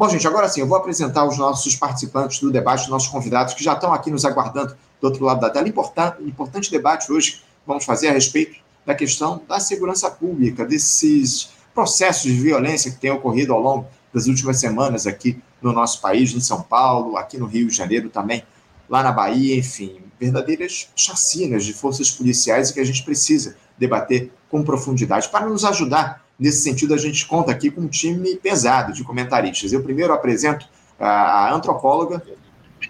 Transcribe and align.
Bom, 0.00 0.08
gente, 0.08 0.26
agora 0.26 0.48
sim, 0.48 0.62
eu 0.62 0.66
vou 0.66 0.78
apresentar 0.78 1.26
os 1.26 1.36
nossos 1.36 1.76
participantes 1.76 2.40
do 2.40 2.50
debate, 2.50 2.84
os 2.84 2.88
nossos 2.88 3.06
convidados 3.06 3.52
que 3.52 3.62
já 3.62 3.74
estão 3.74 3.92
aqui 3.92 4.10
nos 4.10 4.24
aguardando 4.24 4.74
do 4.98 5.04
outro 5.04 5.22
lado 5.22 5.42
da 5.42 5.50
tela. 5.50 5.68
Importante, 5.68 6.22
importante 6.22 6.70
debate 6.70 7.12
hoje 7.12 7.42
vamos 7.66 7.84
fazer 7.84 8.08
a 8.08 8.12
respeito 8.12 8.58
da 8.86 8.94
questão 8.94 9.42
da 9.46 9.60
segurança 9.60 10.10
pública, 10.10 10.64
desses 10.64 11.50
processos 11.74 12.32
de 12.32 12.40
violência 12.40 12.90
que 12.90 12.96
têm 12.96 13.10
ocorrido 13.10 13.52
ao 13.52 13.60
longo 13.60 13.88
das 14.10 14.26
últimas 14.26 14.58
semanas 14.58 15.06
aqui 15.06 15.38
no 15.60 15.70
nosso 15.70 16.00
país, 16.00 16.32
em 16.32 16.40
São 16.40 16.62
Paulo, 16.62 17.18
aqui 17.18 17.36
no 17.36 17.44
Rio 17.44 17.68
de 17.68 17.76
Janeiro 17.76 18.08
também, 18.08 18.42
lá 18.88 19.02
na 19.02 19.12
Bahia, 19.12 19.54
enfim, 19.54 20.00
verdadeiras 20.18 20.88
chacinas 20.96 21.62
de 21.62 21.74
forças 21.74 22.10
policiais 22.10 22.70
e 22.70 22.72
que 22.72 22.80
a 22.80 22.84
gente 22.84 23.02
precisa 23.02 23.54
debater 23.76 24.32
com 24.48 24.62
profundidade. 24.62 25.28
Para 25.28 25.46
nos 25.46 25.62
ajudar 25.62 26.24
nesse 26.40 26.62
sentido, 26.62 26.94
a 26.94 26.96
gente 26.96 27.26
conta 27.26 27.52
aqui 27.52 27.70
com 27.70 27.82
um 27.82 27.88
time 27.88 28.34
pesado 28.36 28.94
de 28.94 29.04
comentaristas. 29.04 29.72
Eu 29.72 29.82
primeiro 29.82 30.14
apresento 30.14 30.66
a 30.98 31.54
antropóloga 31.54 32.22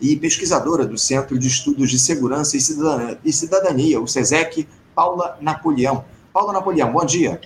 e 0.00 0.16
pesquisadora 0.16 0.86
do 0.86 0.96
Centro 0.96 1.36
de 1.36 1.48
Estudos 1.48 1.90
de 1.90 1.98
Segurança 1.98 2.56
e 2.56 3.32
Cidadania, 3.32 4.00
o 4.00 4.06
SESEC, 4.06 4.68
Paula 4.94 5.36
Napoleão. 5.40 6.04
Paula 6.32 6.52
Napoleão, 6.52 6.92
bom 6.92 7.04
dia. 7.04 7.40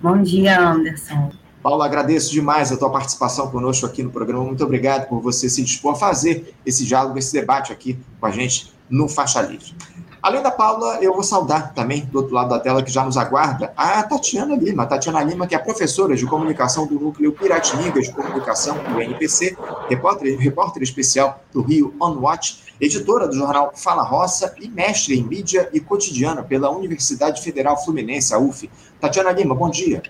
Bom 0.00 0.22
dia, 0.22 0.58
Anderson. 0.58 1.30
Paula, 1.62 1.84
agradeço 1.84 2.32
demais 2.32 2.72
a 2.72 2.76
tua 2.78 2.90
participação 2.90 3.50
conosco 3.50 3.84
aqui 3.84 4.02
no 4.02 4.10
programa. 4.10 4.42
Muito 4.44 4.64
obrigado 4.64 5.06
por 5.06 5.20
você 5.20 5.50
se 5.50 5.62
dispor 5.62 5.92
a 5.92 5.96
fazer 5.96 6.54
esse 6.64 6.86
diálogo, 6.86 7.18
esse 7.18 7.34
debate 7.34 7.70
aqui 7.70 7.98
com 8.18 8.24
a 8.24 8.30
gente 8.30 8.72
no 8.88 9.06
Faixa 9.06 9.42
Livre. 9.42 9.74
Além 10.22 10.42
da 10.42 10.50
Paula, 10.50 10.98
eu 11.00 11.14
vou 11.14 11.22
saudar 11.22 11.72
também, 11.72 12.04
do 12.04 12.18
outro 12.18 12.34
lado 12.34 12.50
da 12.50 12.60
tela, 12.60 12.82
que 12.82 12.90
já 12.90 13.02
nos 13.02 13.16
aguarda, 13.16 13.72
a 13.74 14.02
Tatiana 14.02 14.54
Lima. 14.54 14.82
A 14.82 14.86
Tatiana 14.86 15.22
Lima, 15.22 15.46
que 15.46 15.54
é 15.54 15.58
professora 15.58 16.14
de 16.14 16.26
comunicação 16.26 16.86
do 16.86 17.00
Núcleo 17.00 17.32
Piratininga 17.32 18.00
de 18.02 18.12
Comunicação 18.12 18.76
do 18.76 19.00
NPC, 19.00 19.56
repórter, 19.88 20.38
repórter 20.38 20.82
especial 20.82 21.42
do 21.52 21.62
Rio 21.62 21.94
On 22.00 22.18
Watch, 22.18 22.74
editora 22.78 23.26
do 23.26 23.34
jornal 23.34 23.72
Fala 23.74 24.02
Roça 24.02 24.54
e 24.60 24.68
mestre 24.68 25.18
em 25.18 25.22
mídia 25.22 25.70
e 25.72 25.80
cotidiano 25.80 26.44
pela 26.44 26.70
Universidade 26.70 27.40
Federal 27.42 27.82
Fluminense, 27.82 28.34
a 28.34 28.38
UF. 28.38 28.70
Tatiana 29.00 29.32
Lima, 29.32 29.54
bom 29.54 29.70
dia. 29.70 30.02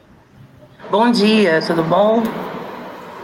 Bom 0.90 1.08
dia, 1.12 1.62
tudo 1.64 1.84
bom? 1.84 2.22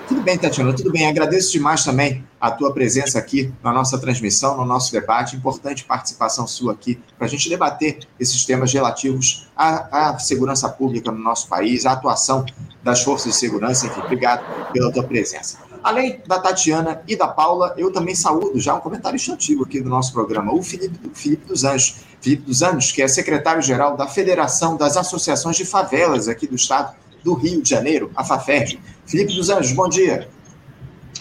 Tudo 0.07 0.21
bem, 0.21 0.39
Tatiana, 0.39 0.73
tudo 0.73 0.93
bem. 0.93 1.09
Agradeço 1.09 1.51
demais 1.51 1.85
também 1.85 2.26
a 2.41 2.51
tua 2.51 2.73
presença 2.73 3.19
aqui 3.19 3.53
na 3.63 3.73
nossa 3.73 3.99
transmissão, 3.99 4.57
no 4.57 4.65
nosso 4.65 4.93
debate. 4.93 5.37
Importante 5.37 5.85
participação 5.85 6.47
sua 6.47 6.73
aqui 6.73 7.01
para 7.17 7.27
a 7.27 7.31
gente 7.31 7.49
debater 7.49 8.01
esses 8.19 8.45
temas 8.45 8.73
relativos 8.73 9.49
à, 9.57 10.11
à, 10.11 10.19
segurança 10.19 10.69
pública 10.69 11.11
no 11.11 11.19
nosso 11.19 11.49
país, 11.49 11.87
à 11.87 11.93
atuação 11.93 12.45
das 12.83 13.03
forças 13.03 13.33
de 13.33 13.39
segurança. 13.39 13.87
Enfim, 13.87 14.01
obrigado 14.01 14.45
pela 14.73 14.93
tua 14.93 15.03
presença. 15.03 15.59
Além 15.83 16.21
da 16.27 16.39
Tatiana 16.39 17.01
e 17.07 17.15
da 17.15 17.29
Paula, 17.29 17.75
eu 17.77 17.93
também 17.93 18.15
saúdo 18.15 18.59
já 18.59 18.75
um 18.75 18.81
comentário 18.81 19.19
antigo 19.33 19.65
aqui 19.65 19.81
do 19.81 19.89
nosso 19.89 20.13
programa, 20.13 20.53
o 20.53 20.63
Felipe, 20.63 20.99
Felipe 21.15 21.47
dos 21.47 21.65
Anjos. 21.65 21.97
Felipe 22.21 22.43
dos 22.43 22.61
Anjos, 22.63 22.91
que 22.91 23.03
é 23.03 23.09
secretário-geral 23.09 23.97
da 23.97 24.09
Federação 24.09 24.77
das 24.77 24.97
Associações 24.97 25.57
de 25.57 25.65
Favelas 25.65 26.27
aqui 26.27 26.47
do 26.47 26.57
Estado 26.57 26.95
do 27.23 27.35
Rio 27.35 27.63
de 27.63 27.71
Janeiro, 27.71 28.11
a 28.17 28.25
FAFERJ. 28.25 28.81
Felipe 29.07 29.35
dos 29.35 29.49
Anjos, 29.49 29.73
bom 29.73 29.89
dia. 29.89 30.29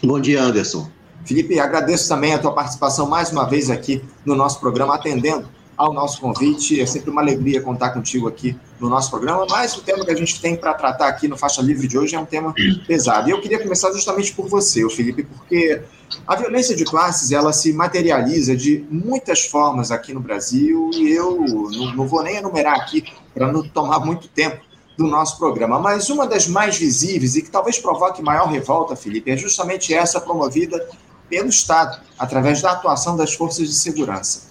Bom 0.04 0.20
dia, 0.20 0.42
Anderson. 0.42 0.95
Felipe, 1.26 1.60
agradeço 1.60 2.08
também 2.08 2.34
a 2.34 2.40
tua 2.40 2.54
participação 2.54 3.08
mais 3.08 3.32
uma 3.32 3.46
vez 3.46 3.70
aqui 3.70 4.02
no 4.24 4.36
nosso 4.36 4.60
programa, 4.60 4.96
atendendo 4.96 5.48
ao 5.76 5.92
nosso 5.92 6.22
convite. 6.22 6.80
É 6.80 6.86
sempre 6.86 7.10
uma 7.10 7.22
alegria 7.22 7.62
contar 7.62 7.90
contigo 7.90 8.28
aqui 8.28 8.56
no 8.80 8.90
nosso 8.90 9.10
programa, 9.10 9.46
mas 9.50 9.76
o 9.76 9.82
tema 9.82 10.06
que 10.06 10.12
a 10.12 10.16
gente 10.16 10.40
tem 10.40 10.56
para 10.56 10.74
tratar 10.74 11.08
aqui 11.08 11.28
no 11.28 11.38
Faixa 11.38 11.62
Livre 11.62 11.88
de 11.88 11.98
hoje 11.98 12.16
é 12.16 12.20
um 12.20 12.26
tema 12.26 12.54
pesado. 12.88 13.28
E 13.28 13.32
eu 13.32 13.42
queria 13.42 13.62
começar 13.62 13.92
justamente 13.92 14.34
por 14.34 14.48
você, 14.48 14.88
Felipe, 14.90 15.24
porque 15.24 15.82
a 16.28 16.36
violência 16.36 16.76
de 16.76 16.86
classes 16.86 17.32
ela 17.32 17.52
se 17.52 17.74
materializa 17.74 18.56
de 18.56 18.86
muitas 18.90 19.46
formas 19.46 19.92
aqui 19.92 20.14
no 20.14 20.20
Brasil 20.20 20.92
e 20.94 21.12
eu 21.12 21.40
não, 21.40 21.96
não 21.96 22.08
vou 22.08 22.22
nem 22.24 22.38
enumerar 22.38 22.76
aqui 22.76 23.04
para 23.34 23.52
não 23.52 23.68
tomar 23.68 24.00
muito 24.00 24.28
tempo 24.28 24.64
do 24.98 25.08
nosso 25.08 25.38
programa. 25.38 25.80
Mas 25.80 26.10
uma 26.10 26.26
das 26.26 26.48
mais 26.48 26.78
visíveis 26.78 27.36
e 27.36 27.42
que 27.42 27.50
talvez 27.50 27.80
provoque 27.80 28.22
maior 28.22 28.48
revolta, 28.48 28.96
Felipe, 28.96 29.32
é 29.32 29.38
justamente 29.38 29.94
essa 29.94 30.22
promovida 30.22 30.88
pelo 31.30 31.50
Estado, 31.50 32.02
através 32.18 32.62
da 32.62 32.72
atuação 32.72 33.16
das 33.16 33.34
forças 33.34 33.68
de 33.68 33.74
segurança. 33.74 34.44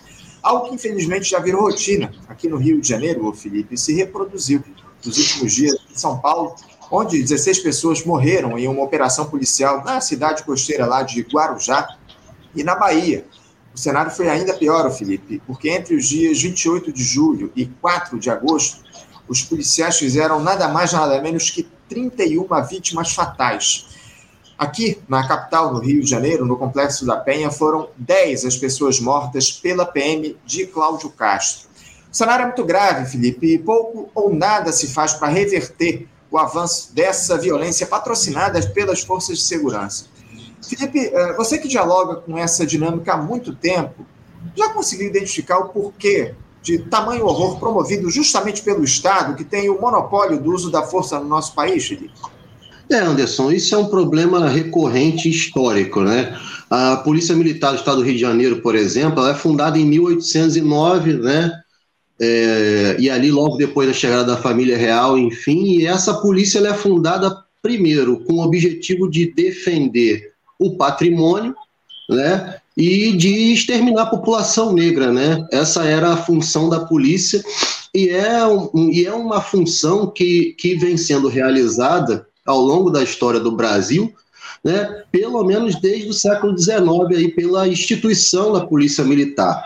Algo 0.42 0.68
que 0.68 0.74
infelizmente 0.74 1.30
já 1.30 1.38
virou 1.38 1.62
rotina 1.62 2.12
aqui 2.28 2.48
no 2.48 2.56
Rio 2.56 2.80
de 2.80 2.88
Janeiro, 2.88 3.32
Felipe, 3.32 3.78
se 3.78 3.94
reproduziu 3.94 4.62
nos 5.04 5.16
últimos 5.16 5.54
dias 5.54 5.74
em 5.90 5.96
São 5.96 6.18
Paulo, 6.18 6.54
onde 6.90 7.20
16 7.22 7.60
pessoas 7.60 8.04
morreram 8.04 8.58
em 8.58 8.68
uma 8.68 8.82
operação 8.82 9.26
policial 9.26 9.82
na 9.84 10.00
cidade 10.00 10.44
costeira 10.44 10.86
lá 10.86 11.02
de 11.02 11.22
Guarujá 11.22 11.96
e 12.54 12.62
na 12.62 12.74
Bahia. 12.74 13.26
O 13.74 13.78
cenário 13.78 14.10
foi 14.10 14.28
ainda 14.28 14.54
pior, 14.54 14.88
Felipe, 14.90 15.42
porque 15.46 15.68
entre 15.68 15.96
os 15.96 16.06
dias 16.06 16.40
28 16.40 16.92
de 16.92 17.02
julho 17.02 17.50
e 17.56 17.66
4 17.66 18.18
de 18.18 18.30
agosto, 18.30 18.84
os 19.26 19.42
policiais 19.42 19.98
fizeram 19.98 20.40
nada 20.40 20.68
mais, 20.68 20.92
nada 20.92 21.20
menos 21.20 21.50
que 21.50 21.66
31 21.88 22.46
vítimas 22.68 23.12
fatais. 23.12 23.86
Aqui, 24.56 25.02
na 25.08 25.26
capital 25.26 25.72
do 25.72 25.80
Rio 25.80 26.00
de 26.00 26.08
Janeiro, 26.08 26.44
no 26.44 26.56
Complexo 26.56 27.04
da 27.04 27.16
Penha, 27.16 27.50
foram 27.50 27.88
10 27.96 28.44
as 28.44 28.56
pessoas 28.56 29.00
mortas 29.00 29.50
pela 29.50 29.84
PM 29.84 30.36
de 30.44 30.66
Cláudio 30.66 31.10
Castro. 31.10 31.68
O 32.10 32.16
cenário 32.16 32.44
é 32.44 32.46
muito 32.46 32.64
grave, 32.64 33.10
Felipe, 33.10 33.54
e 33.54 33.58
pouco 33.58 34.08
ou 34.14 34.32
nada 34.32 34.72
se 34.72 34.86
faz 34.92 35.14
para 35.14 35.28
reverter 35.28 36.06
o 36.30 36.38
avanço 36.38 36.94
dessa 36.94 37.36
violência 37.36 37.86
patrocinada 37.86 38.60
pelas 38.68 39.00
forças 39.00 39.38
de 39.38 39.44
segurança. 39.44 40.06
Felipe, 40.62 41.10
eh, 41.12 41.32
você 41.36 41.58
que 41.58 41.68
dialoga 41.68 42.16
com 42.16 42.38
essa 42.38 42.64
dinâmica 42.64 43.14
há 43.14 43.16
muito 43.16 43.54
tempo, 43.54 44.06
já 44.54 44.68
conseguiu 44.70 45.08
identificar 45.08 45.58
o 45.58 45.68
porquê 45.70 46.34
de 46.62 46.78
tamanho 46.78 47.26
horror 47.26 47.58
promovido 47.58 48.08
justamente 48.10 48.62
pelo 48.62 48.84
Estado, 48.84 49.34
que 49.34 49.44
tem 49.44 49.68
o 49.68 49.80
monopólio 49.80 50.40
do 50.40 50.52
uso 50.52 50.70
da 50.70 50.82
força 50.82 51.18
no 51.18 51.26
nosso 51.26 51.54
país, 51.54 51.86
Felipe? 51.86 52.14
É, 52.90 52.96
Anderson, 52.96 53.50
isso 53.50 53.74
é 53.74 53.78
um 53.78 53.86
problema 53.86 54.48
recorrente 54.48 55.28
histórico, 55.28 56.02
né? 56.02 56.38
A 56.70 56.96
Polícia 56.96 57.34
Militar 57.34 57.70
do 57.70 57.78
Estado 57.78 57.98
do 57.98 58.02
Rio 58.02 58.14
de 58.14 58.20
Janeiro, 58.20 58.60
por 58.60 58.74
exemplo, 58.74 59.20
ela 59.20 59.30
é 59.30 59.34
fundada 59.34 59.78
em 59.78 59.84
1809, 59.84 61.14
né? 61.14 61.52
É, 62.20 62.96
e 62.98 63.10
ali 63.10 63.30
logo 63.30 63.56
depois 63.56 63.88
da 63.88 63.94
chegada 63.94 64.24
da 64.24 64.36
família 64.36 64.76
real, 64.76 65.18
enfim, 65.18 65.64
e 65.64 65.86
essa 65.86 66.14
polícia 66.14 66.60
é 66.60 66.74
fundada 66.74 67.36
primeiro 67.60 68.20
com 68.20 68.34
o 68.34 68.44
objetivo 68.44 69.10
de 69.10 69.32
defender 69.32 70.32
o 70.58 70.76
patrimônio, 70.76 71.54
né? 72.08 72.60
e 72.76 73.12
de 73.16 73.52
exterminar 73.52 74.02
a 74.02 74.06
população 74.06 74.72
negra, 74.72 75.12
né? 75.12 75.46
Essa 75.52 75.84
era 75.84 76.12
a 76.12 76.16
função 76.16 76.68
da 76.68 76.80
polícia 76.80 77.42
e 77.94 78.08
é, 78.08 78.44
um, 78.46 78.90
e 78.90 79.06
é 79.06 79.12
uma 79.12 79.40
função 79.40 80.10
que, 80.10 80.54
que 80.58 80.74
vem 80.74 80.96
sendo 80.96 81.28
realizada 81.28 82.26
ao 82.44 82.60
longo 82.60 82.90
da 82.90 83.02
história 83.02 83.40
do 83.40 83.52
Brasil, 83.52 84.12
né? 84.62 85.02
Pelo 85.12 85.44
menos 85.44 85.80
desde 85.80 86.08
o 86.08 86.14
século 86.14 86.56
XIX 86.58 86.82
aí 87.16 87.28
pela 87.28 87.68
instituição 87.68 88.52
da 88.52 88.66
polícia 88.66 89.04
militar. 89.04 89.62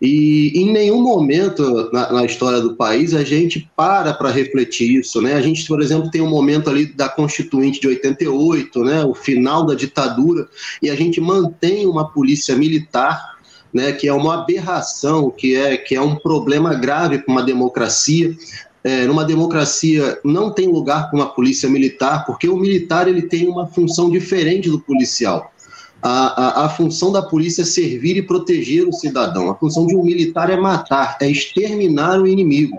E 0.00 0.52
em 0.54 0.70
nenhum 0.72 1.00
momento 1.00 1.90
na, 1.90 2.12
na 2.12 2.24
história 2.24 2.60
do 2.60 2.76
país 2.76 3.14
a 3.14 3.24
gente 3.24 3.70
para 3.74 4.12
para 4.12 4.30
refletir 4.30 5.00
isso, 5.00 5.22
né? 5.22 5.34
A 5.34 5.40
gente, 5.40 5.66
por 5.66 5.80
exemplo, 5.80 6.10
tem 6.10 6.20
um 6.20 6.28
momento 6.28 6.68
ali 6.68 6.86
da 6.86 7.08
Constituinte 7.08 7.80
de 7.80 7.88
88, 7.88 8.84
né? 8.84 9.04
O 9.04 9.14
final 9.14 9.64
da 9.64 9.74
ditadura 9.74 10.46
e 10.82 10.90
a 10.90 10.94
gente 10.94 11.18
mantém 11.18 11.86
uma 11.86 12.10
polícia 12.10 12.54
militar, 12.54 13.36
né? 13.72 13.90
Que 13.92 14.06
é 14.06 14.12
uma 14.12 14.42
aberração, 14.42 15.30
que 15.30 15.56
é 15.56 15.78
que 15.78 15.94
é 15.94 16.00
um 16.00 16.14
problema 16.14 16.74
grave 16.74 17.18
para 17.18 17.32
uma 17.32 17.42
democracia. 17.42 18.36
É, 18.86 19.04
numa 19.06 19.24
democracia 19.24 20.20
não 20.22 20.50
tem 20.50 20.68
lugar 20.68 21.10
para 21.10 21.18
uma 21.18 21.26
polícia 21.26 21.68
militar, 21.68 22.24
porque 22.24 22.48
o 22.48 22.56
militar 22.56 23.08
ele 23.08 23.22
tem 23.22 23.48
uma 23.48 23.66
função 23.66 24.08
diferente 24.08 24.70
do 24.70 24.78
policial 24.78 25.50
a, 26.02 26.62
a, 26.62 26.66
a, 26.66 26.68
função 26.68 27.10
da 27.10 27.22
polícia 27.22 27.62
é 27.62 27.64
servir 27.64 28.16
e 28.16 28.22
proteger 28.22 28.86
o 28.86 28.92
cidadão. 28.92 29.50
A 29.50 29.54
função 29.54 29.86
de 29.86 29.96
um 29.96 30.04
militar 30.04 30.50
é 30.50 30.56
matar, 30.56 31.16
é 31.20 31.28
exterminar 31.28 32.20
o 32.20 32.26
inimigo. 32.26 32.78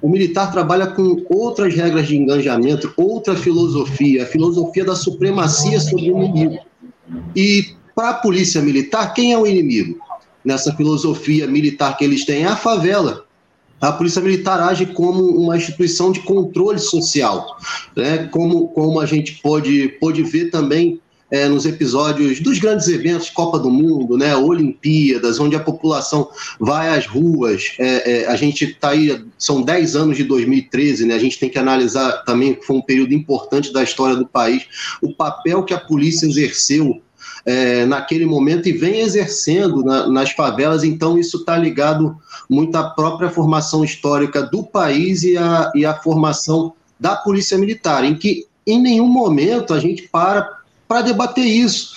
O 0.00 0.08
militar 0.08 0.52
trabalha 0.52 0.86
com 0.86 1.24
outras 1.30 1.74
regras 1.74 2.06
de 2.06 2.16
engajamento, 2.16 2.92
outra 2.96 3.34
filosofia, 3.34 4.22
a 4.22 4.26
filosofia 4.26 4.84
da 4.84 4.94
supremacia 4.94 5.80
sobre 5.80 6.10
o 6.10 6.22
inimigo. 6.22 6.58
E 7.34 7.74
para 7.94 8.10
a 8.10 8.14
polícia 8.14 8.60
militar, 8.60 9.12
quem 9.14 9.32
é 9.32 9.38
o 9.38 9.46
inimigo? 9.46 9.98
Nessa 10.44 10.72
filosofia 10.74 11.46
militar 11.46 11.96
que 11.96 12.04
eles 12.04 12.24
têm, 12.24 12.44
é 12.44 12.48
a 12.48 12.56
favela. 12.56 13.24
A 13.80 13.92
polícia 13.92 14.20
militar 14.20 14.60
age 14.60 14.86
como 14.86 15.24
uma 15.24 15.56
instituição 15.56 16.10
de 16.10 16.20
controle 16.20 16.78
social, 16.78 17.56
né? 17.96 18.28
como, 18.30 18.68
como 18.68 19.00
a 19.00 19.06
gente 19.06 19.40
pode, 19.40 19.88
pode 20.00 20.22
ver 20.22 20.50
também 20.50 21.00
é, 21.30 21.46
nos 21.46 21.66
episódios 21.66 22.40
dos 22.40 22.58
grandes 22.58 22.88
eventos, 22.88 23.30
Copa 23.30 23.58
do 23.58 23.70
Mundo, 23.70 24.16
né, 24.16 24.34
Olimpíadas, 24.34 25.38
onde 25.38 25.56
a 25.56 25.60
população 25.60 26.28
vai 26.58 26.88
às 26.88 27.06
ruas. 27.06 27.74
É, 27.78 28.22
é, 28.22 28.26
a 28.26 28.36
gente 28.36 28.64
está 28.64 28.90
aí, 28.90 29.24
são 29.36 29.62
10 29.62 29.96
anos 29.96 30.16
de 30.16 30.24
2013, 30.24 31.06
né, 31.06 31.14
a 31.14 31.18
gente 31.18 31.38
tem 31.38 31.50
que 31.50 31.58
analisar 31.58 32.24
também, 32.24 32.54
que 32.54 32.64
foi 32.64 32.76
um 32.76 32.82
período 32.82 33.12
importante 33.12 33.72
da 33.72 33.82
história 33.82 34.16
do 34.16 34.26
país, 34.26 34.66
o 35.02 35.14
papel 35.14 35.62
que 35.64 35.74
a 35.74 35.80
polícia 35.80 36.26
exerceu 36.26 37.00
é, 37.48 37.86
naquele 37.86 38.26
momento 38.26 38.68
e 38.68 38.72
vem 38.72 39.00
exercendo 39.00 39.82
na, 39.82 40.06
nas 40.06 40.32
favelas, 40.32 40.84
então 40.84 41.18
isso 41.18 41.38
está 41.38 41.56
ligado 41.56 42.14
muito 42.46 42.76
à 42.76 42.90
própria 42.90 43.30
formação 43.30 43.82
histórica 43.82 44.42
do 44.42 44.62
país 44.62 45.22
e 45.22 45.34
à, 45.38 45.72
e 45.74 45.86
à 45.86 45.94
formação 45.94 46.74
da 47.00 47.16
polícia 47.16 47.56
militar, 47.56 48.04
em 48.04 48.14
que 48.14 48.46
em 48.66 48.78
nenhum 48.78 49.08
momento 49.08 49.72
a 49.72 49.80
gente 49.80 50.02
para 50.02 50.58
para 50.86 51.02
debater 51.02 51.44
isso. 51.44 51.94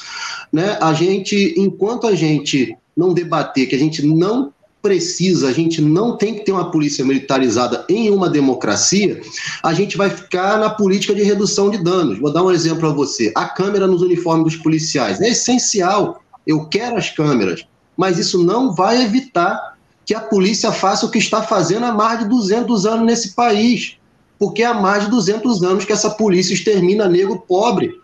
Né? 0.51 0.77
A 0.81 0.93
gente, 0.93 1.53
enquanto 1.57 2.07
a 2.07 2.15
gente 2.15 2.77
não 2.95 3.13
debater 3.13 3.67
que 3.67 3.75
a 3.75 3.79
gente 3.79 4.05
não 4.05 4.53
precisa, 4.81 5.47
a 5.47 5.53
gente 5.53 5.81
não 5.81 6.17
tem 6.17 6.33
que 6.33 6.45
ter 6.45 6.51
uma 6.51 6.71
polícia 6.71 7.05
militarizada 7.05 7.85
em 7.87 8.09
uma 8.09 8.29
democracia, 8.29 9.21
a 9.61 9.73
gente 9.73 9.95
vai 9.95 10.09
ficar 10.09 10.57
na 10.57 10.69
política 10.69 11.13
de 11.13 11.21
redução 11.21 11.69
de 11.69 11.77
danos. 11.77 12.19
Vou 12.19 12.33
dar 12.33 12.43
um 12.43 12.51
exemplo 12.51 12.89
a 12.89 12.93
você. 12.93 13.31
A 13.35 13.45
câmera 13.45 13.87
nos 13.87 14.01
uniformes 14.01 14.53
dos 14.53 14.63
policiais 14.63 15.21
é 15.21 15.29
essencial. 15.29 16.23
Eu 16.45 16.65
quero 16.65 16.97
as 16.97 17.09
câmeras, 17.09 17.65
mas 17.95 18.17
isso 18.17 18.43
não 18.43 18.73
vai 18.73 19.03
evitar 19.03 19.77
que 20.05 20.15
a 20.15 20.19
polícia 20.19 20.71
faça 20.71 21.05
o 21.05 21.11
que 21.11 21.19
está 21.19 21.43
fazendo 21.43 21.85
há 21.85 21.93
mais 21.93 22.19
de 22.19 22.25
200 22.25 22.85
anos 22.85 23.05
nesse 23.05 23.33
país, 23.35 23.97
porque 24.39 24.63
há 24.63 24.73
mais 24.73 25.05
de 25.05 25.11
200 25.11 25.63
anos 25.63 25.85
que 25.85 25.93
essa 25.93 26.09
polícia 26.09 26.53
extermina 26.53 27.07
negro 27.07 27.43
pobre. 27.47 27.99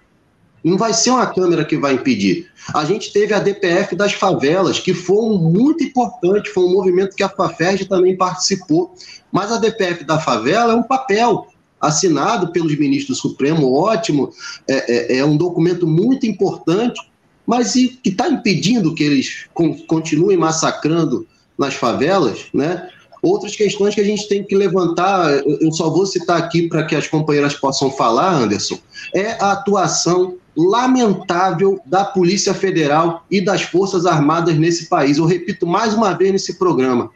Não 0.68 0.78
vai 0.78 0.94
ser 0.94 1.12
uma 1.12 1.26
câmera 1.26 1.64
que 1.64 1.78
vai 1.78 1.94
impedir. 1.94 2.50
A 2.74 2.84
gente 2.84 3.14
teve 3.14 3.34
a 3.34 3.40
DPF 3.40 3.96
das 3.96 4.14
favelas, 4.14 4.80
que 4.80 4.94
foi 4.94 5.38
muito 5.38 5.84
importante, 5.84 6.50
foi 6.50 6.66
um 6.66 6.74
movimento 6.74 7.16
que 7.16 7.24
a 7.24 7.30
FAFERJ 7.30 7.86
também 7.86 8.18
participou. 8.18 8.94
Mas 9.32 9.52
a 9.52 9.58
DPF 9.58 10.04
da 10.04 10.20
favela 10.20 10.74
é 10.74 10.76
um 10.76 10.84
papel 10.84 11.48
assinado 11.80 12.52
pelos 12.52 12.78
ministros 12.78 13.18
do 13.18 13.22
Supremo, 13.22 13.74
ótimo, 13.74 14.32
é, 14.68 15.16
é, 15.16 15.18
é 15.20 15.26
um 15.26 15.38
documento 15.38 15.88
muito 15.88 16.26
importante, 16.26 17.00
mas 17.46 17.76
e, 17.76 17.88
que 17.88 18.10
está 18.10 18.28
impedindo 18.28 18.94
que 18.94 19.04
eles 19.04 19.46
continuem 19.88 20.38
massacrando 20.38 21.26
nas 21.58 21.76
favelas, 21.76 22.48
né? 22.54 22.90
Outras 23.22 23.56
questões 23.56 23.96
que 23.96 24.02
a 24.02 24.04
gente 24.04 24.28
tem 24.28 24.44
que 24.44 24.56
levantar, 24.56 25.32
eu 25.46 25.72
só 25.72 25.90
vou 25.90 26.06
citar 26.06 26.38
aqui 26.38 26.68
para 26.68 26.84
que 26.86 26.96
as 26.96 27.08
companheiras 27.08 27.56
possam 27.56 27.90
falar, 27.90 28.32
Anderson, 28.32 28.78
é 29.14 29.32
a 29.40 29.54
atuação 29.54 30.36
lamentável 30.58 31.80
da 31.86 32.04
Polícia 32.04 32.52
Federal 32.52 33.24
e 33.30 33.40
das 33.40 33.62
Forças 33.62 34.08
Armadas 34.08 34.58
nesse 34.58 34.88
país. 34.88 35.20
Eu 35.20 35.26
repito 35.26 35.68
mais 35.68 35.94
uma 35.94 36.14
vez 36.14 36.32
nesse 36.32 36.58
programa: 36.58 37.12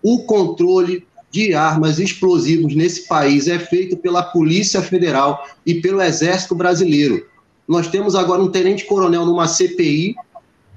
o 0.00 0.22
controle 0.22 1.04
de 1.28 1.52
armas 1.52 1.98
explosivos 1.98 2.76
nesse 2.76 3.08
país 3.08 3.48
é 3.48 3.58
feito 3.58 3.96
pela 3.96 4.22
Polícia 4.22 4.80
Federal 4.80 5.44
e 5.66 5.74
pelo 5.74 6.00
Exército 6.00 6.54
Brasileiro. 6.54 7.26
Nós 7.66 7.88
temos 7.88 8.14
agora 8.14 8.40
um 8.40 8.50
tenente-coronel 8.50 9.26
numa 9.26 9.48
CPI 9.48 10.14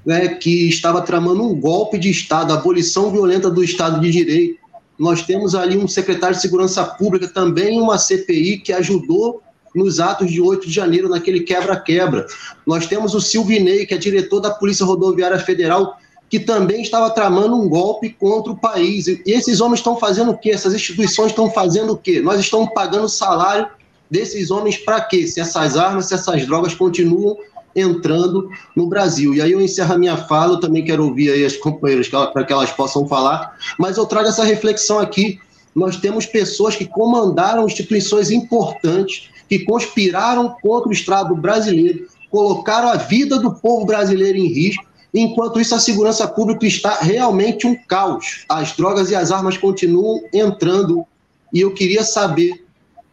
né, 0.04 0.30
que 0.30 0.68
estava 0.68 1.02
tramando 1.02 1.44
um 1.44 1.54
golpe 1.54 2.00
de 2.00 2.10
Estado, 2.10 2.54
abolição 2.54 3.12
violenta 3.12 3.52
do 3.52 3.64
Estado 3.64 4.00
de 4.02 4.10
Direito. 4.10 4.58
Nós 4.98 5.22
temos 5.22 5.54
ali 5.54 5.78
um 5.78 5.88
secretário 5.88 6.36
de 6.36 6.42
Segurança 6.42 6.84
Pública, 6.84 7.28
também 7.28 7.80
uma 7.80 8.00
CPI, 8.00 8.60
que 8.60 8.74
ajudou 8.74 9.44
nos 9.78 10.00
atos 10.00 10.32
de 10.32 10.42
8 10.42 10.68
de 10.68 10.74
janeiro, 10.74 11.08
naquele 11.08 11.42
quebra-quebra. 11.42 12.26
Nós 12.66 12.88
temos 12.88 13.14
o 13.14 13.22
Silvinei, 13.22 13.86
que 13.86 13.94
é 13.94 13.98
diretor 13.98 14.40
da 14.40 14.50
Polícia 14.50 14.86
Rodoviária 14.86 15.40
Federal, 15.40 15.98
que 16.30 16.40
também 16.40 16.82
estava 16.82 17.10
tramando 17.10 17.56
um 17.56 17.70
golpe 17.70 18.10
contra 18.10 18.52
o 18.52 18.58
país. 18.58 19.08
E 19.08 19.22
esses 19.26 19.62
homens 19.62 19.80
estão 19.80 19.98
fazendo 19.98 20.32
o 20.32 20.38
quê? 20.38 20.52
Essas 20.52 20.74
instituições 20.74 21.32
estão 21.32 21.50
fazendo 21.50 21.94
o 21.94 21.98
quê? 21.98 22.20
Nós 22.20 22.40
estamos 22.40 22.70
pagando 22.74 23.08
salário 23.08 23.68
desses 24.10 24.52
homens 24.52 24.78
para 24.78 25.00
quê? 25.02 25.28
Se 25.28 25.40
essas 25.40 25.78
armas, 25.78 26.08
se 26.08 26.14
essas 26.14 26.46
drogas 26.46 26.74
continuam 26.74 27.38
entrando 27.76 28.50
no 28.76 28.88
Brasil. 28.88 29.36
E 29.36 29.42
aí 29.42 29.52
eu 29.52 29.62
encerro 29.62 29.94
a 29.94 29.98
minha 29.98 30.18
fala, 30.18 30.54
eu 30.54 30.60
também 30.60 30.84
quero 30.84 31.06
ouvir 31.06 31.32
aí 31.32 31.46
as 31.46 31.56
companheiras 31.56 32.08
para 32.08 32.44
que 32.44 32.52
elas 32.52 32.72
possam 32.72 33.08
falar, 33.08 33.56
mas 33.78 33.98
eu 33.98 34.06
trago 34.06 34.28
essa 34.28 34.44
reflexão 34.44 34.98
aqui. 34.98 35.40
Nós 35.76 35.98
temos 35.98 36.26
pessoas 36.26 36.76
que 36.76 36.86
comandaram 36.86 37.68
instituições 37.68 38.32
importantes, 38.32 39.30
que 39.48 39.60
conspiraram 39.60 40.56
contra 40.62 40.90
o 40.90 40.94
Estado 40.94 41.36
brasileiro, 41.36 42.08
colocaram 42.30 42.90
a 42.90 42.96
vida 42.96 43.40
do 43.40 43.54
povo 43.54 43.86
brasileiro 43.86 44.38
em 44.38 44.48
risco. 44.48 44.86
Enquanto 45.14 45.60
isso, 45.60 45.74
a 45.74 45.80
segurança 45.80 46.28
pública 46.28 46.66
está 46.66 46.96
realmente 46.96 47.66
um 47.66 47.76
caos. 47.88 48.46
As 48.50 48.76
drogas 48.76 49.10
e 49.10 49.16
as 49.16 49.32
armas 49.32 49.58
continuam 49.58 50.22
entrando. 50.34 51.06
E 51.54 51.62
eu 51.62 51.74
queria 51.74 52.04
saber 52.04 52.66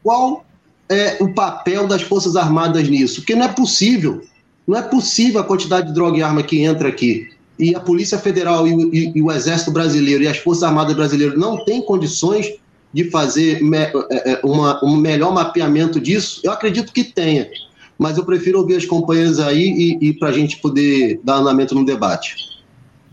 qual 0.03 0.45
é 0.89 1.17
o 1.21 1.33
papel 1.33 1.87
das 1.87 2.03
Forças 2.03 2.37
Armadas 2.37 2.89
nisso. 2.89 3.21
Porque 3.21 3.35
não 3.35 3.47
é 3.47 3.49
possível. 3.49 4.23
Não 4.67 4.79
é 4.79 4.83
possível 4.83 5.41
a 5.41 5.45
quantidade 5.45 5.89
de 5.89 5.95
droga 5.95 6.19
e 6.19 6.23
arma 6.23 6.43
que 6.43 6.63
entra 6.63 6.89
aqui. 6.89 7.31
E 7.59 7.75
a 7.75 7.81
Polícia 7.81 8.19
Federal 8.19 8.67
e 8.67 8.75
o, 8.75 8.95
e, 8.95 9.13
e 9.15 9.23
o 9.23 9.31
Exército 9.31 9.71
Brasileiro 9.71 10.25
e 10.25 10.29
as 10.29 10.39
Forças 10.39 10.65
Armadas 10.65 10.97
Brasileiras 10.97 11.39
não 11.39 11.65
têm 11.65 11.81
condições 11.81 12.53
de 12.95 13.11
fazer 13.11 13.61
me, 13.61 13.77
é, 13.77 13.93
é, 14.11 14.41
uma, 14.45 14.83
um 14.85 14.97
melhor 14.97 15.35
mapeamento 15.35 16.01
disso? 16.01 16.41
Eu 16.45 16.53
acredito 16.53 16.93
que 16.93 17.03
tenha, 17.03 17.51
mas 17.99 18.17
eu 18.17 18.25
prefiro 18.25 18.61
ouvir 18.61 18.77
as 18.77 18.87
companheiras 18.87 19.41
aí 19.41 19.99
e, 20.01 20.09
e 20.09 20.13
para 20.15 20.29
a 20.29 20.33
gente 20.33 20.59
poder 20.59 21.21
dar 21.25 21.39
andamento 21.39 21.75
no 21.75 21.85
debate. 21.85 22.37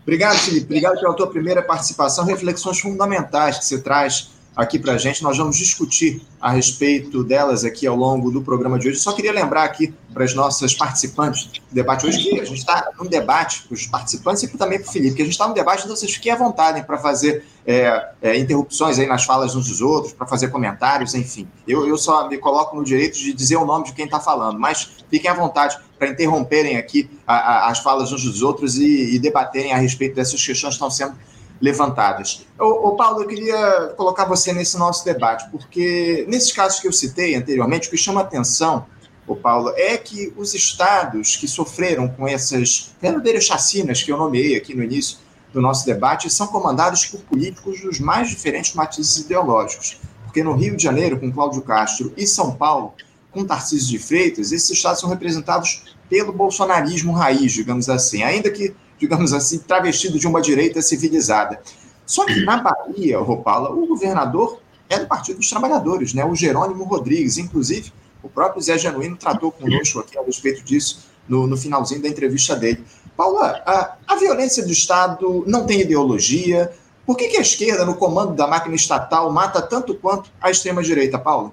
Obrigado, 0.03 0.37
Felipe. 0.37 0.65
Obrigado 0.65 0.99
pela 0.99 1.13
tua 1.15 1.27
primeira 1.27 1.63
participação. 1.63 2.25
Reflexões 2.25 2.79
fundamentais 2.79 3.57
que 3.57 3.65
você 3.65 3.81
traz 3.81 4.29
aqui 4.55 4.77
para 4.77 4.93
a 4.93 4.97
gente. 4.97 5.23
Nós 5.23 5.37
vamos 5.37 5.57
discutir 5.57 6.21
a 6.39 6.51
respeito 6.51 7.23
delas 7.23 7.63
aqui 7.63 7.87
ao 7.87 7.95
longo 7.95 8.31
do 8.31 8.41
programa 8.41 8.77
de 8.77 8.89
hoje. 8.89 8.99
Só 8.99 9.13
queria 9.13 9.31
lembrar 9.31 9.63
aqui 9.63 9.93
para 10.13 10.23
as 10.23 10.33
nossas 10.33 10.73
participantes 10.73 11.45
do 11.45 11.61
debate 11.71 12.05
hoje 12.05 12.17
que 12.17 12.39
a 12.39 12.45
gente 12.45 12.57
está 12.57 12.91
num 12.99 13.07
debate 13.07 13.63
com 13.67 13.73
os 13.73 13.85
participantes 13.87 14.43
e 14.43 14.57
também 14.57 14.79
para 14.79 14.89
o 14.89 14.91
Felipe, 14.91 15.15
que 15.15 15.21
a 15.21 15.25
gente 15.25 15.33
está 15.33 15.47
num 15.47 15.53
debate, 15.53 15.83
então 15.83 15.95
vocês 15.95 16.13
fiquem 16.13 16.31
à 16.31 16.35
vontade 16.35 16.83
para 16.83 16.97
fazer 16.97 17.45
é, 17.65 18.09
é, 18.21 18.37
interrupções 18.37 18.99
aí 18.99 19.07
nas 19.07 19.23
falas 19.23 19.55
uns 19.55 19.67
dos 19.67 19.81
outros, 19.81 20.13
para 20.13 20.27
fazer 20.27 20.49
comentários, 20.49 21.13
enfim. 21.13 21.47
Eu, 21.67 21.87
eu 21.87 21.97
só 21.97 22.27
me 22.27 22.37
coloco 22.37 22.75
no 22.75 22.83
direito 22.83 23.17
de 23.17 23.33
dizer 23.33 23.55
o 23.55 23.65
nome 23.65 23.85
de 23.85 23.93
quem 23.93 24.05
está 24.05 24.19
falando, 24.19 24.59
mas 24.59 24.97
fiquem 25.09 25.29
à 25.29 25.33
vontade 25.33 25.77
para 25.97 26.09
interromperem 26.09 26.77
aqui 26.77 27.09
a, 27.25 27.35
a, 27.35 27.69
as 27.69 27.79
falas 27.79 28.11
uns 28.11 28.23
dos 28.23 28.41
outros 28.41 28.77
e, 28.77 29.15
e 29.15 29.19
debaterem 29.19 29.71
a 29.71 29.77
respeito 29.77 30.15
dessas 30.15 30.43
questões 30.43 30.71
que 30.71 30.75
estão 30.75 30.89
sendo 30.89 31.15
levantadas. 31.61 32.45
Ô, 32.59 32.95
Paulo, 32.95 33.21
eu 33.21 33.27
queria 33.27 33.93
colocar 33.95 34.25
você 34.25 34.51
nesse 34.51 34.77
nosso 34.77 35.05
debate, 35.05 35.49
porque 35.51 36.25
nesses 36.27 36.51
casos 36.51 36.79
que 36.79 36.87
eu 36.87 36.91
citei 36.91 37.35
anteriormente, 37.35 37.87
o 37.87 37.91
que 37.91 37.97
chama 37.97 38.21
atenção, 38.21 38.87
ô 39.27 39.35
Paulo, 39.35 39.71
é 39.75 39.95
que 39.97 40.33
os 40.35 40.55
estados 40.55 41.35
que 41.35 41.47
sofreram 41.47 42.07
com 42.07 42.27
essas 42.27 42.91
verdadeiras 42.99 43.45
chacinas 43.45 44.01
que 44.01 44.11
eu 44.11 44.17
nomeei 44.17 44.55
aqui 44.55 44.73
no 44.73 44.83
início 44.83 45.19
do 45.53 45.61
nosso 45.61 45.85
debate 45.85 46.29
são 46.29 46.47
comandados 46.47 47.05
por 47.05 47.21
políticos 47.21 47.81
dos 47.81 47.99
mais 47.99 48.29
diferentes 48.29 48.73
matizes 48.73 49.17
ideológicos. 49.17 49.99
Porque 50.23 50.43
no 50.43 50.53
Rio 50.53 50.75
de 50.75 50.83
Janeiro, 50.83 51.19
com 51.19 51.31
Cláudio 51.31 51.61
Castro, 51.61 52.11
e 52.17 52.25
São 52.25 52.55
Paulo, 52.55 52.93
com 53.31 53.45
Tarcísio 53.45 53.89
de 53.89 53.99
Freitas, 53.99 54.51
esses 54.51 54.69
estados 54.69 54.99
são 54.99 55.09
representados 55.09 55.83
pelo 56.09 56.33
bolsonarismo 56.33 57.13
raiz, 57.13 57.51
digamos 57.51 57.89
assim, 57.89 58.23
ainda 58.23 58.49
que 58.49 58.73
digamos 59.01 59.33
assim, 59.33 59.57
travestido 59.57 60.19
de 60.19 60.27
uma 60.27 60.39
direita 60.39 60.79
civilizada. 60.79 61.59
Só 62.05 62.23
que 62.23 62.45
na 62.45 62.57
Bahia, 62.57 63.17
Ropala, 63.17 63.71
o 63.71 63.87
governador 63.87 64.61
é 64.87 64.99
do 64.99 65.07
Partido 65.07 65.37
dos 65.37 65.49
Trabalhadores, 65.49 66.13
né? 66.13 66.23
o 66.23 66.35
Jerônimo 66.35 66.83
Rodrigues. 66.83 67.39
Inclusive, 67.39 67.91
o 68.21 68.29
próprio 68.29 68.61
Zé 68.61 68.77
Genuíno 68.77 69.17
tratou 69.17 69.51
conosco 69.51 69.99
aqui 69.99 70.19
a 70.19 70.21
respeito 70.21 70.63
disso 70.63 71.09
no, 71.27 71.47
no 71.47 71.57
finalzinho 71.57 71.99
da 71.99 72.07
entrevista 72.07 72.55
dele. 72.55 72.83
Paula, 73.17 73.61
a, 73.65 73.95
a, 74.07 74.15
violência 74.17 74.63
do 74.63 74.71
Estado 74.71 75.43
não 75.47 75.65
tem 75.65 75.81
ideologia. 75.81 76.71
Por 77.03 77.17
que, 77.17 77.27
que 77.29 77.37
a 77.37 77.41
esquerda, 77.41 77.83
no 77.83 77.95
comando 77.95 78.35
da 78.35 78.45
máquina 78.45 78.75
estatal, 78.75 79.31
mata 79.31 79.63
tanto 79.63 79.95
quanto 79.95 80.29
a 80.39 80.51
extrema-direita, 80.51 81.17
Paula? 81.17 81.51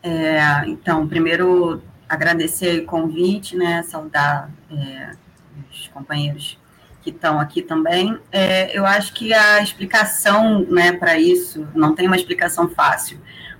É, 0.00 0.64
então, 0.66 1.08
primeiro, 1.08 1.82
agradecer 2.08 2.82
o 2.82 2.86
convite, 2.86 3.56
né, 3.56 3.82
saudar 3.82 4.50
é, 4.70 5.10
os 5.72 5.88
companheiros 5.88 6.56
que 7.02 7.10
estão 7.10 7.38
aqui 7.38 7.62
também, 7.62 8.18
é, 8.30 8.76
eu 8.76 8.84
acho 8.84 9.12
que 9.14 9.32
a 9.32 9.62
explicação 9.62 10.66
né, 10.68 10.92
para 10.92 11.18
isso 11.18 11.66
não 11.74 11.94
tem 11.94 12.06
uma 12.06 12.16
explicação 12.16 12.68
fácil, 12.68 13.18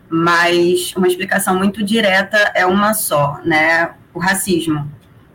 mas 0.08 0.94
uma 0.96 1.06
explicação 1.06 1.56
muito 1.56 1.82
direta 1.82 2.36
é 2.54 2.64
uma 2.64 2.94
só, 2.94 3.40
né? 3.44 3.90
O 4.14 4.18
racismo. 4.18 4.90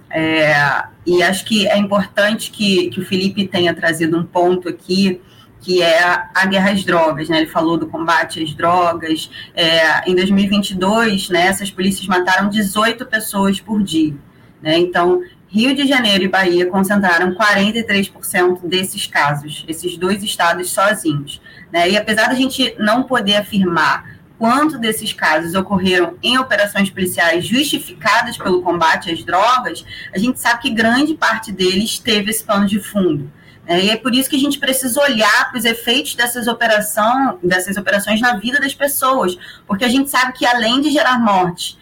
É, 0.09 0.83
e 1.05 1.21
acho 1.21 1.45
que 1.45 1.67
é 1.67 1.77
importante 1.77 2.51
que, 2.51 2.89
que 2.89 2.99
o 2.99 3.05
Felipe 3.05 3.47
tenha 3.47 3.73
trazido 3.73 4.17
um 4.17 4.23
ponto 4.23 4.67
aqui, 4.67 5.21
que 5.59 5.81
é 5.81 6.03
a, 6.03 6.45
guerra 6.45 6.71
às 6.71 6.83
drogas, 6.83 7.29
né? 7.29 7.37
Ele 7.37 7.47
falou 7.47 7.77
do 7.77 7.87
combate 7.87 8.43
às 8.43 8.53
drogas. 8.53 9.29
É, 9.55 10.09
em 10.09 10.15
2022, 10.15 11.29
né, 11.29 11.47
essas 11.47 11.71
polícias 11.71 12.05
mataram 12.07 12.49
18 12.49 13.05
pessoas 13.05 13.59
por 13.59 13.81
dia. 13.81 14.13
Né? 14.61 14.77
Então, 14.77 15.21
Rio 15.53 15.75
de 15.75 15.85
Janeiro 15.85 16.23
e 16.23 16.27
Bahia 16.27 16.65
concentraram 16.65 17.35
43% 17.35 18.67
desses 18.67 19.05
casos, 19.05 19.63
esses 19.67 19.95
dois 19.95 20.23
estados 20.23 20.71
sozinhos. 20.71 21.39
Né? 21.71 21.91
E 21.91 21.95
apesar 21.95 22.27
da 22.27 22.33
gente 22.33 22.75
não 22.79 23.03
poder 23.03 23.35
afirmar 23.35 24.17
quanto 24.39 24.79
desses 24.79 25.13
casos 25.13 25.53
ocorreram 25.53 26.17
em 26.23 26.39
operações 26.39 26.89
policiais 26.89 27.45
justificadas 27.45 28.35
pelo 28.35 28.63
combate 28.63 29.11
às 29.11 29.23
drogas, 29.23 29.85
a 30.11 30.17
gente 30.17 30.39
sabe 30.39 30.63
que 30.63 30.71
grande 30.71 31.13
parte 31.13 31.51
deles 31.51 31.99
teve 31.99 32.31
esse 32.31 32.43
plano 32.43 32.65
de 32.65 32.79
fundo. 32.79 33.31
Né? 33.63 33.85
E 33.85 33.89
é 33.91 33.95
por 33.95 34.11
isso 34.15 34.31
que 34.31 34.35
a 34.35 34.39
gente 34.39 34.57
precisa 34.57 34.99
olhar 34.99 35.51
para 35.51 35.59
os 35.59 35.65
efeitos 35.65 36.15
dessas, 36.15 36.47
operação, 36.47 37.37
dessas 37.43 37.77
operações 37.77 38.19
na 38.19 38.37
vida 38.37 38.59
das 38.59 38.73
pessoas, 38.73 39.37
porque 39.67 39.85
a 39.85 39.89
gente 39.89 40.09
sabe 40.09 40.33
que 40.33 40.47
além 40.47 40.81
de 40.81 40.89
gerar 40.89 41.19
morte 41.19 41.77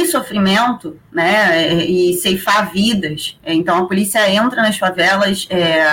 e 0.00 0.06
sofrimento, 0.06 0.98
né, 1.12 1.84
e 1.84 2.14
ceifar 2.14 2.72
vidas, 2.72 3.38
então 3.44 3.78
a 3.78 3.86
polícia 3.86 4.30
entra 4.30 4.62
nas 4.62 4.78
favelas, 4.78 5.46
é, 5.50 5.84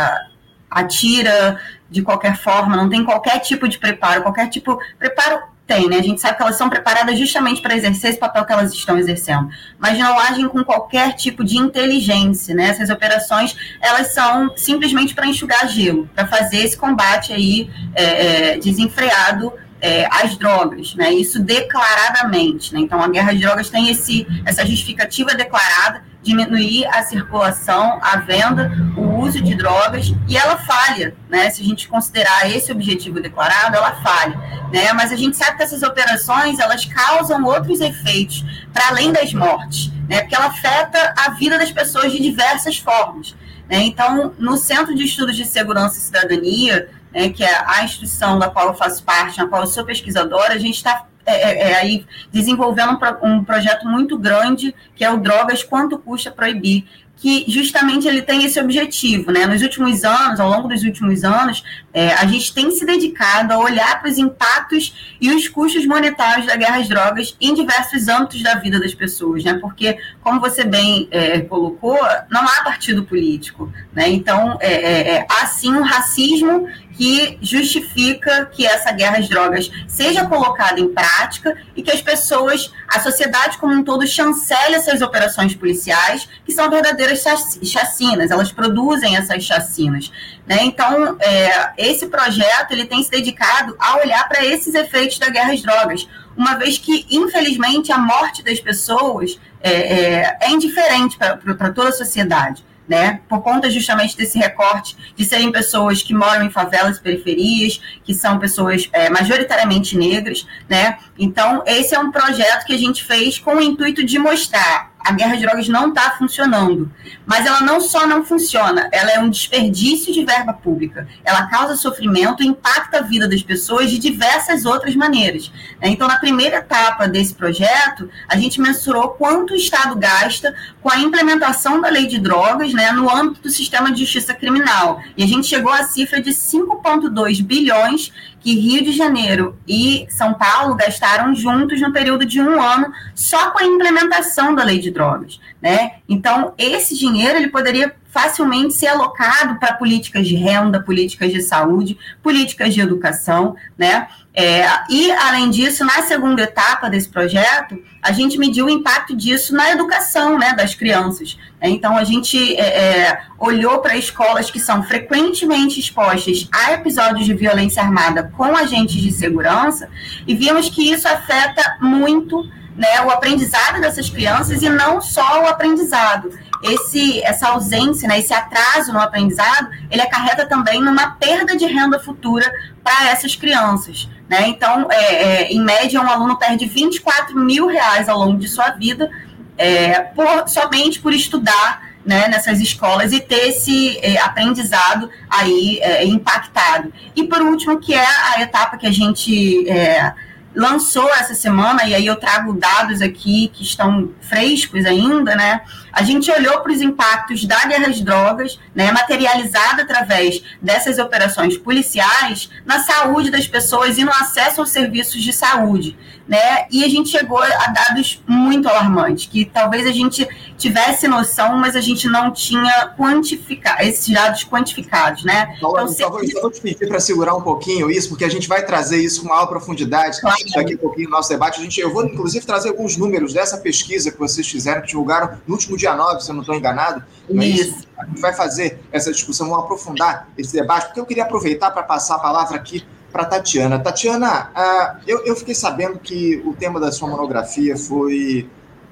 atira 0.70 1.60
de 1.89 2.01
qualquer 2.01 2.38
forma, 2.38 2.77
não 2.77 2.88
tem 2.88 3.03
qualquer 3.03 3.39
tipo 3.39 3.68
de 3.68 3.79
preparo, 3.79 4.22
qualquer 4.22 4.48
tipo 4.48 4.79
preparo 4.98 5.41
tem, 5.70 5.88
né? 5.88 5.98
A 5.98 6.01
gente 6.01 6.20
sabe 6.20 6.36
que 6.36 6.41
elas 6.41 6.58
são 6.58 6.68
preparadas 6.68 7.18
justamente 7.18 7.62
para 7.62 7.75
exercer 7.75 8.10
esse 8.10 8.20
papel 8.20 8.44
que 8.44 8.51
elas 8.51 8.74
estão 8.74 8.98
exercendo, 8.98 9.50
mas 9.77 10.00
não 10.00 10.18
agem 10.18 10.50
com 10.50 10.63
qualquer 10.63 11.13
tipo 11.13 11.44
de 11.44 11.58
inteligência, 11.58 12.56
né? 12.56 12.70
Essas 12.70 12.89
operações, 12.89 13.56
elas 13.79 14.12
são 14.12 14.51
simplesmente 14.58 15.13
para 15.13 15.27
enxugar 15.27 15.68
gelo, 15.68 16.10
para 16.15 16.25
fazer 16.25 16.58
esse 16.58 16.75
combate 16.75 17.32
aí 17.32 17.70
é, 17.94 18.53
é, 18.53 18.58
desenfreado 18.58 19.53
é, 19.81 20.07
às 20.12 20.38
drogas, 20.38 20.95
né? 20.95 21.12
Isso 21.12 21.41
declaradamente, 21.41 22.74
né? 22.74 22.81
Então, 22.81 23.01
a 23.01 23.07
guerra 23.07 23.31
às 23.31 23.39
drogas 23.39 23.69
tem 23.69 23.89
esse, 23.89 24.27
essa 24.45 24.65
justificativa 24.65 25.33
declarada 25.33 26.03
diminuir 26.21 26.86
a 26.88 27.01
circulação, 27.03 27.98
a 28.01 28.17
venda, 28.17 28.71
o 28.98 29.19
uso 29.19 29.41
de 29.41 29.55
drogas, 29.55 30.13
e 30.27 30.38
ela 30.38 30.57
falha, 30.57 31.15
né? 31.29 31.50
Se 31.50 31.62
a 31.62 31.65
gente 31.65 31.88
considerar 31.88 32.50
esse 32.50 32.71
objetivo 32.71 33.21
declarado, 33.21 33.75
ela 33.75 33.93
falha, 34.01 34.38
né? 34.71 34.91
Mas 34.93 35.12
a 35.12 35.15
gente 35.15 35.38
sabe 35.38 35.57
que 35.57 35.63
essas 35.63 35.81
operações, 35.81 36.59
elas 36.59 36.86
causam 36.86 37.43
outros 37.45 37.79
efeitos, 37.79 38.45
para 38.74 38.89
além 38.89 39.12
das 39.12 39.33
mortes, 39.33 39.91
né? 40.09 40.21
Porque 40.21 40.36
ela 40.36 40.48
afeta 40.48 41.13
a 41.17 41.31
vida 41.31 41.57
das 41.57 41.71
pessoas 41.71 42.12
de 42.12 42.21
diversas 42.21 42.77
formas, 42.77 43.36
né? 43.69 43.77
Então, 43.83 44.33
no 44.38 44.57
Centro 44.57 44.93
de 44.93 45.05
Estudos 45.05 45.38
de 45.38 45.45
Segurança 45.45 45.98
e 45.98 46.01
Cidadania, 46.01 46.89
né, 47.13 47.30
que 47.30 47.44
é 47.44 47.63
a 47.66 47.84
instituição 47.84 48.38
da 48.38 48.50
qual 48.50 48.68
eu 48.68 48.74
faço 48.74 49.04
parte, 49.04 49.38
na 49.38 49.48
qual 49.48 49.62
eu 49.62 49.68
sou 49.68 49.86
pesquisadora, 49.86 50.54
a 50.54 50.60
gente 50.60 50.75
está 50.75 51.06
é, 51.25 51.34
é, 51.34 51.72
é, 51.72 51.75
aí 51.75 52.06
desenvolvendo 52.32 52.98
um, 53.22 53.34
um, 53.34 53.44
projeto 53.44 53.88
muito 53.88 54.18
grande, 54.18 54.74
que 54.96 55.04
é 55.04 55.12
o 55.12 55.18
Drogas 55.18 55.63
Quanto 55.63 56.00
Custa 56.00 56.32
Proibir, 56.32 56.86
que 57.18 57.46
justamente 57.48 58.08
ele 58.08 58.22
tem 58.22 58.46
esse 58.46 58.60
objetivo, 58.60 59.32
né? 59.32 59.46
Nos 59.46 59.62
últimos 59.62 60.04
anos, 60.04 60.39
ao 60.39 60.50
longo 60.50 60.68
dos 60.68 60.84
últimos 60.84 61.24
anos, 61.24 61.63
é, 62.00 62.13
a 62.13 62.25
gente 62.25 62.53
tem 62.53 62.72
se 62.72 62.86
dedicado 62.86 63.53
a 63.53 63.60
olhar 63.60 64.00
para 64.00 64.10
os 64.10 64.18
impactos 64.18 65.18
e 65.20 65.29
os 65.32 65.50
custos 65.50 65.86
monetários 65.86 66.48
da 66.48 66.56
guerra 66.56 66.77
às 66.77 66.88
drogas 66.88 67.36
em 67.41 67.53
diversos 67.53 68.08
âmbitos 68.08 68.41
da 68.41 68.56
vida 68.56 68.79
das 68.79 68.94
pessoas, 68.94 69.44
né? 69.44 69.56
Porque, 69.56 69.98
como 70.22 70.39
você 70.39 70.63
bem 70.63 71.10
é, 71.12 71.41
colocou, 71.41 72.00
não 72.32 72.41
há 72.41 72.63
partido 72.63 73.03
político, 73.03 73.70
né? 73.91 74.08
Então, 74.08 74.58
é, 74.62 74.74
é, 74.74 75.10
é 75.15 75.27
há 75.29 75.46
sim 75.48 75.74
um 75.74 75.84
racismo 75.84 76.70
que 77.00 77.38
justifica 77.41 78.46
que 78.48 78.65
essa 78.65 78.91
guerra 78.91 79.20
às 79.20 79.29
drogas 79.29 79.72
seja 79.88 80.25
colocada 80.25 80.82
em 80.82 80.94
prática 80.94 81.56
e 81.74 81.82
que 81.82 81.89
as 81.89 82.01
pessoas, 82.01 82.74
a 82.89 83.00
sociedade 83.00 83.58
como 83.58 83.74
um 83.74 83.84
todo, 83.86 84.06
chancele 84.06 84.75
essas 84.75 85.01
operações 85.01 85.56
policiais, 85.56 86.27
que 86.46 86.51
são 86.51 86.70
verdadeiras 86.70 87.24
chacinas, 87.63 88.32
elas 88.32 88.51
produzem 88.51 89.15
essas 89.15 89.46
chacinas. 89.46 90.12
Né? 90.46 90.58
Então, 90.63 91.15
é, 91.22 91.72
esse 91.89 92.08
projeto 92.08 92.72
ele 92.72 92.86
tem 92.86 93.03
se 93.03 93.10
dedicado 93.10 93.75
a 93.79 93.98
olhar 93.98 94.27
para 94.27 94.46
esses 94.46 94.74
efeitos 94.74 95.17
da 95.17 95.29
guerra 95.29 95.53
às 95.53 95.62
drogas, 95.62 96.08
uma 96.36 96.55
vez 96.55 96.77
que, 96.77 97.05
infelizmente, 97.10 97.91
a 97.91 97.98
morte 97.98 98.43
das 98.43 98.60
pessoas 98.60 99.39
é, 99.62 99.72
é, 99.72 100.38
é 100.41 100.50
indiferente 100.51 101.17
para 101.17 101.72
toda 101.72 101.89
a 101.89 101.93
sociedade 101.93 102.63
né? 102.89 103.22
Por 103.29 103.41
conta 103.41 103.69
justamente 103.69 104.17
desse 104.17 104.39
recorte 104.39 104.98
de 105.15 105.24
serem 105.24 105.51
pessoas 105.51 106.01
que 106.01 106.12
moram 106.12 106.43
em 106.43 106.50
favelas 106.50 106.98
e 106.98 107.01
periferias, 107.01 107.79
que 108.03 108.15
são 108.15 108.39
pessoas 108.39 108.89
é, 108.91 109.12
majoritariamente 109.12 109.96
negras, 109.96 110.48
né? 110.67 110.98
Então, 111.17 111.62
esse 111.67 111.93
é 111.93 112.00
um 112.00 112.12
projeto 112.12 112.65
que 112.65 112.74
a 112.74 112.77
gente 112.77 113.03
fez 113.03 113.38
com 113.38 113.58
o 113.58 113.62
intuito 113.62 114.03
de 114.03 114.17
mostrar 114.17 114.91
a 115.00 115.12
guerra 115.13 115.36
de 115.36 115.41
drogas 115.41 115.68
não 115.68 115.89
está 115.89 116.12
funcionando. 116.12 116.91
Mas 117.25 117.46
ela 117.46 117.62
não 117.62 117.79
só 117.79 118.06
não 118.06 118.24
funciona, 118.24 118.89
ela 118.91 119.12
é 119.12 119.20
um 119.20 119.29
desperdício 119.29 120.13
de 120.13 120.25
verba 120.25 120.53
pública. 120.53 121.08
Ela 121.24 121.48
causa 121.48 121.75
sofrimento 121.75 122.44
e 122.44 122.48
impacta 122.48 123.00
a 123.00 123.01
vida 123.01 123.27
das 123.27 123.41
pessoas 123.41 123.89
de 123.89 123.98
diversas 123.98 124.65
outras 124.65 124.96
maneiras. 124.96 125.51
Então, 125.82 126.08
na 126.08 126.20
primeira 126.20 126.58
etapa 126.58 127.08
desse 127.08 127.34
projeto, 127.34 128.10
a 128.27 128.38
gente 128.38 128.60
mensurou 128.60 129.10
quanto 129.10 129.53
o 129.53 129.56
Estado 129.56 129.96
gasta 129.96 130.53
com 130.82 130.91
a 130.91 131.00
implementação 131.00 131.79
da 131.79 131.89
lei 131.89 132.08
de 132.08 132.20
drogas 132.20 132.74
né, 132.74 132.91
no 132.91 133.10
âmbito 133.10 133.41
do 133.41 133.50
sistema 133.50 133.91
de 133.91 134.01
justiça 134.01 134.34
criminal. 134.34 135.01
E 135.15 135.24
a 135.24 135.27
gente 135.27 135.48
chegou 135.48 135.72
à 135.72 135.84
cifra 135.84 136.22
de 136.22 136.32
5,2 136.32 137.41
bilhões 137.44 138.12
que 138.39 138.60
Rio 138.60 138.84
de 138.84 138.91
Janeiro 138.91 139.58
e 139.67 140.08
São 140.10 140.34
Paulo 140.34 140.75
gastaram 140.75 141.36
juntos 141.36 141.81
no 141.81 141.91
período 141.91 142.25
de 142.25 142.41
um 142.41 142.62
ano 142.62 142.91
só 143.13 143.51
com 143.51 143.60
a 143.60 143.65
implementação 143.65 144.55
da 144.55 144.63
lei 144.63 144.79
de 144.79 144.91
drogas, 144.91 145.39
né? 145.62 145.94
Então 146.08 146.54
esse 146.58 146.98
dinheiro 146.98 147.38
ele 147.38 147.50
poderia 147.50 147.94
facilmente 148.10 148.74
ser 148.74 148.88
alocado 148.88 149.60
para 149.60 149.74
políticas 149.74 150.28
de 150.28 150.36
renda, 150.36 150.82
políticas 150.82 151.32
de 151.32 151.42
saúde, 151.42 151.98
políticas 152.24 152.74
de 152.74 152.82
educação, 152.82 153.56
né? 153.78 154.08
É, 154.34 154.63
e, 154.89 155.12
além 155.12 155.50
disso, 155.50 155.84
na 155.84 156.01
segunda 156.04 156.44
etapa 156.44 156.89
desse 156.89 157.10
projeto, 157.10 157.78
a 158.01 158.12
gente 158.12 158.38
mediu 158.38 158.68
o 158.68 158.70
impacto 158.70 159.16
disso 159.16 159.54
na 159.54 159.72
educação 159.72 160.38
né, 160.38 160.54
das 160.54 160.74
crianças. 160.74 161.38
Então, 161.62 161.98
a 161.98 162.04
gente 162.04 162.56
é, 162.56 163.08
é, 163.08 163.22
olhou 163.38 163.80
para 163.80 163.98
escolas 163.98 164.50
que 164.50 164.60
são 164.60 164.82
frequentemente 164.84 165.80
expostas 165.80 166.48
a 166.54 166.74
episódios 166.74 167.25
de 167.25 167.34
violência 167.34 167.84
armada 167.84 168.32
com 168.38 168.56
agentes 168.56 169.01
de 169.01 169.12
segurança 169.12 169.89
e 170.25 170.34
vimos 170.36 170.70
que 170.70 170.89
isso 170.89 171.08
afeta 171.08 171.78
muito 171.82 172.50
né, 172.79 173.01
o 173.01 173.12
aprendizado 173.12 173.81
dessas 173.81 174.09
crianças 174.09 174.62
e 174.62 174.69
não 174.69 175.01
só 175.01 175.43
o 175.43 175.48
aprendizado 175.48 176.31
esse, 176.63 177.21
essa 177.24 177.50
ausência, 177.50 178.07
né, 178.07 178.19
esse 178.19 178.33
atraso 178.33 178.93
no 178.93 179.01
aprendizado, 179.01 179.69
ele 179.91 180.01
acarreta 180.01 180.45
também 180.45 180.81
numa 180.81 181.12
perda 181.12 181.57
de 181.57 181.65
renda 181.65 182.00
futura 182.00 182.50
para 182.81 183.09
essas 183.09 183.36
crianças. 183.36 184.09
Né? 184.29 184.48
Então, 184.48 184.88
é, 184.89 184.95
é, 184.95 185.51
em 185.51 185.62
média, 185.62 186.01
um 186.01 186.09
aluno 186.09 186.38
perde 186.38 186.65
24 186.67 187.38
mil 187.38 187.67
reais 187.67 188.07
ao 188.07 188.17
longo 188.17 188.38
de 188.38 188.48
sua 188.48 188.69
vida 188.69 189.12
é, 189.57 190.00
por, 190.00 190.48
somente 190.48 191.01
por 191.01 191.13
estudar 191.13 191.89
né, 192.05 192.29
nessas 192.29 192.62
escolas 192.62 193.12
e 193.12 193.19
ter 193.19 193.50
esse 193.50 193.98
é, 194.00 194.17
aprendizado 194.19 195.09
aí 195.29 195.79
é, 195.81 196.05
impactado. 196.05 196.93
E 197.13 197.25
por 197.25 197.41
último, 197.41 197.77
que 197.77 197.93
é 197.93 198.07
a 198.33 198.41
etapa 198.41 198.77
que 198.77 198.88
a 198.88 198.91
gente 198.91 199.69
é, 199.69 200.13
lançou 200.56 201.08
essa 201.10 201.36
semana, 201.36 201.86
e 201.86 201.94
aí 201.94 202.06
eu 202.06 202.15
trago 202.15 202.53
dados 202.53 203.01
aqui 203.01 203.51
que 203.53 203.63
estão 203.63 204.12
frescos 204.22 204.86
ainda, 204.86 205.36
né? 205.36 205.62
A 205.91 206.03
gente 206.03 206.29
olhou 206.32 206.62
para 206.62 206.72
os 206.72 206.82
impactos 206.82 207.46
da 207.46 207.65
guerra 207.65 207.88
às 207.88 208.01
drogas, 208.01 208.60
né, 208.74 208.91
materializada 208.91 209.84
através 209.84 210.41
dessas 210.62 210.98
operações 211.00 211.58
policiais, 211.58 212.50
na 212.65 212.79
saúde 212.79 213.29
das 213.29 213.48
pessoas 213.48 213.98
e 213.98 214.03
no 214.03 214.12
acesso 214.12 214.62
aos 214.62 214.70
serviços 214.70 215.22
de 215.22 215.34
saúde. 215.34 215.98
Né? 216.27 216.68
E 216.70 216.84
a 216.84 216.88
gente 216.88 217.10
chegou 217.10 217.41
a 217.41 217.68
dados 217.68 218.22
muito 218.27 218.70
alarmantes, 218.70 219.25
que 219.25 219.46
talvez 219.46 219.86
a 219.88 219.91
gente 219.91 220.27
tivesse 220.60 221.08
noção, 221.08 221.58
mas 221.58 221.75
a 221.75 221.82
gente 221.82 222.08
não 222.08 222.32
tinha 222.32 222.94
quantificado, 222.98 223.82
esses 223.84 224.13
dados 224.13 224.44
quantificados. 224.44 225.24
Né? 225.24 225.56
Então, 225.58 225.72
então 225.72 225.88
se... 225.88 226.04
eu 226.04 226.12
vou 226.12 226.51
te 226.51 226.62
pedir 226.62 226.88
para 226.88 227.00
segurar 227.00 227.34
um 227.36 227.42
pouquinho 227.42 227.89
isso, 227.89 228.10
porque 228.10 228.25
a 228.25 228.30
gente 228.30 228.48
vai 228.48 228.63
trazer 228.66 228.98
isso 228.98 229.22
com 229.22 229.30
maior 229.30 229.48
profundidade 229.48 230.20
claro. 230.20 230.38
daqui 230.54 230.74
a 230.74 230.78
pouquinho 230.78 231.10
no 231.10 231.16
nosso 231.16 231.30
debate. 231.30 231.60
A 231.60 231.63
gente, 231.63 231.80
eu 231.80 231.92
vou, 231.92 232.06
inclusive, 232.06 232.46
trazer 232.46 232.70
alguns 232.70 232.98
números 232.98 233.34
dessa 233.34 233.58
pesquisa 233.58 234.12
que 234.12 234.20
vocês 234.20 234.48
fizeram, 234.48 234.82
que 234.82 234.88
divulgaram 234.88 235.38
no 235.48 235.54
último 235.56 235.78
dia 235.78 235.96
9, 235.96 236.22
se 236.22 236.30
eu 236.30 236.36
não 236.36 236.42
estou 236.42 236.56
enganado. 236.56 237.04
É 237.30 237.34
isso. 237.46 237.70
isso. 237.70 237.88
A 237.98 238.06
gente 238.06 238.20
vai 238.20 238.34
fazer 238.34 238.82
essa 238.92 239.12
discussão, 239.12 239.48
vamos 239.50 239.63
aprofundar 239.63 240.30
esse 240.38 240.54
debate, 240.54 240.88
porque 240.88 241.00
eu 241.00 241.06
queria 241.06 241.24
aproveitar 241.24 241.72
para 241.72 241.84
passar 241.84 242.16
a 242.16 242.20
palavra 242.20 242.58
aqui 242.58 242.86
para 243.12 243.25
Tatiana. 243.25 243.80
Tatiana, 243.80 244.51
uh, 244.56 245.01
eu, 245.08 245.25
eu 245.25 245.36
fiquei 245.36 245.56
sabendo 245.56 245.98
que 246.00 246.42
o 246.46 246.54
tema 246.54 246.80
da 246.80 246.92
sua 246.92 247.08
monografia 247.08 247.75
foi 247.75 248.48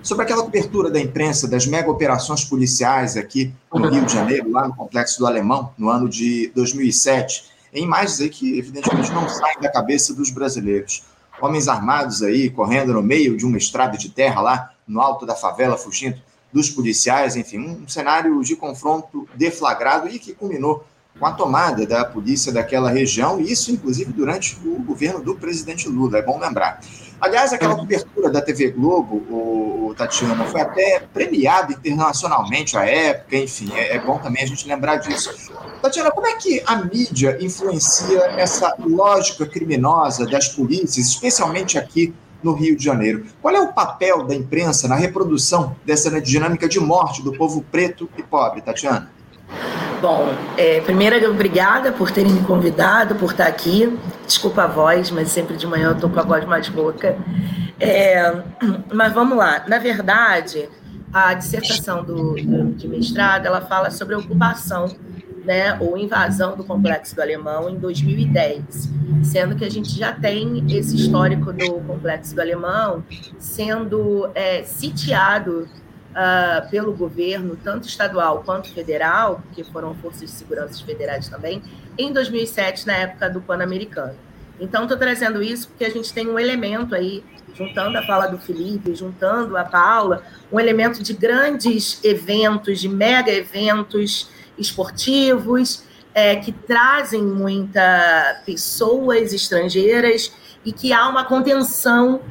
sobre 0.07 0.23
aquela 0.23 0.41
cobertura 0.41 0.89
da 0.89 1.01
imprensa 1.01 1.49
das 1.49 1.67
mega 1.67 1.91
operações 1.91 2.41
policiais 2.41 3.17
aqui 3.17 3.53
no 3.73 3.89
Rio 3.89 4.05
de 4.05 4.13
Janeiro, 4.13 4.49
lá 4.49 4.65
no 4.65 4.73
Complexo 4.73 5.19
do 5.19 5.27
Alemão, 5.27 5.73
no 5.77 5.89
ano 5.89 6.07
de 6.07 6.49
2007, 6.55 7.43
em 7.73 7.83
imagens 7.83 8.21
aí 8.21 8.29
que 8.29 8.57
evidentemente 8.57 9.11
não 9.11 9.27
saem 9.27 9.59
da 9.59 9.69
cabeça 9.69 10.13
dos 10.13 10.29
brasileiros. 10.29 11.03
Homens 11.41 11.67
armados 11.67 12.23
aí 12.23 12.49
correndo 12.49 12.93
no 12.93 13.03
meio 13.03 13.35
de 13.35 13.45
uma 13.45 13.57
estrada 13.57 13.97
de 13.97 14.07
terra 14.07 14.39
lá 14.39 14.71
no 14.87 15.01
alto 15.01 15.25
da 15.25 15.35
favela, 15.35 15.75
fugindo 15.75 16.21
dos 16.53 16.69
policiais, 16.69 17.35
enfim, 17.35 17.59
um 17.59 17.85
cenário 17.85 18.41
de 18.41 18.55
confronto 18.55 19.27
deflagrado 19.35 20.07
e 20.07 20.17
que 20.19 20.33
culminou 20.33 20.85
com 21.19 21.25
a 21.25 21.33
tomada 21.33 21.85
da 21.85 22.05
polícia 22.05 22.53
daquela 22.53 22.89
região, 22.89 23.41
e 23.41 23.51
isso, 23.51 23.71
inclusive, 23.71 24.13
durante 24.13 24.57
o 24.65 24.81
governo 24.81 25.19
do 25.19 25.35
presidente 25.35 25.89
Lula, 25.89 26.19
é 26.19 26.21
bom 26.21 26.39
lembrar. 26.39 26.79
Aliás, 27.19 27.51
aquela 27.51 27.75
cobertura 27.75 28.29
da 28.29 28.41
TV 28.41 28.69
Globo, 28.69 29.15
o, 29.29 29.87
o 29.87 29.95
Tatiana, 29.95 30.45
foi 30.45 30.61
até 30.61 30.99
premiada 31.11 31.73
internacionalmente 31.73 32.77
à 32.77 32.85
época, 32.85 33.37
enfim, 33.37 33.71
é, 33.73 33.95
é, 33.95 33.99
bom 33.99 34.19
também 34.19 34.43
a 34.43 34.45
gente 34.45 34.67
lembrar 34.67 34.97
disso. 34.97 35.51
Tatiana, 35.81 36.11
como 36.11 36.27
é 36.27 36.35
que 36.35 36.61
a 36.65 36.75
mídia 36.75 37.37
influencia 37.41 38.19
essa 38.37 38.75
lógica 38.79 39.47
criminosa 39.47 40.27
das 40.27 40.49
polícias, 40.49 41.07
especialmente 41.07 41.77
aqui 41.77 42.13
no 42.43 42.53
Rio 42.53 42.77
de 42.77 42.83
Janeiro? 42.83 43.25
Qual 43.41 43.55
é 43.55 43.59
o 43.59 43.73
papel 43.73 44.23
da 44.23 44.35
imprensa 44.35 44.87
na 44.87 44.95
reprodução 44.95 45.75
dessa 45.83 46.21
dinâmica 46.21 46.67
de 46.67 46.79
morte 46.79 47.23
do 47.23 47.33
povo 47.33 47.63
preto 47.71 48.07
e 48.15 48.21
pobre, 48.21 48.61
Tatiana? 48.61 49.11
Bom, 50.01 50.27
é, 50.57 50.79
primeiro, 50.81 51.31
obrigada 51.31 51.91
por 51.91 52.11
terem 52.11 52.31
me 52.31 52.43
convidado, 52.43 53.15
por 53.15 53.31
estar 53.31 53.47
aqui. 53.47 53.97
Desculpa 54.25 54.63
a 54.63 54.67
voz, 54.67 55.09
mas 55.09 55.29
sempre 55.29 55.57
de 55.57 55.65
manhã 55.65 55.89
eu 55.89 55.93
estou 55.93 56.09
com 56.09 56.19
a 56.19 56.23
voz 56.23 56.45
mais 56.45 56.67
rouca. 56.67 57.17
É, 57.79 58.43
mas 58.93 59.11
vamos 59.13 59.37
lá. 59.37 59.65
Na 59.67 59.79
verdade, 59.79 60.69
a 61.11 61.33
dissertação 61.33 62.03
do, 62.03 62.35
do, 62.35 62.73
de 62.73 62.87
mestrado 62.87 63.47
ela 63.47 63.61
fala 63.61 63.89
sobre 63.89 64.13
a 64.13 64.19
ocupação 64.19 64.87
né, 65.43 65.77
ou 65.79 65.97
invasão 65.97 66.57
do 66.57 66.63
Complexo 66.63 67.15
do 67.15 67.21
Alemão 67.21 67.69
em 67.69 67.77
2010, 67.79 68.91
sendo 69.23 69.55
que 69.55 69.63
a 69.63 69.71
gente 69.71 69.97
já 69.97 70.11
tem 70.11 70.63
esse 70.69 70.95
histórico 70.95 71.53
do 71.53 71.79
Complexo 71.81 72.35
do 72.35 72.41
Alemão 72.41 73.03
sendo 73.39 74.29
é, 74.35 74.63
sitiado 74.63 75.67
uh, 76.17 76.67
pelo 76.69 76.91
governo, 76.93 77.55
tanto 77.63 77.87
estadual 77.87 78.41
quanto 78.43 78.73
federal, 78.73 79.43
que 79.53 79.63
foram 79.63 79.93
forças 79.95 80.21
de 80.21 80.31
segurança 80.31 80.83
federais 80.83 81.29
também, 81.29 81.61
em 81.97 82.11
2007, 82.11 82.87
na 82.87 82.93
época 82.93 83.29
do 83.29 83.39
Pan-Americano. 83.39 84.15
Então, 84.59 84.83
estou 84.83 84.97
trazendo 84.97 85.41
isso 85.43 85.67
porque 85.67 85.85
a 85.85 85.89
gente 85.89 86.11
tem 86.11 86.27
um 86.27 86.39
elemento 86.39 86.95
aí, 86.95 87.23
juntando 87.53 87.97
a 87.97 88.03
fala 88.03 88.25
do 88.27 88.39
Felipe, 88.39 88.95
juntando 88.95 89.55
a 89.55 89.63
Paula, 89.63 90.23
um 90.51 90.59
elemento 90.59 91.03
de 91.03 91.13
grandes 91.13 92.03
eventos, 92.03 92.79
de 92.79 92.89
mega 92.89 93.31
eventos 93.31 94.29
esportivos, 94.57 95.83
é, 96.13 96.37
que 96.37 96.51
trazem 96.51 97.21
muitas 97.21 98.39
pessoas 98.43 99.31
estrangeiras 99.31 100.31
e 100.65 100.71
que 100.71 100.91
há 100.91 101.07
uma 101.07 101.23
contenção 101.23 102.21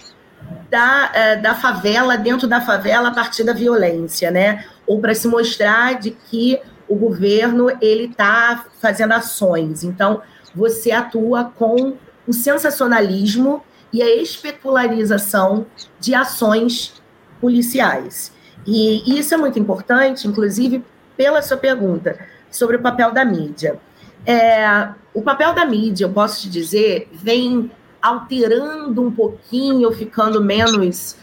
da, 0.70 1.10
é, 1.14 1.36
da 1.36 1.54
favela, 1.54 2.16
dentro 2.16 2.46
da 2.46 2.60
favela, 2.60 3.08
a 3.08 3.14
partir 3.14 3.44
da 3.44 3.52
violência, 3.52 4.30
né? 4.30 4.64
Ou 4.86 5.00
para 5.00 5.14
se 5.14 5.28
mostrar 5.28 5.98
de 5.98 6.10
que 6.10 6.60
o 6.88 6.94
governo 6.94 7.68
ele 7.80 8.04
está 8.04 8.66
fazendo 8.80 9.12
ações. 9.12 9.82
Então, 9.82 10.22
você 10.54 10.90
atua 10.92 11.44
com 11.44 11.94
o 12.26 12.32
sensacionalismo 12.32 13.62
e 13.92 14.02
a 14.02 14.16
especularização 14.16 15.66
de 16.00 16.14
ações 16.14 17.02
policiais. 17.40 18.32
E 18.66 19.18
isso 19.18 19.32
é 19.34 19.36
muito 19.36 19.58
importante, 19.58 20.26
inclusive, 20.26 20.84
pela 21.16 21.40
sua 21.40 21.56
pergunta 21.56 22.18
sobre 22.50 22.76
o 22.76 22.82
papel 22.82 23.12
da 23.12 23.24
mídia. 23.24 23.78
É, 24.24 24.88
o 25.14 25.22
papel 25.22 25.54
da 25.54 25.64
mídia, 25.64 26.04
eu 26.04 26.10
posso 26.10 26.42
te 26.42 26.50
dizer, 26.50 27.08
vem 27.12 27.70
alterando 28.06 29.02
um 29.02 29.10
pouquinho, 29.10 29.90
ficando 29.92 30.42
menos 30.42 31.16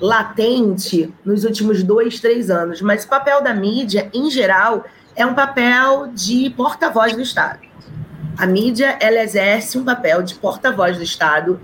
latente 0.00 1.12
nos 1.24 1.44
últimos 1.44 1.82
dois, 1.82 2.18
três 2.20 2.50
anos. 2.50 2.80
Mas 2.80 3.04
o 3.04 3.08
papel 3.08 3.42
da 3.42 3.54
mídia, 3.54 4.10
em 4.12 4.30
geral, 4.30 4.84
é 5.14 5.24
um 5.26 5.34
papel 5.34 6.08
de 6.08 6.50
porta-voz 6.50 7.14
do 7.14 7.20
Estado. 7.20 7.60
A 8.38 8.46
mídia 8.46 8.96
ela 9.00 9.22
exerce 9.22 9.78
um 9.78 9.84
papel 9.84 10.22
de 10.22 10.34
porta-voz 10.34 10.96
do 10.96 11.02
Estado 11.02 11.60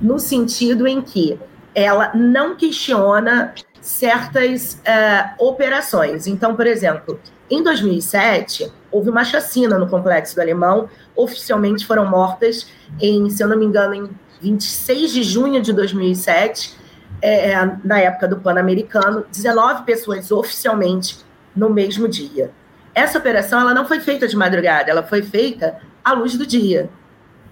no 0.00 0.18
sentido 0.18 0.86
em 0.86 1.02
que 1.02 1.38
ela 1.74 2.12
não 2.14 2.54
questiona 2.54 3.52
certas 3.80 4.74
uh, 4.74 5.44
operações. 5.44 6.26
Então, 6.26 6.54
por 6.54 6.66
exemplo, 6.66 7.20
em 7.50 7.62
2007 7.62 8.72
houve 8.90 9.10
uma 9.10 9.24
chacina 9.24 9.78
no 9.78 9.88
complexo 9.88 10.34
do 10.34 10.40
Alemão. 10.40 10.88
Oficialmente 11.14 11.86
foram 11.86 12.06
mortas 12.06 12.66
em, 13.00 13.28
se 13.30 13.42
eu 13.42 13.48
não 13.48 13.58
me 13.58 13.64
engano, 13.64 13.94
em 13.94 14.10
26 14.40 15.12
de 15.12 15.22
junho 15.22 15.62
de 15.62 15.72
2007, 15.72 16.76
é, 17.20 17.52
é, 17.52 17.76
na 17.84 18.00
época 18.00 18.26
do 18.26 18.38
Pan-Americano, 18.38 19.24
19 19.30 19.84
pessoas 19.84 20.30
oficialmente 20.32 21.18
no 21.54 21.70
mesmo 21.70 22.08
dia. 22.08 22.50
Essa 22.94 23.18
operação 23.18 23.60
ela 23.60 23.72
não 23.72 23.86
foi 23.86 24.00
feita 24.00 24.26
de 24.26 24.36
madrugada, 24.36 24.90
ela 24.90 25.02
foi 25.02 25.22
feita 25.22 25.78
à 26.04 26.12
luz 26.12 26.36
do 26.36 26.44
dia. 26.44 26.90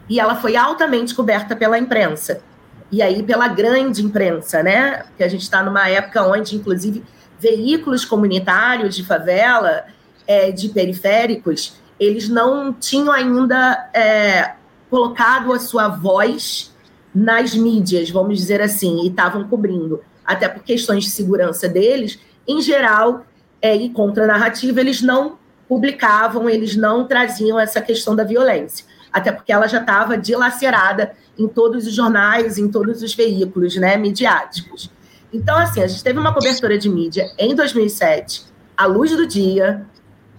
E 0.09 0.19
ela 0.19 0.35
foi 0.35 0.57
altamente 0.57 1.15
coberta 1.15 1.55
pela 1.55 1.79
imprensa. 1.79 2.43
E 2.91 3.01
aí 3.01 3.23
pela 3.23 3.47
grande 3.47 4.05
imprensa, 4.05 4.63
né? 4.63 5.05
Que 5.17 5.23
a 5.23 5.29
gente 5.29 5.43
está 5.43 5.63
numa 5.63 5.89
época 5.89 6.27
onde, 6.27 6.57
inclusive, 6.57 7.05
veículos 7.39 8.05
comunitários 8.05 8.97
de 8.97 9.05
favela, 9.05 9.85
é, 10.27 10.51
de 10.51 10.69
periféricos, 10.69 11.80
eles 12.01 12.31
não 12.31 12.73
tinham 12.73 13.13
ainda 13.13 13.91
é, 13.93 14.55
colocado 14.89 15.53
a 15.53 15.59
sua 15.61 15.87
voz 15.89 16.75
nas 17.15 17.55
mídias, 17.55 18.09
vamos 18.09 18.39
dizer 18.39 18.63
assim, 18.63 19.03
e 19.03 19.09
estavam 19.09 19.47
cobrindo. 19.47 20.01
Até 20.25 20.49
por 20.49 20.63
questões 20.63 21.05
de 21.05 21.11
segurança 21.11 21.69
deles, 21.69 22.19
em 22.49 22.63
geral, 22.63 23.27
é, 23.61 23.77
e 23.77 23.91
contra 23.91 24.25
a 24.25 24.27
narrativa, 24.27 24.81
eles 24.81 25.03
não 25.03 25.39
publicavam, 25.69 26.49
eles 26.49 26.75
não 26.75 27.07
traziam 27.07 27.61
essa 27.61 27.81
questão 27.81 28.17
da 28.17 28.25
violência. 28.25 28.87
Até 29.13 29.31
porque 29.31 29.53
ela 29.53 29.67
já 29.67 29.81
estava 29.81 30.17
dilacerada 30.17 31.13
em 31.39 31.47
todos 31.47 31.87
os 31.87 31.95
jornais, 31.95 32.59
em 32.59 32.69
todos 32.69 33.03
os 33.03 33.15
veículos 33.15 33.77
né, 33.77 33.97
midiáticos. 33.97 34.91
Então, 35.33 35.57
assim, 35.57 35.83
a 35.83 35.87
gente 35.87 36.03
teve 36.03 36.19
uma 36.19 36.33
cobertura 36.33 36.79
de 36.79 36.89
mídia 36.89 37.31
em 37.39 37.55
2007, 37.55 38.47
à 38.77 38.87
luz 38.87 39.15
do 39.17 39.27
dia, 39.27 39.87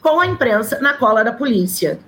com 0.01 0.19
a 0.19 0.25
imprensa 0.25 0.79
na 0.79 0.93
cola 0.93 1.23
da 1.23 1.31
polícia. 1.31 1.99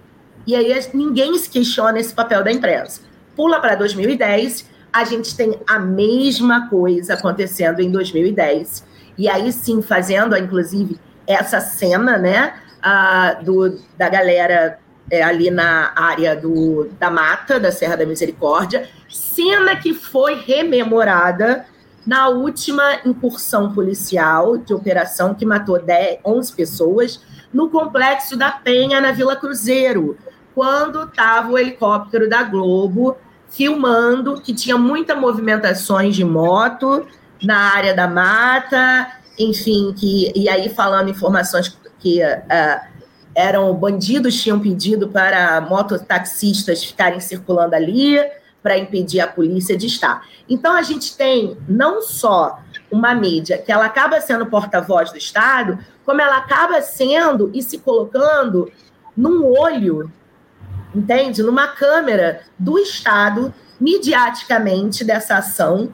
E 0.46 0.56
aí 0.56 0.74
ninguém 0.94 1.38
se 1.38 1.50
questiona 1.50 2.00
esse 2.00 2.14
papel 2.14 2.44
da 2.44 2.52
imprensa. 2.52 3.02
Pula 3.36 3.60
para 3.60 3.76
2010, 3.76 4.70
a 4.92 5.04
gente 5.04 5.36
tem 5.36 5.60
a 5.66 5.80
mesma 5.80 6.70
coisa 6.70 7.14
acontecendo 7.14 7.80
em 7.80 7.90
2010. 7.90 8.84
E 9.18 9.30
aí 9.30 9.52
sim, 9.52 9.82
fazendo, 9.82 10.36
inclusive, 10.36 11.00
essa 11.26 11.60
cena, 11.60 12.18
né, 12.18 12.54
uh, 12.84 13.44
do, 13.44 13.80
da 13.98 14.10
galera 14.10 14.80
é, 15.10 15.22
ali 15.22 15.50
na 15.50 15.94
área 15.96 16.36
do, 16.36 16.90
da 17.00 17.10
mata, 17.10 17.60
da 17.60 17.72
Serra 17.72 17.96
da 17.96 18.06
Misericórdia, 18.06 18.88
cena 19.10 19.76
que 19.76 19.94
foi 19.94 20.36
rememorada 20.36 21.66
na 22.06 22.28
última 22.28 23.00
incursão 23.06 23.74
policial 23.74 24.58
de 24.58 24.74
operação 24.74 25.34
que 25.34 25.46
matou 25.46 25.82
10, 25.82 26.20
11 26.26 26.54
pessoas 26.54 27.22
no 27.54 27.70
complexo 27.70 28.36
da 28.36 28.52
Penha, 28.52 29.00
na 29.00 29.12
Vila 29.12 29.36
Cruzeiro, 29.36 30.18
quando 30.56 31.04
estava 31.04 31.52
o 31.52 31.58
helicóptero 31.58 32.30
da 32.30 32.44
Globo 32.44 33.18
filmando 33.50 34.42
que 34.42 34.54
tinha 34.54 34.78
muitas 34.78 35.18
movimentações 35.18 36.16
de 36.16 36.26
moto 36.26 37.06
na 37.42 37.76
área 37.76 37.94
da 37.94 38.08
mata, 38.08 39.12
enfim, 39.38 39.94
que 39.96 40.32
e 40.36 40.50
aí 40.50 40.70
falando 40.70 41.10
informações 41.10 41.78
que 42.00 42.24
uh, 42.24 42.94
eram 43.36 43.74
bandidos 43.76 44.42
tinham 44.42 44.60
pedido 44.60 45.08
para 45.08 45.62
mototaxistas 45.62 46.84
ficarem 46.84 47.20
circulando 47.20 47.76
ali 47.76 48.18
para 48.64 48.78
impedir 48.78 49.20
a 49.20 49.28
polícia 49.28 49.78
de 49.78 49.86
estar. 49.86 50.26
Então 50.50 50.74
a 50.74 50.82
gente 50.82 51.16
tem 51.16 51.58
não 51.68 52.02
só 52.02 52.60
uma 52.90 53.14
mídia 53.14 53.58
que 53.58 53.72
ela 53.72 53.86
acaba 53.86 54.20
sendo 54.22 54.46
porta-voz 54.46 55.12
do 55.12 55.18
Estado, 55.18 55.78
como 56.06 56.22
ela 56.22 56.38
acaba 56.38 56.82
sendo 56.82 57.52
e 57.54 57.62
se 57.62 57.78
colocando 57.78 58.72
num 59.16 59.46
olho 59.46 60.10
entende? 60.96 61.42
Numa 61.42 61.68
câmera 61.70 62.42
do 62.58 62.78
Estado, 62.78 63.54
midiaticamente, 63.80 65.04
dessa 65.04 65.38
ação, 65.38 65.92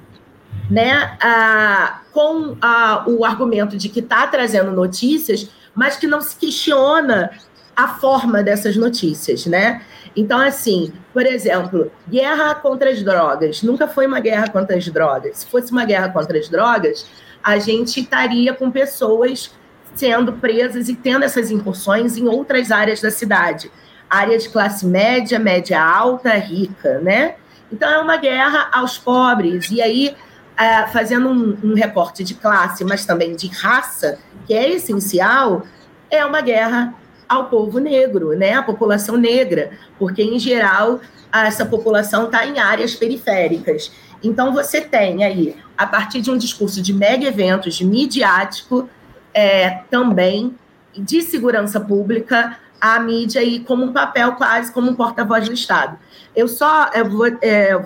né? 0.70 1.18
Ah, 1.22 2.02
com 2.12 2.58
ah, 2.62 3.06
o 3.08 3.24
argumento 3.24 3.78
de 3.78 3.90
que 3.90 4.00
está 4.00 4.28
trazendo 4.28 4.72
notícias, 4.72 5.50
mas 5.74 5.96
que 5.96 6.08
não 6.08 6.22
se 6.22 6.36
questiona 6.36 7.32
a 7.76 7.88
forma 7.88 8.44
dessas 8.44 8.76
notícias, 8.76 9.46
né? 9.46 9.82
Então, 10.20 10.40
assim, 10.40 10.92
por 11.14 11.26
exemplo, 11.26 11.92
guerra 12.08 12.54
contra 12.56 12.90
as 12.90 13.02
drogas. 13.02 13.64
Nunca 13.64 13.88
foi 13.88 14.06
uma 14.06 14.20
guerra 14.20 14.50
contra 14.50 14.76
as 14.76 14.86
drogas. 14.88 15.38
Se 15.40 15.46
fosse 15.46 15.72
uma 15.72 15.86
guerra 15.86 16.10
contra 16.10 16.38
as 16.38 16.50
drogas, 16.50 17.06
a 17.42 17.58
gente 17.58 18.02
estaria 18.02 18.54
com 18.54 18.70
pessoas 18.70 19.52
sendo 19.96 20.34
presas 20.34 20.90
e 20.90 20.96
tendo 20.96 21.24
essas 21.24 21.52
incursões 21.52 22.18
em 22.18 22.28
outras 22.28 22.72
áreas 22.72 23.02
da 23.02 23.10
cidade 23.10 23.72
área 24.10 24.38
de 24.38 24.50
classe 24.50 24.86
média, 24.86 25.38
média 25.38 25.82
alta, 25.82 26.34
rica, 26.34 27.00
né? 27.00 27.36
Então 27.72 27.88
é 27.88 28.00
uma 28.00 28.18
guerra 28.18 28.70
aos 28.72 28.98
pobres. 28.98 29.70
E 29.70 29.82
aí 29.82 30.16
é, 30.58 30.88
fazendo 30.88 31.30
um, 31.30 31.58
um 31.64 31.74
recorte 31.76 32.24
de 32.24 32.34
classe, 32.34 32.84
mas 32.84 33.06
também 33.06 33.36
de 33.36 33.48
raça, 33.48 34.18
que 34.48 34.54
é 34.54 34.72
essencial, 34.72 35.64
é 36.10 36.26
uma 36.26 36.42
guerra 36.42 36.94
ao 37.30 37.46
povo 37.46 37.78
negro, 37.78 38.36
né? 38.36 38.56
A 38.56 38.64
população 38.64 39.16
negra, 39.16 39.72
porque 40.00 40.24
em 40.24 40.40
geral 40.40 41.00
essa 41.32 41.64
população 41.64 42.26
está 42.26 42.46
em 42.46 42.58
áreas 42.58 42.96
periféricas. 42.96 43.92
Então 44.24 44.52
você 44.52 44.82
tem 44.82 45.24
aí, 45.24 45.56
a 45.78 45.86
partir 45.86 46.22
de 46.22 46.32
um 46.32 46.38
discurso 46.38 46.82
de 46.82 46.92
mega 46.92 47.28
eventos, 47.28 47.80
midiático, 47.82 48.90
é, 49.32 49.82
também 49.92 50.56
de 50.98 51.22
segurança 51.22 51.80
pública, 51.80 52.58
a 52.82 53.00
mídia 53.00 53.42
aí 53.42 53.60
como 53.60 53.86
um 53.86 53.94
papel 53.94 54.34
quase 54.34 54.72
como 54.72 54.90
um 54.90 54.96
porta-voz 54.96 55.48
do 55.48 55.54
Estado. 55.54 55.98
Eu 56.36 56.48
só 56.48 56.90
eu 56.94 57.10
vou, 57.10 57.28
é, 57.42 57.80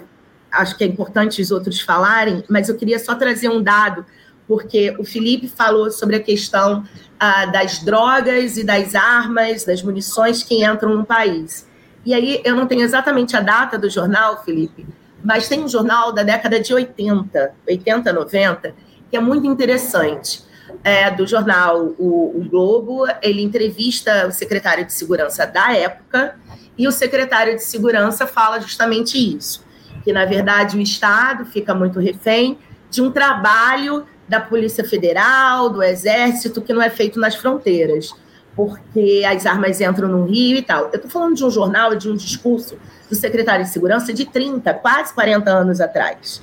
acho 0.51 0.77
que 0.77 0.84
é 0.84 0.88
importante 0.88 1.41
os 1.41 1.51
outros 1.51 1.82
falarem, 1.82 2.43
mas 2.49 2.69
eu 2.69 2.77
queria 2.77 2.97
só 2.97 3.13
trazer 3.13 3.49
um 3.49 3.62
dado, 3.62 4.06
porque 4.47 4.95
o 4.97 5.03
Felipe 5.03 5.47
falou 5.47 5.91
sobre 5.91 6.15
a 6.15 6.19
questão 6.19 6.84
ah, 7.25 7.45
das 7.45 7.79
drogas 7.79 8.57
e 8.57 8.65
das 8.65 8.95
armas, 8.95 9.63
das 9.63 9.81
munições 9.81 10.43
que 10.43 10.62
entram 10.62 10.93
no 10.97 11.05
país. 11.05 11.65
E 12.05 12.13
aí 12.13 12.41
eu 12.43 12.53
não 12.53 12.67
tenho 12.67 12.81
exatamente 12.81 13.33
a 13.38 13.39
data 13.39 13.79
do 13.79 13.89
jornal, 13.89 14.43
Felipe, 14.43 14.86
mas 15.23 15.47
tem 15.47 15.63
um 15.63 15.67
jornal 15.69 16.12
da 16.12 16.21
década 16.21 16.59
de 16.59 16.73
80, 16.73 17.53
80, 17.65 18.12
90, 18.12 18.75
que 19.09 19.15
é 19.15 19.21
muito 19.21 19.47
interessante 19.47 20.43
é, 20.83 21.09
do 21.12 21.25
jornal 21.25 21.93
o, 21.97 22.41
o, 22.41 22.45
Globo, 22.49 23.05
ele 23.21 23.41
entrevista 23.41 24.27
o 24.27 24.31
secretário 24.33 24.83
de 24.83 24.91
segurança 24.91 25.47
da 25.47 25.73
época 25.73 26.36
e 26.77 26.89
o 26.89 26.91
secretário 26.91 27.55
de 27.55 27.63
segurança 27.63 28.27
fala 28.27 28.59
justamente 28.59 29.17
isso, 29.17 29.63
que 30.03 30.12
na 30.12 30.25
verdade 30.25 30.75
o 30.75 30.81
Estado 30.81 31.45
fica 31.45 31.73
muito 31.73 32.01
refém 32.01 32.59
de 32.89 33.01
um 33.01 33.09
trabalho 33.09 34.05
da 34.27 34.39
Polícia 34.39 34.83
Federal, 34.83 35.69
do 35.69 35.83
Exército, 35.83 36.62
que 36.62 36.73
não 36.73 36.81
é 36.81 36.89
feito 36.89 37.19
nas 37.19 37.36
fronteiras, 37.36 38.13
porque 38.55 39.23
as 39.27 39.45
armas 39.45 39.81
entram 39.81 40.07
no 40.07 40.25
Rio 40.25 40.57
e 40.57 40.62
tal. 40.62 40.86
Eu 40.86 40.95
estou 40.95 41.09
falando 41.09 41.36
de 41.36 41.43
um 41.43 41.49
jornal, 41.49 41.95
de 41.95 42.09
um 42.09 42.15
discurso 42.15 42.77
do 43.09 43.15
secretário 43.15 43.65
de 43.65 43.71
segurança 43.71 44.13
de 44.13 44.25
30, 44.25 44.73
quase 44.75 45.13
40 45.13 45.49
anos 45.49 45.81
atrás. 45.81 46.41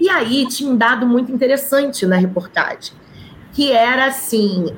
E 0.00 0.08
aí 0.08 0.46
tinha 0.48 0.70
um 0.70 0.76
dado 0.76 1.06
muito 1.06 1.30
interessante 1.30 2.04
na 2.06 2.16
reportagem 2.16 3.02
que 3.52 3.70
era 3.70 4.06
assim 4.06 4.74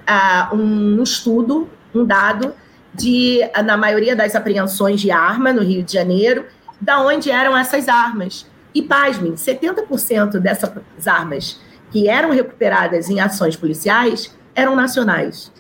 um 0.52 1.02
estudo, 1.02 1.68
um 1.94 2.04
dado 2.04 2.52
de 2.92 3.40
na 3.64 3.76
maioria 3.76 4.14
das 4.14 4.35
apreensões 4.35 5.00
de 5.00 5.11
arma 5.11 5.52
no 5.52 5.62
Rio 5.62 5.83
de 5.83 5.92
Janeiro, 5.92 6.44
da 6.80 7.00
onde 7.00 7.30
eram 7.30 7.57
essas 7.57 7.88
armas. 7.88 8.46
E 8.74 8.83
pasmem, 8.83 9.35
70% 9.35 10.40
dessas 10.40 10.72
armas 11.07 11.61
que 11.94 12.09
eram 12.09 12.33
recuperadas 12.33 13.09
em 13.09 13.20
ações 13.20 13.54
policiais 13.54 14.37
eram 14.52 14.74
nacionais, 14.74 15.52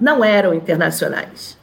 não 0.00 0.24
eram 0.24 0.54
internacionais. 0.54 1.58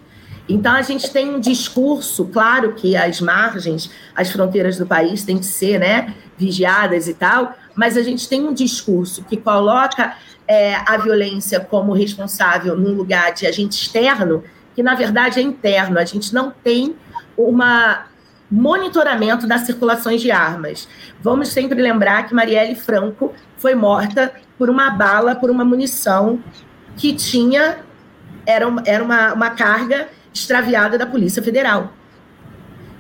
Então 0.48 0.72
a 0.72 0.84
gente 0.84 1.10
tem 1.10 1.34
um 1.34 1.40
discurso, 1.40 2.26
claro 2.26 2.74
que 2.74 2.96
as 2.96 3.20
margens, 3.20 3.90
as 4.16 4.32
fronteiras 4.32 4.78
do 4.78 4.86
país 4.86 5.24
têm 5.24 5.40
que 5.40 5.48
ser, 5.48 5.80
né, 5.80 6.14
vigiadas 6.38 7.08
e 7.08 7.16
tal, 7.16 7.56
mas 7.74 7.98
a 7.98 8.04
gente 8.04 8.30
tem 8.30 8.48
um 8.48 8.54
discurso 8.54 9.24
que 9.24 9.36
coloca 9.36 10.16
é, 10.48 10.76
a 10.76 10.96
violência 10.98 11.60
como 11.60 11.92
responsável 11.92 12.78
num 12.78 12.94
lugar 12.94 13.34
de 13.34 13.48
agente 13.48 13.82
externo, 13.82 14.44
que 14.76 14.84
na 14.84 14.94
verdade 14.94 15.40
é 15.40 15.42
interno. 15.42 15.98
A 15.98 16.06
gente 16.06 16.32
não 16.36 16.52
tem 16.52 16.96
uma 17.36 18.06
monitoramento 18.54 19.48
das 19.48 19.62
circulações 19.62 20.22
de 20.22 20.30
armas. 20.30 20.88
Vamos 21.20 21.48
sempre 21.50 21.82
lembrar 21.82 22.28
que 22.28 22.36
Marielle 22.36 22.76
Franco 22.76 23.34
foi 23.58 23.74
morta 23.74 24.32
por 24.60 24.70
uma 24.70 24.92
bala, 24.92 25.34
por 25.34 25.50
uma 25.50 25.66
munição 25.66 26.40
que 26.96 27.14
tinha 27.14 27.80
era, 28.46 28.66
era 28.86 29.04
uma, 29.04 29.34
uma 29.34 29.50
carga 29.50 30.08
extraviada 30.32 30.98
da 30.98 31.06
Polícia 31.08 31.42
Federal. 31.42 31.94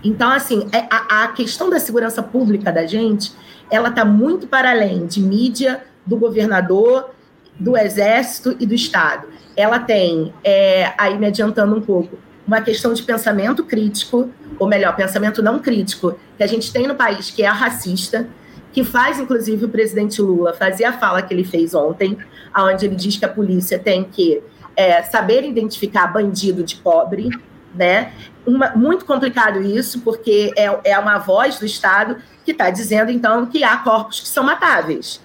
Então, 0.03 0.31
assim, 0.31 0.67
é, 0.71 0.87
a, 0.89 1.23
a 1.23 1.27
questão 1.29 1.69
da 1.69 1.79
segurança 1.79 2.23
pública 2.23 2.71
da 2.71 2.87
gente, 2.87 3.31
ela 3.69 3.89
está 3.89 4.03
muito 4.03 4.47
para 4.47 4.71
além 4.71 5.05
de 5.05 5.21
mídia, 5.21 5.83
do 6.05 6.17
governador 6.17 7.11
do 7.59 7.77
Exército 7.77 8.55
e 8.59 8.65
do 8.65 8.73
Estado. 8.73 9.27
Ela 9.55 9.79
tem, 9.79 10.33
é, 10.43 10.91
aí 10.97 11.17
me 11.17 11.27
adiantando 11.27 11.75
um 11.75 11.81
pouco, 11.81 12.17
uma 12.45 12.61
questão 12.61 12.93
de 12.93 13.03
pensamento 13.03 13.63
crítico, 13.63 14.29
ou 14.59 14.67
melhor, 14.67 14.95
pensamento 14.95 15.41
não 15.41 15.59
crítico, 15.59 16.17
que 16.37 16.43
a 16.43 16.47
gente 16.47 16.71
tem 16.71 16.87
no 16.87 16.95
país, 16.95 17.31
que 17.31 17.43
é 17.43 17.47
racista, 17.47 18.27
que 18.71 18.83
faz, 18.83 19.19
inclusive, 19.19 19.65
o 19.65 19.69
presidente 19.69 20.21
Lula 20.21 20.53
fazer 20.53 20.85
a 20.85 20.93
fala 20.93 21.21
que 21.21 21.33
ele 21.33 21.43
fez 21.43 21.73
ontem, 21.73 22.17
onde 22.57 22.85
ele 22.85 22.95
diz 22.95 23.17
que 23.17 23.25
a 23.25 23.29
polícia 23.29 23.77
tem 23.79 24.03
que 24.03 24.41
é, 24.75 25.03
saber 25.03 25.43
identificar 25.43 26.07
bandido 26.07 26.63
de 26.63 26.75
pobre, 26.77 27.29
né? 27.73 28.11
Uma, 28.45 28.71
muito 28.75 29.05
complicado 29.05 29.61
isso, 29.61 30.01
porque 30.01 30.51
é, 30.57 30.91
é 30.91 30.99
uma 30.99 31.17
voz 31.19 31.59
do 31.59 31.65
Estado 31.65 32.17
que 32.43 32.51
está 32.51 32.69
dizendo, 32.69 33.11
então, 33.11 33.45
que 33.45 33.63
há 33.63 33.77
corpos 33.77 34.19
que 34.19 34.27
são 34.27 34.43
matáveis 34.43 35.21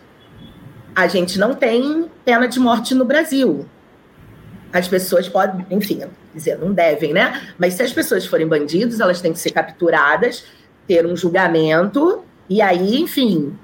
a 0.99 1.07
gente 1.07 1.39
não 1.39 1.55
tem 1.55 2.11
pena 2.25 2.49
de 2.49 2.59
morte 2.59 2.93
no 2.93 3.05
Brasil. 3.05 3.65
As 4.73 4.89
pessoas 4.89 5.29
podem, 5.29 5.65
enfim, 5.71 6.03
dizer, 6.39 6.59
não 6.59 6.73
devem, 6.73 7.13
né? 7.13 7.53
Mas 7.59 7.75
se 7.75 7.83
as 7.83 7.93
pessoas 7.93 8.27
forem 8.27 8.47
bandidos, 8.47 9.01
elas 9.01 9.21
têm 9.21 9.33
que 9.33 9.39
ser 9.39 9.51
capturadas, 9.51 10.45
ter 10.87 11.07
um 11.07 11.15
julgamento 11.15 12.25
e 12.49 12.63
aí, 12.63 12.99
enfim, 12.99 13.57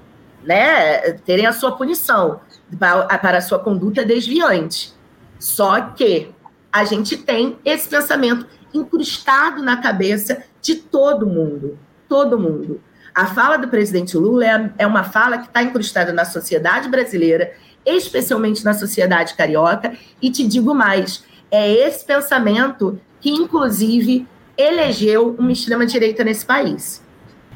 né, 0.45 1.13
terem 1.25 1.47
a 1.47 1.53
sua 1.53 1.73
punição 1.73 2.41
para, 2.79 3.39
a 3.39 3.41
sua 3.41 3.59
conduta 3.59 4.05
desviante. 4.05 4.93
Só 5.39 5.81
que 5.81 6.31
a 6.71 6.85
gente 6.85 7.17
tem 7.17 7.59
esse 7.65 7.89
pensamento 7.89 8.47
incrustado 8.73 9.63
na 9.63 9.79
cabeça 9.79 10.43
de 10.61 10.75
todo 10.75 11.27
mundo, 11.27 11.79
todo 12.09 12.39
mundo. 12.39 12.81
A 13.15 13.27
fala 13.27 13.57
do 13.57 13.69
presidente 13.69 14.17
Lula 14.17 14.45
é, 14.45 14.71
é 14.79 14.87
uma 14.87 15.05
fala 15.05 15.39
que 15.39 15.47
está 15.47 15.63
incrustada 15.63 16.13
na 16.13 16.25
sociedade 16.25 16.89
brasileira, 16.89 17.53
especialmente 17.87 18.65
na 18.65 18.75
sociedade 18.75 19.35
carioca, 19.35 19.97
e 20.21 20.31
te 20.31 20.47
digo 20.47 20.75
mais: 20.75 21.25
é 21.55 21.73
esse 21.73 22.05
pensamento 22.05 23.01
que, 23.21 23.31
inclusive, 23.31 24.27
elegeu 24.59 25.37
uma 25.39 25.53
extrema-direita 25.53 26.25
nesse 26.25 26.45
país. 26.45 27.01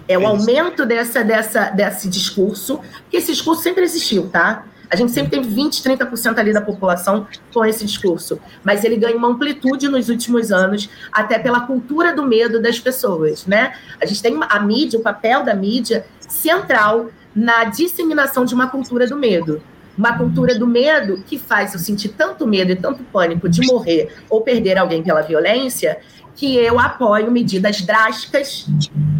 É 0.06 0.16
o 0.16 0.24
aumento 0.24 0.86
dessa, 0.86 1.24
dessa, 1.24 1.70
desse 1.70 2.08
discurso, 2.08 2.78
porque 3.02 3.16
esse 3.16 3.32
discurso 3.32 3.60
sempre 3.60 3.82
existiu, 3.82 4.28
tá? 4.28 4.64
A 4.88 4.94
gente 4.94 5.10
sempre 5.10 5.32
tem 5.32 5.42
20, 5.42 5.82
30% 5.82 6.38
ali 6.38 6.52
da 6.52 6.60
população 6.60 7.26
com 7.52 7.64
esse 7.64 7.84
discurso, 7.84 8.40
mas 8.62 8.84
ele 8.84 8.96
ganha 8.96 9.16
uma 9.16 9.28
amplitude 9.28 9.88
nos 9.88 10.08
últimos 10.08 10.52
anos, 10.52 10.88
até 11.12 11.36
pela 11.36 11.60
cultura 11.60 12.14
do 12.14 12.22
medo 12.22 12.62
das 12.62 12.78
pessoas, 12.78 13.46
né? 13.46 13.74
A 14.00 14.06
gente 14.06 14.22
tem 14.22 14.38
a 14.48 14.60
mídia, 14.60 14.98
o 14.98 15.02
papel 15.02 15.42
da 15.42 15.54
mídia 15.54 16.06
central 16.20 17.10
na 17.34 17.64
disseminação 17.64 18.44
de 18.44 18.54
uma 18.54 18.68
cultura 18.68 19.08
do 19.08 19.16
medo. 19.16 19.60
Uma 19.98 20.16
cultura 20.16 20.56
do 20.56 20.66
medo 20.66 21.24
que 21.26 21.36
faz 21.36 21.74
eu 21.74 21.80
sentir 21.80 22.10
tanto 22.10 22.46
medo 22.46 22.70
e 22.70 22.76
tanto 22.76 23.02
pânico 23.02 23.48
de 23.48 23.66
morrer 23.66 24.14
ou 24.30 24.40
perder 24.40 24.78
alguém 24.78 25.02
pela 25.02 25.22
violência, 25.22 25.98
que 26.36 26.56
eu 26.56 26.78
apoio 26.78 27.32
medidas 27.32 27.82
drásticas, 27.82 28.66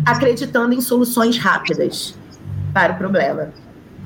acreditando 0.07 0.73
em 0.73 0.81
soluções 0.81 1.37
rápidas 1.37 2.15
para 2.73 2.93
o 2.93 2.97
problema. 2.97 3.53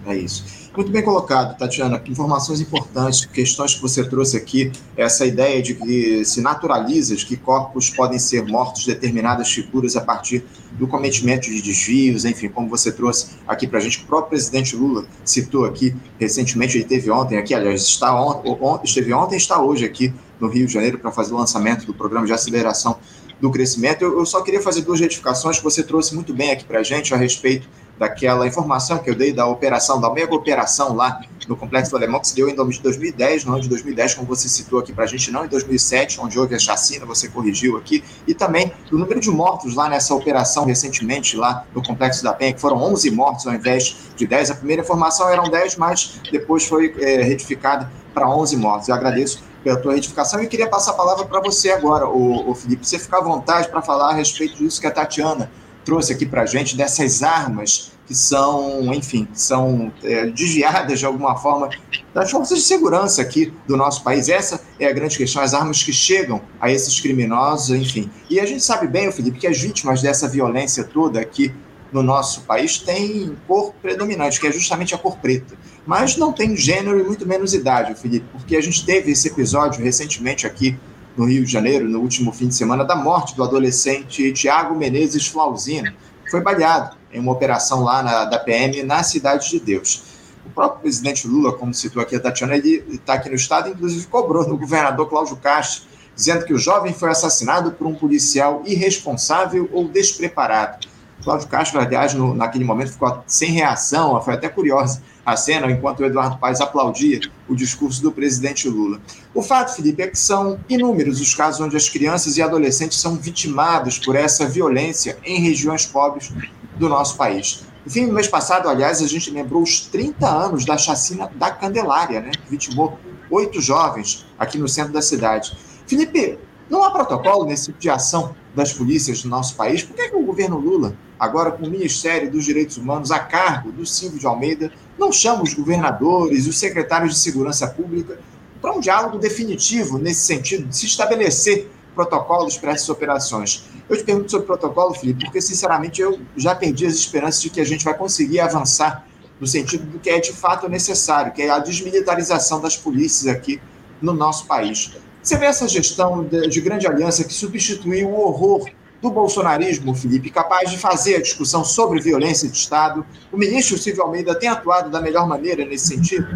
É 0.07 0.17
isso. 0.17 0.62
Muito 0.75 0.91
bem 0.91 1.03
colocado, 1.03 1.55
Tatiana. 1.59 2.03
Informações 2.07 2.59
importantes, 2.59 3.27
questões 3.27 3.75
que 3.75 3.83
você 3.83 4.03
trouxe 4.09 4.39
aqui, 4.39 4.73
essa 4.97 5.27
ideia 5.27 5.61
de 5.61 5.75
que 5.75 6.25
se 6.25 6.41
naturaliza 6.41 7.15
de 7.15 7.27
que 7.27 7.37
corpos 7.37 7.91
podem 7.91 8.19
ser 8.19 8.47
mortos 8.47 8.85
de 8.85 8.95
determinadas 8.95 9.53
figuras 9.53 9.97
a 9.97 10.01
partir 10.01 10.43
do 10.79 10.89
cometimento 10.89 11.51
de 11.51 11.61
desvios, 11.61 12.25
enfim, 12.25 12.49
como 12.49 12.71
você 12.71 12.91
trouxe 12.91 13.33
aqui 13.47 13.67
para 13.67 13.81
a 13.81 13.83
gente, 13.83 14.03
o 14.03 14.07
próprio 14.07 14.31
presidente 14.31 14.75
Lula 14.75 15.05
citou 15.23 15.67
aqui 15.67 15.95
recentemente, 16.19 16.79
ele 16.79 16.85
teve 16.85 17.11
ontem 17.11 17.37
aqui, 17.37 17.53
aliás, 17.53 17.83
está 17.83 18.19
on, 18.19 18.81
esteve 18.83 19.13
ontem 19.13 19.37
está 19.37 19.61
hoje 19.61 19.85
aqui 19.85 20.11
no 20.41 20.49
Rio 20.49 20.67
de 20.67 20.73
Janeiro 20.73 20.99
para 20.99 21.13
fazer 21.13 21.35
o 21.35 21.37
lançamento 21.37 21.85
do 21.85 21.93
programa 21.93 22.27
de 22.27 22.33
aceleração 22.33 22.99
do 23.39 23.51
crescimento. 23.51 24.01
Eu, 24.01 24.19
eu 24.19 24.25
só 24.25 24.41
queria 24.41 24.63
fazer 24.63 24.81
duas 24.81 25.01
retificações 25.01 25.59
que 25.59 25.65
você 25.65 25.83
trouxe 25.83 26.15
muito 26.15 26.33
bem 26.33 26.51
aqui 26.51 26.65
para 26.65 26.81
a 26.81 26.83
gente 26.83 27.13
a 27.13 27.17
respeito 27.19 27.69
daquela 28.03 28.45
informação 28.49 28.99
que 28.99 29.09
eu 29.09 29.15
dei 29.15 29.33
da 29.33 29.47
operação, 29.47 30.01
da 30.01 30.11
mega 30.13 30.35
operação 30.35 30.93
lá 30.93 31.21
no 31.47 31.57
Complexo 31.57 31.93
do 31.93 31.97
Alemão, 31.97 32.19
que 32.19 32.27
se 32.27 32.35
deu 32.35 32.49
em 32.49 32.55
2010, 32.55 33.45
no 33.45 33.53
ano 33.53 33.63
de 33.63 33.69
2010, 33.69 34.15
como 34.15 34.27
você 34.27 34.49
citou 34.49 34.81
aqui 34.81 34.93
para 34.93 35.05
a 35.05 35.07
gente, 35.07 35.31
não 35.31 35.45
em 35.45 35.49
2007, 35.49 36.21
onde 36.21 36.37
houve 36.37 36.53
a 36.53 36.59
chacina, 36.59 37.07
você 37.07 37.29
corrigiu 37.29 37.77
aqui, 37.77 38.03
e 38.27 38.35
também 38.35 38.73
do 38.91 38.99
número 38.99 39.21
de 39.21 39.31
mortos 39.31 39.77
lá 39.77 39.89
nessa 39.89 40.13
operação 40.17 40.65
recentemente 40.65 41.37
lá 41.37 41.65
no 41.73 41.81
Complexo 41.81 42.25
da 42.25 42.33
Penha, 42.33 42.53
que 42.53 42.61
foram 42.61 42.77
11 42.83 43.09
mortos 43.13 43.47
ao 43.47 43.55
invés 43.55 43.97
de 44.17 44.27
10. 44.27 44.51
A 44.51 44.55
primeira 44.57 44.83
informação 44.83 45.29
eram 45.29 45.45
10, 45.45 45.77
mas 45.77 46.21
depois 46.33 46.67
foi 46.67 46.93
é, 46.99 47.23
retificada 47.23 47.89
para 48.13 48.29
11 48.29 48.57
mortos. 48.57 48.89
Eu 48.89 48.97
agradeço 48.97 49.45
pela 49.63 49.77
tua 49.77 49.95
retificação 49.95 50.43
e 50.43 50.49
queria 50.49 50.69
passar 50.69 50.91
a 50.91 50.95
palavra 50.95 51.25
para 51.25 51.41
você 51.41 51.71
agora, 51.71 52.09
o, 52.09 52.51
o 52.51 52.55
Felipe. 52.57 52.85
Você 52.85 52.99
ficar 52.99 53.19
à 53.19 53.23
vontade 53.23 53.69
para 53.69 53.81
falar 53.81 54.11
a 54.11 54.13
respeito 54.13 54.57
disso 54.57 54.81
que 54.81 54.89
a 54.89 54.91
Tatiana 54.91 55.49
trouxe 55.85 56.13
aqui 56.13 56.27
para 56.27 56.43
a 56.43 56.47
gente, 56.47 56.77
dessas 56.77 57.23
armas 57.23 57.93
que 58.07 58.15
são, 58.15 58.93
enfim, 58.93 59.29
são 59.33 59.93
é, 60.03 60.27
desviadas 60.27 60.99
de 60.99 61.07
alguma 61.07 61.37
forma 61.37 61.71
das 62.13 62.31
forças 62.31 62.59
de 62.59 62.65
segurança 62.65 63.23
aqui 63.23 63.53
do 63.67 63.77
nosso 63.77 64.03
país. 64.03 64.29
Essa 64.29 64.61
é 64.79 64.87
a 64.87 64.93
grande 64.93 65.17
questão, 65.17 65.43
as 65.43 65.55
armas 65.55 65.83
que 65.83 65.93
chegam 65.93 66.43
a 66.61 66.71
esses 66.71 67.01
criminosos, 67.01 67.71
enfim. 67.71 68.11
E 68.29 68.41
a 68.41 68.47
gente 68.47 68.63
sabe 68.63 68.87
bem, 68.87 69.11
Felipe, 69.13 69.39
que 69.39 69.47
as 69.47 69.61
vítimas 69.61 70.03
dessa 70.03 70.29
violência 70.29 70.85
toda 70.85 71.21
aqui 71.21 71.55
no 71.93 72.03
nosso 72.03 72.43
país 72.43 72.79
têm 72.79 73.37
cor 73.47 73.73
predominante, 73.81 74.41
que 74.41 74.47
é 74.47 74.53
justamente 74.53 74.95
a 74.95 74.99
cor 74.99 75.19
preta. 75.19 75.55
Mas 75.87 76.17
não 76.17 76.33
tem 76.33 76.57
gênero 76.57 76.99
e 76.99 77.05
muito 77.05 77.27
menos 77.27 77.55
idade, 77.55 77.95
Felipe, 77.95 78.27
porque 78.33 78.57
a 78.57 78.61
gente 78.61 78.85
teve 78.85 79.13
esse 79.13 79.29
episódio 79.29 79.83
recentemente 79.83 80.47
aqui 80.47 80.77
no 81.17 81.25
Rio 81.25 81.45
de 81.45 81.53
Janeiro, 81.53 81.89
no 81.89 82.01
último 82.01 82.33
fim 82.33 82.49
de 82.49 82.55
semana, 82.55 82.85
da 82.85 82.97
morte 82.97 83.37
do 83.37 83.43
adolescente 83.43 84.33
Tiago 84.33 84.75
Menezes 84.75 85.27
Flauzino, 85.27 85.93
foi 86.31 86.41
baleado 86.41 86.97
em 87.13 87.21
uma 87.21 87.33
operação 87.33 87.83
lá 87.83 88.03
na, 88.03 88.25
da 88.25 88.39
PM 88.39 88.83
na 88.83 89.03
Cidade 89.03 89.51
de 89.51 89.61
Deus. 89.61 90.05
O 90.47 90.51
próprio 90.51 90.81
presidente 90.81 91.29
Lula, 91.29 91.53
como 91.53 91.73
citou 91.73 92.03
aqui 92.03 92.17
a 92.17 92.21
Tatiana, 92.21 92.57
ele 92.57 92.85
está 92.91 93.15
aqui 93.15 93.29
no 93.29 93.35
estado, 93.35 93.69
inclusive 93.69 94.07
cobrou 94.07 94.49
no 94.49 94.57
governador 94.57 95.09
Cláudio 95.09 95.37
Castro, 95.37 95.85
dizendo 96.17 96.45
que 96.45 96.53
o 96.53 96.59
jovem 96.59 96.93
foi 96.93 97.11
assassinado 97.11 97.73
por 97.73 97.87
um 97.87 97.95
policial 97.95 98.63
irresponsável 98.67 99.69
ou 99.73 99.87
despreparado. 99.87 100.87
Cláudio 101.23 101.49
Castro, 101.49 101.81
aliás, 101.81 102.15
no, 102.15 102.35
naquele 102.35 102.65
momento 102.65 102.93
ficou 102.93 103.23
sem 103.27 103.51
reação, 103.51 104.21
foi 104.23 104.35
até 104.35 104.49
curiosa 104.49 105.03
a 105.25 105.37
cena, 105.37 105.71
enquanto 105.71 106.01
o 106.01 106.05
Eduardo 106.05 106.39
Paes 106.39 106.61
aplaudia 106.61 107.21
o 107.49 107.55
discurso 107.55 108.03
do 108.03 108.11
presidente 108.11 108.69
Lula. 108.69 109.01
O 109.33 109.43
fato, 109.43 109.75
Felipe, 109.77 110.03
é 110.03 110.09
que 110.09 110.19
são 110.19 110.59
inúmeros 110.69 111.21
os 111.21 111.35
casos 111.35 111.61
onde 111.61 111.77
as 111.77 111.89
crianças 111.89 112.37
e 112.37 112.43
adolescentes 112.43 113.01
são 113.01 113.17
vitimados 113.17 113.99
por 113.99 114.17
essa 114.17 114.49
violência 114.49 115.17
em 115.25 115.41
regiões 115.41 115.87
pobres 115.87 116.33
do 116.77 116.89
nosso 116.89 117.17
país. 117.17 117.65
No 117.85 117.91
fim 117.91 118.07
do 118.07 118.13
mês 118.13 118.29
passado, 118.29 118.69
aliás, 118.69 119.03
a 119.03 119.07
gente 119.07 119.31
lembrou 119.31 119.63
os 119.63 119.81
30 119.81 120.27
anos 120.29 120.65
da 120.65 120.77
chacina 120.77 121.31
da 121.35 121.51
Candelária, 121.51 122.21
né, 122.21 122.31
que 122.31 122.51
vitimou 122.51 122.99
oito 123.31 123.61
jovens 123.61 124.27
aqui 124.39 124.59
no 124.59 124.69
centro 124.69 124.93
da 124.93 125.03
cidade. 125.03 125.57
Felipe, 125.87 126.39
não 126.73 126.83
há 126.83 126.91
protocolo 126.91 127.45
nesse 127.45 127.67
tipo 127.67 127.79
de 127.79 127.91
ação 127.91 128.35
das 128.55 128.73
polícias 128.73 129.23
do 129.23 129.29
nosso 129.29 129.55
país? 129.57 129.83
Por 129.83 129.95
que, 129.95 130.01
é 130.01 130.09
que 130.09 130.17
o 130.17 130.25
governo 130.25 130.57
Lula, 130.57 130.97
agora 131.21 131.51
com 131.51 131.67
o 131.67 131.71
Ministério 131.71 132.31
dos 132.31 132.47
Direitos 132.47 132.79
Humanos 132.79 133.11
a 133.11 133.19
cargo 133.19 133.71
do 133.71 133.85
Silvio 133.85 134.19
de 134.19 134.27
Almeida, 134.27 134.73
não 134.99 135.13
chama 135.13 135.43
os 135.43 135.53
governadores 135.53 136.47
os 136.47 136.59
secretários 136.59 137.13
de 137.13 137.21
segurança 137.21 137.67
pública 137.67 138.19
para 138.63 138.73
um 138.73 138.81
diálogo 138.81 139.19
definitivo 139.19 139.99
nesse 139.99 140.25
sentido, 140.25 140.67
de 140.67 140.75
se 140.75 140.87
estabelecer 140.87 141.71
protocolos 141.95 142.57
para 142.57 142.73
essas 142.73 142.89
operações? 142.89 143.65
Eu 143.87 143.95
te 143.95 144.05
pergunto 144.05 144.31
sobre 144.31 144.47
protocolo, 144.47 144.95
Felipe, 144.95 145.27
porque, 145.27 145.43
sinceramente, 145.43 146.01
eu 146.01 146.21
já 146.39 146.55
perdi 146.55 146.87
as 146.87 146.95
esperanças 146.95 147.43
de 147.43 147.51
que 147.51 147.61
a 147.61 147.67
gente 147.67 147.85
vai 147.85 147.93
conseguir 147.93 148.41
avançar 148.41 149.07
no 149.39 149.47
sentido 149.47 149.85
do 149.85 149.99
que 149.99 150.09
é 150.09 150.19
de 150.19 150.33
fato 150.33 150.71
necessário, 150.71 151.35
que 151.35 151.43
é 151.43 151.51
a 151.51 151.59
desmilitarização 151.59 152.63
das 152.63 152.79
polícias 152.79 153.27
aqui 153.31 153.61
no 154.01 154.15
nosso 154.15 154.47
país. 154.47 154.91
Você 155.23 155.37
vê 155.37 155.47
essa 155.47 155.69
gestão 155.69 156.25
de, 156.25 156.49
de 156.49 156.61
grande 156.61 156.87
aliança 156.87 157.23
que 157.23 157.33
substituiu 157.33 158.09
o 158.09 158.21
horror 158.21 158.69
do 159.01 159.11
bolsonarismo, 159.11 159.95
Felipe, 159.95 160.31
capaz 160.31 160.71
de 160.71 160.79
fazer 160.79 161.17
a 161.17 161.23
discussão 161.23 161.65
sobre 161.65 162.01
violência 162.01 162.49
de 162.49 162.57
Estado? 162.57 163.05
O 163.33 163.37
ministro 163.37 163.79
Silvio 163.79 164.03
Almeida 164.03 164.35
tem 164.35 164.49
atuado 164.49 164.91
da 164.91 165.01
melhor 165.01 165.27
maneira 165.27 165.65
nesse 165.65 165.89
sentido? 165.89 166.27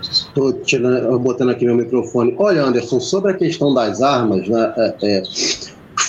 Estou 0.00 0.52
botando 1.18 1.50
aqui 1.50 1.64
meu 1.64 1.76
microfone. 1.76 2.34
Olha, 2.38 2.62
Anderson, 2.62 3.00
sobre 3.00 3.32
a 3.32 3.34
questão 3.34 3.72
das 3.72 4.00
armas, 4.00 4.48
né, 4.48 4.74
é, 4.76 4.96
é, 5.02 5.22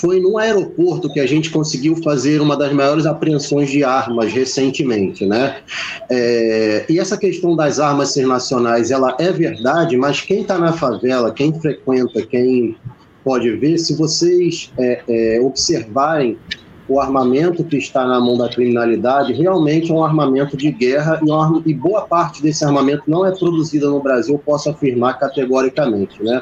foi 0.01 0.19
num 0.19 0.39
aeroporto 0.39 1.13
que 1.13 1.19
a 1.19 1.27
gente 1.27 1.51
conseguiu 1.51 1.95
fazer 1.97 2.41
uma 2.41 2.57
das 2.57 2.73
maiores 2.73 3.05
apreensões 3.05 3.69
de 3.69 3.83
armas 3.83 4.33
recentemente, 4.33 5.27
né? 5.27 5.57
É, 6.09 6.85
e 6.89 6.99
essa 6.99 7.15
questão 7.15 7.55
das 7.55 7.79
armas 7.79 8.09
ser 8.09 8.25
nacionais, 8.25 8.89
ela 8.89 9.15
é 9.19 9.31
verdade, 9.31 9.95
mas 9.95 10.19
quem 10.19 10.41
está 10.41 10.57
na 10.57 10.73
favela, 10.73 11.31
quem 11.31 11.53
frequenta, 11.53 12.25
quem 12.25 12.75
pode 13.23 13.51
ver, 13.51 13.77
se 13.77 13.95
vocês 13.95 14.73
é, 14.79 15.03
é, 15.07 15.39
observarem 15.39 16.35
o 16.89 16.99
armamento 16.99 17.63
que 17.63 17.77
está 17.77 18.05
na 18.05 18.19
mão 18.19 18.35
da 18.37 18.49
criminalidade 18.49 19.31
realmente 19.33 19.91
é 19.91 19.93
um 19.93 20.03
armamento 20.03 20.57
de 20.57 20.71
guerra 20.71 21.21
e, 21.23 21.69
e 21.69 21.73
boa 21.73 22.01
parte 22.01 22.41
desse 22.41 22.65
armamento 22.65 23.03
não 23.07 23.25
é 23.25 23.31
produzida 23.31 23.87
no 23.87 24.01
Brasil, 24.01 24.37
posso 24.43 24.69
afirmar 24.69 25.19
categoricamente, 25.19 26.21
né? 26.23 26.41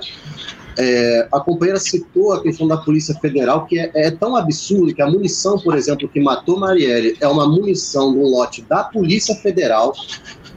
É, 0.81 1.27
a 1.29 1.41
companheira 1.41 1.77
citou 1.77 2.31
a 2.31 2.41
questão 2.41 2.65
da 2.65 2.77
Polícia 2.77 3.13
Federal, 3.15 3.65
que 3.65 3.77
é, 3.77 3.91
é, 3.93 4.11
tão 4.11 4.33
absurdo 4.33 4.95
que 4.95 5.01
a 5.01 5.11
munição, 5.11 5.59
por 5.59 5.75
exemplo, 5.75 6.07
que 6.07 6.21
matou 6.21 6.57
Marielle 6.57 7.17
é 7.19 7.27
uma 7.27 7.45
munição 7.45 8.13
do 8.13 8.21
lote 8.21 8.61
da 8.61 8.85
Polícia 8.85 9.35
Federal, 9.35 9.93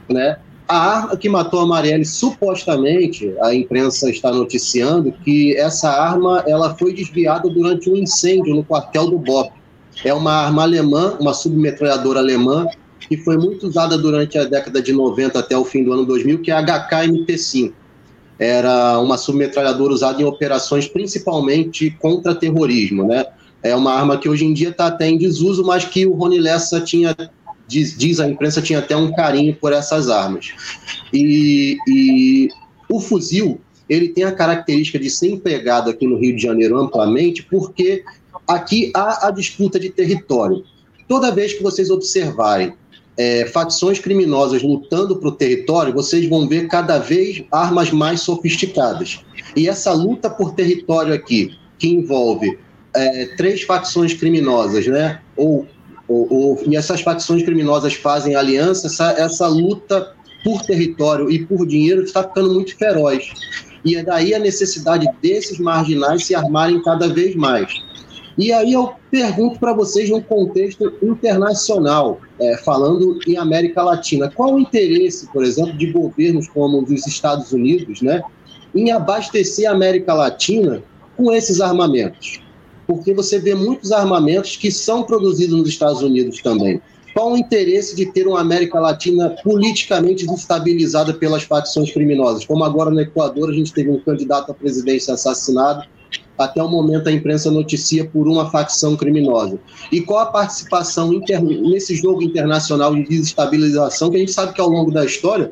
né? 0.09 0.37
A 0.65 0.77
arma 0.77 1.17
que 1.17 1.27
matou 1.27 1.59
a 1.59 1.65
Marielle, 1.65 2.05
supostamente, 2.05 3.35
a 3.41 3.53
imprensa 3.53 4.09
está 4.09 4.31
noticiando 4.31 5.11
que 5.11 5.57
essa 5.57 5.89
arma 5.89 6.41
ela 6.47 6.73
foi 6.73 6.93
desviada 6.93 7.49
durante 7.49 7.89
um 7.89 7.97
incêndio 7.97 8.55
no 8.55 8.63
quartel 8.63 9.09
do 9.09 9.19
BOP. 9.19 9.51
É 10.05 10.13
uma 10.13 10.31
arma 10.31 10.63
alemã, 10.63 11.17
uma 11.19 11.33
submetralhadora 11.33 12.21
alemã, 12.21 12.65
que 12.97 13.17
foi 13.17 13.35
muito 13.35 13.67
usada 13.67 13.97
durante 13.97 14.37
a 14.37 14.45
década 14.45 14.81
de 14.81 14.93
90 14.93 15.37
até 15.37 15.57
o 15.57 15.65
fim 15.65 15.83
do 15.83 15.91
ano 15.91 16.05
2000, 16.05 16.41
que 16.41 16.49
é 16.49 16.53
a 16.53 16.63
HK-MP5 16.63 17.73
era 18.37 18.99
uma 18.99 19.17
submetralhadora 19.17 19.93
usada 19.93 20.21
em 20.21 20.25
operações 20.25 20.87
principalmente 20.87 21.91
contra 21.99 22.35
terrorismo, 22.35 23.05
né? 23.05 23.25
É 23.61 23.75
uma 23.75 23.93
arma 23.93 24.17
que 24.17 24.27
hoje 24.27 24.45
em 24.45 24.53
dia 24.53 24.69
está 24.69 24.87
até 24.87 25.07
em 25.07 25.17
desuso, 25.17 25.63
mas 25.63 25.85
que 25.85 26.05
o 26.05 26.13
Rony 26.13 26.37
Lessa 26.37 26.81
tinha, 26.81 27.15
diz, 27.65 27.97
diz, 27.97 28.19
a 28.19 28.27
imprensa, 28.27 28.61
tinha 28.61 28.79
até 28.79 28.95
um 28.95 29.13
carinho 29.13 29.55
por 29.55 29.71
essas 29.71 30.09
armas. 30.09 30.53
E, 31.13 31.77
e 31.87 32.49
o 32.89 32.99
fuzil, 32.99 33.61
ele 33.87 34.09
tem 34.09 34.25
a 34.25 34.33
característica 34.33 34.99
de 34.99 35.09
ser 35.09 35.29
empregado 35.29 35.89
aqui 35.89 36.05
no 36.05 36.17
Rio 36.17 36.35
de 36.35 36.41
Janeiro 36.41 36.77
amplamente, 36.77 37.43
porque 37.43 38.03
aqui 38.45 38.91
há 38.93 39.27
a 39.27 39.31
disputa 39.31 39.79
de 39.79 39.89
território. 39.89 40.65
Toda 41.07 41.31
vez 41.31 41.53
que 41.53 41.63
vocês 41.63 41.89
observarem 41.89 42.73
é, 43.17 43.45
facções 43.45 43.99
criminosas 43.99 44.63
lutando 44.63 45.17
para 45.17 45.29
o 45.29 45.31
território, 45.31 45.93
vocês 45.93 46.27
vão 46.27 46.47
ver 46.47 46.67
cada 46.67 46.97
vez 46.97 47.43
armas 47.51 47.91
mais 47.91 48.21
sofisticadas. 48.21 49.23
E 49.55 49.67
essa 49.67 49.93
luta 49.93 50.29
por 50.29 50.53
território 50.53 51.13
aqui, 51.13 51.51
que 51.77 51.87
envolve 51.87 52.57
é, 52.95 53.25
três 53.37 53.61
facções 53.63 54.13
criminosas, 54.13 54.87
né? 54.87 55.21
Ou, 55.35 55.67
ou, 56.07 56.27
ou, 56.33 56.63
e 56.65 56.75
essas 56.75 57.01
facções 57.01 57.43
criminosas 57.43 57.93
fazem 57.93 58.35
aliança, 58.35 58.87
essa, 58.87 59.11
essa 59.11 59.47
luta 59.47 60.13
por 60.43 60.61
território 60.61 61.31
e 61.31 61.45
por 61.45 61.65
dinheiro 61.65 62.03
está 62.03 62.23
ficando 62.23 62.53
muito 62.53 62.75
feroz. 62.77 63.31
E 63.85 63.95
é 63.95 64.03
daí 64.03 64.33
a 64.33 64.39
necessidade 64.39 65.07
desses 65.21 65.59
marginais 65.59 66.25
se 66.25 66.33
armarem 66.35 66.81
cada 66.81 67.07
vez 67.07 67.35
mais. 67.35 67.71
E 68.37 68.51
aí 68.51 68.73
eu 68.73 68.93
pergunto 69.11 69.59
para 69.59 69.73
vocês, 69.73 70.09
num 70.09 70.21
contexto 70.21 70.91
internacional, 71.01 72.19
é, 72.43 72.57
falando 72.57 73.19
em 73.25 73.37
América 73.37 73.81
Latina, 73.81 74.29
qual 74.29 74.55
o 74.55 74.59
interesse, 74.59 75.27
por 75.31 75.43
exemplo, 75.43 75.77
de 75.77 75.91
governos 75.91 76.47
como 76.47 76.81
os 76.81 76.89
dos 76.89 77.07
Estados 77.07 77.51
Unidos, 77.53 78.01
né, 78.01 78.21
em 78.75 78.91
abastecer 78.91 79.69
a 79.69 79.73
América 79.73 80.13
Latina 80.13 80.83
com 81.15 81.31
esses 81.31 81.61
armamentos? 81.61 82.41
Porque 82.85 83.13
você 83.13 83.39
vê 83.39 83.55
muitos 83.55 83.91
armamentos 83.91 84.57
que 84.57 84.69
são 84.69 85.03
produzidos 85.03 85.57
nos 85.57 85.69
Estados 85.69 86.01
Unidos 86.01 86.41
também. 86.41 86.81
Qual 87.13 87.31
o 87.31 87.37
interesse 87.37 87.95
de 87.95 88.07
ter 88.07 88.27
uma 88.27 88.41
América 88.41 88.79
Latina 88.79 89.35
politicamente 89.43 90.25
desestabilizada 90.25 91.13
pelas 91.13 91.43
facções 91.43 91.91
criminosas? 91.91 92.45
Como 92.45 92.63
agora 92.63 92.89
no 92.89 92.99
Equador 92.99 93.51
a 93.51 93.53
gente 93.53 93.71
teve 93.71 93.89
um 93.89 93.99
candidato 93.99 94.51
à 94.51 94.53
presidência 94.53 95.13
assassinado 95.13 95.85
até 96.37 96.61
o 96.61 96.67
momento 96.67 97.07
a 97.07 97.11
imprensa 97.11 97.51
noticia 97.51 98.05
por 98.05 98.27
uma 98.27 98.49
facção 98.49 98.95
criminosa. 98.95 99.59
E 99.91 100.01
qual 100.01 100.19
a 100.19 100.25
participação 100.27 101.13
inter... 101.13 101.41
nesse 101.41 101.95
jogo 101.95 102.23
internacional 102.23 102.93
de 102.95 103.03
desestabilização, 103.03 104.09
que 104.09 104.17
a 104.17 104.19
gente 104.19 104.33
sabe 104.33 104.53
que 104.53 104.61
ao 104.61 104.69
longo 104.69 104.91
da 104.91 105.05
história, 105.05 105.51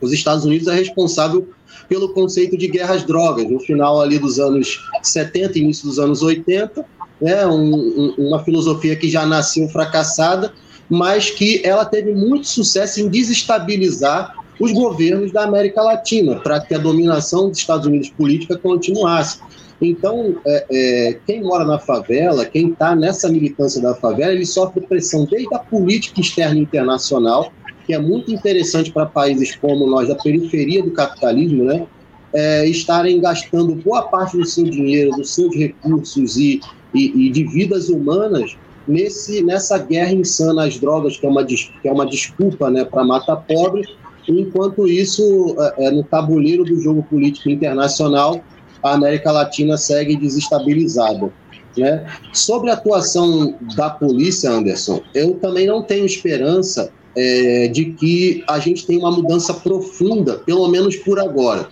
os 0.00 0.12
Estados 0.12 0.44
Unidos 0.44 0.68
é 0.68 0.74
responsável 0.74 1.48
pelo 1.88 2.10
conceito 2.10 2.56
de 2.56 2.68
guerras 2.68 3.04
drogas, 3.04 3.50
no 3.50 3.58
final 3.60 4.00
ali 4.00 4.18
dos 4.18 4.38
anos 4.38 4.84
70, 5.02 5.58
início 5.58 5.86
dos 5.86 5.98
anos 5.98 6.22
80, 6.22 6.84
né, 7.20 7.46
um, 7.46 7.74
um, 7.74 8.14
uma 8.18 8.44
filosofia 8.44 8.94
que 8.94 9.08
já 9.08 9.26
nasceu 9.26 9.68
fracassada, 9.68 10.52
mas 10.88 11.30
que 11.30 11.60
ela 11.64 11.84
teve 11.84 12.14
muito 12.14 12.46
sucesso 12.46 13.00
em 13.00 13.08
desestabilizar 13.08 14.34
os 14.60 14.72
governos 14.72 15.32
da 15.32 15.44
América 15.44 15.82
Latina, 15.82 16.36
para 16.36 16.60
que 16.60 16.74
a 16.74 16.78
dominação 16.78 17.48
dos 17.48 17.58
Estados 17.58 17.86
Unidos 17.86 18.10
política 18.10 18.56
continuasse. 18.56 19.38
Então, 19.80 20.36
é, 20.44 20.66
é, 20.70 21.18
quem 21.26 21.42
mora 21.42 21.64
na 21.64 21.78
favela, 21.78 22.44
quem 22.44 22.70
está 22.70 22.96
nessa 22.96 23.28
militância 23.28 23.80
da 23.80 23.94
favela, 23.94 24.32
ele 24.32 24.44
sofre 24.44 24.80
pressão 24.80 25.24
desde 25.24 25.54
a 25.54 25.58
política 25.58 26.20
externa 26.20 26.58
internacional, 26.58 27.52
que 27.86 27.94
é 27.94 27.98
muito 27.98 28.32
interessante 28.32 28.92
para 28.92 29.06
países 29.06 29.54
como 29.56 29.86
nós, 29.86 30.08
da 30.08 30.16
periferia 30.16 30.82
do 30.82 30.90
capitalismo, 30.90 31.64
né? 31.64 31.86
É, 32.34 32.68
estarem 32.68 33.20
gastando 33.20 33.74
boa 33.76 34.02
parte 34.02 34.36
do 34.36 34.44
seu 34.44 34.64
dinheiro, 34.64 35.12
dos 35.12 35.30
seus 35.30 35.56
recursos 35.56 36.36
e, 36.36 36.60
e, 36.92 37.26
e 37.26 37.30
de 37.30 37.44
vidas 37.44 37.88
humanas 37.88 38.54
nesse, 38.86 39.42
nessa 39.42 39.78
guerra 39.78 40.12
insana 40.12 40.64
às 40.64 40.78
drogas, 40.78 41.16
que 41.16 41.26
é 41.26 41.28
uma, 41.28 41.44
que 41.44 41.70
é 41.84 41.92
uma 41.92 42.04
desculpa 42.04 42.70
né, 42.70 42.84
para 42.84 43.04
matar 43.04 43.36
pobre, 43.36 43.86
enquanto 44.28 44.86
isso, 44.86 45.56
é, 45.58 45.86
é, 45.86 45.90
no 45.90 46.02
tabuleiro 46.02 46.64
do 46.64 46.80
jogo 46.80 47.02
político 47.02 47.48
internacional, 47.48 48.42
a 48.82 48.94
América 48.94 49.32
Latina 49.32 49.76
segue 49.76 50.16
desestabilizada. 50.16 51.30
Né? 51.76 52.06
Sobre 52.32 52.70
a 52.70 52.74
atuação 52.74 53.54
da 53.76 53.88
polícia, 53.90 54.50
Anderson, 54.50 55.00
eu 55.14 55.34
também 55.34 55.66
não 55.66 55.82
tenho 55.82 56.04
esperança 56.04 56.90
é, 57.16 57.68
de 57.68 57.86
que 57.92 58.44
a 58.48 58.58
gente 58.58 58.86
tenha 58.86 59.00
uma 59.00 59.10
mudança 59.10 59.54
profunda, 59.54 60.38
pelo 60.38 60.68
menos 60.68 60.96
por 60.96 61.18
agora. 61.18 61.68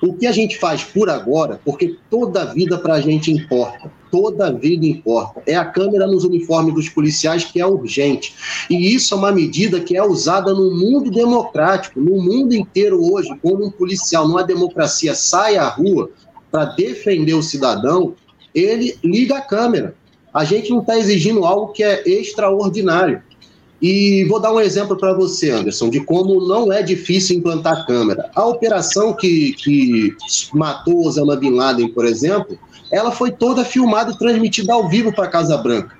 O 0.00 0.12
que 0.12 0.26
a 0.26 0.32
gente 0.32 0.58
faz 0.58 0.84
por 0.84 1.10
agora, 1.10 1.60
porque 1.64 1.96
toda 2.08 2.44
vida 2.46 2.78
para 2.78 2.94
a 2.94 3.00
gente 3.00 3.32
importa, 3.32 3.90
toda 4.10 4.52
vida 4.52 4.86
importa, 4.86 5.42
é 5.46 5.56
a 5.56 5.64
câmera 5.64 6.06
nos 6.06 6.24
uniformes 6.24 6.74
dos 6.74 6.88
policiais 6.88 7.44
que 7.44 7.60
é 7.60 7.66
urgente. 7.66 8.34
E 8.70 8.94
isso 8.94 9.14
é 9.14 9.16
uma 9.16 9.32
medida 9.32 9.80
que 9.80 9.96
é 9.96 10.02
usada 10.02 10.54
no 10.54 10.74
mundo 10.74 11.10
democrático, 11.10 12.00
no 12.00 12.22
mundo 12.22 12.54
inteiro 12.54 13.12
hoje, 13.12 13.36
quando 13.42 13.66
um 13.66 13.70
policial 13.70 14.26
numa 14.26 14.44
democracia 14.44 15.14
sai 15.14 15.56
à 15.56 15.68
rua 15.68 16.10
para 16.50 16.66
defender 16.66 17.34
o 17.34 17.42
cidadão, 17.42 18.14
ele 18.54 18.96
liga 19.04 19.36
a 19.36 19.40
câmera. 19.40 19.94
A 20.32 20.44
gente 20.44 20.70
não 20.70 20.80
está 20.80 20.98
exigindo 20.98 21.44
algo 21.44 21.72
que 21.72 21.82
é 21.82 22.02
extraordinário. 22.08 23.22
E 23.80 24.24
vou 24.24 24.40
dar 24.40 24.52
um 24.52 24.60
exemplo 24.60 24.96
para 24.96 25.12
você, 25.12 25.50
Anderson, 25.50 25.88
de 25.88 26.00
como 26.00 26.46
não 26.46 26.72
é 26.72 26.82
difícil 26.82 27.36
implantar 27.36 27.86
câmera. 27.86 28.28
A 28.34 28.44
operação 28.44 29.14
que, 29.14 29.52
que 29.52 30.16
matou 30.52 31.06
Osama 31.06 31.36
Bin 31.36 31.50
Laden, 31.50 31.88
por 31.88 32.04
exemplo, 32.04 32.58
ela 32.90 33.12
foi 33.12 33.30
toda 33.30 33.64
filmada 33.64 34.10
e 34.10 34.18
transmitida 34.18 34.72
ao 34.72 34.88
vivo 34.88 35.12
para 35.12 35.24
a 35.24 35.28
Casa 35.28 35.56
Branca. 35.56 35.96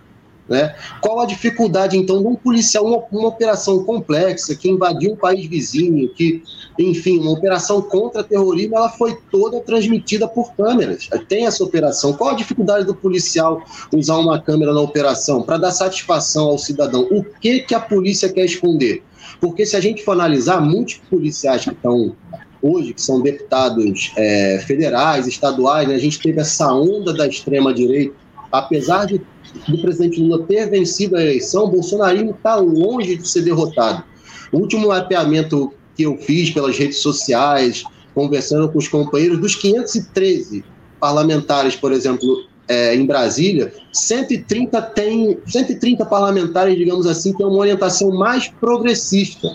Né? 0.49 0.75
Qual 1.03 1.21
a 1.21 1.27
dificuldade, 1.27 1.97
então, 1.97 2.23
de 2.23 2.27
um 2.27 2.35
policial, 2.35 2.87
uma, 2.87 3.05
uma, 3.13 3.29
operação 3.29 3.85
complexa 3.85 4.55
que 4.55 4.71
invadiu 4.71 5.13
um 5.13 5.17
país 5.17 5.45
vizinho, 5.47 6.09
que, 6.15 6.43
enfim, 6.79 7.19
uma 7.19 7.33
operação 7.33 7.83
contra 7.83 8.25
terrorismo, 8.25 8.77
ela 8.77 8.89
foi 8.89 9.19
toda 9.31 9.61
transmitida 9.61 10.27
por 10.27 10.55
câmeras. 10.55 11.09
Tem 11.29 11.47
essa 11.47 11.63
operação. 11.63 12.15
Qual 12.15 12.31
a 12.31 12.35
dificuldade 12.35 12.87
do 12.87 12.95
policial 12.95 13.63
usar 13.93 14.17
uma 14.17 14.41
câmera 14.41 14.73
na 14.73 14.81
operação 14.81 15.43
para 15.43 15.59
dar 15.59 15.71
satisfação 15.71 16.47
ao 16.47 16.59
cidadão? 16.59 17.07
O 17.11 17.23
que, 17.23 17.61
que 17.61 17.75
a 17.75 17.81
polícia 17.81 18.33
quer 18.33 18.47
esconder? 18.47 19.03
Porque 19.41 19.67
se 19.67 19.77
a 19.77 19.81
gente 19.81 20.03
for 20.03 20.13
analisar, 20.13 20.63
muitos 20.63 20.95
policiais 21.11 21.65
que 21.65 21.71
estão 21.71 22.17
hoje, 22.63 22.95
que 22.95 23.03
são 23.03 23.21
deputados 23.21 24.13
é, 24.17 24.65
federais, 24.67 25.27
estaduais, 25.27 25.87
né, 25.87 25.95
a 25.95 25.99
gente 25.99 26.19
teve 26.19 26.41
essa 26.41 26.73
onda 26.73 27.13
da 27.13 27.27
extrema-direita, 27.27 28.15
apesar 28.51 29.07
de 29.07 29.21
do 29.69 29.79
presidente 29.79 30.21
Lula 30.21 30.45
ter 30.47 30.69
vencido 30.71 31.17
a 31.17 31.23
eleição, 31.23 31.65
o 31.65 31.71
bolsonarismo 31.71 32.31
está 32.31 32.57
longe 32.57 33.17
de 33.17 33.29
ser 33.29 33.43
derrotado. 33.43 34.05
O 34.53 34.59
último 34.59 34.89
mapeamento 34.89 35.73
que 35.97 36.05
eu 36.05 36.17
fiz 36.17 36.51
pelas 36.51 36.79
redes 36.79 36.99
sociais, 36.99 37.85
conversando 38.15 38.69
com 38.69 38.79
os 38.79 38.89
companheiros, 38.89 39.39
dos 39.39 39.55
513 39.55 40.65
parlamentares, 41.01 41.77
por 41.77 41.93
exemplo, 41.93 42.45
é, 42.69 42.95
em 42.95 43.07
Brasília, 43.07 43.73
130 43.93 44.81
tem 44.83 45.39
130 45.47 46.05
parlamentares, 46.07 46.77
digamos 46.77 47.07
assim, 47.07 47.33
têm 47.33 47.47
uma 47.47 47.59
orientação 47.59 48.11
mais 48.11 48.49
progressista, 48.49 49.49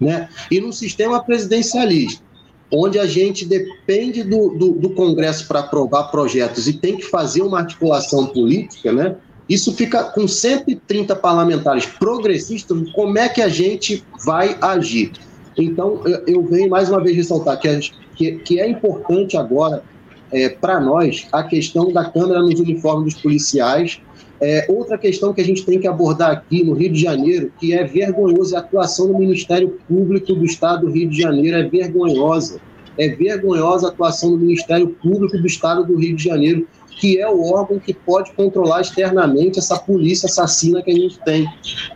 né? 0.00 0.28
E 0.50 0.60
num 0.60 0.72
sistema 0.72 1.22
presidencialista, 1.22 2.25
onde 2.70 2.98
a 2.98 3.06
gente 3.06 3.44
depende 3.44 4.22
do, 4.22 4.50
do, 4.50 4.72
do 4.72 4.90
Congresso 4.90 5.46
para 5.46 5.60
aprovar 5.60 6.04
projetos 6.04 6.66
e 6.66 6.72
tem 6.72 6.96
que 6.96 7.04
fazer 7.04 7.42
uma 7.42 7.58
articulação 7.58 8.26
política, 8.26 8.92
né? 8.92 9.16
Isso 9.48 9.72
fica 9.74 10.02
com 10.02 10.26
130 10.26 11.14
parlamentares 11.16 11.86
progressistas, 11.86 12.90
como 12.90 13.16
é 13.16 13.28
que 13.28 13.40
a 13.40 13.48
gente 13.48 14.02
vai 14.24 14.58
agir? 14.60 15.12
Então, 15.56 16.02
eu, 16.04 16.22
eu 16.26 16.42
venho 16.42 16.68
mais 16.68 16.90
uma 16.90 17.00
vez 17.00 17.16
ressaltar 17.16 17.58
que, 17.60 17.80
que, 18.16 18.32
que 18.38 18.60
é 18.60 18.68
importante 18.68 19.36
agora, 19.36 19.84
é, 20.32 20.48
para 20.48 20.80
nós, 20.80 21.28
a 21.32 21.44
questão 21.44 21.92
da 21.92 22.04
Câmara 22.04 22.42
nos 22.42 22.58
uniformes 22.58 23.14
dos 23.14 23.22
policiais. 23.22 24.00
É, 24.40 24.66
outra 24.68 24.98
questão 24.98 25.32
que 25.32 25.40
a 25.40 25.44
gente 25.44 25.64
tem 25.64 25.80
que 25.80 25.88
abordar 25.88 26.30
aqui 26.30 26.62
no 26.62 26.74
Rio 26.74 26.92
de 26.92 27.00
Janeiro, 27.00 27.50
que 27.58 27.72
é 27.72 27.84
vergonhosa, 27.84 28.56
a 28.56 28.60
atuação 28.60 29.08
do 29.08 29.18
Ministério 29.18 29.78
Público 29.88 30.34
do 30.34 30.44
Estado 30.44 30.86
do 30.86 30.92
Rio 30.92 31.08
de 31.08 31.20
Janeiro 31.20 31.56
é 31.56 31.62
vergonhosa. 31.62 32.60
É 32.98 33.08
vergonhosa 33.08 33.88
a 33.88 33.90
atuação 33.90 34.30
do 34.30 34.38
Ministério 34.38 34.88
Público 34.88 35.38
do 35.38 35.46
Estado 35.46 35.84
do 35.84 35.96
Rio 35.96 36.16
de 36.16 36.24
Janeiro, 36.24 36.66
que 36.98 37.18
é 37.18 37.28
o 37.28 37.42
órgão 37.52 37.78
que 37.78 37.92
pode 37.92 38.32
controlar 38.32 38.80
externamente 38.80 39.58
essa 39.58 39.78
polícia 39.78 40.26
assassina 40.26 40.82
que 40.82 40.90
a 40.90 40.94
gente 40.94 41.18
tem. 41.20 41.46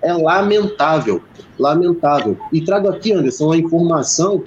É 0.02 0.12
lamentável, 0.12 1.22
lamentável. 1.58 2.36
E 2.52 2.60
trago 2.60 2.88
aqui, 2.88 3.12
Anderson, 3.12 3.46
uma 3.46 3.56
informação 3.56 4.42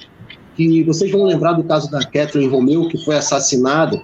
que 0.55 0.83
vocês 0.83 1.11
vão 1.11 1.23
lembrar 1.23 1.53
do 1.53 1.63
caso 1.63 1.89
da 1.89 2.05
Kathleen 2.05 2.49
Romeu, 2.49 2.87
que 2.87 3.03
foi 3.03 3.15
assassinada 3.15 3.99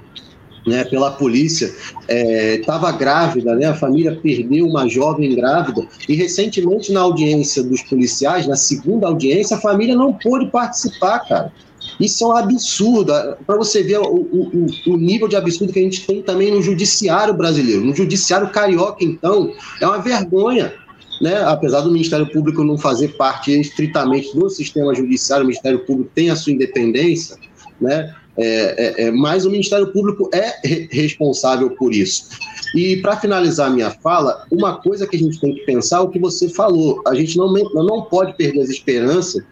né, 0.70 0.86
pela 0.86 1.12
polícia, 1.12 1.74
estava 2.08 2.90
é, 2.90 2.94
grávida, 2.94 3.56
né, 3.56 3.66
a 3.66 3.74
família 3.74 4.18
perdeu 4.22 4.68
uma 4.68 4.88
jovem 4.88 5.36
grávida, 5.36 5.86
e 6.08 6.16
recentemente 6.16 6.92
na 6.92 7.02
audiência 7.02 7.64
dos 7.64 7.82
policiais, 7.82 8.48
na 8.48 8.56
segunda 8.56 9.08
audiência, 9.08 9.58
a 9.58 9.60
família 9.60 9.96
não 9.96 10.14
pôde 10.14 10.46
participar, 10.48 11.20
cara. 11.28 11.52
Isso 12.00 12.24
é 12.24 12.28
um 12.28 12.32
absurdo, 12.32 13.12
para 13.46 13.58
você 13.58 13.84
ver 13.84 14.00
o, 14.00 14.06
o, 14.06 14.66
o, 14.88 14.98
nível 14.98 15.28
de 15.28 15.36
absurdo 15.36 15.74
que 15.74 15.80
a 15.80 15.82
gente 15.82 16.06
tem 16.06 16.22
também 16.22 16.52
no 16.52 16.62
judiciário 16.62 17.34
brasileiro. 17.34 17.84
No 17.84 17.96
judiciário 17.96 18.50
carioca, 18.50 19.04
então, 19.04 19.52
é 19.82 19.86
uma 19.86 19.98
vergonha. 19.98 20.74
Né? 21.22 21.42
Apesar 21.44 21.82
do 21.82 21.92
Ministério 21.92 22.32
Público 22.32 22.64
não 22.64 22.78
fazer 22.78 23.10
parte 23.10 23.52
estritamente 23.52 24.34
do 24.34 24.50
sistema 24.50 24.96
judiciário, 24.96 25.44
o 25.44 25.48
Ministério 25.48 25.80
Público 25.80 26.10
tem 26.16 26.30
a 26.30 26.36
sua 26.36 26.54
independência, 26.54 27.36
né? 27.82 28.14
É, 28.42 29.04
é, 29.04 29.04
é, 29.04 29.12
mas 29.12 29.46
o 29.46 29.52
Ministério 29.52 29.92
Público 29.92 30.30
é 30.34 30.56
re 30.66 30.88
responsável 30.90 31.72
por 31.72 31.94
isso. 31.94 32.30
E 32.74 32.98
para 32.98 33.18
finalizar 33.18 33.70
minha 33.70 33.92
fala, 33.92 34.46
uma 34.50 34.78
coisa 34.78 35.06
que 35.06 35.18
a 35.18 35.20
gente 35.20 35.40
tem 35.42 35.54
que 35.56 35.66
pensar 35.66 35.98
é 35.98 36.02
o 36.02 36.10
que 36.10 36.20
você 36.20 36.48
falou. 36.48 37.02
A 37.06 37.14
gente 37.14 37.38
não, 37.38 37.52
não 37.52 38.04
pode 38.04 38.38
perder 38.38 38.62
as 38.62 38.70
esperanças 38.70 39.44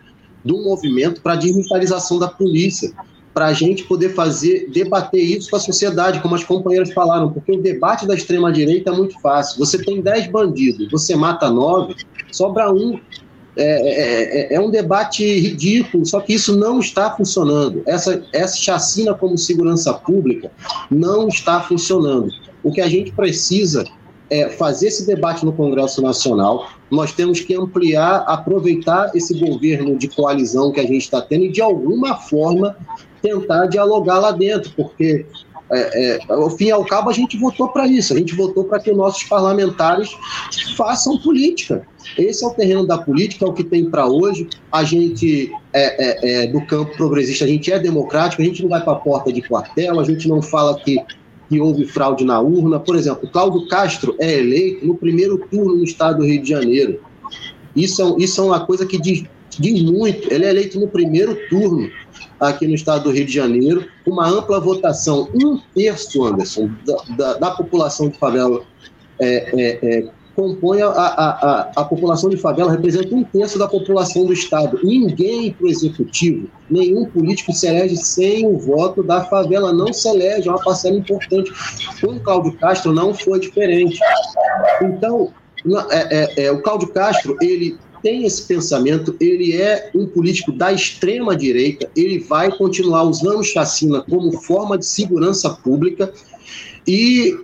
do 0.45 0.63
movimento 0.63 1.21
para 1.21 1.33
a 1.33 1.35
digitalização 1.35 2.17
da 2.17 2.29
polícia, 2.29 2.93
para 3.33 3.47
a 3.47 3.53
gente 3.53 3.83
poder 3.83 4.15
fazer, 4.15 4.69
debater 4.71 5.21
isso 5.21 5.49
com 5.49 5.57
a 5.57 5.59
sociedade, 5.59 6.21
como 6.21 6.33
as 6.33 6.43
companheiras 6.43 6.93
falaram, 6.93 7.31
porque 7.31 7.51
o 7.51 7.61
debate 7.61 8.07
da 8.07 8.15
extrema-direita 8.15 8.89
é 8.89 8.93
muito 8.95 9.19
fácil. 9.19 9.59
Você 9.59 9.77
tem 9.83 10.01
10 10.01 10.31
bandidos, 10.31 10.89
você 10.89 11.15
mata 11.15 11.49
nove, 11.49 11.95
sobra 12.31 12.71
um. 12.71 12.99
É, 13.57 13.63
é, 13.63 14.53
é, 14.53 14.53
é, 14.53 14.59
um 14.59 14.69
debate 14.69 15.25
ridículo, 15.39 16.05
só 16.05 16.19
que 16.19 16.33
isso 16.33 16.55
não 16.55 16.79
está 16.79 17.11
funcionando. 17.15 17.81
Essa, 17.85 18.23
essa 18.31 18.55
chacina 18.55 19.13
como 19.13 19.37
segurança 19.37 19.93
pública 19.93 20.51
não 20.91 21.27
está 21.27 21.61
funcionando. 21.61 22.29
O 22.63 22.71
que 22.71 22.81
a 22.81 22.87
gente 22.87 23.11
precisa 23.11 23.83
é 24.29 24.49
fazer 24.49 24.87
esse 24.87 25.07
debate 25.07 25.45
no 25.45 25.53
Congresso 25.53 26.01
Nacional, 26.01 26.67
nós 26.91 27.13
temos 27.13 27.39
que 27.39 27.55
ampliar, 27.55 28.23
aproveitar 28.27 29.11
esse 29.15 29.33
governo 29.39 29.97
de 29.97 30.07
coalizão 30.07 30.71
que 30.71 30.79
a 30.79 30.83
gente 30.83 31.03
está 31.03 31.21
tendo 31.21 31.45
e, 31.45 31.51
de 31.51 31.61
alguma 31.61 32.15
forma, 32.15 32.75
tentar 33.21 33.67
dialogar 33.67 34.19
lá 34.19 34.31
dentro, 34.31 34.71
porque, 34.75 35.25
é, 35.71 36.15
é, 36.15 36.19
ao 36.29 36.49
fim 36.49 36.65
e 36.65 36.71
ao 36.71 36.85
cabo, 36.85 37.09
a 37.09 37.13
gente 37.13 37.37
votou 37.37 37.67
para 37.69 37.85
isso, 37.87 38.13
a 38.13 38.17
gente 38.17 38.33
votou 38.35 38.63
para 38.63 38.79
que 38.79 38.91
nossos 38.91 39.23
parlamentares 39.23 40.09
façam 40.75 41.17
política. 41.17 41.85
Esse 42.17 42.43
é 42.43 42.47
o 42.47 42.51
terreno 42.51 42.87
da 42.87 42.97
política, 42.97 43.45
é 43.45 43.47
o 43.47 43.53
que 43.53 43.63
tem 43.63 43.89
para 43.89 44.07
hoje. 44.07 44.47
A 44.71 44.83
gente, 44.83 45.51
é, 45.73 46.43
é, 46.43 46.43
é, 46.43 46.47
do 46.47 46.65
campo 46.65 46.95
progressista, 46.95 47.43
a 47.43 47.47
gente 47.47 47.71
é 47.71 47.79
democrático, 47.79 48.41
a 48.41 48.45
gente 48.45 48.61
não 48.61 48.69
vai 48.69 48.81
para 48.81 48.93
a 48.93 48.97
porta 48.97 49.31
de 49.31 49.41
quartel, 49.41 49.99
a 49.99 50.03
gente 50.03 50.27
não 50.27 50.41
fala 50.41 50.79
que 50.79 50.97
que 51.49 51.59
houve 51.59 51.85
fraude 51.85 52.25
na 52.25 52.39
urna. 52.39 52.79
Por 52.79 52.95
exemplo, 52.95 53.29
Cláudio 53.29 53.67
Castro 53.67 54.15
é 54.19 54.39
eleito 54.39 54.85
no 54.85 54.95
primeiro 54.95 55.37
turno 55.49 55.77
no 55.77 55.83
estado 55.83 56.17
do 56.17 56.25
Rio 56.25 56.41
de 56.41 56.49
Janeiro. 56.49 56.99
Isso 57.75 58.01
é, 58.01 58.23
isso 58.23 58.41
é 58.41 58.43
uma 58.43 58.65
coisa 58.65 58.85
que 58.85 58.99
diz, 58.99 59.23
diz 59.57 59.81
muito. 59.81 60.31
Ele 60.31 60.45
é 60.45 60.49
eleito 60.49 60.79
no 60.79 60.87
primeiro 60.87 61.37
turno 61.49 61.89
aqui 62.39 62.67
no 62.67 62.75
estado 62.75 63.03
do 63.03 63.11
Rio 63.11 63.25
de 63.25 63.33
Janeiro, 63.33 63.85
uma 64.05 64.27
ampla 64.27 64.59
votação, 64.59 65.29
um 65.33 65.59
terço, 65.73 66.23
Anderson, 66.23 66.69
da, 66.85 67.15
da, 67.15 67.33
da 67.33 67.51
população 67.51 68.09
de 68.09 68.17
favela 68.17 68.61
é, 69.19 69.49
é, 69.59 69.79
é, 69.81 70.09
compõe 70.37 70.83
a, 70.83 70.87
a, 70.89 71.29
a, 71.29 71.71
a, 71.77 71.83
população 71.83 72.29
de 72.29 72.37
favela, 72.37 72.71
representa 72.71 73.15
um 73.15 73.23
terço 73.23 73.57
da 73.57 73.67
população 73.67 74.23
do 74.23 74.33
Estado. 74.33 74.79
Ninguém 74.83 75.51
para 75.51 75.65
o 75.65 75.69
executivo, 75.69 76.47
nenhum 76.69 77.05
político 77.05 77.51
se 77.51 77.67
elege 77.67 77.97
sem 77.97 78.45
o 78.45 78.55
voto 78.59 79.01
da 79.01 79.23
favela, 79.23 79.73
não 79.73 79.91
se 79.91 80.07
elege, 80.07 80.47
é 80.47 80.51
uma 80.51 80.63
parcela 80.63 80.95
importante. 80.95 81.51
Com 81.99 82.13
o 82.13 82.19
Cláudio 82.19 82.53
Castro 82.53 82.93
não 82.93 83.15
foi 83.15 83.39
diferente. 83.39 83.99
Então, 84.83 85.33
é, 85.89 86.43
é, 86.43 86.45
é, 86.45 86.51
o 86.51 86.61
Cláudio 86.61 86.89
Castro, 86.89 87.35
ele 87.41 87.75
tem 88.01 88.25
esse 88.25 88.43
pensamento, 88.43 89.15
ele 89.19 89.55
é 89.55 89.89
um 89.93 90.05
político 90.05 90.51
da 90.51 90.71
extrema 90.71 91.35
direita, 91.35 91.89
ele 91.95 92.19
vai 92.19 92.55
continuar 92.55 93.03
usando 93.03 93.43
chacina 93.43 94.01
como 94.01 94.31
forma 94.31 94.77
de 94.77 94.85
segurança 94.85 95.49
pública 95.49 96.11
e 96.87 97.37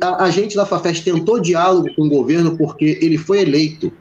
a, 0.00 0.24
a 0.24 0.30
gente 0.30 0.56
da 0.56 0.66
FAFES 0.66 1.00
tentou 1.00 1.40
diálogo 1.40 1.88
com 1.94 2.02
o 2.02 2.08
governo 2.08 2.56
porque 2.56 2.98
ele 3.00 3.18
foi 3.18 3.42
eleito. 3.42 3.92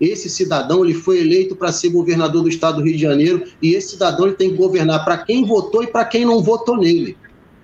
Esse 0.00 0.28
cidadão 0.28 0.84
ele 0.84 0.94
foi 0.94 1.20
eleito 1.20 1.54
para 1.54 1.72
ser 1.72 1.88
governador 1.90 2.42
do 2.42 2.48
estado 2.48 2.78
do 2.78 2.84
Rio 2.84 2.96
de 2.96 3.02
Janeiro 3.02 3.44
e 3.62 3.74
esse 3.74 3.90
cidadão 3.90 4.26
ele 4.26 4.36
tem 4.36 4.50
que 4.50 4.56
governar 4.56 5.04
para 5.04 5.18
quem 5.18 5.44
votou 5.44 5.82
e 5.82 5.86
para 5.86 6.04
quem 6.04 6.24
não 6.24 6.42
votou 6.42 6.76
nele. 6.76 7.16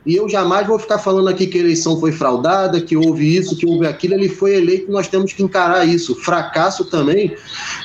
E 0.05 0.16
eu 0.16 0.28
jamais 0.28 0.66
vou 0.66 0.78
ficar 0.78 0.98
falando 0.98 1.28
aqui 1.28 1.46
que 1.46 1.59
a 1.59 1.61
eleição 1.61 2.01
foi 2.01 2.11
fraudada, 2.11 2.80
que 2.80 2.96
houve 2.96 3.36
isso, 3.36 3.57
que 3.57 3.66
houve 3.66 3.86
aquilo. 3.86 4.14
Ele 4.14 4.28
foi 4.28 4.57
eleito, 4.57 4.90
nós 4.90 5.09
temos 5.09 5.32
que 5.32 5.42
encarar 5.42 5.86
isso. 5.86 6.14
Fracasso 6.14 6.86
também 6.86 7.36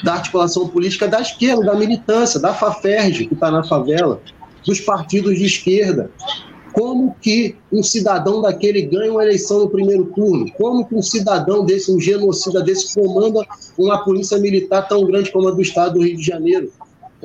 da 0.03 0.13
articulação 0.13 0.68
política 0.68 1.07
da 1.07 1.20
esquerda, 1.20 1.66
da 1.66 1.76
militância, 1.76 2.39
da 2.39 2.53
FAFERJ, 2.53 3.28
que 3.28 3.34
está 3.34 3.51
na 3.51 3.63
favela, 3.63 4.22
dos 4.66 4.80
partidos 4.80 5.38
de 5.38 5.45
esquerda. 5.45 6.09
Como 6.72 7.16
que 7.22 7.55
um 7.72 7.82
cidadão 7.82 8.41
daquele 8.41 8.82
ganha 8.82 9.11
uma 9.11 9.24
eleição 9.24 9.59
no 9.59 9.70
primeiro 9.70 10.05
turno? 10.13 10.51
Como 10.57 10.86
que 10.86 10.95
um 10.95 11.01
cidadão 11.01 11.66
desse, 11.66 11.89
um 11.91 11.99
genocida 11.99 12.61
desse, 12.61 12.93
comanda 12.93 13.45
uma 13.78 14.03
polícia 14.03 14.38
militar 14.38 14.88
tão 14.88 15.05
grande 15.05 15.32
como 15.32 15.47
a 15.47 15.51
do 15.51 15.61
estado 15.61 15.93
do 15.93 16.03
Rio 16.03 16.18
de 16.18 16.24
Janeiro? 16.24 16.72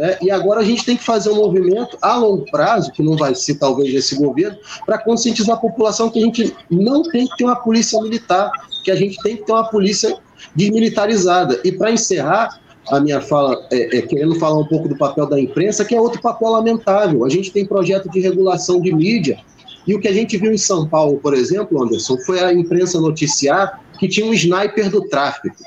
É, 0.01 0.19
e 0.23 0.31
agora 0.31 0.61
a 0.61 0.65
gente 0.65 0.83
tem 0.83 0.97
que 0.97 1.05
fazer 1.05 1.29
um 1.29 1.37
movimento 1.37 1.99
a 2.01 2.17
longo 2.17 2.51
prazo, 2.51 2.91
que 2.91 3.03
não 3.03 3.19
vai 3.19 3.35
ser 3.35 3.57
talvez 3.57 3.95
esse 3.95 4.17
governo, 4.17 4.57
para 4.87 4.97
conscientizar 4.97 5.57
a 5.57 5.61
população 5.61 6.09
que 6.09 6.19
a 6.19 6.23
gente 6.23 6.57
não 6.71 7.03
tem 7.03 7.27
que 7.27 7.37
ter 7.37 7.45
uma 7.45 7.57
polícia 7.57 8.01
militar, 8.01 8.51
que 8.83 8.91
a 8.91 8.97
gente 8.97 9.23
tem 9.23 9.37
que 9.37 9.45
ter 9.45 9.53
uma 9.53 9.69
polícia 9.69 10.17
desmilitarizada. 10.57 11.61
E 11.63 11.71
para 11.71 11.91
encerrar, 11.91 12.59
a 12.91 12.99
minha 12.99 13.21
fala, 13.21 13.67
é, 13.71 13.99
é, 13.99 14.03
querendo 14.03 14.37
falar 14.37 14.59
um 14.59 14.67
pouco 14.67 14.89
do 14.89 14.97
papel 14.97 15.27
da 15.27 15.39
imprensa, 15.39 15.85
que 15.85 15.95
é 15.95 16.01
outro 16.01 16.23
papel 16.23 16.49
lamentável. 16.49 17.23
A 17.27 17.29
gente 17.29 17.53
tem 17.53 17.67
projeto 17.67 18.09
de 18.09 18.21
regulação 18.21 18.81
de 18.81 18.95
mídia, 18.95 19.39
e 19.87 19.95
o 19.95 20.01
que 20.01 20.09
a 20.09 20.15
gente 20.15 20.39
viu 20.39 20.51
em 20.51 20.59
São 20.59 20.89
Paulo, 20.89 21.19
por 21.19 21.35
exemplo, 21.35 21.83
Anderson, 21.83 22.17
foi 22.25 22.41
a 22.41 22.55
imprensa 22.55 22.99
noticiar 22.99 23.83
que 23.99 24.09
tinha 24.09 24.25
um 24.25 24.33
sniper 24.33 24.91
do 24.91 25.07
tráfico. 25.09 25.63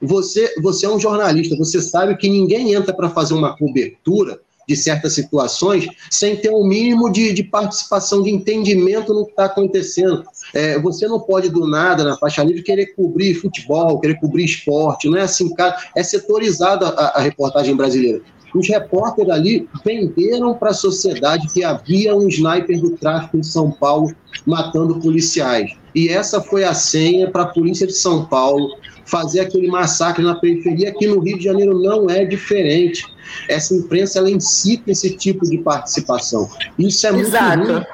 Você, 0.00 0.54
você 0.60 0.86
é 0.86 0.90
um 0.90 1.00
jornalista, 1.00 1.56
você 1.56 1.80
sabe 1.80 2.16
que 2.16 2.28
ninguém 2.28 2.74
entra 2.74 2.92
para 2.92 3.10
fazer 3.10 3.34
uma 3.34 3.56
cobertura 3.56 4.38
de 4.68 4.76
certas 4.76 5.12
situações 5.12 5.86
sem 6.10 6.36
ter 6.36 6.50
um 6.50 6.66
mínimo 6.66 7.10
de, 7.10 7.32
de 7.32 7.44
participação, 7.44 8.22
de 8.22 8.30
entendimento 8.30 9.14
no 9.14 9.24
que 9.24 9.30
está 9.30 9.44
acontecendo. 9.44 10.24
É, 10.52 10.78
você 10.78 11.06
não 11.06 11.20
pode, 11.20 11.48
do 11.48 11.66
nada, 11.66 12.02
na 12.02 12.16
faixa 12.16 12.42
livre, 12.42 12.62
querer 12.62 12.86
cobrir 12.94 13.34
futebol, 13.34 14.00
querer 14.00 14.18
cobrir 14.18 14.44
esporte, 14.44 15.08
não 15.08 15.18
é 15.18 15.22
assim, 15.22 15.54
cara, 15.54 15.76
é 15.94 16.02
setorizada 16.02 16.88
a, 16.88 17.18
a 17.18 17.20
reportagem 17.20 17.76
brasileira. 17.76 18.20
Os 18.54 18.68
repórteres 18.68 19.30
ali 19.30 19.68
venderam 19.84 20.54
para 20.54 20.70
a 20.70 20.74
sociedade 20.74 21.52
que 21.52 21.62
havia 21.62 22.16
um 22.16 22.26
sniper 22.28 22.80
do 22.80 22.96
tráfico 22.96 23.36
em 23.36 23.42
São 23.42 23.70
Paulo 23.70 24.14
matando 24.46 24.98
policiais. 24.98 25.72
E 25.94 26.08
essa 26.08 26.40
foi 26.40 26.64
a 26.64 26.72
senha 26.72 27.30
para 27.30 27.42
a 27.42 27.48
polícia 27.48 27.86
de 27.86 27.92
São 27.92 28.24
Paulo 28.24 28.76
fazer 29.06 29.40
aquele 29.40 29.68
massacre 29.68 30.22
na 30.22 30.34
periferia, 30.34 30.92
que 30.92 31.06
no 31.06 31.20
Rio 31.20 31.38
de 31.38 31.44
Janeiro 31.44 31.80
não 31.80 32.10
é 32.10 32.24
diferente. 32.24 33.06
Essa 33.48 33.74
imprensa 33.74 34.18
ela 34.18 34.30
incita 34.30 34.90
esse 34.90 35.16
tipo 35.16 35.48
de 35.48 35.58
participação. 35.58 36.48
Isso 36.78 37.06
é 37.06 37.12
muito 37.12 37.28
Exato. 37.28 37.72
ruim. 37.72 37.84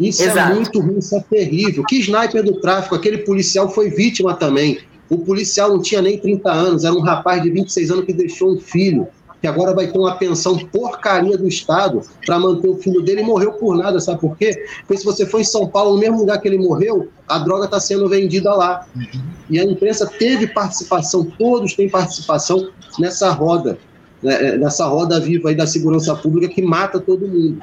Isso 0.00 0.22
é 0.22 0.26
Exato. 0.26 0.52
é 0.52 0.54
muito 0.54 0.80
ruim, 0.80 0.98
isso 0.98 1.14
é 1.14 1.20
terrível. 1.20 1.84
Que 1.84 2.00
sniper 2.00 2.42
do 2.42 2.58
tráfico, 2.60 2.94
aquele 2.94 3.18
policial 3.18 3.68
foi 3.68 3.90
vítima 3.90 4.34
também. 4.34 4.78
O 5.10 5.18
policial 5.18 5.68
não 5.68 5.82
tinha 5.82 6.00
nem 6.00 6.18
30 6.18 6.50
anos, 6.50 6.84
era 6.84 6.94
um 6.94 7.00
rapaz 7.00 7.42
de 7.42 7.50
26 7.50 7.90
anos 7.90 8.04
que 8.06 8.12
deixou 8.12 8.54
um 8.54 8.60
filho 8.60 9.06
que 9.40 9.46
agora 9.46 9.74
vai 9.74 9.86
ter 9.86 9.98
uma 9.98 10.16
pensão 10.16 10.58
porcaria 10.58 11.36
do 11.36 11.48
Estado 11.48 12.02
para 12.26 12.38
manter 12.38 12.68
o 12.68 12.76
filho 12.76 13.00
dele 13.00 13.22
e 13.22 13.24
morreu 13.24 13.52
por 13.52 13.76
nada, 13.76 13.98
sabe 13.98 14.20
por 14.20 14.36
quê? 14.36 14.66
Porque 14.80 14.98
se 14.98 15.04
você 15.04 15.24
for 15.24 15.40
em 15.40 15.44
São 15.44 15.66
Paulo, 15.66 15.94
no 15.94 15.98
mesmo 15.98 16.18
lugar 16.18 16.38
que 16.40 16.46
ele 16.46 16.58
morreu, 16.58 17.08
a 17.26 17.38
droga 17.38 17.64
está 17.64 17.80
sendo 17.80 18.08
vendida 18.08 18.54
lá. 18.54 18.86
E 19.48 19.58
a 19.58 19.64
imprensa 19.64 20.06
teve 20.06 20.46
participação, 20.48 21.24
todos 21.38 21.74
têm 21.74 21.88
participação 21.88 22.68
nessa 22.98 23.30
roda, 23.30 23.78
né, 24.22 24.56
nessa 24.58 24.86
roda 24.86 25.18
viva 25.18 25.48
aí 25.48 25.54
da 25.54 25.66
segurança 25.66 26.14
pública 26.14 26.52
que 26.52 26.60
mata 26.60 27.00
todo 27.00 27.26
mundo. 27.26 27.58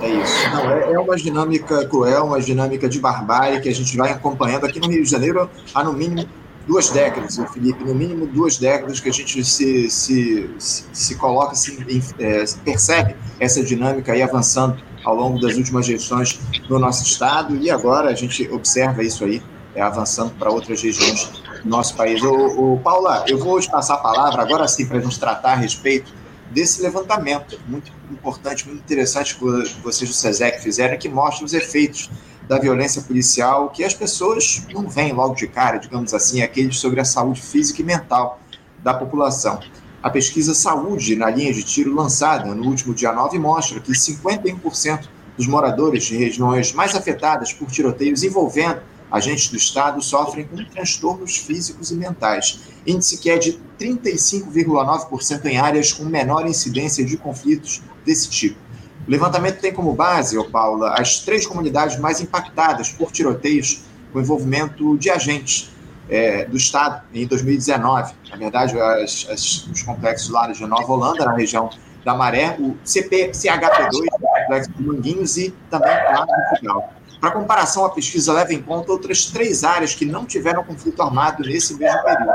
É 0.00 0.08
isso. 0.08 0.50
Não, 0.50 0.70
é, 0.72 0.92
é, 0.92 0.98
uma 0.98 1.16
dinâmica 1.16 1.86
cruel, 1.86 2.24
uma 2.24 2.40
dinâmica 2.40 2.88
de 2.88 2.98
barbárie 2.98 3.60
que 3.60 3.68
a 3.68 3.74
gente 3.74 3.96
vai 3.96 4.10
acompanhando 4.10 4.66
aqui 4.66 4.80
no 4.80 4.88
Rio 4.88 5.04
de 5.04 5.08
Janeiro 5.08 5.48
há 5.72 5.84
no 5.84 5.92
mínimo 5.92 6.28
duas 6.66 6.90
décadas, 6.90 7.38
Felipe, 7.52 7.84
no 7.84 7.94
mínimo 7.94 8.26
duas 8.26 8.56
décadas 8.56 9.00
que 9.00 9.08
a 9.08 9.12
gente 9.12 9.44
se, 9.44 9.90
se, 9.90 10.50
se, 10.58 10.84
se 10.92 11.14
coloca, 11.16 11.54
se 11.54 11.76
é, 12.18 12.44
percebe 12.64 13.16
essa 13.38 13.62
dinâmica 13.62 14.12
aí 14.12 14.22
avançando 14.22 14.82
ao 15.04 15.14
longo 15.14 15.38
das 15.38 15.56
últimas 15.56 15.86
gestões 15.86 16.40
no 16.68 16.78
nosso 16.78 17.04
estado 17.04 17.56
e 17.56 17.70
agora 17.70 18.10
a 18.10 18.14
gente 18.14 18.48
observa 18.50 19.02
isso 19.02 19.24
aí 19.24 19.42
é, 19.74 19.82
avançando 19.82 20.32
para 20.38 20.50
outras 20.50 20.80
regiões 20.80 21.30
do 21.62 21.68
nosso 21.68 21.94
país. 21.96 22.22
O, 22.22 22.74
o 22.74 22.80
Paula, 22.80 23.24
eu 23.28 23.38
vou 23.38 23.60
te 23.60 23.70
passar 23.70 23.94
a 23.94 23.98
palavra 23.98 24.42
agora 24.42 24.66
sim 24.66 24.86
para 24.86 24.98
a 24.98 25.00
gente 25.00 25.18
tratar 25.18 25.52
a 25.52 25.56
respeito 25.56 26.12
desse 26.50 26.80
levantamento 26.80 27.60
muito 27.66 27.92
importante, 28.10 28.66
muito 28.66 28.80
interessante 28.80 29.34
que 29.34 29.44
vocês 29.82 30.08
do 30.08 30.14
SESEC 30.14 30.62
fizeram, 30.62 30.96
que 30.96 31.08
mostra 31.08 31.44
os 31.44 31.52
efeitos 31.52 32.08
da 32.48 32.58
violência 32.58 33.02
policial 33.02 33.70
que 33.70 33.84
as 33.84 33.94
pessoas 33.94 34.66
não 34.72 34.88
veem 34.88 35.12
logo 35.12 35.34
de 35.34 35.46
cara, 35.46 35.78
digamos 35.78 36.12
assim, 36.12 36.42
aqueles 36.42 36.78
sobre 36.78 37.00
a 37.00 37.04
saúde 37.04 37.40
física 37.40 37.80
e 37.80 37.84
mental 37.84 38.38
da 38.82 38.92
população. 38.92 39.60
A 40.02 40.10
pesquisa 40.10 40.52
Saúde 40.54 41.16
na 41.16 41.30
linha 41.30 41.52
de 41.52 41.62
tiro 41.62 41.94
lançada 41.94 42.54
no 42.54 42.66
último 42.66 42.92
dia 42.92 43.10
9 43.10 43.38
mostra 43.38 43.80
que 43.80 43.92
51% 43.92 45.08
dos 45.36 45.46
moradores 45.46 46.04
de 46.04 46.16
regiões 46.16 46.72
mais 46.72 46.94
afetadas 46.94 47.52
por 47.52 47.70
tiroteios 47.70 48.22
envolvendo 48.22 48.82
agentes 49.10 49.48
do 49.48 49.56
Estado 49.56 50.02
sofrem 50.02 50.44
com 50.46 50.62
transtornos 50.64 51.36
físicos 51.36 51.90
e 51.90 51.94
mentais, 51.94 52.60
índice 52.86 53.16
que 53.16 53.30
é 53.30 53.38
de 53.38 53.58
35,9% 53.78 55.44
em 55.46 55.56
áreas 55.56 55.92
com 55.92 56.04
menor 56.04 56.46
incidência 56.46 57.04
de 57.04 57.16
conflitos 57.16 57.80
desse 58.04 58.28
tipo. 58.28 58.63
O 59.06 59.10
levantamento 59.10 59.60
tem 59.60 59.72
como 59.72 59.92
base, 59.92 60.38
oh 60.38 60.44
Paula, 60.44 60.94
as 60.98 61.20
três 61.20 61.46
comunidades 61.46 61.98
mais 61.98 62.20
impactadas 62.20 62.88
por 62.88 63.12
tiroteios 63.12 63.82
com 64.12 64.20
envolvimento 64.20 64.96
de 64.96 65.10
agentes 65.10 65.70
é, 66.08 66.44
do 66.44 66.56
Estado 66.56 67.02
em 67.12 67.26
2019. 67.26 68.14
Na 68.30 68.36
verdade, 68.36 68.80
as, 68.80 69.26
as, 69.30 69.66
os 69.66 69.82
complexos 69.82 70.30
lá 70.30 70.50
de 70.50 70.64
Nova 70.66 70.90
Holanda, 70.90 71.24
na 71.24 71.34
região 71.34 71.68
da 72.04 72.14
Maré, 72.14 72.56
o 72.58 72.76
CP, 72.84 73.30
CHP2, 73.32 74.06
o 74.12 74.20
complexo 74.20 74.70
de 74.72 74.82
Manguinhos 74.82 75.36
e 75.36 75.50
também 75.70 75.90
lá 75.90 76.26
no 76.26 76.58
Final. 76.58 76.92
Para 77.24 77.32
comparação, 77.32 77.86
a 77.86 77.88
pesquisa 77.88 78.34
leva 78.34 78.52
em 78.52 78.60
conta 78.60 78.92
outras 78.92 79.24
três 79.24 79.64
áreas 79.64 79.94
que 79.94 80.04
não 80.04 80.26
tiveram 80.26 80.62
conflito 80.62 81.00
armado 81.00 81.42
nesse 81.42 81.72
mesmo 81.72 82.02
período: 82.02 82.30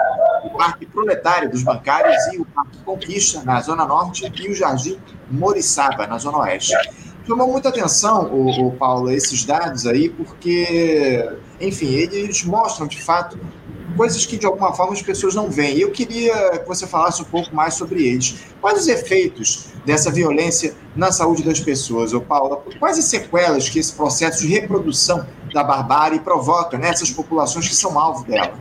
o 0.45 0.49
Parque 0.57 0.83
Proletário 0.87 1.47
dos 1.47 1.61
Bancários 1.61 2.17
e 2.33 2.39
o 2.39 2.45
Parque 2.45 2.79
Conquista, 2.79 3.43
na 3.43 3.61
Zona 3.61 3.85
Norte, 3.85 4.33
e 4.35 4.49
o 4.49 4.55
Jardim 4.55 4.99
Moriçaba, 5.29 6.07
na 6.07 6.17
Zona 6.17 6.39
Oeste. 6.39 6.73
Chamou 7.29 7.47
muita 7.47 7.69
atenção, 7.69 8.33
o, 8.33 8.69
o 8.69 8.71
Paulo, 8.71 9.11
esses 9.11 9.45
dados 9.45 9.85
aí, 9.85 10.09
porque, 10.09 11.29
enfim, 11.61 11.93
eles 11.93 12.43
mostram 12.43 12.87
de 12.87 12.99
fato 12.99 13.37
coisas 13.95 14.25
que 14.25 14.35
de 14.35 14.47
alguma 14.47 14.73
forma 14.73 14.93
as 14.93 15.01
pessoas 15.03 15.35
não 15.35 15.47
veem. 15.47 15.77
Eu 15.77 15.91
queria 15.91 16.57
que 16.57 16.67
você 16.67 16.87
falasse 16.87 17.21
um 17.21 17.25
pouco 17.25 17.55
mais 17.55 17.75
sobre 17.75 18.03
eles. 18.03 18.39
Quais 18.59 18.79
os 18.79 18.87
efeitos 18.87 19.67
dessa 19.85 20.09
violência 20.09 20.73
na 20.95 21.11
saúde 21.11 21.43
das 21.43 21.59
pessoas, 21.59 22.13
ô 22.13 22.19
Paula? 22.19 22.63
Quais 22.79 22.97
as 22.97 23.05
sequelas 23.05 23.69
que 23.69 23.77
esse 23.77 23.93
processo 23.93 24.41
de 24.41 24.47
reprodução 24.47 25.27
da 25.53 25.63
barbárie 25.63 26.21
provoca 26.21 26.79
nessas 26.79 27.11
populações 27.11 27.67
que 27.67 27.75
são 27.75 27.99
alvo 27.99 28.25
dela? 28.25 28.57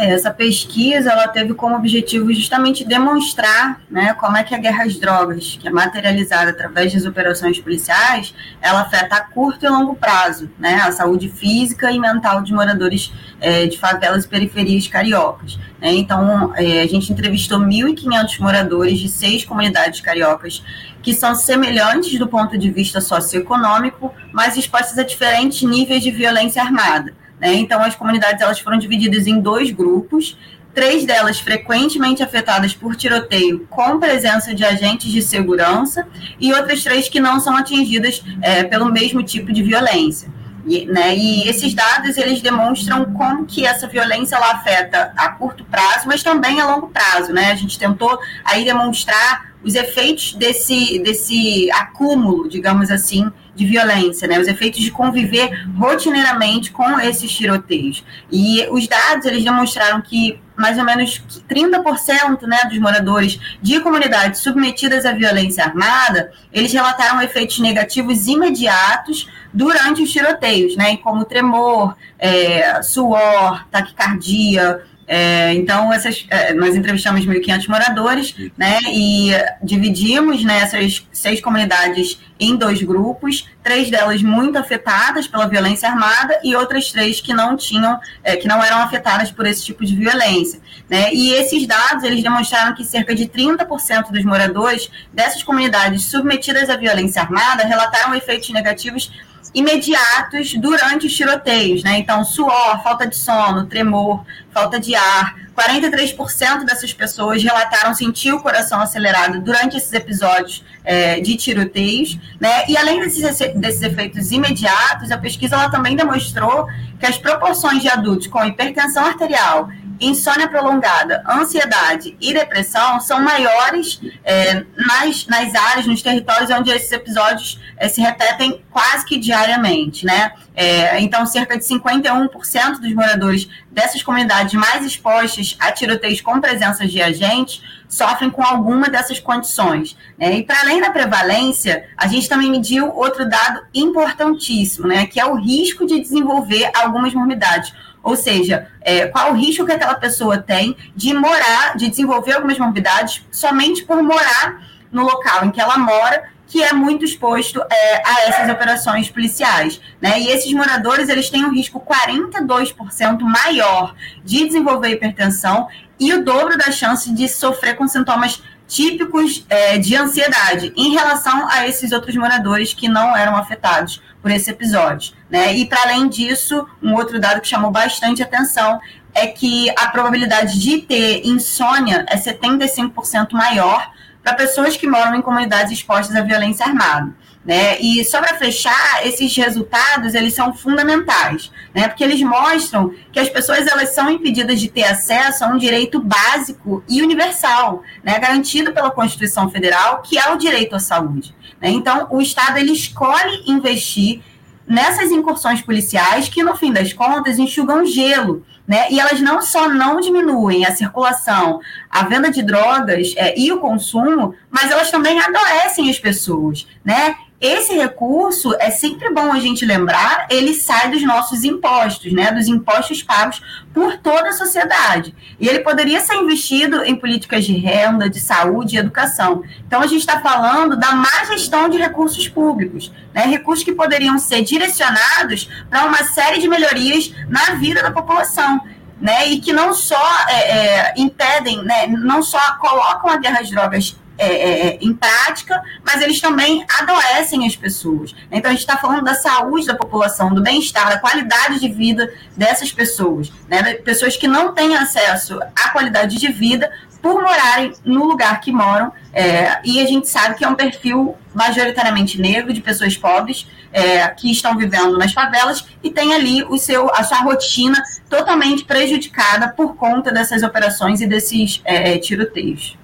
É, 0.00 0.14
essa 0.14 0.30
pesquisa 0.30 1.10
ela 1.10 1.28
teve 1.28 1.52
como 1.52 1.76
objetivo 1.76 2.32
justamente 2.32 2.86
demonstrar 2.86 3.82
né, 3.90 4.14
como 4.14 4.34
é 4.34 4.42
que 4.42 4.54
a 4.54 4.58
guerra 4.58 4.84
às 4.84 4.96
drogas, 4.98 5.58
que 5.60 5.68
é 5.68 5.70
materializada 5.70 6.52
através 6.52 6.94
das 6.94 7.04
operações 7.04 7.60
policiais, 7.60 8.34
ela 8.62 8.80
afeta 8.80 9.16
a 9.16 9.20
curto 9.20 9.66
e 9.66 9.68
longo 9.68 9.94
prazo 9.94 10.50
né, 10.58 10.76
a 10.76 10.90
saúde 10.90 11.28
física 11.28 11.92
e 11.92 11.98
mental 11.98 12.40
de 12.40 12.50
moradores 12.54 13.12
é, 13.42 13.66
de 13.66 13.78
favelas 13.78 14.24
e 14.24 14.28
periferias 14.28 14.88
cariocas. 14.88 15.58
Né? 15.78 15.92
Então, 15.92 16.50
é, 16.56 16.80
a 16.80 16.86
gente 16.86 17.12
entrevistou 17.12 17.60
1.500 17.60 18.40
moradores 18.40 18.98
de 18.98 19.08
seis 19.10 19.44
comunidades 19.44 20.00
cariocas 20.00 20.64
que 21.02 21.12
são 21.12 21.34
semelhantes 21.34 22.18
do 22.18 22.26
ponto 22.26 22.56
de 22.56 22.70
vista 22.70 23.02
socioeconômico, 23.02 24.14
mas 24.32 24.56
expostas 24.56 24.96
a 24.96 25.02
diferentes 25.02 25.60
níveis 25.62 26.02
de 26.02 26.10
violência 26.10 26.62
armada. 26.62 27.19
Né? 27.40 27.54
Então, 27.54 27.82
as 27.82 27.96
comunidades 27.96 28.42
elas 28.42 28.60
foram 28.60 28.78
divididas 28.78 29.26
em 29.26 29.40
dois 29.40 29.70
grupos, 29.70 30.36
três 30.74 31.04
delas 31.04 31.40
frequentemente 31.40 32.22
afetadas 32.22 32.74
por 32.74 32.94
tiroteio 32.94 33.66
com 33.68 33.98
presença 33.98 34.54
de 34.54 34.64
agentes 34.64 35.10
de 35.10 35.22
segurança 35.22 36.06
e 36.38 36.52
outras 36.52 36.84
três 36.84 37.08
que 37.08 37.18
não 37.18 37.40
são 37.40 37.56
atingidas 37.56 38.22
é, 38.40 38.62
pelo 38.62 38.86
mesmo 38.86 39.22
tipo 39.22 39.52
de 39.52 39.62
violência. 39.62 40.28
E, 40.66 40.84
né, 40.84 41.16
e 41.16 41.48
esses 41.48 41.74
dados 41.74 42.16
eles 42.18 42.40
demonstram 42.42 43.06
como 43.12 43.46
que 43.46 43.64
essa 43.66 43.88
violência 43.88 44.36
ela 44.36 44.52
afeta 44.52 45.12
a 45.16 45.30
curto 45.30 45.64
prazo, 45.64 46.06
mas 46.06 46.22
também 46.22 46.60
a 46.60 46.66
longo 46.66 46.88
prazo. 46.88 47.32
Né? 47.32 47.50
A 47.50 47.54
gente 47.54 47.78
tentou 47.78 48.18
aí 48.44 48.64
demonstrar 48.64 49.50
os 49.62 49.74
efeitos 49.74 50.34
desse, 50.34 50.98
desse 51.00 51.70
acúmulo, 51.72 52.48
digamos 52.48 52.90
assim, 52.90 53.30
de 53.60 53.66
violência, 53.66 54.26
né? 54.26 54.40
Os 54.40 54.48
efeitos 54.48 54.80
de 54.80 54.90
conviver 54.90 55.66
rotineiramente 55.76 56.70
com 56.70 56.98
esses 56.98 57.30
tiroteios. 57.30 58.02
E 58.32 58.66
os 58.70 58.88
dados, 58.88 59.26
eles 59.26 59.44
demonstraram 59.44 60.00
que 60.00 60.40
mais 60.56 60.78
ou 60.78 60.84
menos 60.84 61.22
30% 61.48 62.42
né, 62.42 62.58
dos 62.68 62.78
moradores 62.78 63.40
de 63.62 63.80
comunidades 63.80 64.42
submetidas 64.42 65.06
à 65.06 65.12
violência 65.12 65.64
armada, 65.64 66.30
eles 66.52 66.70
relataram 66.70 67.22
efeitos 67.22 67.58
negativos 67.60 68.26
imediatos 68.26 69.26
durante 69.54 70.02
os 70.02 70.12
tiroteios, 70.12 70.76
né, 70.76 70.98
como 70.98 71.24
tremor, 71.24 71.96
é, 72.18 72.82
suor, 72.82 73.66
taquicardia, 73.70 74.82
é, 75.12 75.52
então, 75.54 75.92
essas, 75.92 76.24
é, 76.30 76.54
nós 76.54 76.76
entrevistamos 76.76 77.26
1.500 77.26 77.66
moradores, 77.66 78.32
né, 78.56 78.78
e 78.92 79.32
dividimos 79.60 80.44
né, 80.44 80.60
essas 80.60 81.04
seis 81.12 81.40
comunidades 81.40 82.20
em 82.38 82.54
dois 82.54 82.80
grupos, 82.80 83.48
três 83.60 83.90
delas 83.90 84.22
muito 84.22 84.56
afetadas 84.56 85.26
pela 85.26 85.48
violência 85.48 85.88
armada 85.88 86.38
e 86.44 86.54
outras 86.54 86.92
três 86.92 87.20
que 87.20 87.34
não 87.34 87.56
tinham, 87.56 87.98
é, 88.22 88.36
que 88.36 88.46
não 88.46 88.62
eram 88.62 88.78
afetadas 88.78 89.32
por 89.32 89.48
esse 89.48 89.64
tipo 89.64 89.84
de 89.84 89.96
violência. 89.96 90.60
Né? 90.88 91.12
E 91.12 91.32
esses 91.32 91.66
dados, 91.66 92.04
eles 92.04 92.22
demonstraram 92.22 92.72
que 92.72 92.84
cerca 92.84 93.12
de 93.12 93.26
30% 93.26 94.12
dos 94.12 94.24
moradores 94.24 94.88
dessas 95.12 95.42
comunidades 95.42 96.04
submetidas 96.04 96.70
à 96.70 96.76
violência 96.76 97.20
armada 97.20 97.64
relataram 97.64 98.14
efeitos 98.14 98.48
negativos 98.50 99.10
imediatos 99.54 100.54
durante 100.54 101.06
os 101.06 101.14
tiroteios, 101.14 101.82
né? 101.82 101.98
Então, 101.98 102.24
suor, 102.24 102.82
falta 102.82 103.06
de 103.06 103.16
sono, 103.16 103.66
tremor, 103.66 104.24
falta 104.52 104.78
de 104.78 104.94
ar. 104.94 105.38
43% 105.56 106.64
dessas 106.64 106.92
pessoas 106.92 107.42
relataram 107.42 107.92
sentir 107.92 108.32
o 108.32 108.40
coração 108.40 108.80
acelerado 108.80 109.40
durante 109.40 109.76
esses 109.76 109.92
episódios 109.92 110.64
é, 110.84 111.20
de 111.20 111.36
tiroteios, 111.36 112.18
né? 112.40 112.64
E 112.66 112.76
além 112.76 113.00
desses, 113.00 113.38
desses 113.56 113.82
efeitos 113.82 114.30
imediatos, 114.30 115.10
a 115.10 115.18
pesquisa 115.18 115.56
ela 115.56 115.70
também 115.70 115.96
demonstrou 115.96 116.66
que 116.98 117.04
as 117.04 117.18
proporções 117.18 117.82
de 117.82 117.88
adultos 117.88 118.26
com 118.26 118.42
hipertensão 118.44 119.04
arterial 119.04 119.68
insônia 120.00 120.48
prolongada, 120.48 121.22
ansiedade 121.28 122.16
e 122.20 122.32
depressão 122.32 123.00
são 123.00 123.20
maiores 123.20 124.00
é, 124.24 124.64
nas, 124.76 125.26
nas 125.26 125.54
áreas, 125.54 125.86
nos 125.86 126.02
territórios 126.02 126.50
onde 126.50 126.70
esses 126.70 126.90
episódios 126.90 127.60
é, 127.76 127.88
se 127.88 128.00
repetem 128.00 128.62
quase 128.70 129.04
que 129.04 129.18
diariamente, 129.18 130.06
né? 130.06 130.32
É, 130.54 131.00
então, 131.00 131.24
cerca 131.24 131.56
de 131.56 131.64
51% 131.64 132.80
dos 132.80 132.92
moradores 132.94 133.48
dessas 133.70 134.02
comunidades 134.02 134.54
mais 134.54 134.84
expostas 134.84 135.56
a 135.58 135.72
tiroteios 135.72 136.20
com 136.20 136.40
presença 136.40 136.86
de 136.86 137.00
agentes 137.00 137.62
sofrem 137.88 138.30
com 138.30 138.42
alguma 138.42 138.88
dessas 138.88 139.18
condições. 139.18 139.96
Né? 140.16 140.38
E 140.38 140.42
para 140.44 140.60
além 140.60 140.80
da 140.80 140.90
prevalência, 140.90 141.88
a 141.96 142.06
gente 142.06 142.28
também 142.28 142.50
mediu 142.50 142.88
outro 142.94 143.28
dado 143.28 143.62
importantíssimo, 143.74 144.86
né? 144.86 145.06
que 145.06 145.18
é 145.18 145.26
o 145.26 145.34
risco 145.34 145.84
de 145.86 146.00
desenvolver 146.00 146.70
algumas 146.74 147.12
morbidades 147.12 147.72
ou 148.02 148.16
seja, 148.16 148.68
é, 148.80 149.06
qual 149.06 149.32
o 149.32 149.36
risco 149.36 149.64
que 149.64 149.72
aquela 149.72 149.94
pessoa 149.94 150.38
tem 150.38 150.76
de 150.96 151.12
morar, 151.12 151.76
de 151.76 151.88
desenvolver 151.88 152.32
algumas 152.32 152.58
morbidades 152.58 153.22
somente 153.30 153.84
por 153.84 154.02
morar 154.02 154.62
no 154.90 155.02
local 155.02 155.44
em 155.44 155.50
que 155.50 155.60
ela 155.60 155.78
mora, 155.78 156.30
que 156.46 156.62
é 156.62 156.72
muito 156.72 157.04
exposto 157.04 157.62
é, 157.70 158.02
a 158.04 158.22
essas 158.28 158.50
operações 158.50 159.08
policiais. 159.08 159.80
Né? 160.00 160.20
E 160.20 160.28
esses 160.28 160.52
moradores 160.52 161.08
eles 161.08 161.30
têm 161.30 161.44
um 161.44 161.52
risco 161.52 161.80
42% 161.80 163.20
maior 163.20 163.94
de 164.24 164.46
desenvolver 164.46 164.88
hipertensão 164.88 165.68
e 165.98 166.12
o 166.12 166.24
dobro 166.24 166.58
da 166.58 166.72
chance 166.72 167.12
de 167.12 167.28
sofrer 167.28 167.76
com 167.76 167.86
sintomas 167.86 168.42
típicos 168.66 169.44
é, 169.48 169.78
de 169.78 169.96
ansiedade 169.96 170.72
em 170.76 170.92
relação 170.92 171.46
a 171.48 171.66
esses 171.66 171.92
outros 171.92 172.16
moradores 172.16 172.72
que 172.72 172.88
não 172.88 173.16
eram 173.16 173.36
afetados 173.36 174.00
por 174.20 174.30
esse 174.30 174.50
episódio. 174.50 175.14
Né? 175.28 175.54
E, 175.54 175.66
para 175.66 175.82
além 175.82 176.08
disso, 176.08 176.66
um 176.82 176.94
outro 176.94 177.20
dado 177.20 177.40
que 177.40 177.48
chamou 177.48 177.70
bastante 177.70 178.22
atenção 178.22 178.80
é 179.14 179.26
que 179.26 179.70
a 179.76 179.88
probabilidade 179.88 180.60
de 180.60 180.78
ter 180.82 181.26
insônia 181.26 182.04
é 182.08 182.16
75% 182.16 183.32
maior 183.32 183.90
para 184.22 184.34
pessoas 184.34 184.76
que 184.76 184.86
moram 184.86 185.16
em 185.16 185.22
comunidades 185.22 185.72
expostas 185.72 186.14
à 186.14 186.22
violência 186.22 186.66
armada. 186.66 187.12
Né? 187.44 187.80
E 187.80 188.04
só 188.04 188.20
para 188.20 188.36
fechar, 188.36 189.06
esses 189.06 189.34
resultados 189.34 190.14
eles 190.14 190.34
são 190.34 190.52
fundamentais, 190.52 191.50
né? 191.74 191.88
porque 191.88 192.04
eles 192.04 192.20
mostram 192.20 192.94
que 193.10 193.18
as 193.18 193.30
pessoas 193.30 193.66
elas 193.66 193.94
são 193.94 194.10
impedidas 194.10 194.60
de 194.60 194.68
ter 194.68 194.84
acesso 194.84 195.44
a 195.44 195.48
um 195.48 195.56
direito 195.56 195.98
básico 195.98 196.84
e 196.86 197.00
universal, 197.00 197.82
né? 198.04 198.18
garantido 198.18 198.72
pela 198.72 198.90
Constituição 198.90 199.50
Federal, 199.50 200.02
que 200.02 200.18
é 200.18 200.30
o 200.30 200.36
direito 200.36 200.76
à 200.76 200.78
saúde. 200.78 201.34
Né? 201.60 201.70
Então, 201.70 202.06
o 202.10 202.20
Estado 202.20 202.58
ele 202.58 202.72
escolhe 202.72 203.42
investir 203.46 204.22
nessas 204.66 205.10
incursões 205.10 205.60
policiais 205.60 206.28
que, 206.28 206.42
no 206.42 206.56
fim 206.56 206.72
das 206.72 206.92
contas, 206.92 207.38
enxugam 207.38 207.84
gelo 207.84 208.44
né? 208.70 208.86
E 208.88 209.00
elas 209.00 209.20
não 209.20 209.42
só 209.42 209.68
não 209.68 210.00
diminuem 210.00 210.64
a 210.64 210.72
circulação, 210.72 211.60
a 211.90 212.04
venda 212.04 212.30
de 212.30 212.40
drogas 212.40 213.12
é, 213.16 213.36
e 213.36 213.50
o 213.50 213.58
consumo, 213.58 214.32
mas 214.48 214.70
elas 214.70 214.92
também 214.92 215.18
adoecem 215.18 215.90
as 215.90 215.98
pessoas, 215.98 216.68
né? 216.84 217.16
Esse 217.40 217.72
recurso, 217.72 218.54
é 218.60 218.70
sempre 218.70 219.10
bom 219.14 219.32
a 219.32 219.40
gente 219.40 219.64
lembrar, 219.64 220.26
ele 220.28 220.52
sai 220.52 220.90
dos 220.90 221.02
nossos 221.02 221.42
impostos, 221.42 222.12
né, 222.12 222.30
dos 222.30 222.46
impostos 222.48 223.02
pagos 223.02 223.40
por 223.72 223.96
toda 223.96 224.28
a 224.28 224.32
sociedade. 224.32 225.14
E 225.40 225.48
ele 225.48 225.60
poderia 225.60 226.02
ser 226.02 226.16
investido 226.16 226.84
em 226.84 226.94
políticas 226.94 227.46
de 227.46 227.54
renda, 227.54 228.10
de 228.10 228.20
saúde 228.20 228.76
e 228.76 228.78
educação. 228.78 229.42
Então, 229.66 229.80
a 229.80 229.86
gente 229.86 230.00
está 230.00 230.20
falando 230.20 230.76
da 230.76 230.92
má 230.92 231.24
gestão 231.28 231.70
de 231.70 231.78
recursos 231.78 232.28
públicos, 232.28 232.92
né, 233.14 233.22
recursos 233.22 233.64
que 233.64 233.72
poderiam 233.72 234.18
ser 234.18 234.42
direcionados 234.42 235.48
para 235.70 235.86
uma 235.86 236.04
série 236.04 236.40
de 236.40 236.48
melhorias 236.48 237.10
na 237.26 237.54
vida 237.54 237.82
da 237.82 237.90
população. 237.90 238.60
Né, 239.00 239.30
e 239.30 239.40
que 239.40 239.50
não 239.50 239.72
só 239.72 239.96
é, 240.28 240.34
é, 240.34 240.94
impedem, 240.94 241.64
né, 241.64 241.86
não 241.86 242.22
só 242.22 242.38
colocam 242.58 243.08
a 243.08 243.16
guerra 243.16 243.40
às 243.40 243.48
drogas 243.48 243.96
é, 244.20 244.26
é, 244.26 244.66
é, 244.66 244.78
em 244.82 244.92
prática, 244.92 245.62
mas 245.82 246.02
eles 246.02 246.20
também 246.20 246.62
adoecem 246.78 247.46
as 247.46 247.56
pessoas. 247.56 248.14
Então, 248.30 248.50
a 248.50 248.52
gente 248.52 248.60
está 248.60 248.76
falando 248.76 249.02
da 249.02 249.14
saúde 249.14 249.66
da 249.66 249.74
população, 249.74 250.34
do 250.34 250.42
bem-estar, 250.42 250.90
da 250.90 250.98
qualidade 250.98 251.58
de 251.58 251.68
vida 251.70 252.12
dessas 252.36 252.70
pessoas, 252.70 253.32
né? 253.48 253.74
pessoas 253.74 254.18
que 254.18 254.28
não 254.28 254.52
têm 254.52 254.76
acesso 254.76 255.40
à 255.56 255.70
qualidade 255.70 256.18
de 256.18 256.30
vida 256.30 256.70
por 257.00 257.22
morarem 257.22 257.72
no 257.82 258.04
lugar 258.04 258.42
que 258.42 258.52
moram, 258.52 258.92
é, 259.10 259.58
e 259.64 259.80
a 259.80 259.86
gente 259.86 260.06
sabe 260.06 260.34
que 260.34 260.44
é 260.44 260.48
um 260.48 260.54
perfil 260.54 261.16
majoritariamente 261.32 262.20
negro, 262.20 262.52
de 262.52 262.60
pessoas 262.60 262.98
pobres, 262.98 263.46
é, 263.72 264.06
que 264.08 264.30
estão 264.30 264.54
vivendo 264.54 264.98
nas 264.98 265.14
favelas 265.14 265.64
e 265.82 265.90
tem 265.90 266.12
ali 266.12 266.44
o 266.44 266.58
seu, 266.58 266.90
a 266.94 267.02
sua 267.04 267.22
rotina 267.22 267.82
totalmente 268.10 268.64
prejudicada 268.64 269.48
por 269.48 269.76
conta 269.76 270.12
dessas 270.12 270.42
operações 270.42 271.00
e 271.00 271.06
desses 271.06 271.62
é, 271.64 271.96
tiroteios. 271.96 272.78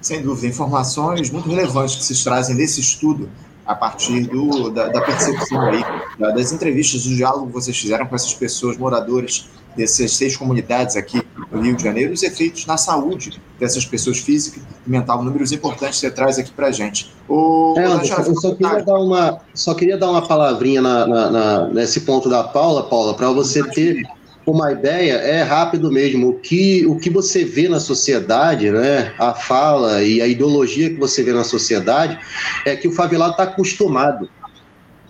Sem 0.00 0.22
dúvida, 0.22 0.46
informações 0.46 1.30
muito 1.30 1.48
relevantes 1.48 1.96
que 1.96 2.04
se 2.04 2.24
trazem 2.24 2.56
desse 2.56 2.80
estudo 2.80 3.28
a 3.66 3.74
partir 3.74 4.26
do, 4.26 4.70
da, 4.70 4.88
da 4.88 5.00
percepção 5.00 5.60
aí, 5.60 5.84
das 6.18 6.52
entrevistas, 6.52 7.04
do 7.04 7.14
diálogo 7.14 7.46
que 7.46 7.52
vocês 7.52 7.78
fizeram 7.78 8.06
com 8.06 8.16
essas 8.16 8.34
pessoas, 8.34 8.76
moradores 8.76 9.48
dessas 9.76 10.16
seis 10.16 10.36
comunidades 10.36 10.96
aqui 10.96 11.22
no 11.52 11.60
Rio 11.60 11.76
de 11.76 11.84
Janeiro, 11.84 12.12
os 12.12 12.22
efeitos 12.22 12.66
na 12.66 12.76
saúde 12.76 13.40
dessas 13.58 13.84
pessoas 13.84 14.18
física 14.18 14.60
e 14.86 14.90
mental, 14.90 15.22
números 15.22 15.52
importantes 15.52 16.00
que 16.00 16.06
você 16.06 16.10
traz 16.10 16.38
aqui 16.38 16.50
para 16.50 16.68
a 16.68 16.70
gente. 16.72 17.12
O, 17.28 17.74
é, 17.76 17.84
Anderson, 17.84 18.22
eu 18.22 18.40
só 18.40 18.54
queria, 18.54 18.82
dar 18.82 18.98
uma, 18.98 19.40
só 19.54 19.74
queria 19.74 19.96
dar 19.96 20.10
uma 20.10 20.26
palavrinha 20.26 20.82
na, 20.82 21.06
na, 21.06 21.30
na 21.30 21.68
nesse 21.68 22.00
ponto 22.00 22.28
da 22.28 22.42
Paula, 22.42 22.84
Paula, 22.84 23.14
para 23.14 23.30
você 23.30 23.62
ter 23.62 24.02
uma 24.50 24.72
ideia, 24.72 25.14
é 25.14 25.42
rápido 25.42 25.90
mesmo. 25.90 26.28
O 26.28 26.34
que, 26.34 26.86
o 26.86 26.96
que 26.96 27.10
você 27.10 27.44
vê 27.44 27.68
na 27.68 27.80
sociedade, 27.80 28.70
né, 28.70 29.12
a 29.18 29.34
fala 29.34 30.02
e 30.02 30.20
a 30.20 30.26
ideologia 30.26 30.90
que 30.90 30.96
você 30.96 31.22
vê 31.22 31.32
na 31.32 31.44
sociedade, 31.44 32.18
é 32.64 32.76
que 32.76 32.88
o 32.88 32.92
favelado 32.92 33.32
está 33.32 33.44
acostumado. 33.44 34.28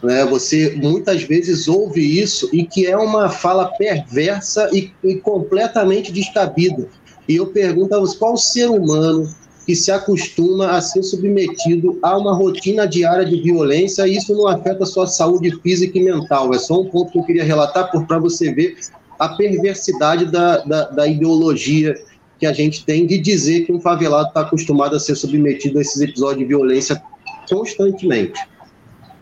Né? 0.02 0.24
Você 0.26 0.74
muitas 0.76 1.22
vezes 1.22 1.68
ouve 1.68 2.00
isso 2.00 2.48
e 2.52 2.64
que 2.64 2.86
é 2.86 2.96
uma 2.96 3.28
fala 3.28 3.66
perversa 3.66 4.68
e, 4.72 4.92
e 5.04 5.16
completamente 5.16 6.12
descabida. 6.12 6.88
E 7.28 7.36
eu 7.36 7.46
pergunto 7.46 7.94
a 7.94 8.00
você, 8.00 8.16
qual 8.16 8.36
ser 8.36 8.70
humano 8.70 9.28
que 9.66 9.76
se 9.76 9.92
acostuma 9.92 10.72
a 10.72 10.80
ser 10.80 11.02
submetido 11.02 11.98
a 12.02 12.18
uma 12.18 12.34
rotina 12.34 12.88
diária 12.88 13.24
de 13.24 13.40
violência 13.40 14.06
e 14.06 14.16
isso 14.16 14.34
não 14.34 14.48
afeta 14.48 14.82
a 14.82 14.86
sua 14.86 15.06
saúde 15.06 15.50
física 15.60 15.96
e 15.96 16.02
mental. 16.02 16.52
É 16.52 16.58
só 16.58 16.80
um 16.80 16.86
ponto 16.86 17.12
que 17.12 17.18
eu 17.18 17.22
queria 17.22 17.44
relatar 17.44 17.88
para 18.06 18.18
você 18.18 18.52
ver 18.52 18.76
a 19.20 19.28
perversidade 19.28 20.24
da, 20.24 20.64
da, 20.64 20.84
da 20.84 21.06
ideologia 21.06 21.94
que 22.38 22.46
a 22.46 22.54
gente 22.54 22.86
tem 22.86 23.06
de 23.06 23.18
dizer 23.18 23.66
que 23.66 23.72
um 23.72 23.78
favelado 23.78 24.28
está 24.28 24.40
acostumado 24.40 24.96
a 24.96 24.98
ser 24.98 25.14
submetido 25.14 25.78
a 25.78 25.82
esses 25.82 26.00
episódios 26.00 26.38
de 26.38 26.46
violência 26.46 27.00
constantemente. 27.46 28.40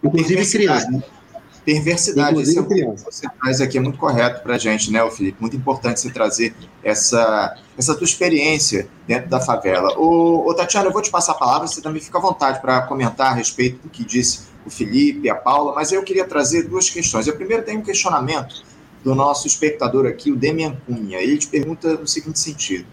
Inclusive 0.04 0.46
criança. 0.46 0.88
Né? 0.88 1.02
Perversidade, 1.64 2.30
Inclusive, 2.30 2.60
esse 2.60 2.80
é 2.80 2.86
que 2.86 3.04
você 3.04 3.26
traz 3.42 3.60
aqui 3.60 3.76
é 3.76 3.80
muito 3.80 3.98
correto 3.98 4.40
para 4.42 4.54
a 4.54 4.58
gente, 4.58 4.90
né, 4.92 5.10
Felipe? 5.10 5.36
Muito 5.40 5.56
importante 5.56 6.00
você 6.00 6.10
trazer 6.10 6.54
essa, 6.82 7.56
essa 7.76 7.94
tua 7.94 8.04
experiência 8.04 8.88
dentro 9.06 9.28
da 9.28 9.40
favela. 9.40 9.98
Ô, 9.98 10.48
ô, 10.48 10.54
Tatiana, 10.54 10.86
eu 10.86 10.92
vou 10.92 11.02
te 11.02 11.10
passar 11.10 11.32
a 11.32 11.34
palavra, 11.34 11.66
você 11.66 11.82
também 11.82 12.00
fica 12.00 12.16
à 12.16 12.20
vontade 12.20 12.60
para 12.60 12.82
comentar 12.82 13.32
a 13.32 13.34
respeito 13.34 13.82
do 13.82 13.90
que 13.90 14.04
disse 14.04 14.46
o 14.64 14.70
Felipe, 14.70 15.28
a 15.28 15.34
Paula, 15.34 15.74
mas 15.74 15.90
eu 15.90 16.02
queria 16.04 16.24
trazer 16.24 16.62
duas 16.62 16.88
questões. 16.88 17.28
A 17.28 17.32
primeira 17.32 17.62
tem 17.62 17.76
um 17.76 17.82
questionamento 17.82 18.67
do 19.02 19.14
nosso 19.14 19.46
espectador 19.46 20.06
aqui, 20.06 20.30
o 20.30 20.36
Demian 20.36 20.76
Cunha. 20.86 21.18
Ele 21.18 21.38
te 21.38 21.46
pergunta 21.46 21.94
no 21.94 22.06
seguinte 22.06 22.38
sentido. 22.38 22.86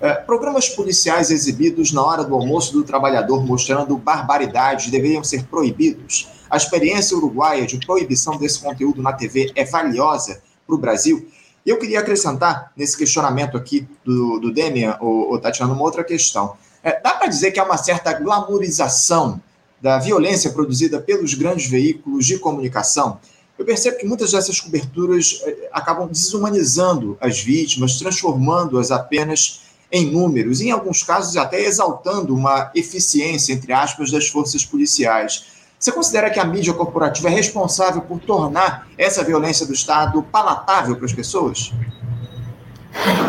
É, 0.00 0.14
programas 0.14 0.68
policiais 0.68 1.30
exibidos 1.30 1.92
na 1.92 2.02
hora 2.02 2.24
do 2.24 2.34
almoço 2.34 2.72
do 2.72 2.82
trabalhador 2.82 3.44
mostrando 3.44 3.96
barbaridades 3.98 4.90
deveriam 4.90 5.22
ser 5.22 5.44
proibidos? 5.44 6.26
A 6.48 6.56
experiência 6.56 7.16
uruguaia 7.16 7.66
de 7.66 7.78
proibição 7.84 8.38
desse 8.38 8.60
conteúdo 8.60 9.02
na 9.02 9.12
TV 9.12 9.52
é 9.54 9.64
valiosa 9.64 10.42
para 10.66 10.74
o 10.74 10.78
Brasil? 10.78 11.28
Eu 11.66 11.78
queria 11.78 12.00
acrescentar 12.00 12.72
nesse 12.74 12.96
questionamento 12.96 13.58
aqui 13.58 13.86
do, 14.02 14.38
do 14.38 14.50
Demian, 14.50 14.96
o, 15.02 15.34
o 15.34 15.38
Tatiana, 15.38 15.74
uma 15.74 15.82
outra 15.82 16.02
questão. 16.02 16.56
É, 16.82 16.98
dá 16.98 17.10
para 17.10 17.26
dizer 17.26 17.50
que 17.50 17.60
há 17.60 17.64
uma 17.64 17.76
certa 17.76 18.12
glamorização 18.14 19.38
da 19.82 19.98
violência 19.98 20.50
produzida 20.50 20.98
pelos 20.98 21.34
grandes 21.34 21.68
veículos 21.68 22.24
de 22.24 22.38
comunicação? 22.38 23.20
Eu 23.60 23.66
percebo 23.66 23.98
que 23.98 24.06
muitas 24.06 24.32
dessas 24.32 24.58
coberturas 24.58 25.42
eh, 25.44 25.68
acabam 25.70 26.08
desumanizando 26.08 27.18
as 27.20 27.40
vítimas, 27.40 27.98
transformando-as 27.98 28.90
apenas 28.90 29.60
em 29.92 30.10
números, 30.10 30.62
em 30.62 30.70
alguns 30.70 31.02
casos 31.02 31.36
até 31.36 31.60
exaltando 31.60 32.34
uma 32.34 32.70
eficiência, 32.74 33.52
entre 33.52 33.70
aspas, 33.70 34.10
das 34.10 34.28
forças 34.28 34.64
policiais. 34.64 35.44
Você 35.78 35.92
considera 35.92 36.30
que 36.30 36.40
a 36.40 36.44
mídia 36.44 36.72
corporativa 36.72 37.28
é 37.28 37.32
responsável 37.32 38.00
por 38.00 38.18
tornar 38.20 38.88
essa 38.96 39.22
violência 39.22 39.66
do 39.66 39.74
Estado 39.74 40.22
palatável 40.22 40.96
para 40.96 41.04
as 41.04 41.12
pessoas? 41.12 41.70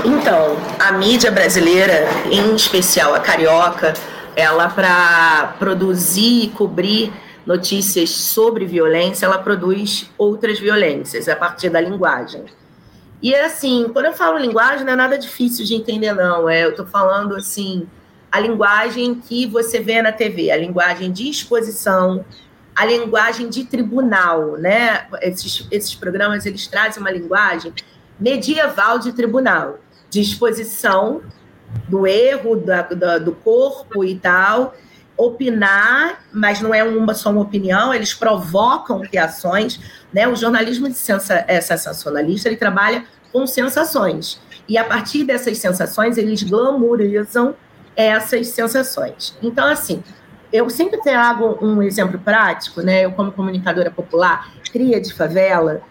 Então, 0.06 0.56
a 0.80 0.94
mídia 0.94 1.30
brasileira, 1.30 2.08
em 2.32 2.56
especial 2.56 3.14
a 3.14 3.20
carioca, 3.20 3.96
ela 4.34 4.70
para 4.70 5.56
produzir 5.60 6.44
e 6.44 6.48
cobrir 6.52 7.12
notícias 7.46 8.10
sobre 8.10 8.66
violência, 8.66 9.26
ela 9.26 9.38
produz 9.38 10.10
outras 10.18 10.60
violências 10.60 11.28
a 11.28 11.36
partir 11.36 11.70
da 11.70 11.82
linguagem. 11.82 12.46
E 13.22 13.36
assim, 13.36 13.90
quando 13.94 14.06
eu 14.06 14.14
falo 14.14 14.38
linguagem, 14.38 14.86
não 14.86 14.94
é 14.94 14.96
nada 14.96 15.18
difícil 15.18 15.66
de 15.66 15.76
entender, 15.76 16.14
não. 16.14 16.50
É, 16.50 16.64
eu 16.64 16.72
estou 16.72 16.86
falando 16.86 17.36
assim, 17.36 17.88
a 18.32 18.40
linguagem 18.40 19.16
que 19.16 19.46
você 19.46 19.80
vê 19.80 20.02
na 20.02 20.12
TV, 20.12 20.50
a 20.50 20.58
linguagem 20.58 21.12
de 21.12 21.30
exposição, 21.30 22.26
a 22.76 22.86
linguagem 22.86 23.50
de 23.50 23.66
tribunal, 23.66 24.58
né? 24.58 25.06
Esses, 25.22 25.68
esses 25.70 25.94
programas 25.94 26.46
eles 26.46 26.66
trazem 26.66 27.02
uma 27.02 27.12
linguagem 27.12 27.74
medieval 28.20 28.98
de 28.98 29.12
tribunal, 29.12 29.80
de 30.10 30.22
exposição 30.22 31.22
do 31.88 32.08
erro 32.08 32.56
da, 32.56 32.82
da, 32.82 33.18
do 33.18 33.34
corpo 33.34 34.04
e 34.04 34.16
tal, 34.16 34.76
opinar, 35.22 36.24
mas 36.34 36.62
não 36.62 36.74
é 36.74 36.84
uma 36.84 37.14
só 37.14 37.30
uma 37.30 37.42
opinião, 37.42 37.94
eles 37.94 38.14
provocam 38.14 39.02
reações, 39.02 39.80
né? 40.12 40.28
O 40.28 40.36
jornalismo 40.36 40.90
de 40.90 40.96
sensa, 40.96 41.46
é 41.48 41.62
sensacionalista, 41.62 42.50
ele 42.50 42.58
trabalha 42.58 43.06
com 43.32 43.46
sensações. 43.46 44.42
E 44.68 44.78
a 44.78 44.84
partir 44.84 45.24
dessas 45.24 45.58
sensações, 45.60 46.18
eles 46.18 46.42
glamorizam 46.42 47.56
essas 47.96 48.48
sensações. 48.48 49.38
Então, 49.44 49.68
assim, 49.68 50.04
eu 50.52 50.70
sempre 50.70 51.00
trago 51.02 51.58
um 51.62 51.84
exemplo 51.84 52.20
prático, 52.20 52.82
né? 52.82 53.06
Eu, 53.06 53.12
como 53.12 53.32
comunicadora 53.32 53.92
popular, 53.92 54.52
cria 54.72 55.00
de 55.00 55.14
favela, 55.14 55.82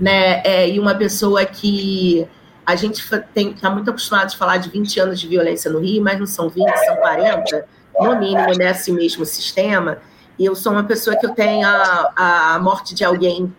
né? 0.00 0.42
É, 0.44 0.68
e 0.68 0.80
uma 0.80 0.94
pessoa 0.94 1.44
que 1.44 2.26
a 2.64 2.74
gente 2.74 3.02
está 3.34 3.70
muito 3.70 3.90
acostumado 3.90 4.32
a 4.32 4.36
falar 4.36 4.56
de 4.58 4.70
20 4.70 5.00
anos 5.00 5.20
de 5.20 5.26
violência 5.26 5.70
no 5.70 5.78
Rio, 5.78 6.02
mas 6.02 6.18
não 6.18 6.26
são 6.26 6.48
20, 6.48 6.66
são 6.86 6.96
40 6.96 7.77
no 8.00 8.18
mínimo, 8.18 8.56
nesse 8.56 8.92
mesmo 8.92 9.24
sistema. 9.24 9.98
E 10.38 10.44
eu 10.44 10.54
sou 10.54 10.72
uma 10.72 10.84
pessoa 10.84 11.16
que 11.16 11.26
eu 11.26 11.34
tenho 11.34 11.66
a, 11.66 12.54
a 12.54 12.58
morte 12.60 12.94
de 12.94 13.04
alguém 13.04 13.52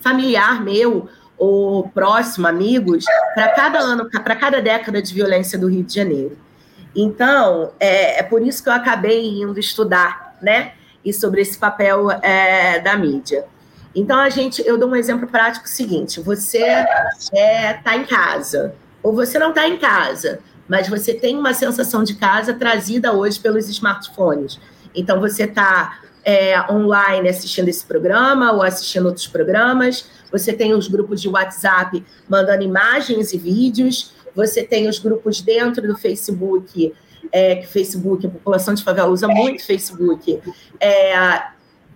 familiar 0.00 0.62
meu 0.62 1.08
ou 1.36 1.88
próximo, 1.88 2.46
amigos, 2.46 3.04
para 3.34 3.48
cada 3.48 3.78
ano, 3.80 4.08
para 4.08 4.36
cada 4.36 4.60
década 4.60 5.02
de 5.02 5.12
violência 5.12 5.58
do 5.58 5.66
Rio 5.66 5.82
de 5.82 5.94
Janeiro. 5.94 6.38
Então, 6.94 7.72
é, 7.80 8.20
é, 8.20 8.22
por 8.22 8.40
isso 8.42 8.62
que 8.62 8.68
eu 8.68 8.72
acabei 8.72 9.42
indo 9.42 9.58
estudar, 9.58 10.36
né? 10.40 10.74
E 11.04 11.12
sobre 11.12 11.40
esse 11.40 11.58
papel 11.58 12.10
é, 12.22 12.78
da 12.78 12.96
mídia. 12.96 13.44
Então, 13.94 14.18
a 14.18 14.28
gente, 14.30 14.62
eu 14.64 14.78
dou 14.78 14.88
um 14.88 14.96
exemplo 14.96 15.26
prático 15.26 15.68
seguinte: 15.68 16.20
você 16.20 16.64
está 17.18 17.36
é, 17.36 17.72
tá 17.74 17.96
em 17.96 18.04
casa, 18.04 18.74
ou 19.02 19.12
você 19.12 19.38
não 19.38 19.50
está 19.50 19.66
em 19.68 19.76
casa, 19.76 20.40
mas 20.68 20.88
você 20.88 21.14
tem 21.14 21.36
uma 21.36 21.54
sensação 21.54 22.02
de 22.02 22.14
casa 22.14 22.54
trazida 22.54 23.12
hoje 23.12 23.38
pelos 23.38 23.68
smartphones. 23.68 24.58
Então, 24.94 25.20
você 25.20 25.44
está 25.44 26.00
é, 26.24 26.60
online 26.72 27.28
assistindo 27.28 27.68
esse 27.68 27.84
programa 27.84 28.52
ou 28.52 28.62
assistindo 28.62 29.06
outros 29.06 29.26
programas, 29.26 30.08
você 30.32 30.52
tem 30.52 30.72
os 30.72 30.88
grupos 30.88 31.20
de 31.20 31.28
WhatsApp 31.28 32.04
mandando 32.28 32.62
imagens 32.62 33.32
e 33.32 33.38
vídeos, 33.38 34.12
você 34.34 34.64
tem 34.64 34.88
os 34.88 34.98
grupos 34.98 35.40
dentro 35.40 35.86
do 35.86 35.96
Facebook, 35.96 36.92
é, 37.30 37.56
que 37.56 37.66
Facebook, 37.66 38.26
a 38.26 38.30
população 38.30 38.74
de 38.74 38.82
favela 38.82 39.10
usa 39.10 39.28
muito 39.28 39.64
Facebook, 39.64 40.40
é, 40.80 41.44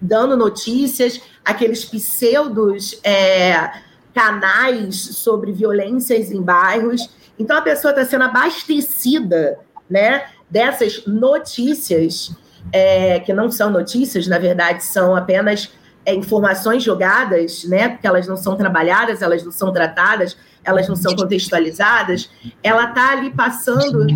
dando 0.00 0.36
notícias, 0.36 1.20
aqueles 1.44 1.84
pseudos 1.84 3.00
é, 3.02 3.70
canais 4.14 4.96
sobre 4.96 5.52
violências 5.52 6.30
em 6.30 6.42
bairros. 6.42 7.08
Então 7.38 7.56
a 7.56 7.62
pessoa 7.62 7.92
está 7.92 8.04
sendo 8.04 8.24
abastecida, 8.24 9.58
né, 9.88 10.26
dessas 10.50 11.06
notícias 11.06 12.32
é, 12.72 13.20
que 13.20 13.32
não 13.32 13.50
são 13.50 13.70
notícias, 13.70 14.26
na 14.26 14.38
verdade 14.38 14.84
são 14.84 15.16
apenas 15.16 15.70
é, 16.04 16.14
informações 16.14 16.82
jogadas, 16.82 17.64
né, 17.64 17.88
porque 17.88 18.06
elas 18.06 18.26
não 18.26 18.36
são 18.36 18.56
trabalhadas, 18.56 19.22
elas 19.22 19.44
não 19.44 19.52
são 19.52 19.72
tratadas, 19.72 20.36
elas 20.64 20.88
não 20.88 20.96
são 20.96 21.14
contextualizadas. 21.14 22.30
Ela 22.62 22.84
está 22.84 23.12
ali 23.12 23.30
passando 23.30 24.06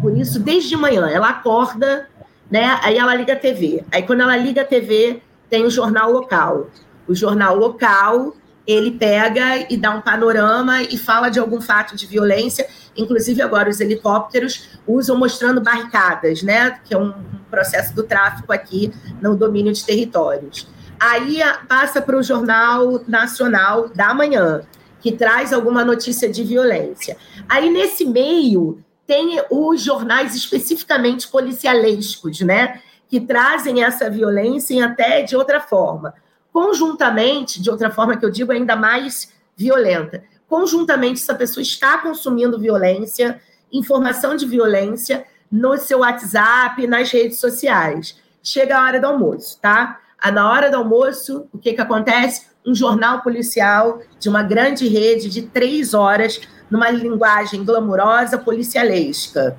por 0.00 0.16
isso 0.16 0.40
desde 0.40 0.76
manhã. 0.76 1.08
Ela 1.08 1.28
acorda, 1.28 2.08
né, 2.50 2.78
aí 2.82 2.96
ela 2.98 3.14
liga 3.14 3.34
a 3.34 3.36
TV. 3.36 3.84
Aí 3.92 4.02
quando 4.02 4.22
ela 4.22 4.36
liga 4.36 4.62
a 4.62 4.64
TV 4.64 5.22
tem 5.48 5.64
o 5.64 5.70
jornal 5.70 6.10
local. 6.10 6.68
O 7.06 7.14
jornal 7.14 7.56
local 7.56 8.34
ele 8.70 8.92
pega 8.92 9.66
e 9.72 9.76
dá 9.76 9.90
um 9.90 10.00
panorama 10.00 10.82
e 10.82 10.96
fala 10.96 11.28
de 11.28 11.38
algum 11.38 11.60
fato 11.60 11.96
de 11.96 12.06
violência. 12.06 12.66
Inclusive, 12.96 13.40
agora 13.42 13.70
os 13.70 13.80
helicópteros 13.80 14.68
usam 14.86 15.18
mostrando 15.18 15.60
barricadas, 15.60 16.42
né? 16.42 16.78
Que 16.84 16.94
é 16.94 16.98
um 16.98 17.12
processo 17.50 17.94
do 17.94 18.02
tráfico 18.02 18.52
aqui 18.52 18.92
no 19.20 19.36
domínio 19.36 19.72
de 19.72 19.84
territórios. 19.84 20.68
Aí 20.98 21.38
passa 21.68 22.02
para 22.02 22.16
o 22.16 22.22
Jornal 22.22 23.00
Nacional 23.08 23.88
da 23.88 24.12
Manhã, 24.12 24.62
que 25.00 25.12
traz 25.12 25.52
alguma 25.52 25.84
notícia 25.84 26.28
de 26.28 26.44
violência. 26.44 27.16
Aí, 27.48 27.70
nesse 27.70 28.04
meio, 28.04 28.84
tem 29.06 29.42
os 29.50 29.82
jornais 29.82 30.34
especificamente 30.34 31.26
policialescos, 31.28 32.40
né? 32.40 32.80
Que 33.08 33.18
trazem 33.18 33.82
essa 33.82 34.10
violência 34.10 34.84
até 34.84 35.22
de 35.22 35.34
outra 35.34 35.60
forma 35.60 36.14
conjuntamente, 36.52 37.60
de 37.60 37.70
outra 37.70 37.90
forma 37.90 38.16
que 38.16 38.24
eu 38.24 38.30
digo, 38.30 38.52
ainda 38.52 38.76
mais 38.76 39.32
violenta. 39.56 40.22
Conjuntamente, 40.48 41.20
essa 41.20 41.34
pessoa 41.34 41.62
está 41.62 41.98
consumindo 41.98 42.58
violência, 42.58 43.40
informação 43.72 44.34
de 44.34 44.46
violência 44.46 45.24
no 45.50 45.76
seu 45.76 46.00
WhatsApp, 46.00 46.86
nas 46.86 47.10
redes 47.10 47.38
sociais. 47.38 48.18
Chega 48.42 48.78
a 48.78 48.84
hora 48.84 49.00
do 49.00 49.06
almoço, 49.06 49.58
tá? 49.60 50.00
Na 50.32 50.50
hora 50.50 50.70
do 50.70 50.76
almoço, 50.76 51.46
o 51.52 51.58
que, 51.58 51.72
que 51.72 51.80
acontece? 51.80 52.48
Um 52.66 52.74
jornal 52.74 53.22
policial 53.22 54.00
de 54.18 54.28
uma 54.28 54.42
grande 54.42 54.86
rede 54.88 55.30
de 55.30 55.42
três 55.42 55.94
horas, 55.94 56.40
numa 56.70 56.90
linguagem 56.90 57.64
glamurosa, 57.64 58.38
policialesca 58.38 59.56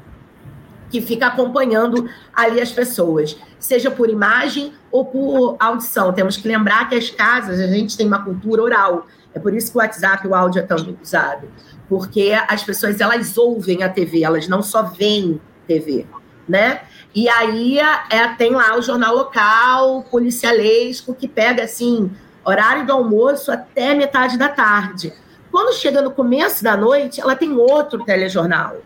que 0.92 1.02
fica 1.02 1.28
acompanhando 1.28 2.10
ali 2.36 2.60
as 2.60 2.72
pessoas, 2.72 3.38
seja 3.58 3.90
por 3.90 4.10
imagem 4.10 4.74
ou 4.92 5.06
por 5.06 5.56
audição. 5.58 6.12
Temos 6.12 6.36
que 6.36 6.48
lembrar 6.48 6.90
que 6.90 6.96
as 6.96 7.10
casas, 7.10 7.60
a 7.60 7.68
gente 7.68 7.96
tem 7.96 8.06
uma 8.06 8.24
cultura 8.24 8.62
oral. 8.62 9.08
É 9.34 9.40
por 9.40 9.54
isso 9.54 9.72
que 9.72 9.78
o 9.78 9.82
WhatsApp, 9.82 10.28
o 10.28 10.36
áudio 10.36 10.60
é 10.60 10.64
tão 10.64 10.98
usado. 11.02 11.48
Porque 11.88 12.34
as 12.48 12.62
pessoas, 12.62 13.00
elas 13.00 13.38
ouvem 13.38 13.84
a 13.84 13.90
TV, 13.90 14.24
elas 14.24 14.48
não 14.48 14.62
só 14.62 14.84
veem 14.84 15.40
TV, 15.66 16.06
né? 16.48 16.82
E 17.16 17.30
aí 17.30 17.80
é, 17.80 18.28
tem 18.38 18.52
lá 18.52 18.78
o 18.78 18.82
jornal 18.82 19.16
local, 19.16 20.04
policialesco, 20.12 21.14
que 21.14 21.28
pega, 21.28 21.64
assim, 21.64 22.12
horário 22.44 22.86
do 22.86 22.92
almoço 22.92 23.52
até 23.52 23.94
metade 23.94 24.38
da 24.38 24.50
tarde. 24.50 25.14
Quando 25.50 25.74
chega 25.74 26.02
no 26.02 26.12
começo 26.12 26.64
da 26.64 26.76
noite, 26.76 27.20
ela 27.20 27.36
tem 27.36 27.54
outro 27.54 28.04
telejornal 28.04 28.78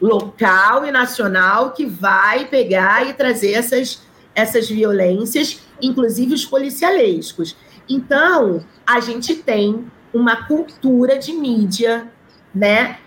local 0.00 0.86
e 0.86 0.90
nacional 0.90 1.72
que 1.72 1.84
vai 1.84 2.46
pegar 2.46 3.06
e 3.08 3.12
trazer 3.12 3.52
essas, 3.52 4.02
essas 4.34 4.68
violências, 4.68 5.60
inclusive 5.82 6.34
os 6.34 6.44
policialescos. 6.44 7.56
Então, 7.88 8.64
a 8.86 9.00
gente 9.00 9.34
tem 9.34 9.86
uma 10.12 10.46
cultura 10.46 11.18
de 11.18 11.32
mídia 11.32 12.10
né, 12.54 12.98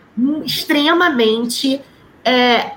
extremamente 0.45 1.81
é, 2.23 2.73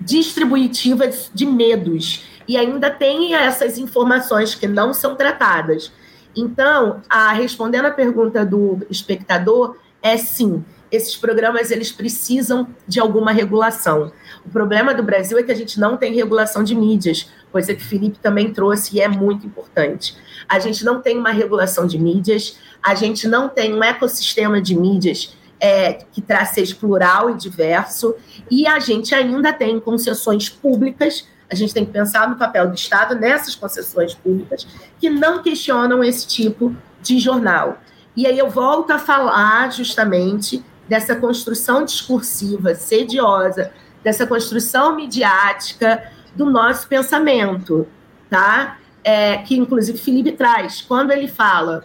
distributiva 0.00 1.10
de 1.32 1.46
medos. 1.46 2.24
e 2.46 2.56
ainda 2.56 2.90
tem 2.90 3.34
essas 3.34 3.76
informações 3.76 4.54
que 4.54 4.66
não 4.66 4.94
são 4.94 5.14
tratadas. 5.14 5.92
Então, 6.34 7.02
a, 7.10 7.32
respondendo 7.32 7.84
a 7.86 7.90
pergunta 7.90 8.46
do 8.46 8.78
espectador, 8.88 9.76
é 10.00 10.16
sim, 10.16 10.64
esses 10.90 11.16
programas 11.16 11.70
eles 11.70 11.92
precisam 11.92 12.68
de 12.86 12.98
alguma 12.98 13.32
regulação. 13.32 14.12
O 14.44 14.48
problema 14.48 14.94
do 14.94 15.02
Brasil 15.02 15.38
é 15.38 15.42
que 15.42 15.52
a 15.52 15.54
gente 15.54 15.78
não 15.78 15.96
tem 15.96 16.14
regulação 16.14 16.64
de 16.64 16.74
mídias, 16.74 17.30
coisa 17.52 17.74
que 17.74 17.82
o 17.82 17.86
Felipe 17.86 18.18
também 18.18 18.52
trouxe 18.52 18.96
e 18.96 19.00
é 19.00 19.08
muito 19.08 19.46
importante. 19.46 20.16
A 20.48 20.58
gente 20.58 20.84
não 20.84 21.00
tem 21.00 21.18
uma 21.18 21.30
regulação 21.30 21.86
de 21.86 21.98
mídias, 21.98 22.58
a 22.82 22.94
gente 22.94 23.28
não 23.28 23.48
tem 23.48 23.74
um 23.74 23.82
ecossistema 23.82 24.60
de 24.60 24.74
mídias 24.74 25.36
é, 25.60 25.92
que 25.92 26.24
seja 26.52 26.74
plural 26.74 27.30
e 27.30 27.34
diverso, 27.34 28.14
e 28.50 28.66
a 28.66 28.78
gente 28.78 29.14
ainda 29.14 29.52
tem 29.52 29.78
concessões 29.80 30.48
públicas. 30.48 31.26
A 31.50 31.54
gente 31.54 31.72
tem 31.74 31.84
que 31.84 31.92
pensar 31.92 32.28
no 32.28 32.36
papel 32.36 32.68
do 32.68 32.74
Estado 32.74 33.14
nessas 33.14 33.54
concessões 33.54 34.14
públicas 34.14 34.66
que 35.00 35.08
não 35.10 35.42
questionam 35.42 36.04
esse 36.04 36.26
tipo 36.26 36.74
de 37.02 37.18
jornal. 37.18 37.78
E 38.14 38.26
aí 38.26 38.38
eu 38.38 38.50
volto 38.50 38.90
a 38.90 38.98
falar 38.98 39.70
justamente 39.72 40.62
dessa 40.88 41.14
construção 41.14 41.84
discursiva 41.84 42.74
sediosa, 42.74 43.72
dessa 44.02 44.26
construção 44.26 44.96
midiática 44.96 46.10
do 46.34 46.46
nosso 46.46 46.88
pensamento, 46.88 47.86
tá? 48.30 48.78
É, 49.04 49.38
que 49.38 49.56
inclusive 49.56 49.98
Felipe 49.98 50.32
traz, 50.32 50.82
quando 50.82 51.10
ele 51.10 51.28
fala, 51.28 51.84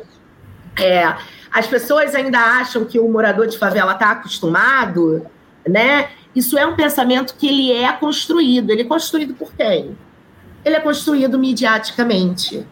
é, 0.80 1.16
as 1.52 1.68
pessoas 1.68 2.16
ainda 2.16 2.40
acham 2.40 2.86
que 2.86 3.00
o 3.00 3.08
morador 3.08 3.48
de 3.48 3.58
favela 3.58 3.94
está 3.94 4.12
acostumado, 4.12 5.26
né? 5.68 6.10
Isso 6.36 6.58
é 6.58 6.66
um 6.66 6.76
pensamento 6.76 7.36
que 7.36 7.48
ele 7.48 7.72
é 7.72 7.92
construído. 7.94 8.72
Ele 8.72 8.82
é 8.82 8.86
construído 8.86 9.36
por 9.36 9.54
quem? 9.54 9.96
Ele 10.66 10.76
é 10.76 10.80
construído 10.80 11.38
midiaticamente. 11.38 12.66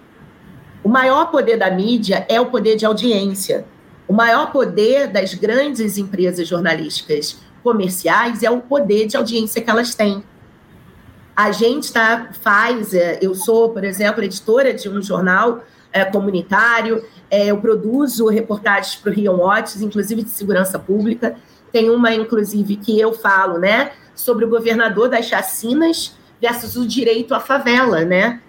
O 0.84 0.90
maior 0.90 1.26
poder 1.26 1.58
da 1.58 1.70
mídia 1.70 2.26
é 2.28 2.42
o 2.42 2.48
poder 2.48 2.76
de 2.76 2.86
audiência. 2.86 3.66
O 4.12 4.14
maior 4.14 4.52
poder 4.52 5.08
das 5.08 5.34
grandes 5.34 5.98
empresas 5.98 6.46
jornalísticas 6.46 7.40
comerciais 7.64 8.44
é 8.44 8.52
o 8.52 8.60
poder 8.60 9.08
de 9.08 9.16
audiência 9.16 9.62
que 9.62 9.70
elas 9.70 9.96
têm. 9.96 10.22
A 11.34 11.54
gente 11.54 11.94
tá, 11.94 12.28
faz, 12.42 12.94
é, 12.94 13.20
eu 13.22 13.34
sou, 13.34 13.70
por 13.70 13.86
exemplo, 13.86 14.22
editora 14.22 14.74
de 14.74 14.90
um 14.90 15.02
jornal 15.02 15.64
é, 15.94 16.04
comunitário, 16.04 17.06
é, 17.30 17.46
eu 17.46 17.58
produzo 17.60 18.28
reportagens 18.28 18.98
para 18.98 19.12
o 19.12 19.16
Rio 19.16 19.38
Watts, 19.38 19.82
inclusive 19.82 20.24
de 20.24 20.30
segurança 20.30 20.78
pública. 20.78 21.38
Tem 21.72 21.90
uma, 21.90 22.14
inclusive, 22.14 22.76
que 22.76 23.00
eu 23.00 23.14
falo, 23.14 23.60
né, 23.60 23.94
sobre 24.14 24.44
o 24.44 24.50
governador 24.50 25.08
das 25.08 25.28
chacinas 25.28 26.18
versus 26.42 26.76
o 26.76 26.86
direito 26.86 27.34
à 27.34 27.40
favela, 27.40 28.04
né? 28.04 28.42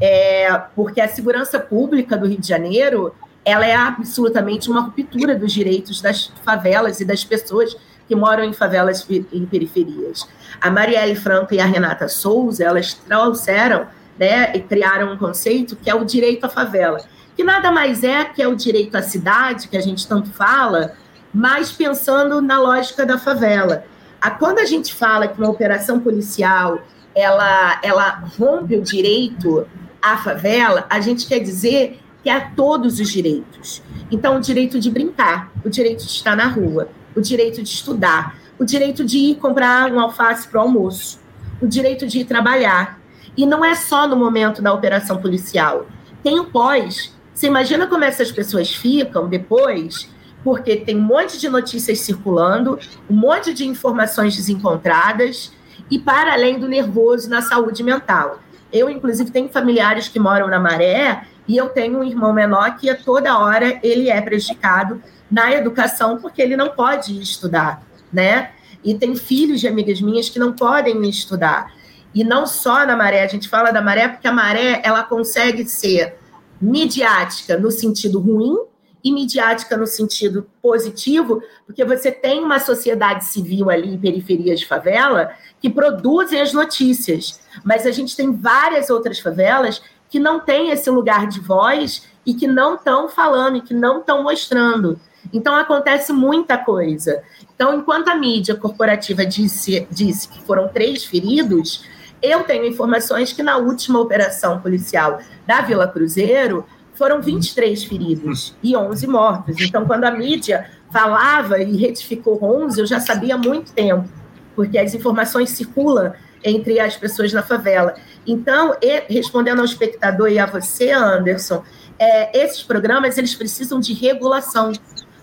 É, 0.00 0.50
porque 0.74 0.98
a 0.98 1.08
segurança 1.08 1.60
pública 1.60 2.16
do 2.16 2.26
Rio 2.26 2.40
de 2.40 2.48
Janeiro 2.48 3.14
ela 3.44 3.66
é 3.66 3.74
absolutamente 3.74 4.70
uma 4.70 4.82
ruptura 4.82 5.34
dos 5.34 5.52
direitos 5.52 6.00
das 6.00 6.32
favelas 6.44 7.00
e 7.00 7.04
das 7.04 7.24
pessoas 7.24 7.76
que 8.06 8.14
moram 8.14 8.44
em 8.44 8.52
favelas 8.52 9.06
e 9.08 9.46
periferias. 9.50 10.28
A 10.60 10.70
Marielle 10.70 11.14
Franco 11.14 11.54
e 11.54 11.60
a 11.60 11.64
Renata 11.64 12.08
Souza, 12.08 12.64
elas 12.64 12.92
trouxeram 12.94 13.86
né, 14.18 14.52
e 14.54 14.60
criaram 14.60 15.12
um 15.12 15.16
conceito 15.16 15.76
que 15.76 15.88
é 15.88 15.94
o 15.94 16.04
direito 16.04 16.44
à 16.44 16.48
favela, 16.48 17.00
que 17.36 17.44
nada 17.44 17.70
mais 17.70 18.02
é 18.02 18.24
que 18.24 18.42
é 18.42 18.48
o 18.48 18.54
direito 18.54 18.96
à 18.96 19.02
cidade, 19.02 19.68
que 19.68 19.76
a 19.76 19.80
gente 19.80 20.06
tanto 20.06 20.30
fala, 20.30 20.94
mas 21.32 21.70
pensando 21.70 22.42
na 22.42 22.60
lógica 22.60 23.06
da 23.06 23.16
favela. 23.16 23.84
A, 24.20 24.30
quando 24.30 24.58
a 24.58 24.66
gente 24.66 24.92
fala 24.92 25.28
que 25.28 25.40
uma 25.40 25.48
operação 25.48 26.00
policial 26.00 26.80
ela, 27.14 27.80
ela 27.82 28.22
rompe 28.38 28.76
o 28.76 28.82
direito 28.82 29.66
à 30.02 30.18
favela, 30.18 30.84
a 30.90 31.00
gente 31.00 31.26
quer 31.26 31.38
dizer 31.38 31.98
que 32.22 32.30
há 32.30 32.40
todos 32.40 33.00
os 33.00 33.10
direitos. 33.10 33.82
Então, 34.10 34.36
o 34.36 34.40
direito 34.40 34.78
de 34.78 34.90
brincar, 34.90 35.50
o 35.64 35.68
direito 35.68 36.04
de 36.04 36.10
estar 36.10 36.36
na 36.36 36.46
rua, 36.46 36.88
o 37.14 37.20
direito 37.20 37.62
de 37.62 37.68
estudar, 37.68 38.36
o 38.58 38.64
direito 38.64 39.04
de 39.04 39.18
ir 39.18 39.36
comprar 39.36 39.90
um 39.90 39.98
alface 39.98 40.46
para 40.46 40.58
o 40.58 40.62
almoço, 40.62 41.18
o 41.60 41.66
direito 41.66 42.06
de 42.06 42.20
ir 42.20 42.24
trabalhar. 42.24 43.00
E 43.36 43.46
não 43.46 43.64
é 43.64 43.74
só 43.74 44.06
no 44.06 44.16
momento 44.16 44.60
da 44.60 44.72
operação 44.72 45.18
policial. 45.18 45.86
Tem 46.22 46.38
o 46.38 46.44
pós. 46.44 47.14
Você 47.32 47.46
imagina 47.46 47.86
como 47.86 48.04
essas 48.04 48.30
pessoas 48.30 48.74
ficam 48.74 49.28
depois, 49.28 50.08
porque 50.44 50.76
tem 50.76 50.96
um 50.96 51.02
monte 51.02 51.38
de 51.38 51.48
notícias 51.48 52.00
circulando, 52.00 52.78
um 53.08 53.14
monte 53.14 53.54
de 53.54 53.66
informações 53.66 54.36
desencontradas, 54.36 55.52
e 55.90 55.98
para 55.98 56.32
além 56.32 56.58
do 56.58 56.68
nervoso 56.68 57.28
na 57.28 57.42
saúde 57.42 57.82
mental. 57.82 58.40
Eu, 58.72 58.88
inclusive, 58.88 59.30
tenho 59.30 59.48
familiares 59.48 60.08
que 60.08 60.20
moram 60.20 60.46
na 60.48 60.60
Maré 60.60 61.26
e 61.50 61.56
eu 61.56 61.68
tenho 61.68 61.98
um 61.98 62.04
irmão 62.04 62.32
menor 62.32 62.76
que 62.76 62.88
a 62.88 62.94
toda 62.96 63.36
hora 63.36 63.80
ele 63.82 64.08
é 64.08 64.20
prejudicado 64.20 65.02
na 65.28 65.52
educação 65.52 66.16
porque 66.16 66.40
ele 66.40 66.56
não 66.56 66.68
pode 66.68 67.20
estudar, 67.20 67.82
né? 68.12 68.52
E 68.84 68.94
tem 68.94 69.16
filhos 69.16 69.58
de 69.58 69.66
amigas 69.66 70.00
minhas 70.00 70.28
que 70.28 70.38
não 70.38 70.52
podem 70.52 71.02
estudar. 71.08 71.74
E 72.14 72.22
não 72.22 72.46
só 72.46 72.86
na 72.86 72.96
maré, 72.96 73.24
a 73.24 73.26
gente 73.26 73.48
fala 73.48 73.72
da 73.72 73.82
maré 73.82 74.06
porque 74.06 74.28
a 74.28 74.32
maré 74.32 74.80
ela 74.84 75.02
consegue 75.02 75.64
ser 75.64 76.14
midiática 76.60 77.58
no 77.58 77.72
sentido 77.72 78.20
ruim 78.20 78.56
e 79.02 79.12
midiática 79.12 79.76
no 79.76 79.88
sentido 79.88 80.48
positivo, 80.62 81.42
porque 81.66 81.84
você 81.84 82.12
tem 82.12 82.44
uma 82.44 82.60
sociedade 82.60 83.24
civil 83.24 83.70
ali 83.70 83.92
em 83.92 83.98
periferias 83.98 84.60
de 84.60 84.68
favela 84.68 85.32
que 85.60 85.68
produzem 85.68 86.40
as 86.40 86.52
notícias, 86.52 87.40
mas 87.64 87.86
a 87.86 87.90
gente 87.90 88.16
tem 88.16 88.30
várias 88.30 88.88
outras 88.88 89.18
favelas 89.18 89.82
que 90.10 90.18
não 90.18 90.40
têm 90.40 90.70
esse 90.70 90.90
lugar 90.90 91.26
de 91.26 91.40
voz 91.40 92.06
e 92.26 92.34
que 92.34 92.46
não 92.46 92.74
estão 92.74 93.08
falando 93.08 93.56
e 93.56 93.60
que 93.62 93.72
não 93.72 94.00
estão 94.00 94.22
mostrando. 94.24 95.00
Então 95.32 95.54
acontece 95.54 96.12
muita 96.12 96.58
coisa. 96.58 97.22
Então, 97.54 97.78
enquanto 97.78 98.08
a 98.08 98.14
mídia 98.14 98.54
corporativa 98.54 99.24
disse, 99.24 99.86
disse 99.90 100.28
que 100.28 100.42
foram 100.42 100.68
três 100.68 101.04
feridos, 101.04 101.84
eu 102.22 102.42
tenho 102.42 102.66
informações 102.66 103.32
que 103.32 103.42
na 103.42 103.56
última 103.56 104.00
operação 104.00 104.60
policial 104.60 105.20
da 105.46 105.60
Vila 105.60 105.86
Cruzeiro 105.86 106.66
foram 106.94 107.22
23 107.22 107.84
feridos 107.84 108.54
e 108.62 108.76
11 108.76 109.06
mortos. 109.06 109.60
Então, 109.60 109.86
quando 109.86 110.04
a 110.04 110.10
mídia 110.10 110.70
falava 110.90 111.58
e 111.62 111.76
retificou 111.76 112.42
11, 112.42 112.80
eu 112.80 112.86
já 112.86 113.00
sabia 113.00 113.36
há 113.36 113.38
muito 113.38 113.72
tempo, 113.72 114.08
porque 114.54 114.78
as 114.78 114.94
informações 114.94 115.50
circulam 115.50 116.12
entre 116.42 116.80
as 116.80 116.96
pessoas 116.96 117.32
na 117.32 117.42
favela. 117.42 117.94
Então, 118.26 118.74
respondendo 119.08 119.58
ao 119.58 119.64
espectador 119.64 120.30
e 120.30 120.38
a 120.38 120.46
você, 120.46 120.90
Anderson, 120.90 121.62
é, 121.98 122.44
esses 122.44 122.62
programas 122.62 123.18
eles 123.18 123.34
precisam 123.34 123.78
de 123.78 123.92
regulação. 123.92 124.72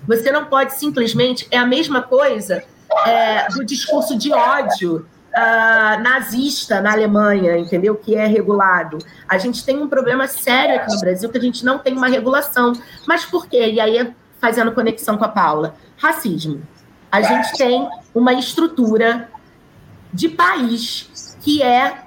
Você 0.08 0.32
não 0.32 0.46
pode 0.46 0.74
simplesmente 0.76 1.48
é 1.50 1.58
a 1.58 1.66
mesma 1.66 2.02
coisa 2.02 2.64
é, 3.06 3.48
do 3.50 3.66
discurso 3.66 4.18
de 4.18 4.32
ódio 4.32 5.06
uh, 5.38 6.02
nazista 6.02 6.82
na 6.82 6.92
Alemanha, 6.92 7.58
entendeu? 7.58 7.96
Que 7.96 8.16
é 8.16 8.26
regulado. 8.26 8.98
A 9.28 9.38
gente 9.38 9.64
tem 9.64 9.78
um 9.78 9.88
problema 9.88 10.28
sério 10.28 10.76
aqui 10.76 10.94
no 10.94 11.00
Brasil 11.00 11.30
que 11.30 11.38
a 11.38 11.42
gente 11.42 11.64
não 11.64 11.80
tem 11.80 11.94
uma 11.94 12.08
regulação. 12.08 12.74
Mas 13.08 13.26
por 13.26 13.48
quê? 13.48 13.72
E 13.72 13.80
aí, 13.80 14.14
fazendo 14.40 14.72
conexão 14.72 15.18
com 15.18 15.26
a 15.26 15.30
Paula, 15.30 15.76
racismo. 15.98 16.62
A 17.12 17.22
gente 17.22 17.58
tem 17.58 17.88
uma 18.14 18.34
estrutura 18.34 19.30
de 20.14 20.30
país 20.30 21.38
que 21.42 21.62
é 21.62 22.04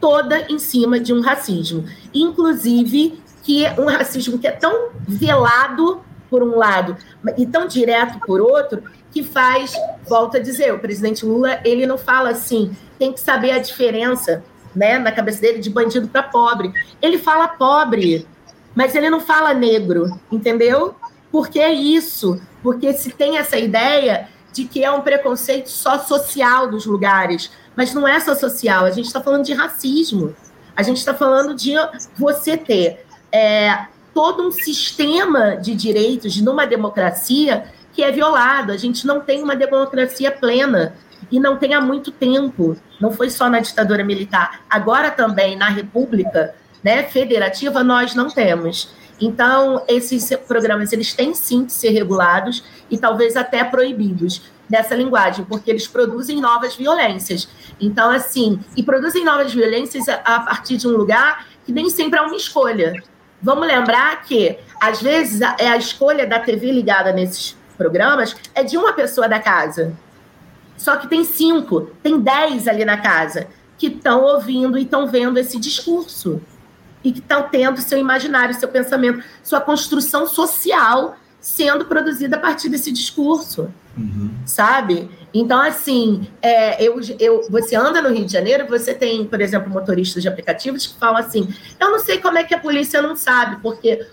toda 0.00 0.46
em 0.50 0.58
cima 0.58 1.00
de 1.00 1.12
um 1.12 1.20
racismo. 1.20 1.84
Inclusive, 2.12 3.18
que 3.42 3.64
é 3.64 3.74
um 3.78 3.86
racismo 3.86 4.38
que 4.38 4.46
é 4.46 4.52
tão 4.52 4.90
velado 5.06 6.02
por 6.30 6.42
um 6.42 6.56
lado 6.56 6.96
e 7.36 7.46
tão 7.46 7.66
direto 7.66 8.18
por 8.26 8.40
outro, 8.40 8.82
que 9.12 9.22
faz, 9.22 9.72
volta 10.08 10.38
a 10.38 10.40
dizer, 10.40 10.74
o 10.74 10.78
presidente 10.78 11.24
Lula, 11.24 11.60
ele 11.64 11.86
não 11.86 11.96
fala 11.96 12.30
assim, 12.30 12.76
tem 12.98 13.12
que 13.12 13.20
saber 13.20 13.52
a 13.52 13.58
diferença, 13.58 14.42
né, 14.74 14.98
na 14.98 15.12
cabeça 15.12 15.40
dele 15.40 15.60
de 15.60 15.70
bandido 15.70 16.08
para 16.08 16.22
pobre. 16.22 16.72
Ele 17.00 17.18
fala 17.18 17.46
pobre, 17.46 18.26
mas 18.74 18.94
ele 18.94 19.08
não 19.08 19.20
fala 19.20 19.54
negro, 19.54 20.18
entendeu? 20.32 20.96
Porque 21.30 21.60
é 21.60 21.72
isso, 21.72 22.40
porque 22.62 22.92
se 22.92 23.10
tem 23.10 23.38
essa 23.38 23.56
ideia 23.56 24.28
de 24.54 24.64
que 24.64 24.84
é 24.84 24.90
um 24.90 25.00
preconceito 25.00 25.68
só 25.68 25.98
social 25.98 26.70
dos 26.70 26.86
lugares, 26.86 27.50
mas 27.76 27.92
não 27.92 28.06
é 28.06 28.20
só 28.20 28.34
social, 28.34 28.84
a 28.84 28.90
gente 28.90 29.06
está 29.06 29.20
falando 29.20 29.44
de 29.44 29.52
racismo. 29.52 30.34
A 30.76 30.82
gente 30.82 30.98
está 30.98 31.12
falando 31.12 31.54
de 31.54 31.72
você 32.16 32.56
ter 32.56 33.04
é, 33.30 33.86
todo 34.12 34.46
um 34.46 34.50
sistema 34.50 35.56
de 35.56 35.74
direitos 35.74 36.40
numa 36.40 36.66
democracia 36.66 37.66
que 37.92 38.02
é 38.02 38.10
violado. 38.10 38.72
A 38.72 38.76
gente 38.76 39.06
não 39.06 39.20
tem 39.20 39.42
uma 39.42 39.54
democracia 39.56 40.30
plena 40.30 40.94
e 41.30 41.38
não 41.38 41.56
tem 41.56 41.74
há 41.74 41.80
muito 41.80 42.10
tempo. 42.10 42.76
Não 43.00 43.12
foi 43.12 43.30
só 43.30 43.48
na 43.48 43.60
ditadura 43.60 44.04
militar. 44.04 44.62
Agora 44.70 45.10
também 45.10 45.56
na 45.56 45.68
República 45.68 46.54
né, 46.82 47.02
Federativa 47.04 47.82
nós 47.82 48.14
não 48.14 48.28
temos. 48.28 48.92
Então, 49.24 49.82
esses 49.88 50.28
programas 50.46 50.92
eles 50.92 51.14
têm 51.14 51.32
sim 51.32 51.64
de 51.64 51.72
ser 51.72 51.88
regulados 51.90 52.62
e 52.90 52.98
talvez 52.98 53.36
até 53.36 53.64
proibidos. 53.64 54.52
dessa 54.66 54.94
linguagem, 54.94 55.44
porque 55.44 55.70
eles 55.70 55.86
produzem 55.86 56.40
novas 56.40 56.74
violências. 56.74 57.46
Então, 57.78 58.10
assim, 58.10 58.58
e 58.74 58.82
produzem 58.82 59.22
novas 59.22 59.52
violências 59.52 60.08
a, 60.08 60.40
partir 60.40 60.78
de 60.78 60.88
um 60.88 60.92
lugar 60.92 61.46
que 61.66 61.70
nem 61.70 61.90
sempre 61.90 62.18
é 62.18 62.22
uma 62.22 62.34
escolha. 62.34 62.94
Vamos 63.42 63.66
lembrar 63.66 64.22
que, 64.22 64.58
às 64.80 65.02
vezes, 65.02 65.42
é 65.58 65.68
a 65.68 65.76
escolha 65.76 66.26
da 66.26 66.38
TV 66.40 66.72
ligada 66.72 67.12
nesses 67.12 67.54
programas 67.76 68.34
é 68.54 68.64
de 68.64 68.78
uma 68.78 68.94
pessoa 68.94 69.28
da 69.28 69.38
casa. 69.38 69.92
Só 70.78 70.96
que 70.96 71.08
tem 71.08 71.24
cinco, 71.24 71.90
tem 72.02 72.18
dez 72.18 72.66
ali 72.66 72.86
na 72.86 72.96
casa 72.96 73.48
que 73.76 73.88
estão 73.88 74.22
ouvindo 74.24 74.78
e 74.78 74.82
estão 74.82 75.06
vendo 75.06 75.38
esse 75.38 75.60
discurso. 75.60 76.40
E 77.04 77.12
que 77.12 77.20
estão 77.20 77.48
tendo 77.48 77.80
seu 77.80 77.98
imaginário, 77.98 78.54
seu 78.54 78.68
pensamento, 78.68 79.22
sua 79.42 79.60
construção 79.60 80.26
social 80.26 81.16
sendo 81.40 81.84
produzida 81.84 82.36
a 82.36 82.40
partir 82.40 82.70
desse 82.70 82.90
discurso. 82.90 83.70
Uhum. 83.96 84.30
Sabe? 84.46 85.10
Então, 85.34 85.60
assim, 85.60 86.28
é, 86.40 86.80
eu, 86.80 87.00
eu, 87.18 87.50
você 87.50 87.74
anda 87.74 88.00
no 88.00 88.14
Rio 88.14 88.24
de 88.24 88.32
Janeiro, 88.32 88.68
você 88.68 88.94
tem, 88.94 89.26
por 89.26 89.40
exemplo, 89.40 89.68
motoristas 89.68 90.22
de 90.22 90.28
aplicativos 90.28 90.86
que 90.86 90.98
falam 90.98 91.16
assim: 91.16 91.52
eu 91.80 91.90
não 91.90 91.98
sei 91.98 92.18
como 92.18 92.38
é 92.38 92.44
que 92.44 92.54
a 92.54 92.58
polícia 92.58 93.02
não 93.02 93.16
sabe, 93.16 93.60
porque 93.60 94.06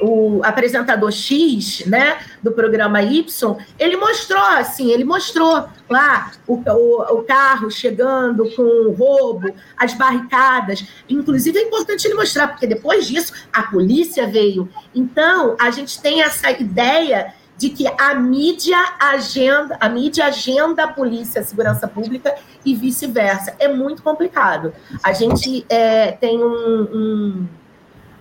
o, 0.00 0.38
o 0.38 0.40
apresentador 0.42 1.12
X, 1.12 1.84
né, 1.86 2.18
do 2.42 2.52
programa 2.52 3.02
Y, 3.02 3.56
ele 3.78 3.98
mostrou, 3.98 4.42
assim, 4.42 4.90
ele 4.90 5.04
mostrou 5.04 5.68
lá 5.90 6.32
o, 6.46 6.54
o, 6.54 7.18
o 7.18 7.22
carro 7.24 7.70
chegando 7.70 8.50
com 8.56 8.62
o 8.62 8.92
roubo, 8.92 9.52
as 9.76 9.92
barricadas. 9.92 10.82
Inclusive, 11.06 11.58
é 11.58 11.62
importante 11.64 12.06
ele 12.06 12.14
mostrar, 12.14 12.48
porque 12.48 12.66
depois 12.66 13.06
disso 13.06 13.34
a 13.52 13.64
polícia 13.64 14.26
veio. 14.26 14.70
Então, 14.94 15.54
a 15.60 15.70
gente 15.70 16.00
tem 16.00 16.22
essa 16.22 16.50
ideia 16.50 17.34
de 17.62 17.70
que 17.70 17.86
a 17.86 18.12
mídia 18.12 18.76
agenda, 18.98 19.78
a 19.80 19.88
mídia 19.88 20.26
agenda 20.26 20.82
a 20.82 20.88
polícia, 20.88 21.40
a 21.40 21.44
segurança 21.44 21.86
pública 21.86 22.34
e 22.64 22.74
vice-versa. 22.74 23.54
É 23.56 23.68
muito 23.68 24.02
complicado. 24.02 24.74
A 25.00 25.12
gente 25.12 25.64
é, 25.68 26.10
tem 26.10 26.42
um, 26.42 26.82
um, 26.92 27.48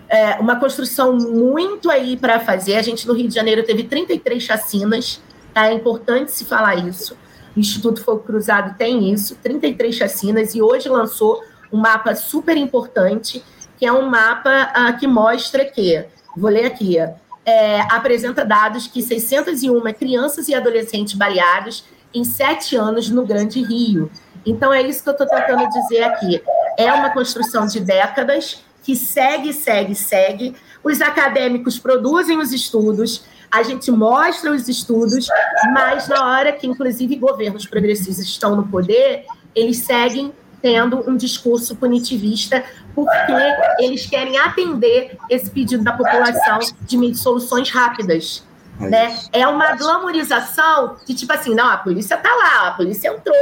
é, 0.08 0.36
uma 0.36 0.60
construção 0.60 1.18
muito 1.18 1.90
aí 1.90 2.16
para 2.16 2.40
fazer. 2.40 2.76
A 2.76 2.84
gente 2.84 3.08
no 3.08 3.16
Rio 3.16 3.28
de 3.28 3.34
Janeiro 3.34 3.64
teve 3.64 3.86
33 3.86 4.44
chacinas, 4.44 5.20
tá? 5.52 5.70
É 5.70 5.74
importante 5.74 6.32
se 6.32 6.46
falar 6.46 6.76
isso. 6.76 7.18
O 7.58 7.60
Instituto 7.60 8.04
Fogo 8.04 8.20
Cruzado 8.20 8.78
tem 8.78 9.12
isso, 9.12 9.36
33 9.42 9.96
chacinas, 9.96 10.54
e 10.54 10.62
hoje 10.62 10.88
lançou 10.88 11.44
um 11.74 11.80
mapa 11.80 12.14
super 12.14 12.56
importante, 12.56 13.44
que 13.80 13.88
é 13.88 13.92
um 13.92 14.08
mapa 14.08 14.72
uh, 14.72 15.00
que 15.00 15.08
mostra 15.08 15.66
que, 15.66 16.06
vou 16.38 16.52
ler 16.52 16.66
aqui, 16.66 16.98
é, 17.46 17.82
apresenta 17.82 18.46
dados 18.46 18.88
que 18.88 19.02
601 19.02 19.82
crianças 19.94 20.48
e 20.48 20.54
adolescentes 20.54 21.14
baleados 21.14 21.84
em 22.14 22.24
sete 22.24 22.76
anos 22.76 23.10
no 23.10 23.26
Grande 23.26 23.64
Rio. 23.64 24.12
Então, 24.46 24.74
é 24.74 24.82
isso 24.82 25.04
que 25.04 25.10
eu 25.10 25.14
estou 25.14 25.28
tentando 25.28 25.68
dizer 25.70 26.04
aqui. 26.04 26.42
É 26.78 26.92
uma 26.92 27.12
construção 27.12 27.68
de 27.68 27.80
décadas 27.80 28.64
que 28.84 28.96
segue, 28.96 29.54
segue, 29.54 29.96
segue. 29.96 30.56
Os 30.84 31.02
acadêmicos 31.02 31.78
produzem 31.78 32.38
os 32.38 32.52
estudos, 32.52 33.24
a 33.52 33.64
gente 33.64 33.92
mostra 33.92 34.52
os 34.52 34.68
estudos, 34.68 35.28
mas 35.74 36.08
na 36.08 36.26
hora 36.26 36.52
que, 36.52 36.66
inclusive, 36.66 37.16
governos 37.18 37.66
progressistas 37.66 38.26
estão 38.26 38.56
no 38.56 38.68
poder, 38.68 39.26
eles 39.54 39.78
seguem 39.78 40.34
tendo 40.62 41.10
um 41.10 41.16
discurso 41.16 41.76
punitivista, 41.76 42.64
porque 42.94 43.34
eles 43.80 44.06
querem 44.06 44.38
atender 44.38 45.18
esse 45.30 45.50
pedido 45.50 45.84
da 45.84 45.94
população 45.94 46.60
de 46.82 47.16
soluções 47.16 47.70
rápidas. 47.70 48.44
É 48.80 48.90
né? 48.90 49.20
É 49.32 49.48
uma 49.48 49.76
glamorização 49.76 50.98
de 51.06 51.14
tipo 51.14 51.32
assim, 51.32 51.54
não, 51.54 51.68
a 51.68 51.78
polícia 51.78 52.18
tá 52.18 52.34
lá, 52.34 52.70
a 52.70 52.72
polícia 52.72 53.10
entrou, 53.10 53.36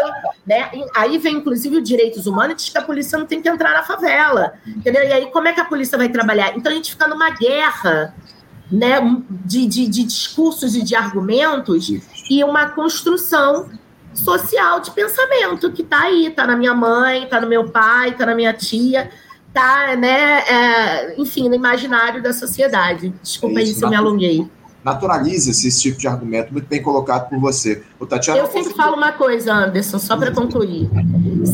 né? 0.46 0.70
Aí 0.96 1.18
vem 1.18 1.38
inclusive 1.38 1.78
o 1.78 1.82
direitos 1.82 2.26
humanos 2.26 2.58
diz 2.58 2.70
que 2.70 2.78
a 2.78 2.82
polícia 2.82 3.18
não 3.18 3.26
tem 3.26 3.42
que 3.42 3.48
entrar 3.48 3.74
na 3.74 3.84
favela, 3.84 4.54
entendeu? 4.68 5.04
E 5.04 5.14
aí 5.14 5.28
como 5.28 5.48
é 5.48 5.54
que 5.54 5.62
a 5.62 5.66
polícia 5.66 5.98
vai 5.98 6.10
trabalhar? 6.10 6.58
Então 6.58 6.72
a 6.72 6.76
gente 6.76 6.92
fica 6.92 7.08
numa 7.08 7.30
guerra, 7.30 8.14
né, 8.72 9.00
de, 9.30 9.66
de, 9.66 9.88
de 9.88 10.04
discursos 10.04 10.76
e 10.76 10.84
de 10.84 10.96
argumentos 10.96 11.90
e 12.30 12.44
uma 12.44 12.68
construção 12.68 13.70
social 14.14 14.80
de 14.80 14.92
pensamento 14.92 15.72
que 15.72 15.82
está 15.82 16.04
aí, 16.04 16.28
está 16.28 16.46
na 16.46 16.56
minha 16.56 16.74
mãe, 16.74 17.24
está 17.24 17.40
no 17.40 17.48
meu 17.48 17.70
pai, 17.70 18.10
está 18.10 18.26
na 18.26 18.36
minha 18.36 18.54
tia, 18.54 19.10
está, 19.48 19.96
né, 19.96 20.40
é, 20.42 21.22
enfim, 21.22 21.48
no 21.50 21.56
imaginário 21.56 22.22
da 22.22 22.34
sociedade. 22.34 23.14
Desculpa 23.22 23.60
é 23.60 23.64
isso, 23.64 23.74
aí 23.74 23.80
se 23.80 23.86
eu 23.86 23.90
me 23.90 23.96
alonguei. 23.96 24.48
Naturaliza-se 24.84 25.68
esse 25.68 25.82
tipo 25.82 26.00
de 26.00 26.08
argumento, 26.08 26.54
muito 26.54 26.68
bem 26.68 26.82
colocado 26.82 27.30
por 27.30 27.38
você. 27.40 27.84
O 28.00 28.06
Tatiana, 28.06 28.40
eu 28.40 28.48
sempre 28.48 28.74
falo 28.74 28.96
uma 28.96 29.12
coisa, 29.12 29.54
Anderson, 29.54 30.00
só 30.00 30.16
para 30.16 30.32
concluir. 30.32 30.90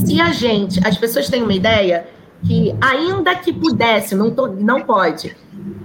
Se 0.05 0.21
a 0.21 0.31
gente, 0.31 0.79
as 0.87 0.95
pessoas 0.97 1.27
têm 1.27 1.41
uma 1.41 1.53
ideia 1.53 2.07
que, 2.45 2.75
ainda 2.79 3.33
que 3.35 3.51
pudesse, 3.51 4.13
não, 4.13 4.29
tô, 4.29 4.47
não 4.47 4.81
pode, 4.81 5.35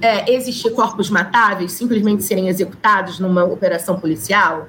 é, 0.02 0.30
existir 0.30 0.70
corpos 0.70 1.08
matáveis 1.08 1.72
simplesmente 1.72 2.22
serem 2.22 2.48
executados 2.48 3.18
numa 3.18 3.44
operação 3.44 3.98
policial, 3.98 4.68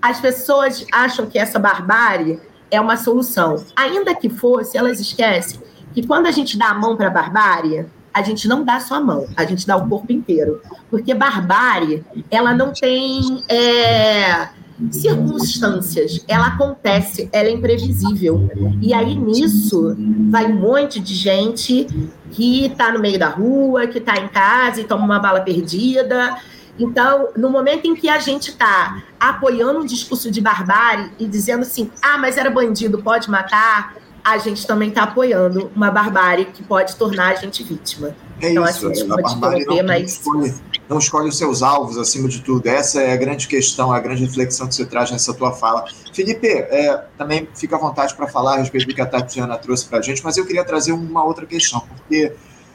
as 0.00 0.20
pessoas 0.20 0.86
acham 0.92 1.26
que 1.26 1.38
essa 1.38 1.58
barbárie 1.58 2.40
é 2.70 2.80
uma 2.80 2.96
solução. 2.96 3.64
Ainda 3.74 4.14
que 4.14 4.28
fosse, 4.28 4.76
elas 4.76 5.00
esquecem 5.00 5.60
que 5.94 6.06
quando 6.06 6.26
a 6.26 6.30
gente 6.30 6.58
dá 6.58 6.70
a 6.70 6.74
mão 6.74 6.96
para 6.96 7.06
a 7.06 7.10
barbárie, 7.10 7.86
a 8.12 8.22
gente 8.22 8.48
não 8.48 8.64
dá 8.64 8.80
só 8.80 8.96
a 8.96 9.00
mão, 9.00 9.26
a 9.36 9.44
gente 9.44 9.66
dá 9.66 9.76
o 9.76 9.88
corpo 9.88 10.12
inteiro. 10.12 10.60
Porque 10.90 11.14
barbárie, 11.14 12.04
ela 12.30 12.54
não 12.54 12.72
tem 12.72 13.42
é, 13.48 14.48
circunstâncias, 14.90 16.24
ela 16.28 16.48
acontece, 16.48 17.28
ela 17.32 17.48
é 17.48 17.52
imprevisível. 17.52 18.48
E 18.80 18.92
aí 18.92 19.14
nisso 19.14 19.96
vai 20.30 20.46
um 20.46 20.56
monte 20.56 21.00
de 21.00 21.14
gente 21.14 21.86
que 22.30 22.66
está 22.66 22.92
no 22.92 23.00
meio 23.00 23.18
da 23.18 23.28
rua, 23.28 23.86
que 23.86 23.98
está 23.98 24.16
em 24.16 24.28
casa 24.28 24.80
e 24.80 24.84
toma 24.84 25.04
uma 25.04 25.18
bala 25.18 25.40
perdida 25.40 26.36
então, 26.78 27.28
no 27.36 27.50
momento 27.50 27.86
em 27.86 27.94
que 27.94 28.08
a 28.08 28.18
gente 28.18 28.50
está 28.50 29.02
apoiando 29.18 29.80
um 29.80 29.84
discurso 29.84 30.30
de 30.30 30.40
barbárie 30.40 31.10
e 31.18 31.26
dizendo 31.26 31.62
assim, 31.62 31.90
ah, 32.02 32.18
mas 32.18 32.36
era 32.36 32.50
bandido, 32.50 33.02
pode 33.02 33.30
matar, 33.30 33.96
a 34.26 34.38
gente 34.38 34.66
também 34.66 34.88
está 34.88 35.04
apoiando 35.04 35.70
uma 35.74 35.88
barbárie 35.88 36.46
que 36.46 36.60
pode 36.60 36.96
tornar 36.96 37.28
a 37.28 37.34
gente 37.36 37.62
vítima. 37.62 38.14
É 38.40 38.50
então, 38.50 38.64
isso, 38.64 38.88
assim, 38.88 39.04
a 39.04 39.16
barbárie 39.16 39.64
não, 39.64 39.84
mas... 39.84 40.14
escolhe, 40.14 40.54
não 40.88 40.98
escolhe 40.98 41.28
os 41.28 41.38
seus 41.38 41.62
alvos 41.62 41.96
acima 41.96 42.28
de 42.28 42.42
tudo. 42.42 42.66
Essa 42.66 43.00
é 43.00 43.12
a 43.12 43.16
grande 43.16 43.46
questão, 43.46 43.92
a 43.92 44.00
grande 44.00 44.24
reflexão 44.24 44.66
que 44.66 44.74
você 44.74 44.84
traz 44.84 45.12
nessa 45.12 45.32
tua 45.32 45.52
fala. 45.52 45.84
Felipe, 46.12 46.48
é, 46.48 47.04
também 47.16 47.48
fica 47.54 47.76
à 47.76 47.78
vontade 47.78 48.16
para 48.16 48.26
falar 48.26 48.54
a 48.54 48.58
respeito 48.58 48.88
do 48.88 48.94
que 48.96 49.00
a 49.00 49.06
Tatiana 49.06 49.56
trouxe 49.56 49.86
para 49.86 50.00
a 50.00 50.02
gente, 50.02 50.22
mas 50.24 50.36
eu 50.36 50.44
queria 50.44 50.64
trazer 50.64 50.90
uma 50.90 51.24
outra 51.24 51.46
questão, 51.46 51.80
porque 51.96 52.32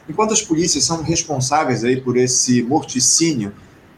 enquanto 0.07 0.33
as 0.33 0.41
polícias 0.41 0.85
são 0.85 1.03
responsáveis 1.03 1.83
aí 1.83 1.99
por 1.99 2.15
esse 2.15 2.63
morticínio, 2.63 3.51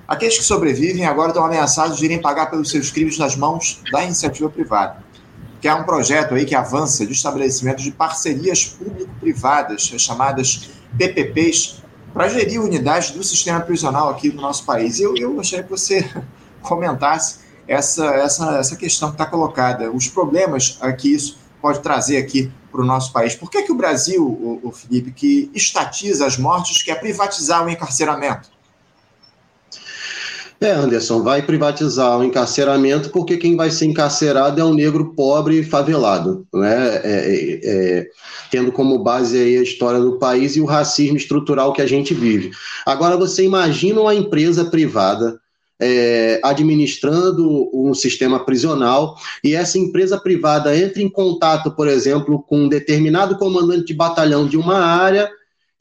Aqueles 0.08 0.38
que 0.38 0.44
sobrevivem 0.44 1.06
agora 1.06 1.30
estão 1.30 1.46
ameaçados 1.46 1.98
de 1.98 2.06
irem 2.06 2.22
pagar 2.22 2.48
pelos 2.48 2.70
seus 2.70 2.92
crimes 2.92 3.18
nas 3.18 3.36
mãos 3.36 3.82
da 3.92 4.04
iniciativa 4.04 4.50
privada, 4.50 5.04
que 5.62 5.68
é 5.68 5.74
um 5.74 5.84
projeto 5.84 6.36
aí 6.36 6.46
que 6.46 6.54
avança 6.54 7.06
de 7.06 7.14
estabelecimento 7.14 7.82
de 7.82 7.92
parcerias 7.92 8.66
público-privadas, 8.66 9.84
chamadas 9.98 10.72
PPPs, 10.98 11.82
para 12.14 12.28
gerir 12.28 12.62
unidades 12.62 13.12
do 13.12 13.24
sistema 13.24 13.62
prisional 13.62 14.10
aqui 14.10 14.30
no 14.30 14.42
nosso 14.42 14.66
país. 14.66 15.00
Eu, 15.00 15.16
eu 15.18 15.34
gostaria 15.34 15.64
que 15.64 15.72
você 15.72 16.08
comentasse 16.62 17.40
essa, 17.68 18.06
essa, 18.06 18.58
essa 18.58 18.76
questão 18.76 19.10
que 19.10 19.16
está 19.16 19.26
colocada, 19.26 19.90
os 19.90 20.08
problemas 20.08 20.80
que 21.00 21.14
isso 21.14 21.38
pode 21.62 21.80
trazer 21.80 22.18
aqui 22.18 22.52
para 22.70 22.82
o 22.82 22.86
nosso 22.86 23.14
país. 23.14 23.36
Por 23.36 23.50
que, 23.50 23.64
que 23.64 23.72
o 23.72 23.76
Brasil, 23.76 24.22
o, 24.22 24.60
o 24.64 24.72
Felipe, 24.72 25.12
que 25.12 25.50
estatiza 25.54 26.26
as 26.26 26.38
mortes, 26.38 26.84
quer 26.84 27.00
privatizar 27.00 27.66
o 27.66 27.70
encarceramento? 27.70 28.50
É, 30.64 30.72
Anderson, 30.72 31.22
vai 31.22 31.42
privatizar 31.42 32.18
o 32.18 32.24
encarceramento 32.24 33.10
porque 33.10 33.36
quem 33.36 33.54
vai 33.58 33.70
ser 33.70 33.86
encarcerado 33.86 34.62
é 34.62 34.64
um 34.64 34.74
negro 34.74 35.14
pobre 35.14 35.60
e 35.60 35.64
favelado, 35.64 36.48
né? 36.54 37.02
É, 37.04 37.04
é, 37.04 37.60
é, 37.64 38.08
tendo 38.50 38.72
como 38.72 39.04
base 39.04 39.38
aí 39.38 39.58
a 39.58 39.62
história 39.62 40.00
do 40.00 40.18
país 40.18 40.56
e 40.56 40.62
o 40.62 40.66
racismo 40.66 41.18
estrutural 41.18 41.74
que 41.74 41.82
a 41.82 41.86
gente 41.86 42.14
vive. 42.14 42.52
Agora, 42.86 43.18
você 43.18 43.44
imagina 43.44 44.00
uma 44.00 44.16
empresa 44.16 44.64
privada 44.64 45.38
é, 45.82 46.40
administrando 46.42 47.70
um 47.74 47.94
sistema 47.94 48.46
prisional 48.46 49.18
e 49.44 49.56
essa 49.56 49.78
empresa 49.78 50.18
privada 50.18 50.78
entra 50.78 51.02
em 51.02 51.10
contato, 51.10 51.72
por 51.72 51.90
exemplo, 51.90 52.42
com 52.42 52.60
um 52.60 52.70
determinado 52.70 53.38
comandante 53.38 53.88
de 53.88 53.94
batalhão 53.94 54.48
de 54.48 54.56
uma 54.56 54.80
área 54.80 55.30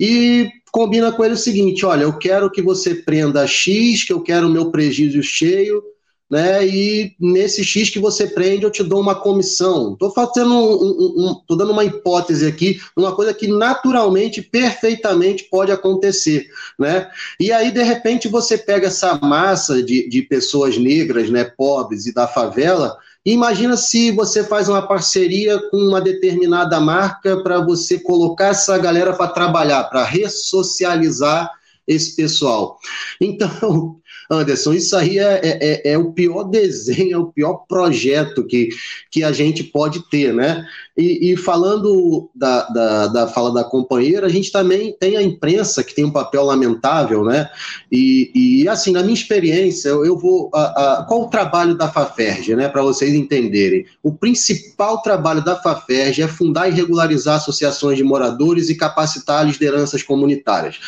e 0.00 0.50
combina 0.72 1.12
com 1.12 1.22
ele 1.24 1.34
o 1.34 1.38
seguinte: 1.38 1.86
olha, 1.86 2.02
eu 2.02 2.18
quero 2.18 2.50
que 2.50 2.62
você 2.62 2.94
prenda 2.94 3.46
X, 3.46 4.02
que 4.02 4.12
eu 4.12 4.22
quero 4.22 4.48
o 4.48 4.50
meu 4.50 4.70
prejuízo 4.70 5.22
cheio, 5.22 5.84
né? 6.28 6.66
E 6.66 7.14
nesse 7.20 7.62
X 7.62 7.90
que 7.90 7.98
você 7.98 8.26
prende, 8.26 8.64
eu 8.64 8.70
te 8.70 8.82
dou 8.82 8.98
uma 8.98 9.14
comissão. 9.14 9.92
Estou 9.92 10.10
fazendo 10.10 10.54
um, 10.54 10.82
um, 10.82 11.28
um, 11.28 11.34
tô 11.46 11.54
dando 11.54 11.72
uma 11.72 11.84
hipótese 11.84 12.46
aqui, 12.46 12.80
uma 12.96 13.14
coisa 13.14 13.34
que 13.34 13.46
naturalmente, 13.46 14.40
perfeitamente 14.40 15.44
pode 15.50 15.70
acontecer, 15.70 16.46
né? 16.78 17.10
E 17.38 17.52
aí, 17.52 17.70
de 17.70 17.82
repente, 17.82 18.28
você 18.28 18.56
pega 18.56 18.86
essa 18.86 19.14
massa 19.18 19.82
de, 19.82 20.08
de 20.08 20.22
pessoas 20.22 20.78
negras, 20.78 21.28
né, 21.28 21.44
pobres 21.44 22.06
e 22.06 22.14
da 22.14 22.26
favela, 22.26 22.96
imagina 23.24 23.76
se 23.76 24.10
você 24.10 24.44
faz 24.44 24.68
uma 24.68 24.86
parceria 24.86 25.58
com 25.70 25.76
uma 25.76 26.00
determinada 26.00 26.80
marca 26.80 27.42
para 27.42 27.60
você 27.60 27.98
colocar 27.98 28.48
essa 28.48 28.76
galera 28.78 29.12
para 29.12 29.28
trabalhar, 29.28 29.84
para 29.84 30.04
ressocializar 30.04 31.50
esse 31.86 32.14
pessoal. 32.16 32.78
Então, 33.20 34.00
Anderson, 34.32 34.72
isso 34.72 34.96
aí 34.96 35.18
é, 35.18 35.40
é, 35.42 35.58
é, 35.60 35.92
é, 35.92 35.98
o 35.98 36.12
pior 36.12 36.44
desenho, 36.44 37.14
é 37.14 37.18
o 37.18 37.26
pior 37.26 37.64
projeto 37.68 38.44
que, 38.44 38.70
que 39.10 39.22
a 39.22 39.32
gente 39.32 39.62
pode 39.62 40.08
ter, 40.08 40.32
né? 40.32 40.66
E, 40.96 41.32
e 41.32 41.36
falando 41.36 42.30
da, 42.34 42.68
da, 42.68 43.06
da, 43.06 43.26
fala 43.26 43.52
da 43.52 43.64
companheira, 43.64 44.26
a 44.26 44.30
gente 44.30 44.52
também 44.52 44.94
tem 44.98 45.16
a 45.16 45.22
imprensa 45.22 45.82
que 45.82 45.94
tem 45.94 46.04
um 46.04 46.10
papel 46.10 46.44
lamentável, 46.44 47.24
né? 47.24 47.48
E, 47.90 48.30
e 48.34 48.68
assim, 48.68 48.92
na 48.92 49.02
minha 49.02 49.14
experiência, 49.14 49.88
eu, 49.88 50.04
eu 50.04 50.18
vou. 50.18 50.50
A, 50.54 51.00
a, 51.00 51.04
qual 51.04 51.22
o 51.22 51.28
trabalho 51.28 51.74
da 51.74 51.88
FAFERJ, 51.88 52.56
né? 52.56 52.68
Para 52.68 52.82
vocês 52.82 53.14
entenderem. 53.14 53.86
O 54.02 54.12
principal 54.12 55.00
trabalho 55.00 55.42
da 55.42 55.56
FAFERJ 55.56 56.22
é 56.22 56.28
fundar 56.28 56.68
e 56.68 56.72
regularizar 56.72 57.36
associações 57.36 57.96
de 57.96 58.04
moradores 58.04 58.68
e 58.68 58.74
capacitar 58.74 59.46
lideranças 59.46 60.02
comunitárias. 60.02 60.78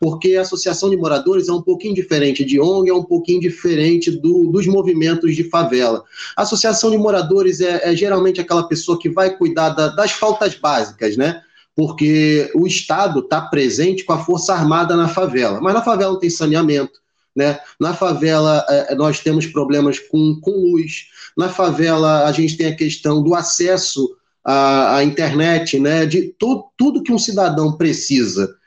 Porque 0.00 0.36
a 0.36 0.42
associação 0.42 0.88
de 0.88 0.96
moradores 0.96 1.48
é 1.48 1.52
um 1.52 1.62
pouquinho 1.62 1.94
diferente 1.94 2.44
de 2.44 2.60
ONG, 2.60 2.87
é 2.88 2.94
um 2.94 3.04
pouquinho 3.04 3.40
diferente 3.40 4.10
do, 4.10 4.50
dos 4.50 4.66
movimentos 4.66 5.34
de 5.34 5.44
favela. 5.44 6.04
A 6.36 6.42
associação 6.42 6.90
de 6.90 6.98
moradores 6.98 7.60
é, 7.60 7.90
é 7.90 7.96
geralmente 7.96 8.40
aquela 8.40 8.66
pessoa 8.68 8.98
que 8.98 9.08
vai 9.08 9.36
cuidar 9.36 9.70
da, 9.70 9.88
das 9.88 10.12
faltas 10.12 10.54
básicas, 10.54 11.16
né? 11.16 11.42
Porque 11.74 12.50
o 12.54 12.66
Estado 12.66 13.20
está 13.20 13.40
presente 13.40 14.04
com 14.04 14.12
a 14.12 14.24
Força 14.24 14.52
Armada 14.52 14.96
na 14.96 15.08
favela, 15.08 15.60
mas 15.60 15.74
na 15.74 15.82
favela 15.82 16.12
não 16.12 16.18
tem 16.18 16.30
saneamento, 16.30 16.98
né? 17.34 17.58
Na 17.78 17.94
favela 17.94 18.64
é, 18.68 18.94
nós 18.94 19.20
temos 19.20 19.46
problemas 19.46 19.98
com, 19.98 20.40
com 20.40 20.50
luz, 20.50 21.06
na 21.36 21.48
favela 21.48 22.26
a 22.26 22.32
gente 22.32 22.56
tem 22.56 22.66
a 22.66 22.76
questão 22.76 23.22
do 23.22 23.34
acesso 23.34 24.16
à, 24.44 24.96
à 24.96 25.04
internet, 25.04 25.78
né? 25.78 26.04
De 26.04 26.34
to, 26.38 26.64
tudo 26.76 27.02
que 27.02 27.12
um 27.12 27.18
cidadão 27.18 27.76
precisa 27.76 28.57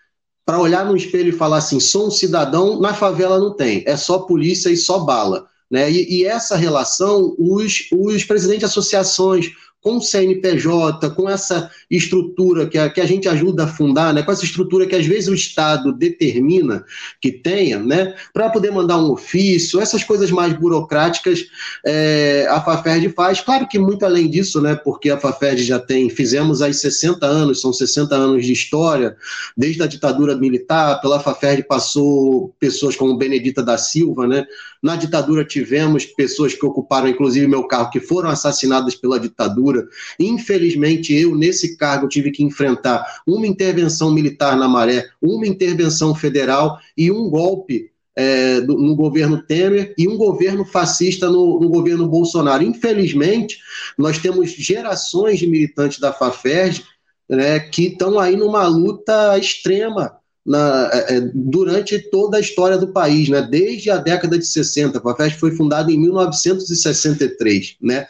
para 0.51 0.59
olhar 0.59 0.83
no 0.83 0.97
espelho 0.97 1.29
e 1.29 1.37
falar 1.37 1.59
assim, 1.59 1.79
sou 1.79 2.07
um 2.07 2.11
cidadão, 2.11 2.77
na 2.77 2.93
favela 2.93 3.39
não 3.39 3.53
tem, 3.53 3.85
é 3.87 3.95
só 3.95 4.19
polícia 4.19 4.69
e 4.69 4.75
só 4.75 4.99
bala. 4.99 5.47
Né? 5.69 5.89
E, 5.89 6.19
e, 6.19 6.25
essa 6.25 6.57
relação, 6.57 7.33
os, 7.39 7.87
os 7.89 8.25
presidentes 8.25 8.59
de 8.59 8.65
associações, 8.65 9.51
com 9.81 9.97
o 9.97 10.01
CNPJ, 10.01 11.09
com 11.11 11.27
essa 11.27 11.71
estrutura 11.89 12.67
que 12.67 12.77
a, 12.77 12.89
que 12.89 13.01
a 13.01 13.05
gente 13.05 13.27
ajuda 13.27 13.63
a 13.63 13.67
fundar, 13.67 14.13
né, 14.13 14.21
com 14.21 14.31
essa 14.31 14.45
estrutura 14.45 14.85
que 14.85 14.95
às 14.95 15.05
vezes 15.05 15.27
o 15.27 15.33
Estado 15.33 15.91
determina 15.91 16.85
que 17.19 17.31
tenha, 17.31 17.79
né, 17.79 18.15
para 18.31 18.49
poder 18.49 18.71
mandar 18.71 18.97
um 18.97 19.11
ofício, 19.11 19.81
essas 19.81 20.03
coisas 20.03 20.29
mais 20.29 20.53
burocráticas 20.53 21.45
é, 21.85 22.45
a 22.49 22.61
FAFERD 22.61 23.09
faz. 23.09 23.41
Claro 23.41 23.67
que 23.67 23.79
muito 23.79 24.05
além 24.05 24.29
disso, 24.29 24.61
né, 24.61 24.75
porque 24.75 25.09
a 25.09 25.17
FAFERD 25.17 25.63
já 25.63 25.79
tem, 25.79 26.09
fizemos 26.09 26.61
aí 26.61 26.73
60 26.73 27.25
anos, 27.25 27.59
são 27.59 27.73
60 27.73 28.15
anos 28.15 28.45
de 28.45 28.53
história, 28.53 29.15
desde 29.57 29.81
a 29.81 29.87
ditadura 29.87 30.35
militar, 30.35 31.01
pela 31.01 31.19
FAFERD 31.19 31.63
passou 31.63 32.53
pessoas 32.59 32.95
como 32.95 33.17
Benedita 33.17 33.63
da 33.63 33.77
Silva, 33.77 34.27
né, 34.27 34.45
na 34.81 34.95
ditadura 34.95 35.45
tivemos 35.45 36.05
pessoas 36.05 36.55
que 36.55 36.65
ocuparam, 36.65 37.07
inclusive, 37.07 37.45
meu 37.45 37.67
carro, 37.67 37.91
que 37.91 37.99
foram 37.99 38.29
assassinadas 38.29 38.95
pela 38.95 39.19
ditadura. 39.19 39.70
Infelizmente, 40.19 41.13
eu, 41.13 41.35
nesse 41.35 41.77
cargo, 41.77 42.07
tive 42.07 42.31
que 42.31 42.43
enfrentar 42.43 43.21
uma 43.27 43.47
intervenção 43.47 44.11
militar 44.11 44.57
na 44.57 44.67
Maré, 44.67 45.07
uma 45.21 45.47
intervenção 45.47 46.13
federal 46.15 46.79
e 46.97 47.11
um 47.11 47.29
golpe 47.29 47.91
é, 48.15 48.59
no 48.61 48.95
governo 48.95 49.41
Temer 49.41 49.93
e 49.97 50.07
um 50.07 50.17
governo 50.17 50.65
fascista 50.65 51.27
no, 51.27 51.59
no, 51.59 51.69
governo 51.69 52.07
Bolsonaro. 52.07 52.63
Infelizmente, 52.63 53.59
nós 53.97 54.17
temos 54.17 54.51
gerações 54.51 55.39
de 55.39 55.47
militantes 55.47 55.99
da 55.99 56.11
FAFERJ 56.11 56.83
né, 57.29 57.59
que 57.59 57.87
estão 57.87 58.19
aí 58.19 58.35
numa 58.35 58.67
luta 58.67 59.37
extrema 59.37 60.17
na, 60.45 60.89
é, 60.91 61.17
é, 61.17 61.21
durante 61.33 61.97
toda 62.09 62.37
a 62.37 62.39
história 62.39 62.77
do 62.77 62.91
país, 62.91 63.29
né? 63.29 63.41
desde 63.41 63.89
a 63.89 63.97
década 63.97 64.37
de 64.37 64.45
60. 64.45 64.97
A 64.97 65.01
FAFESP 65.01 65.39
foi 65.39 65.55
fundada 65.55 65.91
em 65.91 65.97
1963. 65.97 67.77
Né? 67.81 68.07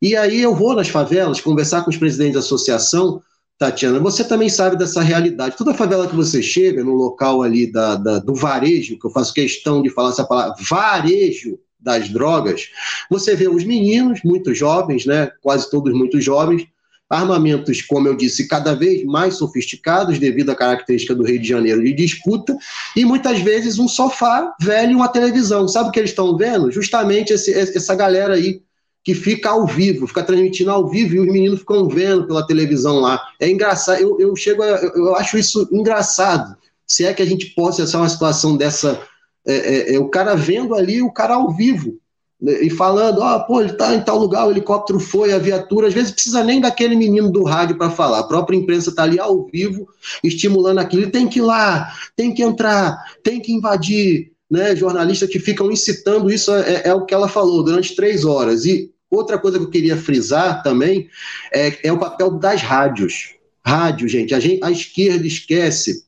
E 0.00 0.16
aí 0.16 0.40
eu 0.40 0.54
vou 0.54 0.74
nas 0.74 0.88
favelas 0.88 1.40
conversar 1.40 1.82
com 1.82 1.90
os 1.90 1.96
presidentes 1.96 2.34
da 2.34 2.40
associação, 2.40 3.22
Tatiana, 3.58 4.00
você 4.00 4.24
também 4.24 4.48
sabe 4.48 4.76
dessa 4.76 5.00
realidade. 5.00 5.56
Toda 5.56 5.74
favela 5.74 6.08
que 6.08 6.16
você 6.16 6.42
chega, 6.42 6.82
no 6.82 6.94
local 6.94 7.42
ali 7.42 7.70
da, 7.70 7.94
da, 7.94 8.18
do 8.18 8.34
varejo, 8.34 8.98
que 8.98 9.06
eu 9.06 9.10
faço 9.10 9.32
questão 9.32 9.80
de 9.80 9.90
falar 9.90 10.10
essa 10.10 10.24
palavra, 10.24 10.54
varejo 10.68 11.58
das 11.78 12.08
drogas, 12.08 12.68
você 13.10 13.36
vê 13.36 13.46
os 13.46 13.64
meninos, 13.64 14.20
muito 14.24 14.54
jovens, 14.54 15.06
né? 15.06 15.30
quase 15.40 15.70
todos 15.70 15.92
muito 15.92 16.20
jovens, 16.20 16.66
armamentos, 17.08 17.82
como 17.82 18.08
eu 18.08 18.16
disse, 18.16 18.48
cada 18.48 18.74
vez 18.74 19.04
mais 19.04 19.34
sofisticados 19.36 20.18
devido 20.18 20.50
à 20.50 20.56
característica 20.56 21.14
do 21.14 21.22
Rio 21.22 21.38
de 21.38 21.46
Janeiro 21.46 21.84
de 21.84 21.92
disputa, 21.92 22.56
e 22.96 23.04
muitas 23.04 23.38
vezes 23.40 23.78
um 23.78 23.86
sofá 23.86 24.52
velho 24.60 24.92
e 24.92 24.94
uma 24.96 25.08
televisão. 25.08 25.68
Sabe 25.68 25.90
o 25.90 25.92
que 25.92 26.00
eles 26.00 26.10
estão 26.10 26.36
vendo? 26.36 26.72
Justamente 26.72 27.32
esse, 27.32 27.52
essa 27.52 27.94
galera 27.94 28.34
aí 28.34 28.62
que 29.04 29.14
fica 29.14 29.50
ao 29.50 29.66
vivo, 29.66 30.06
fica 30.06 30.22
transmitindo 30.22 30.70
ao 30.70 30.88
vivo 30.88 31.14
e 31.14 31.20
os 31.20 31.26
meninos 31.26 31.60
ficam 31.60 31.86
vendo 31.86 32.26
pela 32.26 32.46
televisão 32.46 33.00
lá. 33.00 33.20
É 33.38 33.48
engraçado, 33.50 34.00
eu, 34.00 34.18
eu 34.18 34.34
chego, 34.34 34.62
a, 34.62 34.66
eu 34.66 35.14
acho 35.14 35.36
isso 35.36 35.68
engraçado. 35.70 36.56
Se 36.86 37.04
é 37.04 37.12
que 37.12 37.22
a 37.22 37.26
gente 37.26 37.46
possa 37.54 37.86
ser 37.86 37.98
uma 37.98 38.08
situação 38.08 38.56
dessa, 38.56 38.98
é, 39.46 39.54
é, 39.54 39.94
é, 39.94 39.98
o 39.98 40.08
cara 40.08 40.34
vendo 40.34 40.74
ali, 40.74 41.02
o 41.02 41.12
cara 41.12 41.34
ao 41.34 41.52
vivo, 41.52 41.98
e 42.40 42.68
falando, 42.68 43.22
oh, 43.22 43.46
pô, 43.46 43.60
ele 43.60 43.72
tá 43.72 43.94
em 43.94 44.00
tal 44.00 44.18
lugar, 44.18 44.46
o 44.46 44.50
helicóptero 44.50 44.98
foi, 44.98 45.32
a 45.32 45.38
viatura, 45.38 45.88
às 45.88 45.94
vezes 45.94 46.10
precisa 46.10 46.42
nem 46.42 46.60
daquele 46.60 46.96
menino 46.96 47.30
do 47.30 47.42
rádio 47.42 47.78
para 47.78 47.90
falar, 47.90 48.18
a 48.18 48.24
própria 48.24 48.56
imprensa 48.56 48.94
tá 48.94 49.04
ali 49.04 49.18
ao 49.18 49.46
vivo, 49.46 49.86
estimulando 50.22 50.78
aquilo, 50.78 51.02
ele 51.02 51.10
tem 51.10 51.26
que 51.26 51.38
ir 51.38 51.42
lá, 51.42 51.90
tem 52.16 52.34
que 52.34 52.42
entrar, 52.42 52.98
tem 53.22 53.40
que 53.40 53.52
invadir, 53.52 54.32
né, 54.50 54.76
jornalistas 54.76 55.28
que 55.28 55.38
ficam 55.38 55.70
incitando. 55.70 56.30
Isso, 56.30 56.52
é, 56.52 56.82
é 56.84 56.94
o 56.94 57.06
que 57.06 57.14
ela 57.14 57.28
falou, 57.28 57.62
durante 57.62 57.96
três 57.96 58.24
horas, 58.24 58.66
e 58.66 58.93
outra 59.14 59.38
coisa 59.38 59.58
que 59.58 59.64
eu 59.64 59.70
queria 59.70 59.96
frisar 59.96 60.62
também 60.62 61.08
é, 61.52 61.88
é 61.88 61.92
o 61.92 61.98
papel 61.98 62.32
das 62.32 62.62
rádios, 62.62 63.34
rádio, 63.64 64.08
gente, 64.08 64.34
a, 64.34 64.40
gente, 64.40 64.62
a 64.62 64.70
esquerda 64.70 65.26
esquece, 65.26 66.04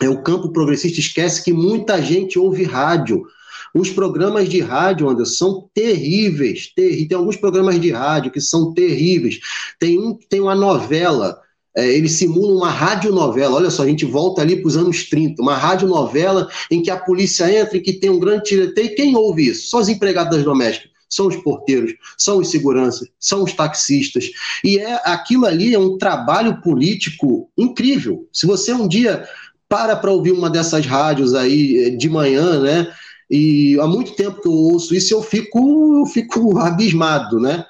é 0.00 0.08
o 0.08 0.22
campo 0.22 0.52
progressista 0.52 1.00
esquece 1.00 1.42
que 1.42 1.52
muita 1.52 2.00
gente 2.00 2.38
ouve 2.38 2.64
rádio, 2.64 3.26
os 3.74 3.90
programas 3.90 4.48
de 4.48 4.60
rádio, 4.60 5.08
Anderson, 5.08 5.34
são 5.34 5.70
terríveis. 5.72 6.72
Tem 6.74 7.08
alguns 7.14 7.36
programas 7.36 7.80
de 7.80 7.90
rádio 7.90 8.32
que 8.32 8.40
são 8.40 8.74
terríveis. 8.74 9.38
Tem 9.78 9.98
um 9.98 10.18
tem 10.28 10.40
uma 10.40 10.56
novela, 10.56 11.40
é, 11.76 11.86
ele 11.86 12.08
simula 12.08 12.52
uma 12.52 12.70
radionovela. 12.70 13.56
Olha 13.56 13.70
só, 13.70 13.84
a 13.84 13.86
gente 13.86 14.04
volta 14.04 14.42
ali 14.42 14.56
para 14.56 14.66
os 14.66 14.76
anos 14.76 15.08
30, 15.08 15.40
uma 15.40 15.56
radionovela 15.56 16.48
em 16.70 16.82
que 16.82 16.90
a 16.90 16.96
polícia 16.96 17.50
entra 17.52 17.76
e 17.76 17.80
que 17.80 17.92
tem 17.92 18.10
um 18.10 18.18
grande 18.18 18.44
tiroteio. 18.44 18.94
Quem 18.96 19.14
ouve 19.14 19.48
isso? 19.48 19.68
São 19.68 19.78
as 19.78 19.88
empregadas 19.88 20.42
domésticas 20.42 20.89
são 21.10 21.26
os 21.26 21.36
porteiros, 21.36 21.92
são 22.16 22.38
os 22.38 22.48
seguranças, 22.48 23.08
são 23.18 23.42
os 23.42 23.52
taxistas. 23.52 24.30
E 24.64 24.78
é 24.78 24.94
aquilo 25.04 25.44
ali 25.44 25.74
é 25.74 25.78
um 25.78 25.98
trabalho 25.98 26.62
político 26.62 27.50
incrível. 27.58 28.28
Se 28.32 28.46
você 28.46 28.72
um 28.72 28.86
dia 28.86 29.28
para 29.68 29.96
para 29.96 30.10
ouvir 30.10 30.32
uma 30.32 30.48
dessas 30.48 30.86
rádios 30.86 31.34
aí 31.34 31.84
eh, 31.84 31.90
de 31.90 32.08
manhã, 32.08 32.60
né? 32.60 32.92
E 33.30 33.78
há 33.78 33.86
muito 33.86 34.16
tempo 34.16 34.40
que 34.40 34.48
eu 34.48 34.52
ouço 34.52 34.92
isso 34.92 35.14
eu 35.14 35.22
fico, 35.22 36.00
eu 36.00 36.06
fico 36.06 36.58
abismado, 36.58 37.38
né? 37.38 37.64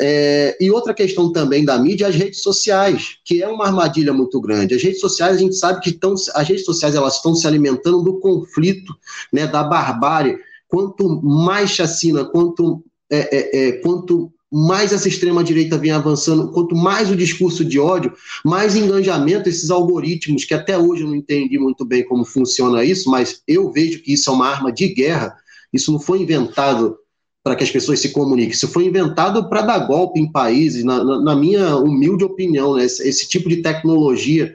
É, 0.00 0.56
e 0.60 0.70
outra 0.70 0.94
questão 0.94 1.32
também 1.32 1.64
da 1.64 1.76
mídia 1.76 2.06
as 2.06 2.14
redes 2.14 2.42
sociais, 2.42 3.16
que 3.24 3.42
é 3.42 3.48
uma 3.48 3.66
armadilha 3.66 4.12
muito 4.12 4.40
grande. 4.40 4.74
As 4.74 4.82
redes 4.82 5.00
sociais, 5.00 5.36
a 5.36 5.40
gente 5.40 5.56
sabe 5.56 5.80
que 5.80 5.90
estão, 5.90 6.14
as 6.34 6.48
redes 6.48 6.64
sociais 6.64 6.94
elas 6.94 7.16
estão 7.16 7.34
se 7.34 7.46
alimentando 7.46 8.02
do 8.02 8.20
conflito, 8.20 8.94
né, 9.32 9.48
da 9.48 9.64
barbárie. 9.64 10.38
Quanto 10.70 11.20
mais 11.22 11.70
chacina, 11.70 12.24
quanto, 12.24 12.82
é, 13.10 13.36
é, 13.36 13.68
é 13.68 13.72
quanto 13.72 14.32
mais 14.52 14.92
essa 14.92 15.08
extrema-direita 15.08 15.78
vem 15.78 15.92
avançando, 15.92 16.50
quanto 16.50 16.74
mais 16.74 17.10
o 17.10 17.16
discurso 17.16 17.64
de 17.64 17.78
ódio, 17.78 18.12
mais 18.44 18.74
engajamento 18.74 19.48
esses 19.48 19.70
algoritmos, 19.70 20.44
que 20.44 20.54
até 20.54 20.76
hoje 20.76 21.02
eu 21.02 21.08
não 21.08 21.14
entendi 21.14 21.58
muito 21.58 21.84
bem 21.84 22.04
como 22.04 22.24
funciona 22.24 22.84
isso, 22.84 23.08
mas 23.08 23.42
eu 23.46 23.70
vejo 23.70 24.02
que 24.02 24.12
isso 24.12 24.28
é 24.28 24.32
uma 24.32 24.48
arma 24.48 24.72
de 24.72 24.88
guerra, 24.88 25.36
isso 25.72 25.92
não 25.92 26.00
foi 26.00 26.22
inventado 26.22 26.96
para 27.44 27.54
que 27.54 27.62
as 27.62 27.70
pessoas 27.70 28.00
se 28.00 28.10
comuniquem, 28.10 28.52
isso 28.52 28.68
foi 28.68 28.84
inventado 28.84 29.48
para 29.48 29.62
dar 29.62 29.78
golpe 29.86 30.20
em 30.20 30.30
países, 30.30 30.84
na, 30.84 31.02
na, 31.02 31.20
na 31.22 31.36
minha 31.36 31.76
humilde 31.76 32.24
opinião, 32.24 32.74
né? 32.74 32.84
esse, 32.84 33.08
esse, 33.08 33.28
tipo 33.28 33.48
de 33.48 33.62
tecnologia 33.62 34.54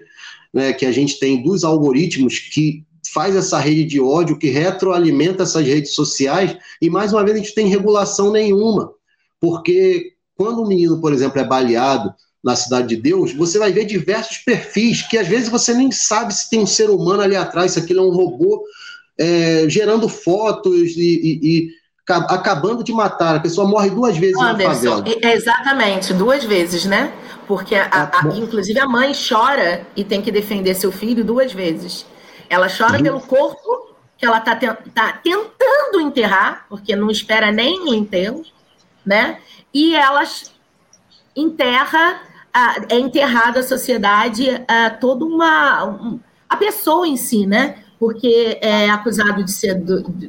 né, 0.54 0.72
que 0.72 0.86
a 0.86 0.92
gente 0.92 1.18
tem 1.18 1.42
dos 1.42 1.64
algoritmos 1.64 2.38
que 2.38 2.85
faz 3.16 3.34
essa 3.34 3.58
rede 3.58 3.86
de 3.86 4.02
ódio, 4.02 4.38
que 4.38 4.50
retroalimenta 4.50 5.44
essas 5.44 5.66
redes 5.66 5.96
sociais, 5.96 6.58
e 6.82 6.90
mais 6.90 7.14
uma 7.14 7.24
vez 7.24 7.38
a 7.38 7.40
gente 7.40 7.56
tem 7.56 7.70
regulação 7.70 8.30
nenhuma. 8.30 8.92
Porque 9.40 10.12
quando 10.36 10.62
um 10.62 10.68
menino, 10.68 11.00
por 11.00 11.14
exemplo, 11.14 11.40
é 11.40 11.46
baleado 11.46 12.14
na 12.44 12.58
Cidade 12.58 12.90
de 12.90 12.98
Deus, 12.98 13.34
você 13.34 13.58
vai 13.58 13.72
ver 13.72 13.86
diversos 13.86 14.40
perfis 14.40 15.02
que 15.02 15.18
às 15.18 15.30
vezes 15.30 15.48
você 15.48 15.74
nem 15.74 15.92
sabe 15.92 16.34
se 16.34 16.50
tem 16.50 16.60
um 16.60 16.68
ser 16.68 16.90
humano 16.90 17.22
ali 17.22 17.38
atrás, 17.38 17.72
se 17.72 17.80
aquilo 17.80 18.02
é 18.02 18.04
um 18.04 18.14
robô 18.14 18.62
é, 19.18 19.66
gerando 19.70 20.10
fotos 20.10 20.92
e, 20.98 21.00
e, 21.00 21.40
e, 21.42 21.70
acabando 22.08 22.84
de 22.84 22.92
matar. 22.92 23.38
A 23.38 23.40
pessoa 23.40 23.66
morre 23.66 23.90
duas 23.92 24.18
vezes 24.18 24.38
Anderson, 24.38 24.68
na 24.68 24.76
favela. 24.76 25.34
Exatamente, 25.34 26.14
duas 26.14 26.44
vezes, 26.44 26.84
né? 26.84 27.14
Porque, 27.48 27.76
a, 27.76 27.86
a, 27.86 28.04
ah, 28.04 28.30
inclusive, 28.36 28.78
a 28.78 28.88
mãe 28.88 29.14
chora 29.14 29.88
e 29.96 30.04
tem 30.04 30.22
que 30.22 30.32
defender 30.32 30.76
seu 30.76 30.92
filho 30.92 31.24
duas 31.24 31.54
vezes. 31.54 32.06
Ela 32.50 32.68
chora 32.70 33.02
pelo 33.02 33.22
corpo 33.22 33.96
que 34.18 34.26
ela 34.26 34.38
está 34.38 34.56
tá 34.56 35.14
tentando 35.14 36.00
enterrar, 36.00 36.66
porque 36.70 36.96
não 36.96 37.12
espera 37.12 37.52
nem 37.52 37.96
enterro, 37.96 38.44
né? 39.06 39.40
E 39.74 39.96
ela 39.96 40.24
enterra, 41.36 42.22
é 42.90 42.98
enterrada 42.98 43.60
a 43.60 43.64
sociedade, 43.64 44.48
toda 45.00 45.26
uma. 45.26 45.86
Um, 45.86 46.20
a 46.48 46.56
pessoa 46.56 47.08
em 47.08 47.18
si, 47.18 47.46
né? 47.46 47.84
Porque 48.00 48.58
é 48.62 48.90
acusado 48.90 49.44
de 49.44 49.52
ser 49.52 49.82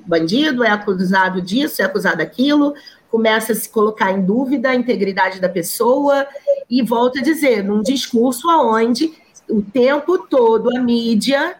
bandido, 0.06 0.64
é 0.64 0.70
acusado 0.70 1.40
disso, 1.42 1.82
é 1.82 1.84
acusado 1.84 2.18
daquilo, 2.18 2.74
começa 3.10 3.52
a 3.52 3.56
se 3.56 3.68
colocar 3.68 4.12
em 4.12 4.22
dúvida 4.22 4.70
a 4.70 4.74
integridade 4.74 5.40
da 5.40 5.48
pessoa 5.48 6.26
e 6.68 6.82
volta 6.82 7.20
a 7.20 7.22
dizer, 7.22 7.62
num 7.62 7.82
discurso 7.82 8.48
aonde 8.50 9.12
o 9.48 9.62
tempo 9.62 10.18
todo 10.18 10.76
a 10.76 10.80
mídia, 10.80 11.56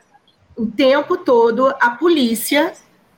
o 0.56 0.66
tempo 0.66 1.18
todo 1.18 1.68
a 1.80 1.90
polícia 1.90 2.72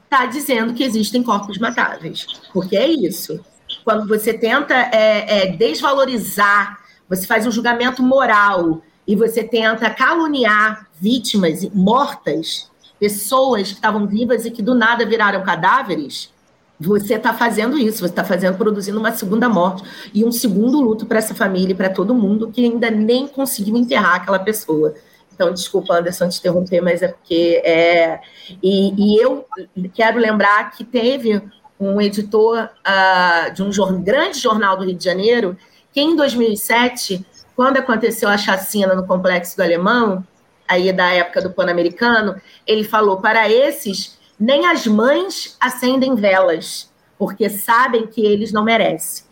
está 0.04 0.26
dizendo 0.26 0.74
que 0.74 0.82
existem 0.82 1.22
corpos 1.22 1.58
matáveis, 1.58 2.26
porque 2.52 2.76
é 2.76 2.88
isso. 2.88 3.38
Quando 3.84 4.08
você 4.08 4.32
tenta 4.32 4.74
é, 4.74 5.44
é, 5.44 5.46
desvalorizar, 5.52 6.78
você 7.08 7.26
faz 7.26 7.46
um 7.46 7.50
julgamento 7.50 8.02
moral 8.02 8.82
e 9.06 9.14
você 9.14 9.44
tenta 9.44 9.88
caluniar 9.90 10.88
vítimas 11.00 11.64
mortas, 11.72 12.70
pessoas 12.98 13.68
que 13.68 13.74
estavam 13.74 14.06
vivas 14.06 14.44
e 14.44 14.50
que 14.50 14.62
do 14.62 14.74
nada 14.74 15.06
viraram 15.06 15.42
cadáveres, 15.42 16.32
você 16.80 17.14
está 17.14 17.34
fazendo 17.34 17.76
isso, 17.78 17.98
você 17.98 18.06
está 18.06 18.24
fazendo, 18.24 18.56
produzindo 18.56 18.98
uma 18.98 19.12
segunda 19.12 19.48
morte 19.48 19.82
e 20.14 20.24
um 20.24 20.30
segundo 20.30 20.80
luto 20.80 21.06
para 21.06 21.18
essa 21.18 21.34
família 21.34 21.72
e 21.72 21.76
para 21.76 21.90
todo 21.90 22.14
mundo 22.14 22.50
que 22.52 22.64
ainda 22.64 22.90
nem 22.90 23.26
conseguiu 23.26 23.76
enterrar 23.76 24.16
aquela 24.16 24.38
pessoa. 24.38 24.94
Então, 25.38 25.54
desculpa, 25.54 25.94
Anderson, 25.94 26.28
te 26.28 26.40
interromper, 26.40 26.80
mas 26.80 27.00
é 27.00 27.06
porque 27.06 27.62
é. 27.64 28.20
E, 28.60 28.92
e 28.98 29.22
eu 29.22 29.46
quero 29.94 30.18
lembrar 30.18 30.72
que 30.72 30.82
teve 30.82 31.40
um 31.78 32.00
editor 32.00 32.68
uh, 32.84 33.54
de 33.54 33.62
um 33.62 34.02
grande 34.02 34.40
jornal 34.40 34.76
do 34.76 34.84
Rio 34.84 34.96
de 34.96 35.04
Janeiro, 35.04 35.56
que 35.92 36.00
em 36.00 36.16
2007, 36.16 37.24
quando 37.54 37.76
aconteceu 37.76 38.28
a 38.28 38.36
chacina 38.36 38.96
no 38.96 39.06
Complexo 39.06 39.56
do 39.56 39.62
Alemão, 39.62 40.26
aí 40.66 40.92
da 40.92 41.14
época 41.14 41.40
do 41.40 41.52
Pan-Americano, 41.52 42.34
ele 42.66 42.82
falou 42.82 43.18
para 43.18 43.48
esses 43.48 44.18
nem 44.40 44.66
as 44.66 44.88
mães 44.88 45.56
acendem 45.60 46.16
velas, 46.16 46.92
porque 47.16 47.48
sabem 47.48 48.08
que 48.08 48.26
eles 48.26 48.50
não 48.50 48.64
merecem. 48.64 49.24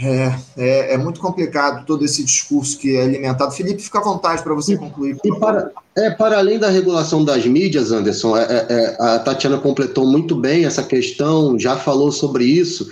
É, 0.00 0.38
é, 0.56 0.94
é, 0.94 0.96
muito 0.98 1.18
complicado 1.18 1.84
todo 1.84 2.04
esse 2.04 2.22
discurso 2.22 2.78
que 2.78 2.96
é 2.96 3.02
alimentado. 3.02 3.52
Felipe, 3.52 3.82
fica 3.82 3.98
à 3.98 4.02
vontade 4.02 4.42
para 4.44 4.54
você 4.54 4.76
concluir. 4.76 5.16
E 5.24 5.34
para, 5.40 5.72
é, 5.96 6.10
para 6.10 6.38
além 6.38 6.56
da 6.56 6.70
regulação 6.70 7.24
das 7.24 7.44
mídias, 7.44 7.90
Anderson, 7.90 8.36
é, 8.36 8.44
é, 8.44 8.66
é, 8.68 8.96
a 9.00 9.18
Tatiana 9.18 9.58
completou 9.58 10.06
muito 10.06 10.36
bem 10.36 10.64
essa 10.64 10.84
questão, 10.84 11.58
já 11.58 11.76
falou 11.76 12.12
sobre 12.12 12.44
isso 12.44 12.88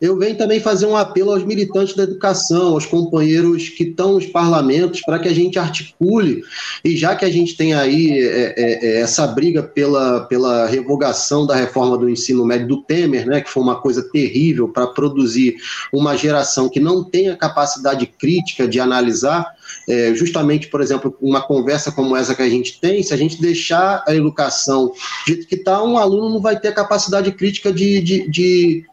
eu 0.00 0.16
venho 0.16 0.36
também 0.36 0.60
fazer 0.60 0.86
um 0.86 0.96
apelo 0.96 1.32
aos 1.32 1.44
militantes 1.44 1.94
da 1.94 2.04
educação, 2.04 2.74
aos 2.74 2.86
companheiros 2.86 3.68
que 3.68 3.84
estão 3.84 4.14
nos 4.14 4.26
parlamentos, 4.26 5.00
para 5.00 5.18
que 5.18 5.28
a 5.28 5.34
gente 5.34 5.58
articule, 5.58 6.42
e 6.84 6.96
já 6.96 7.16
que 7.16 7.24
a 7.24 7.30
gente 7.30 7.56
tem 7.56 7.74
aí 7.74 8.18
é, 8.18 8.54
é, 8.56 8.86
é, 8.86 9.00
essa 9.00 9.26
briga 9.26 9.62
pela, 9.62 10.20
pela 10.26 10.66
revogação 10.66 11.46
da 11.46 11.56
reforma 11.56 11.98
do 11.98 12.08
ensino 12.08 12.44
médio 12.44 12.68
do 12.68 12.82
Temer, 12.82 13.26
né, 13.26 13.40
que 13.40 13.50
foi 13.50 13.62
uma 13.62 13.80
coisa 13.80 14.02
terrível 14.02 14.68
para 14.68 14.86
produzir 14.86 15.56
uma 15.92 16.16
geração 16.16 16.68
que 16.68 16.80
não 16.80 17.02
tem 17.02 17.28
a 17.28 17.36
capacidade 17.36 18.06
crítica 18.06 18.68
de 18.68 18.78
analisar, 18.78 19.46
é, 19.88 20.14
justamente, 20.14 20.68
por 20.68 20.80
exemplo, 20.80 21.16
uma 21.20 21.40
conversa 21.40 21.90
como 21.90 22.16
essa 22.16 22.34
que 22.34 22.42
a 22.42 22.48
gente 22.48 22.80
tem, 22.80 23.02
se 23.02 23.12
a 23.12 23.16
gente 23.16 23.40
deixar 23.40 24.04
a 24.06 24.14
educação 24.14 24.86
do 24.86 24.94
jeito 25.26 25.46
que 25.46 25.56
está, 25.56 25.82
um 25.82 25.98
aluno 25.98 26.28
não 26.30 26.40
vai 26.40 26.58
ter 26.58 26.68
a 26.68 26.74
capacidade 26.74 27.32
crítica 27.32 27.72
de, 27.72 28.00
de, 28.00 28.30
de 28.30 28.84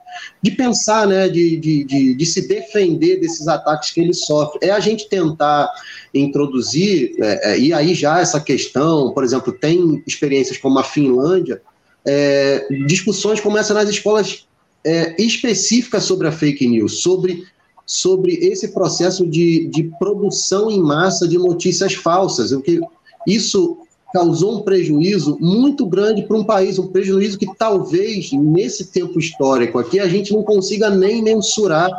de 0.41 0.51
pensar, 0.51 1.07
né, 1.07 1.28
de, 1.28 1.57
de, 1.57 1.84
de, 1.84 2.13
de, 2.13 2.26
se 2.26 2.47
defender 2.47 3.20
desses 3.20 3.47
ataques 3.47 3.91
que 3.91 3.99
ele 3.99 4.13
sofre. 4.13 4.59
É 4.61 4.72
a 4.72 4.80
gente 4.80 5.09
tentar 5.09 5.72
introduzir, 6.13 7.16
é, 7.20 7.51
é, 7.51 7.59
e 7.59 7.74
aí 7.74 7.93
já 7.93 8.20
essa 8.20 8.39
questão, 8.39 9.11
por 9.11 9.24
exemplo, 9.24 9.53
tem 9.53 10.03
experiências 10.05 10.57
como 10.57 10.80
a 10.80 10.84
Finlândia, 10.84 11.61
é, 12.05 12.68
discussões 12.86 13.39
como 13.39 13.57
essa 13.57 13.74
nas 13.74 13.89
escolas 13.89 14.45
é, 14.84 15.16
específicas 15.22 16.03
sobre 16.03 16.28
a 16.28 16.32
fake 16.32 16.68
news, 16.68 17.01
sobre, 17.01 17.43
sobre 17.86 18.34
esse 18.34 18.70
processo 18.70 19.26
de, 19.26 19.68
de 19.68 19.84
produção 19.97 20.70
em 20.70 20.80
massa 20.80 21.28
de 21.28 21.38
notícias 21.38 21.95
falsas. 21.95 22.51
O 22.51 22.61
que 22.61 22.80
isso 23.28 23.80
causou 24.16 24.59
um 24.59 24.61
prejuízo 24.61 25.38
muito 25.41 25.86
grande 25.86 26.24
para 26.24 26.38
um 26.38 26.43
país, 26.45 26.80
um 26.80 26.88
prejuízo 26.88 27.38
que 27.38 27.53
talvez 27.57 28.32
nesse 28.32 28.86
tempo 28.86 29.20
histórico 29.20 29.78
aqui 29.78 29.99
a 29.99 30.07
gente 30.07 30.32
não 30.32 30.41
consiga 30.41 30.89
nem 30.89 31.22
mensurar, 31.22 31.89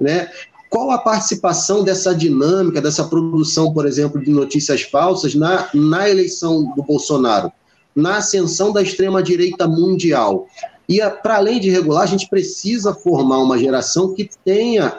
né? 0.00 0.28
Qual 0.68 0.90
a 0.90 0.98
participação 0.98 1.84
dessa 1.84 2.12
dinâmica, 2.12 2.80
dessa 2.80 3.04
produção, 3.04 3.72
por 3.72 3.86
exemplo, 3.86 4.20
de 4.20 4.32
notícias 4.32 4.82
falsas 4.82 5.36
na, 5.36 5.68
na 5.72 6.10
eleição 6.10 6.74
do 6.74 6.82
Bolsonaro, 6.82 7.52
na 7.94 8.16
ascensão 8.16 8.72
da 8.72 8.82
extrema-direita 8.82 9.68
mundial? 9.68 10.48
E, 10.88 10.98
para 11.22 11.36
além 11.36 11.60
de 11.60 11.70
regular, 11.70 12.02
a 12.02 12.06
gente 12.06 12.28
precisa 12.28 12.92
formar 12.92 13.38
uma 13.38 13.56
geração 13.56 14.12
que 14.12 14.28
tenha 14.44 14.92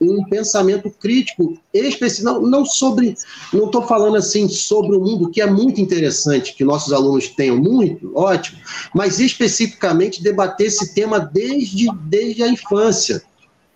um 0.00 0.24
pensamento 0.24 0.90
crítico, 0.90 1.58
específico, 1.72 2.24
não, 2.24 2.42
não 2.42 2.64
sobre, 2.64 3.14
não 3.52 3.66
estou 3.66 3.82
falando 3.82 4.16
assim 4.16 4.48
sobre 4.48 4.96
o 4.96 5.00
mundo, 5.00 5.30
que 5.30 5.40
é 5.40 5.46
muito 5.46 5.80
interessante 5.80 6.54
que 6.54 6.64
nossos 6.64 6.92
alunos 6.92 7.28
tenham, 7.28 7.56
muito, 7.56 8.12
ótimo, 8.14 8.58
mas 8.94 9.20
especificamente 9.20 10.22
debater 10.22 10.66
esse 10.66 10.94
tema 10.94 11.18
desde, 11.18 11.88
desde 12.06 12.42
a 12.42 12.48
infância, 12.48 13.22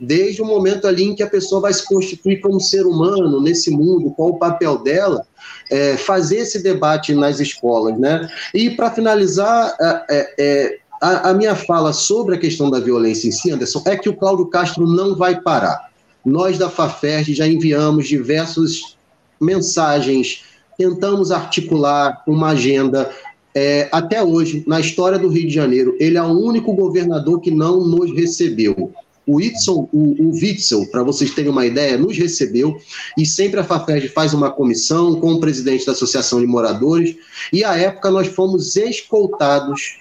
desde 0.00 0.40
o 0.40 0.44
momento 0.44 0.86
ali 0.86 1.04
em 1.04 1.14
que 1.14 1.22
a 1.22 1.30
pessoa 1.30 1.60
vai 1.60 1.72
se 1.72 1.84
constituir 1.84 2.40
como 2.40 2.60
ser 2.60 2.86
humano 2.86 3.40
nesse 3.40 3.70
mundo, 3.70 4.12
qual 4.16 4.30
o 4.30 4.38
papel 4.38 4.78
dela, 4.78 5.26
é, 5.70 5.96
fazer 5.96 6.38
esse 6.38 6.62
debate 6.62 7.14
nas 7.14 7.40
escolas, 7.40 7.98
né? 7.98 8.28
E 8.54 8.70
para 8.70 8.90
finalizar, 8.90 9.76
é, 9.80 10.04
é, 10.10 10.34
é, 10.38 10.78
a, 11.00 11.30
a 11.30 11.34
minha 11.34 11.54
fala 11.54 11.92
sobre 11.92 12.36
a 12.36 12.38
questão 12.38 12.70
da 12.70 12.80
violência 12.80 13.28
em 13.28 13.32
si, 13.32 13.50
Anderson, 13.50 13.82
é 13.86 13.96
que 13.96 14.08
o 14.08 14.16
Cláudio 14.16 14.46
Castro 14.46 14.86
não 14.86 15.16
vai 15.16 15.40
parar. 15.40 15.87
Nós 16.28 16.58
da 16.58 16.68
FAFERJ 16.68 17.34
já 17.34 17.46
enviamos 17.46 18.06
diversas 18.06 18.96
mensagens, 19.40 20.44
tentamos 20.76 21.32
articular 21.32 22.22
uma 22.26 22.50
agenda. 22.50 23.10
É, 23.54 23.88
até 23.90 24.22
hoje, 24.22 24.62
na 24.66 24.78
história 24.78 25.18
do 25.18 25.28
Rio 25.28 25.48
de 25.48 25.54
Janeiro, 25.54 25.96
ele 25.98 26.18
é 26.18 26.22
o 26.22 26.38
único 26.38 26.72
governador 26.74 27.40
que 27.40 27.50
não 27.50 27.84
nos 27.84 28.14
recebeu. 28.14 28.92
O 29.26 29.36
Whitson, 29.36 29.88
o, 29.92 30.22
o 30.22 30.30
Witzel, 30.32 30.86
para 30.90 31.02
vocês 31.02 31.32
terem 31.32 31.50
uma 31.50 31.66
ideia, 31.66 31.98
nos 31.98 32.16
recebeu 32.16 32.78
e 33.16 33.26
sempre 33.26 33.60
a 33.60 33.64
FAFERJ 33.64 34.08
faz 34.08 34.32
uma 34.32 34.50
comissão 34.50 35.20
com 35.20 35.32
o 35.32 35.40
presidente 35.40 35.84
da 35.84 35.92
Associação 35.92 36.40
de 36.40 36.46
Moradores 36.46 37.14
e 37.52 37.62
à 37.62 37.76
época 37.76 38.10
nós 38.10 38.28
fomos 38.28 38.74
escoltados 38.76 39.98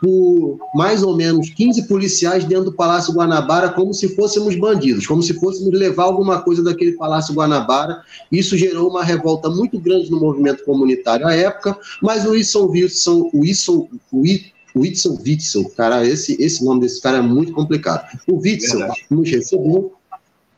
por 0.00 0.58
mais 0.74 1.02
ou 1.02 1.16
menos 1.16 1.50
15 1.50 1.86
policiais 1.88 2.44
dentro 2.44 2.66
do 2.66 2.72
Palácio 2.72 3.12
Guanabara, 3.12 3.70
como 3.70 3.92
se 3.92 4.08
fôssemos 4.14 4.54
bandidos, 4.56 5.06
como 5.06 5.22
se 5.22 5.34
fôssemos 5.34 5.72
levar 5.78 6.04
alguma 6.04 6.40
coisa 6.40 6.62
daquele 6.62 6.92
Palácio 6.92 7.34
Guanabara. 7.34 8.02
Isso 8.30 8.56
gerou 8.56 8.88
uma 8.90 9.04
revolta 9.04 9.48
muito 9.48 9.78
grande 9.78 10.10
no 10.10 10.20
movimento 10.20 10.64
comunitário 10.64 11.26
à 11.26 11.34
época, 11.34 11.76
mas 12.02 12.24
o 12.24 12.30
Wilson 12.30 12.66
Wilson, 12.66 13.30
o 13.32 13.40
Wilson, 13.40 13.88
o 14.74 14.80
Whitson 14.80 15.18
Witzel, 15.24 15.70
cara, 15.70 16.04
esse, 16.06 16.36
esse 16.42 16.64
nome 16.64 16.80
desse 16.80 17.00
cara 17.00 17.18
é 17.18 17.22
muito 17.22 17.52
complicado. 17.52 18.06
O 18.26 18.38
Witzel 18.38 18.88
nos 19.08 19.30
recebeu, 19.30 19.92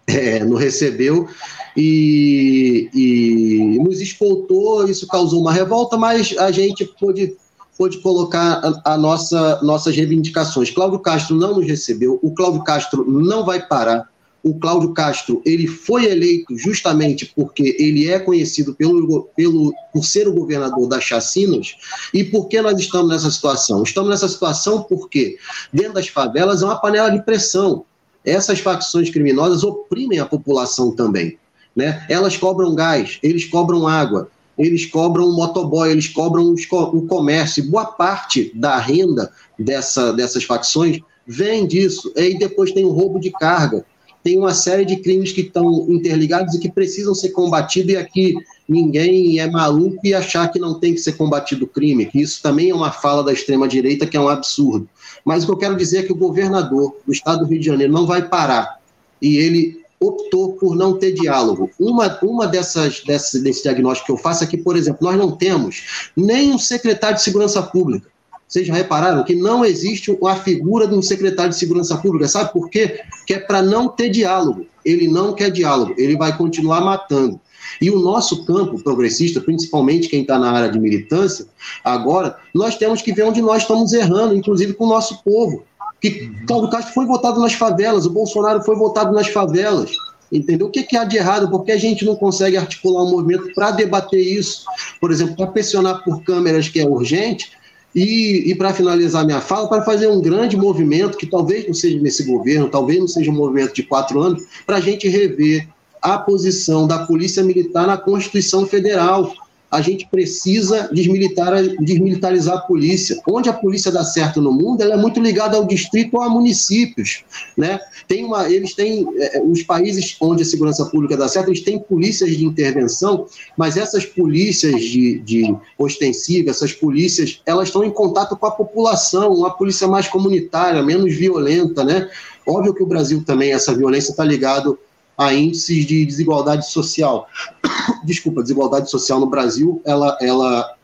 é, 0.06 0.42
nos 0.42 0.58
recebeu 0.58 1.28
e, 1.76 2.88
e 2.94 3.78
nos 3.78 4.00
escoltou, 4.00 4.88
isso 4.88 5.06
causou 5.06 5.40
uma 5.40 5.52
revolta, 5.52 5.96
mas 5.98 6.34
a 6.38 6.50
gente 6.50 6.86
pôde 6.98 7.36
pôde 7.76 7.98
colocar 7.98 8.60
a, 8.84 8.94
a, 8.94 8.98
nossa, 8.98 9.60
nossas 9.62 9.94
reivindicações. 9.94 10.70
Cláudio 10.70 10.98
Castro 10.98 11.36
não 11.36 11.56
nos 11.56 11.66
recebeu, 11.66 12.18
o 12.22 12.30
Cláudio 12.32 12.64
Castro 12.64 13.04
não 13.08 13.44
vai 13.44 13.66
parar. 13.66 14.08
o 14.42 14.54
Cláudio 14.54 14.92
Castro 14.94 15.42
ele 15.44 15.66
foi 15.66 16.04
eleito 16.06 16.56
justamente 16.56 17.32
porque 17.34 17.76
ele 17.80 18.08
é 18.08 18.18
conhecido 18.18 18.74
pelo, 18.74 19.24
pelo, 19.36 19.74
por 19.92 20.04
ser 20.04 20.28
o 20.28 20.32
governador 20.32 20.88
das 20.88 21.02
chacinas. 21.02 21.74
E 22.14 22.22
por 22.22 22.46
que 22.46 22.62
nós 22.62 22.78
estamos 22.78 23.08
nessa 23.08 23.30
situação? 23.30 23.82
Estamos 23.82 24.08
nessa 24.08 24.28
situação 24.28 24.84
porque 24.84 25.36
dentro 25.72 25.94
das 25.94 26.08
favelas 26.08 26.62
é 26.62 26.64
uma 26.64 26.80
panela 26.80 27.10
de 27.10 27.22
pressão. 27.22 27.84
Essas 28.24 28.60
facções 28.60 29.10
criminosas 29.10 29.64
oprimem 29.64 30.18
a 30.18 30.26
população 30.26 30.94
também. 30.94 31.38
Né? 31.74 32.06
Elas 32.08 32.36
cobram 32.36 32.74
gás, 32.74 33.18
eles 33.22 33.44
cobram 33.44 33.86
água, 33.86 34.30
eles 34.58 34.86
cobram 34.86 35.32
motoboy, 35.32 35.90
eles 35.90 36.08
cobram 36.08 36.54
o 36.54 37.06
comércio. 37.06 37.70
Boa 37.70 37.86
parte 37.86 38.50
da 38.54 38.78
renda 38.78 39.30
dessa, 39.58 40.12
dessas 40.12 40.44
facções 40.44 41.00
vem 41.26 41.66
disso. 41.66 42.12
E 42.16 42.38
depois 42.38 42.72
tem 42.72 42.84
o 42.84 42.90
roubo 42.90 43.18
de 43.18 43.30
carga. 43.30 43.84
Tem 44.22 44.38
uma 44.38 44.54
série 44.54 44.84
de 44.84 44.96
crimes 44.96 45.30
que 45.30 45.42
estão 45.42 45.86
interligados 45.88 46.54
e 46.54 46.58
que 46.58 46.68
precisam 46.68 47.14
ser 47.14 47.30
combatidos, 47.30 47.92
e 47.92 47.96
aqui 47.96 48.34
ninguém 48.68 49.38
é 49.38 49.48
maluco 49.48 50.00
e 50.02 50.12
achar 50.12 50.50
que 50.50 50.58
não 50.58 50.80
tem 50.80 50.94
que 50.94 51.00
ser 51.00 51.12
combatido 51.12 51.64
o 51.64 51.68
crime, 51.68 52.10
isso 52.12 52.42
também 52.42 52.70
é 52.70 52.74
uma 52.74 52.90
fala 52.90 53.22
da 53.22 53.32
extrema-direita 53.32 54.04
que 54.04 54.16
é 54.16 54.20
um 54.20 54.28
absurdo. 54.28 54.88
Mas 55.24 55.44
o 55.44 55.46
que 55.46 55.52
eu 55.52 55.56
quero 55.58 55.76
dizer 55.76 55.98
é 55.98 56.02
que 56.02 56.12
o 56.12 56.16
governador 56.16 56.96
do 57.06 57.12
estado 57.12 57.40
do 57.40 57.46
Rio 57.46 57.60
de 57.60 57.66
Janeiro 57.66 57.92
não 57.92 58.04
vai 58.04 58.28
parar. 58.28 58.80
E 59.22 59.36
ele 59.36 59.85
optou 60.00 60.54
por 60.54 60.74
não 60.74 60.98
ter 60.98 61.12
diálogo. 61.12 61.70
Uma, 61.78 62.18
uma 62.22 62.46
dessas, 62.46 63.02
dessas, 63.04 63.42
desse 63.42 63.62
diagnóstico 63.62 64.06
que 64.06 64.12
eu 64.12 64.16
faço 64.16 64.44
é 64.44 64.46
que, 64.46 64.56
por 64.56 64.76
exemplo, 64.76 64.98
nós 65.02 65.16
não 65.16 65.32
temos 65.32 66.10
nem 66.16 66.52
um 66.52 66.58
secretário 66.58 67.16
de 67.16 67.22
segurança 67.22 67.62
pública. 67.62 68.08
Vocês 68.48 68.66
já 68.66 68.74
repararam 68.74 69.24
que 69.24 69.34
não 69.34 69.64
existe 69.64 70.16
a 70.24 70.36
figura 70.36 70.86
de 70.86 70.94
um 70.94 71.02
secretário 71.02 71.50
de 71.50 71.58
segurança 71.58 71.96
pública. 71.96 72.28
Sabe 72.28 72.52
por 72.52 72.70
quê? 72.70 73.00
Que 73.26 73.34
é 73.34 73.38
para 73.40 73.60
não 73.60 73.88
ter 73.88 74.08
diálogo. 74.08 74.66
Ele 74.84 75.08
não 75.08 75.34
quer 75.34 75.50
diálogo, 75.50 75.94
ele 75.98 76.16
vai 76.16 76.36
continuar 76.36 76.80
matando. 76.80 77.40
E 77.80 77.90
o 77.90 77.98
nosso 77.98 78.46
campo 78.46 78.80
progressista, 78.82 79.40
principalmente 79.40 80.08
quem 80.08 80.22
está 80.22 80.38
na 80.38 80.50
área 80.50 80.70
de 80.70 80.78
militância, 80.78 81.46
agora, 81.84 82.38
nós 82.54 82.76
temos 82.76 83.02
que 83.02 83.12
ver 83.12 83.24
onde 83.24 83.42
nós 83.42 83.62
estamos 83.62 83.92
errando, 83.92 84.36
inclusive 84.36 84.74
com 84.74 84.84
o 84.84 84.88
nosso 84.88 85.22
povo 85.24 85.64
que 86.00 86.30
Cláudio 86.46 86.70
Castro 86.70 86.94
foi 86.94 87.06
votado 87.06 87.40
nas 87.40 87.54
favelas, 87.54 88.06
o 88.06 88.10
Bolsonaro 88.10 88.62
foi 88.62 88.76
votado 88.76 89.12
nas 89.12 89.28
favelas. 89.28 89.90
Entendeu? 90.30 90.66
O 90.66 90.70
que, 90.70 90.82
que 90.82 90.96
há 90.96 91.04
de 91.04 91.16
errado? 91.16 91.48
Porque 91.48 91.70
a 91.70 91.76
gente 91.76 92.04
não 92.04 92.16
consegue 92.16 92.56
articular 92.56 93.04
um 93.04 93.10
movimento 93.10 93.54
para 93.54 93.70
debater 93.70 94.20
isso. 94.20 94.64
Por 95.00 95.12
exemplo, 95.12 95.36
para 95.36 95.46
pressionar 95.46 96.02
por 96.02 96.22
câmeras, 96.24 96.68
que 96.68 96.80
é 96.80 96.84
urgente, 96.86 97.52
e, 97.94 98.50
e 98.50 98.54
para 98.54 98.74
finalizar 98.74 99.24
minha 99.24 99.40
fala, 99.40 99.68
para 99.68 99.82
fazer 99.82 100.08
um 100.08 100.20
grande 100.20 100.56
movimento, 100.56 101.16
que 101.16 101.26
talvez 101.26 101.66
não 101.66 101.72
seja 101.72 101.98
nesse 101.98 102.24
governo, 102.24 102.68
talvez 102.68 103.00
não 103.00 103.08
seja 103.08 103.30
um 103.30 103.34
movimento 103.34 103.74
de 103.74 103.84
quatro 103.84 104.20
anos, 104.20 104.42
para 104.66 104.76
a 104.76 104.80
gente 104.80 105.08
rever 105.08 105.66
a 106.02 106.18
posição 106.18 106.86
da 106.86 107.06
Polícia 107.06 107.42
Militar 107.42 107.86
na 107.86 107.96
Constituição 107.96 108.66
Federal 108.66 109.32
a 109.76 109.82
gente 109.82 110.08
precisa 110.08 110.88
desmilitar, 110.90 111.62
desmilitarizar 111.80 112.56
a 112.56 112.60
polícia. 112.60 113.20
Onde 113.28 113.50
a 113.50 113.52
polícia 113.52 113.92
dá 113.92 114.02
certo 114.02 114.40
no 114.40 114.50
mundo, 114.50 114.80
ela 114.80 114.94
é 114.94 114.96
muito 114.96 115.20
ligada 115.20 115.54
ao 115.58 115.66
distrito 115.66 116.16
ou 116.16 116.22
a 116.22 116.30
municípios. 116.30 117.24
Né? 117.54 117.78
Tem 118.08 118.24
uma, 118.24 118.48
eles 118.50 118.74
têm, 118.74 119.06
é, 119.18 119.42
os 119.42 119.62
países 119.62 120.16
onde 120.18 120.42
a 120.42 120.46
segurança 120.46 120.86
pública 120.86 121.14
dá 121.14 121.28
certo, 121.28 121.48
eles 121.50 121.60
têm 121.60 121.78
polícias 121.78 122.30
de 122.34 122.46
intervenção, 122.46 123.26
mas 123.54 123.76
essas 123.76 124.06
polícias 124.06 124.80
de, 124.80 125.18
de 125.18 125.54
ostensiva, 125.76 126.48
essas 126.48 126.72
polícias, 126.72 127.42
elas 127.44 127.68
estão 127.68 127.84
em 127.84 127.90
contato 127.90 128.34
com 128.34 128.46
a 128.46 128.50
população, 128.50 129.34
uma 129.34 129.50
polícia 129.50 129.86
mais 129.86 130.08
comunitária, 130.08 130.82
menos 130.82 131.14
violenta. 131.14 131.84
Né? 131.84 132.08
Óbvio 132.46 132.72
que 132.72 132.82
o 132.82 132.86
Brasil 132.86 133.22
também, 133.26 133.52
essa 133.52 133.74
violência 133.74 134.12
está 134.12 134.24
ligado 134.24 134.78
a 135.16 135.32
índices 135.32 135.86
de 135.86 136.04
desigualdade 136.04 136.70
social. 136.70 137.28
Desculpa, 138.04 138.42
desigualdade 138.42 138.90
social 138.90 139.18
no 139.18 139.26
Brasil, 139.26 139.80
ela, 139.84 140.16
ela, 140.20 140.74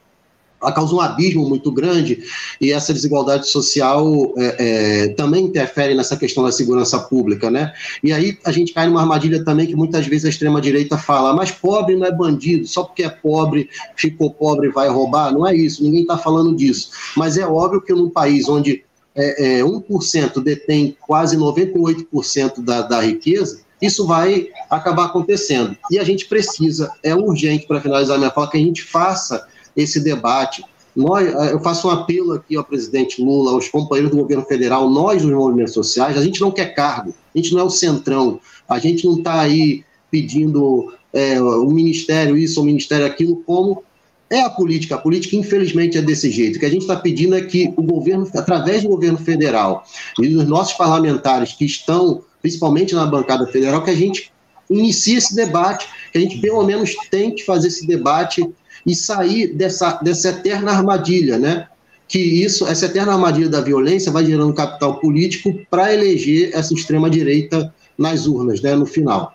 ela 0.60 0.72
causa 0.72 0.94
um 0.94 1.00
abismo 1.00 1.48
muito 1.48 1.70
grande 1.70 2.22
e 2.60 2.72
essa 2.72 2.92
desigualdade 2.92 3.48
social 3.48 4.32
é, 4.36 4.56
é, 4.58 5.08
também 5.08 5.44
interfere 5.44 5.94
nessa 5.94 6.16
questão 6.16 6.44
da 6.44 6.52
segurança 6.52 6.98
pública, 6.98 7.50
né? 7.50 7.72
E 8.02 8.12
aí 8.12 8.38
a 8.44 8.52
gente 8.52 8.72
cai 8.72 8.86
numa 8.86 9.00
armadilha 9.00 9.44
também 9.44 9.66
que 9.66 9.76
muitas 9.76 10.06
vezes 10.06 10.24
a 10.24 10.28
extrema-direita 10.28 10.96
fala, 10.96 11.34
mas 11.34 11.50
pobre 11.50 11.96
não 11.96 12.06
é 12.06 12.12
bandido, 12.12 12.66
só 12.66 12.84
porque 12.84 13.02
é 13.02 13.10
pobre, 13.10 13.68
ficou 13.96 14.32
pobre 14.32 14.70
vai 14.70 14.88
roubar. 14.88 15.32
Não 15.32 15.46
é 15.46 15.54
isso, 15.54 15.82
ninguém 15.82 16.02
está 16.02 16.16
falando 16.16 16.54
disso. 16.54 16.90
Mas 17.16 17.36
é 17.36 17.46
óbvio 17.46 17.82
que 17.82 17.92
num 17.92 18.08
país 18.08 18.48
onde 18.48 18.84
é, 19.14 19.58
é, 19.58 19.62
1% 19.62 20.42
detém 20.42 20.96
quase 21.00 21.36
98% 21.36 22.62
da, 22.62 22.82
da 22.82 23.00
riqueza, 23.00 23.60
isso 23.82 24.06
vai 24.06 24.48
acabar 24.70 25.06
acontecendo. 25.06 25.76
E 25.90 25.98
a 25.98 26.04
gente 26.04 26.26
precisa, 26.26 26.92
é 27.02 27.14
urgente 27.14 27.66
para 27.66 27.80
finalizar 27.80 28.16
minha 28.16 28.30
fala, 28.30 28.48
que 28.48 28.56
a 28.56 28.60
gente 28.60 28.82
faça 28.82 29.44
esse 29.76 29.98
debate. 29.98 30.64
Nós, 30.94 31.26
eu 31.50 31.58
faço 31.60 31.88
um 31.88 31.90
apelo 31.90 32.34
aqui 32.34 32.54
ao 32.54 32.62
presidente 32.62 33.20
Lula, 33.20 33.52
aos 33.52 33.68
companheiros 33.68 34.12
do 34.12 34.18
governo 34.18 34.44
federal, 34.44 34.88
nós 34.88 35.22
dos 35.22 35.32
movimentos 35.32 35.74
sociais, 35.74 36.16
a 36.16 36.22
gente 36.22 36.40
não 36.40 36.52
quer 36.52 36.74
cargo, 36.74 37.12
a 37.34 37.38
gente 37.38 37.52
não 37.52 37.60
é 37.60 37.64
o 37.64 37.70
centrão, 37.70 38.38
a 38.68 38.78
gente 38.78 39.04
não 39.04 39.18
está 39.18 39.40
aí 39.40 39.84
pedindo 40.10 40.92
é, 41.12 41.40
o 41.42 41.66
ministério 41.70 42.36
isso, 42.36 42.60
o 42.60 42.64
ministério 42.64 43.06
aquilo, 43.06 43.42
como 43.44 43.82
é 44.30 44.42
a 44.42 44.50
política. 44.50 44.94
A 44.94 44.98
política, 44.98 45.36
infelizmente, 45.36 45.98
é 45.98 46.02
desse 46.02 46.30
jeito. 46.30 46.56
O 46.56 46.60
que 46.60 46.66
a 46.66 46.70
gente 46.70 46.82
está 46.82 46.96
pedindo 46.96 47.34
é 47.34 47.42
que 47.42 47.72
o 47.76 47.82
governo, 47.82 48.28
através 48.34 48.82
do 48.82 48.88
governo 48.88 49.18
federal 49.18 49.84
e 50.18 50.28
dos 50.28 50.46
nossos 50.46 50.74
parlamentares 50.74 51.52
que 51.52 51.64
estão 51.64 52.22
principalmente 52.42 52.94
na 52.94 53.06
bancada 53.06 53.46
federal, 53.46 53.82
que 53.82 53.90
a 53.90 53.96
gente 53.96 54.32
inicie 54.68 55.16
esse 55.16 55.34
debate, 55.34 55.88
que 56.10 56.18
a 56.18 56.20
gente 56.20 56.38
pelo 56.40 56.62
menos 56.64 56.94
tente 57.10 57.44
fazer 57.44 57.68
esse 57.68 57.86
debate 57.86 58.46
e 58.84 58.94
sair 58.94 59.54
dessa, 59.54 59.92
dessa 60.02 60.30
eterna 60.30 60.72
armadilha, 60.72 61.38
né? 61.38 61.68
Que 62.08 62.18
isso, 62.18 62.66
essa 62.66 62.86
eterna 62.86 63.12
armadilha 63.12 63.48
da 63.48 63.60
violência 63.60 64.12
vai 64.12 64.26
gerando 64.26 64.52
capital 64.52 64.98
político 64.98 65.54
para 65.70 65.94
eleger 65.94 66.50
essa 66.52 66.74
extrema-direita 66.74 67.72
nas 67.96 68.26
urnas, 68.26 68.60
né? 68.60 68.74
No 68.74 68.84
final. 68.84 69.34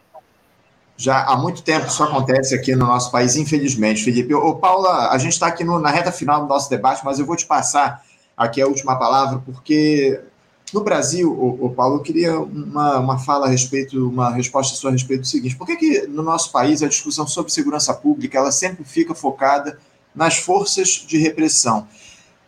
Já 0.97 1.23
há 1.23 1.38
muito 1.38 1.61
tempo 1.61 1.88
isso 1.88 2.03
acontece 2.03 2.55
aqui 2.55 2.75
no 2.75 2.85
nosso 2.88 3.11
país, 3.11 3.35
infelizmente, 3.35 4.03
Felipe. 4.03 4.34
Ô, 4.34 4.55
Paula, 4.55 5.11
a 5.11 5.17
gente 5.17 5.34
está 5.34 5.47
aqui 5.47 5.63
no, 5.63 5.79
na 5.79 5.91
reta 5.91 6.11
final 6.11 6.41
do 6.41 6.47
nosso 6.47 6.69
debate, 6.69 7.05
mas 7.05 7.19
eu 7.19 7.25
vou 7.25 7.35
te 7.35 7.45
passar 7.45 8.03
aqui 8.35 8.59
a 8.59 8.67
última 8.67 8.97
palavra, 8.97 9.41
porque 9.45 10.19
no 10.73 10.81
Brasil, 10.84 11.31
o, 11.31 11.68
o 11.68 11.69
Paulo, 11.69 11.98
eu 11.98 12.02
queria 12.02 12.39
uma, 12.39 12.99
uma 12.99 13.19
fala 13.19 13.45
a 13.45 13.49
respeito, 13.49 14.07
uma 14.10 14.31
resposta 14.31 14.76
sua 14.76 14.89
a 14.89 14.94
respeito 14.94 15.22
do 15.22 15.27
seguinte: 15.27 15.56
por 15.56 15.65
que, 15.65 15.76
que 15.76 16.07
no 16.07 16.22
nosso 16.22 16.52
país 16.52 16.84
a 16.84 16.88
discussão 16.88 17.26
sobre 17.26 17.52
segurança 17.52 17.94
pública 17.94 18.38
ela 18.38 18.52
sempre 18.52 18.84
fica 18.84 19.15
focada 19.15 19.80
nas 20.14 20.38
forças 20.38 21.06
de 21.07 21.18
repressão? 21.18 21.88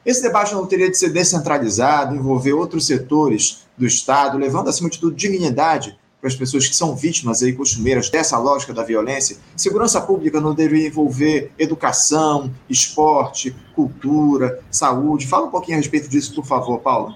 Esse 0.06 0.22
debate 0.22 0.54
não 0.54 0.66
teria 0.66 0.90
de 0.90 0.98
ser 0.98 1.10
descentralizado, 1.12 2.16
envolver 2.16 2.54
outros 2.54 2.86
setores 2.86 3.66
do 3.78 3.86
Estado, 3.86 4.38
levando, 4.38 4.70
acima 4.70 4.90
de 4.90 5.00
tudo, 5.00 5.16
dignidade 5.16 5.98
para 6.20 6.28
as 6.28 6.36
pessoas 6.36 6.68
que 6.68 6.76
são 6.76 6.96
vítimas 6.96 7.42
aí 7.42 7.54
costumeiras 7.54 8.10
dessa 8.10 8.38
lógica 8.38 8.74
da 8.74 8.84
violência. 8.84 9.38
Segurança 9.56 10.02
pública 10.02 10.42
não 10.42 10.54
deveria 10.54 10.88
envolver 10.88 11.52
educação, 11.58 12.52
esporte, 12.70 13.56
cultura, 13.74 14.60
saúde. 14.70 15.28
Fala 15.28 15.48
um 15.48 15.52
pouquinho 15.52 15.78
a 15.78 15.82
respeito 15.82 16.10
disso, 16.10 16.36
por 16.36 16.46
favor, 16.46 16.80
Paulo. 16.80 17.16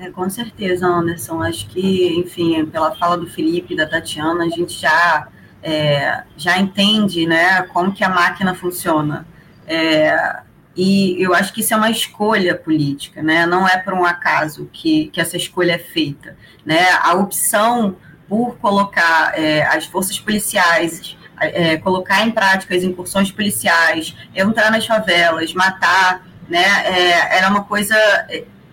É, 0.00 0.10
com 0.10 0.30
certeza, 0.30 0.86
Anderson. 0.86 1.42
Acho 1.42 1.66
que, 1.68 2.18
enfim, 2.18 2.64
pela 2.64 2.96
fala 2.96 3.18
do 3.18 3.26
Felipe 3.26 3.76
da 3.76 3.86
Tatiana, 3.86 4.44
a 4.44 4.48
gente 4.48 4.72
já, 4.72 5.28
é, 5.62 6.22
já 6.38 6.58
entende 6.58 7.26
né, 7.26 7.60
como 7.64 7.92
que 7.92 8.02
a 8.02 8.08
máquina 8.08 8.54
funciona. 8.54 9.26
É, 9.66 10.40
e 10.74 11.22
eu 11.22 11.34
acho 11.34 11.52
que 11.52 11.60
isso 11.60 11.74
é 11.74 11.76
uma 11.76 11.90
escolha 11.90 12.54
política, 12.54 13.22
né? 13.22 13.44
não 13.44 13.68
é 13.68 13.76
por 13.76 13.92
um 13.92 14.02
acaso 14.02 14.70
que, 14.72 15.08
que 15.08 15.20
essa 15.20 15.36
escolha 15.36 15.72
é 15.72 15.78
feita. 15.78 16.34
Né? 16.64 16.88
A 17.02 17.12
opção 17.12 17.96
por 18.26 18.56
colocar 18.56 19.38
é, 19.38 19.62
as 19.66 19.84
forças 19.84 20.18
policiais, 20.18 21.14
é, 21.38 21.76
colocar 21.76 22.26
em 22.26 22.30
prática 22.30 22.74
as 22.74 22.82
incursões 22.82 23.30
policiais, 23.30 24.16
entrar 24.34 24.70
nas 24.70 24.86
favelas, 24.86 25.52
matar, 25.52 26.26
né? 26.48 26.64
É, 26.84 27.38
era 27.38 27.48
uma 27.48 27.64
coisa 27.64 27.96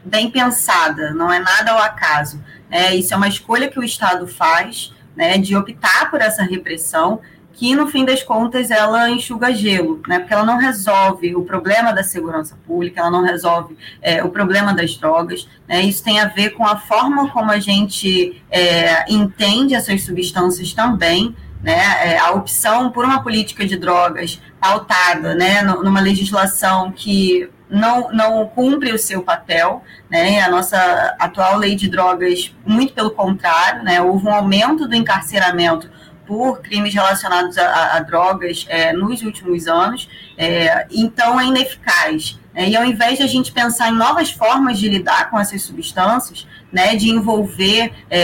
bem 0.07 0.31
pensada, 0.31 1.11
não 1.11 1.31
é 1.31 1.39
nada 1.39 1.71
ao 1.71 1.77
acaso. 1.79 2.41
É, 2.69 2.95
isso 2.95 3.13
é 3.13 3.17
uma 3.17 3.27
escolha 3.27 3.69
que 3.69 3.79
o 3.79 3.83
Estado 3.83 4.27
faz, 4.27 4.93
né, 5.15 5.37
de 5.37 5.55
optar 5.55 6.09
por 6.09 6.21
essa 6.21 6.43
repressão, 6.43 7.19
que 7.53 7.75
no 7.75 7.87
fim 7.87 8.05
das 8.05 8.21
contas 8.21 8.69
ela 8.69 9.09
enxuga 9.09 9.53
gelo, 9.53 9.99
né, 10.07 10.19
porque 10.19 10.33
ela 10.33 10.45
não 10.45 10.57
resolve 10.57 11.35
o 11.35 11.43
problema 11.43 11.91
da 11.91 12.03
segurança 12.03 12.55
pública, 12.67 12.99
ela 13.01 13.09
não 13.09 13.23
resolve 13.23 13.75
é, 14.01 14.23
o 14.23 14.29
problema 14.29 14.73
das 14.73 14.95
drogas. 14.95 15.47
Né, 15.67 15.81
isso 15.81 16.03
tem 16.03 16.19
a 16.19 16.25
ver 16.25 16.51
com 16.51 16.65
a 16.65 16.77
forma 16.77 17.29
como 17.29 17.51
a 17.51 17.59
gente 17.59 18.41
é, 18.51 19.11
entende 19.11 19.73
essas 19.73 20.03
substâncias 20.03 20.71
também, 20.73 21.35
né, 21.63 22.13
é, 22.13 22.19
a 22.19 22.31
opção 22.31 22.91
por 22.91 23.03
uma 23.03 23.23
política 23.23 23.65
de 23.65 23.75
drogas 23.75 24.39
pautada 24.61 25.33
né, 25.33 25.61
numa 25.63 25.99
legislação 25.99 26.91
que 26.91 27.49
não, 27.69 28.11
não 28.11 28.47
cumpre 28.47 28.91
o 28.93 28.99
seu 28.99 29.21
papel, 29.21 29.83
né? 30.09 30.41
A 30.41 30.49
nossa 30.49 31.15
atual 31.19 31.57
lei 31.57 31.75
de 31.75 31.89
drogas, 31.89 32.55
muito 32.65 32.93
pelo 32.93 33.11
contrário, 33.11 33.83
né? 33.83 34.01
Houve 34.01 34.27
um 34.27 34.33
aumento 34.33 34.87
do 34.87 34.95
encarceramento 34.95 35.89
por 36.27 36.61
crimes 36.61 36.93
relacionados 36.93 37.57
a, 37.57 37.95
a 37.95 37.99
drogas 38.01 38.65
é, 38.67 38.91
nos 38.91 39.21
últimos 39.21 39.65
anos, 39.67 40.09
é, 40.37 40.85
então 40.91 41.39
é 41.39 41.45
ineficaz. 41.45 42.37
É, 42.53 42.67
e 42.67 42.75
ao 42.75 42.83
invés 42.83 43.19
de 43.19 43.23
a 43.23 43.27
gente 43.27 43.51
pensar 43.51 43.89
em 43.89 43.95
novas 43.95 44.31
formas 44.31 44.79
de 44.79 44.89
lidar 44.89 45.29
com 45.29 45.39
essas 45.39 45.61
substâncias, 45.61 46.47
né, 46.71 46.95
de 46.95 47.07
envolver 47.07 47.93
é, 48.09 48.19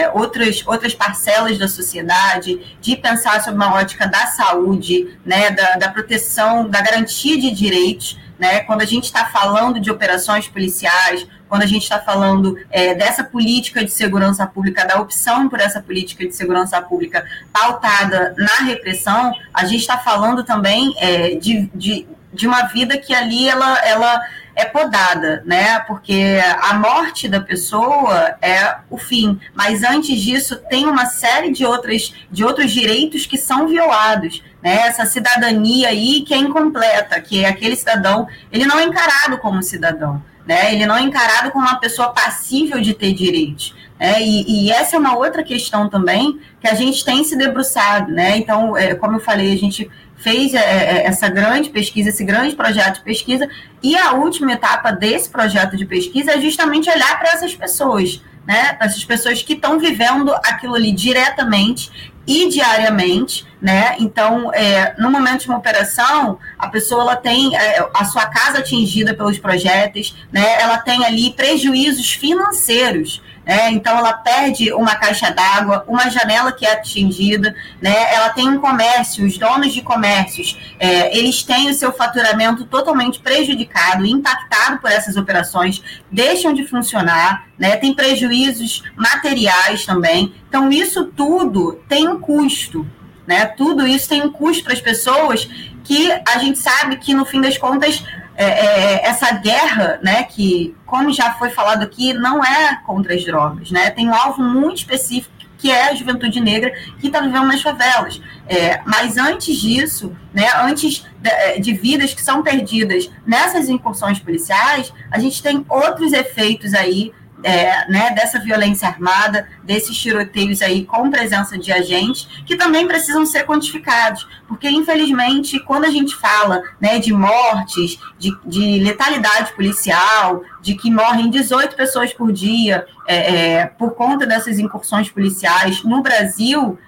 é, 0.00 0.10
outras, 0.12 0.66
outras 0.66 0.94
parcelas 0.94 1.58
da 1.58 1.68
sociedade, 1.68 2.76
de 2.80 2.96
pensar 2.96 3.42
sobre 3.42 3.56
uma 3.56 3.74
ótica 3.74 4.08
da 4.08 4.26
saúde, 4.26 5.18
né, 5.24 5.50
da, 5.50 5.76
da 5.76 5.88
proteção, 5.90 6.66
da 6.66 6.80
garantia 6.80 7.38
de 7.38 7.50
direitos, 7.50 8.18
né, 8.38 8.60
quando 8.60 8.82
a 8.82 8.84
gente 8.84 9.04
está 9.04 9.26
falando 9.26 9.80
de 9.80 9.90
operações 9.90 10.48
policiais, 10.48 11.26
quando 11.48 11.62
a 11.62 11.66
gente 11.66 11.82
está 11.82 12.00
falando 12.00 12.58
é, 12.70 12.94
dessa 12.94 13.22
política 13.22 13.84
de 13.84 13.90
segurança 13.90 14.46
pública, 14.46 14.84
da 14.84 15.00
opção 15.00 15.48
por 15.48 15.60
essa 15.60 15.80
política 15.80 16.26
de 16.26 16.34
segurança 16.34 16.80
pública 16.82 17.24
pautada 17.52 18.34
na 18.36 18.66
repressão, 18.66 19.32
a 19.52 19.64
gente 19.64 19.80
está 19.80 19.98
falando 19.98 20.42
também 20.42 20.92
é, 20.98 21.36
de, 21.36 21.70
de, 21.74 22.06
de 22.32 22.46
uma 22.46 22.62
vida 22.64 22.98
que 22.98 23.14
ali 23.14 23.48
ela, 23.48 23.78
ela 23.86 24.20
é 24.56 24.64
podada, 24.64 25.42
né? 25.44 25.80
Porque 25.80 26.38
a 26.60 26.74
morte 26.74 27.28
da 27.28 27.40
pessoa 27.40 28.36
é 28.40 28.76
o 28.88 28.96
fim, 28.96 29.38
mas 29.52 29.82
antes 29.82 30.20
disso 30.20 30.56
tem 30.68 30.86
uma 30.86 31.06
série 31.06 31.52
de 31.52 31.64
outras 31.64 32.14
de 32.30 32.44
outros 32.44 32.70
direitos 32.70 33.26
que 33.26 33.36
são 33.36 33.66
violados, 33.66 34.42
né? 34.64 34.86
Essa 34.86 35.04
cidadania 35.04 35.88
aí 35.88 36.22
que 36.22 36.32
é 36.32 36.38
incompleta, 36.38 37.20
que 37.20 37.44
é 37.44 37.48
aquele 37.48 37.76
cidadão, 37.76 38.26
ele 38.50 38.64
não 38.64 38.78
é 38.78 38.84
encarado 38.84 39.36
como 39.36 39.62
cidadão, 39.62 40.22
né? 40.46 40.74
Ele 40.74 40.86
não 40.86 40.96
é 40.96 41.02
encarado 41.02 41.50
como 41.50 41.66
uma 41.66 41.78
pessoa 41.78 42.14
passível 42.14 42.80
de 42.80 42.94
ter 42.94 43.12
direitos. 43.12 43.76
É, 44.00 44.20
e, 44.20 44.66
e, 44.66 44.72
essa 44.72 44.96
é 44.96 44.98
uma 44.98 45.16
outra 45.16 45.42
questão 45.42 45.88
também 45.88 46.40
que 46.60 46.66
a 46.66 46.74
gente 46.74 47.04
tem 47.04 47.22
se 47.22 47.36
debruçado, 47.36 48.10
né? 48.10 48.38
Então, 48.38 48.76
é, 48.76 48.94
como 48.94 49.16
eu 49.16 49.20
falei, 49.20 49.52
a 49.52 49.56
gente 49.56 49.88
fez 50.16 50.54
é, 50.54 50.58
é, 50.58 51.06
essa 51.06 51.28
grande 51.28 51.68
pesquisa, 51.68 52.08
esse 52.08 52.24
grande 52.24 52.56
projeto 52.56 52.96
de 52.96 53.02
pesquisa, 53.02 53.48
e 53.82 53.96
a 53.96 54.12
última 54.12 54.52
etapa 54.52 54.90
desse 54.90 55.28
projeto 55.28 55.76
de 55.76 55.84
pesquisa 55.84 56.32
é 56.32 56.40
justamente 56.40 56.90
olhar 56.90 57.18
para 57.18 57.30
essas 57.30 57.54
pessoas, 57.54 58.20
né? 58.46 58.72
Para 58.72 58.86
essas 58.86 59.04
pessoas 59.04 59.42
que 59.42 59.52
estão 59.52 59.78
vivendo 59.78 60.34
aquilo 60.34 60.74
ali 60.74 60.90
diretamente 60.90 62.13
e 62.26 62.48
diariamente, 62.48 63.46
né? 63.60 63.96
Então, 63.98 64.52
é, 64.52 64.94
no 64.98 65.10
momento 65.10 65.42
de 65.42 65.48
uma 65.48 65.58
operação, 65.58 66.38
a 66.58 66.68
pessoa 66.68 67.02
ela 67.02 67.16
tem 67.16 67.56
é, 67.56 67.86
a 67.94 68.04
sua 68.04 68.26
casa 68.26 68.58
atingida 68.58 69.14
pelos 69.14 69.38
projéteis, 69.38 70.14
né? 70.32 70.60
Ela 70.60 70.78
tem 70.78 71.04
ali 71.04 71.32
prejuízos 71.32 72.12
financeiros 72.12 73.22
né? 73.44 73.70
Então 73.70 73.96
ela 73.98 74.12
perde 74.12 74.72
uma 74.72 74.94
caixa 74.94 75.30
d'água, 75.30 75.84
uma 75.86 76.08
janela 76.08 76.52
que 76.52 76.64
é 76.64 76.72
atingida, 76.72 77.54
né? 77.80 78.14
Ela 78.14 78.30
tem 78.30 78.48
um 78.48 78.58
comércio, 78.58 79.26
os 79.26 79.36
donos 79.36 79.72
de 79.72 79.82
comércios, 79.82 80.58
é, 80.78 81.16
eles 81.16 81.42
têm 81.42 81.70
o 81.70 81.74
seu 81.74 81.92
faturamento 81.92 82.64
totalmente 82.64 83.20
prejudicado, 83.20 84.06
impactado 84.06 84.78
por 84.78 84.90
essas 84.90 85.16
operações, 85.16 85.82
deixam 86.10 86.52
de 86.52 86.64
funcionar, 86.66 87.46
né? 87.58 87.76
Tem 87.76 87.92
prejuízos 87.94 88.82
materiais 88.96 89.84
também. 89.84 90.34
Então 90.48 90.70
isso 90.70 91.04
tudo 91.04 91.80
tem 91.88 92.08
um 92.08 92.18
custo, 92.18 92.86
né? 93.26 93.46
Tudo 93.46 93.86
isso 93.86 94.08
tem 94.08 94.22
um 94.22 94.32
custo 94.32 94.64
para 94.64 94.72
as 94.72 94.80
pessoas 94.80 95.48
que 95.84 96.10
a 96.26 96.38
gente 96.38 96.58
sabe 96.58 96.96
que 96.96 97.12
no 97.12 97.26
fim 97.26 97.40
das 97.40 97.58
contas 97.58 98.02
é, 98.36 98.44
é, 98.44 99.06
essa 99.06 99.30
guerra, 99.32 99.98
né, 100.02 100.24
que, 100.24 100.76
como 100.84 101.12
já 101.12 101.34
foi 101.34 101.50
falado 101.50 101.82
aqui, 101.82 102.12
não 102.12 102.44
é 102.44 102.80
contra 102.84 103.14
as 103.14 103.24
drogas, 103.24 103.70
né, 103.70 103.90
tem 103.90 104.08
um 104.08 104.14
alvo 104.14 104.42
muito 104.42 104.78
específico 104.78 105.34
que 105.56 105.70
é 105.70 105.88
a 105.88 105.94
juventude 105.94 106.40
negra 106.42 106.72
que 107.00 107.06
está 107.06 107.20
vivendo 107.20 107.46
nas 107.46 107.62
favelas. 107.62 108.20
É, 108.46 108.82
mas 108.84 109.16
antes 109.16 109.56
disso, 109.56 110.14
né, 110.34 110.46
antes 110.62 111.06
de, 111.18 111.30
é, 111.30 111.58
de, 111.58 111.72
vidas 111.72 112.12
que 112.12 112.20
são 112.20 112.42
perdidas 112.42 113.10
nessas 113.26 113.70
incursões 113.70 114.18
policiais, 114.18 114.92
a 115.10 115.18
gente 115.18 115.42
tem 115.42 115.64
outros 115.70 116.12
efeitos 116.12 116.74
aí 116.74 117.14
é, 117.44 117.86
né, 117.90 118.10
dessa 118.10 118.40
violência 118.40 118.88
armada, 118.88 119.46
desses 119.62 119.96
tiroteios 119.96 120.62
aí 120.62 120.84
com 120.84 121.10
presença 121.10 121.58
de 121.58 121.70
agentes, 121.70 122.26
que 122.46 122.56
também 122.56 122.88
precisam 122.88 123.26
ser 123.26 123.44
quantificados, 123.44 124.26
porque 124.48 124.68
infelizmente 124.68 125.60
quando 125.60 125.84
a 125.84 125.90
gente 125.90 126.16
fala 126.16 126.62
né, 126.80 126.98
de 126.98 127.12
mortes, 127.12 127.98
de, 128.18 128.34
de 128.46 128.78
letalidade 128.80 129.52
policial, 129.52 130.42
de 130.62 130.74
que 130.74 130.90
morrem 130.90 131.28
18 131.28 131.76
pessoas 131.76 132.14
por 132.14 132.32
dia 132.32 132.86
é, 133.06 133.16
é, 133.16 133.66
por 133.66 133.92
conta 133.92 134.26
dessas 134.26 134.58
incursões 134.58 135.10
policiais 135.10 135.84
no 135.84 136.02
Brasil, 136.02 136.78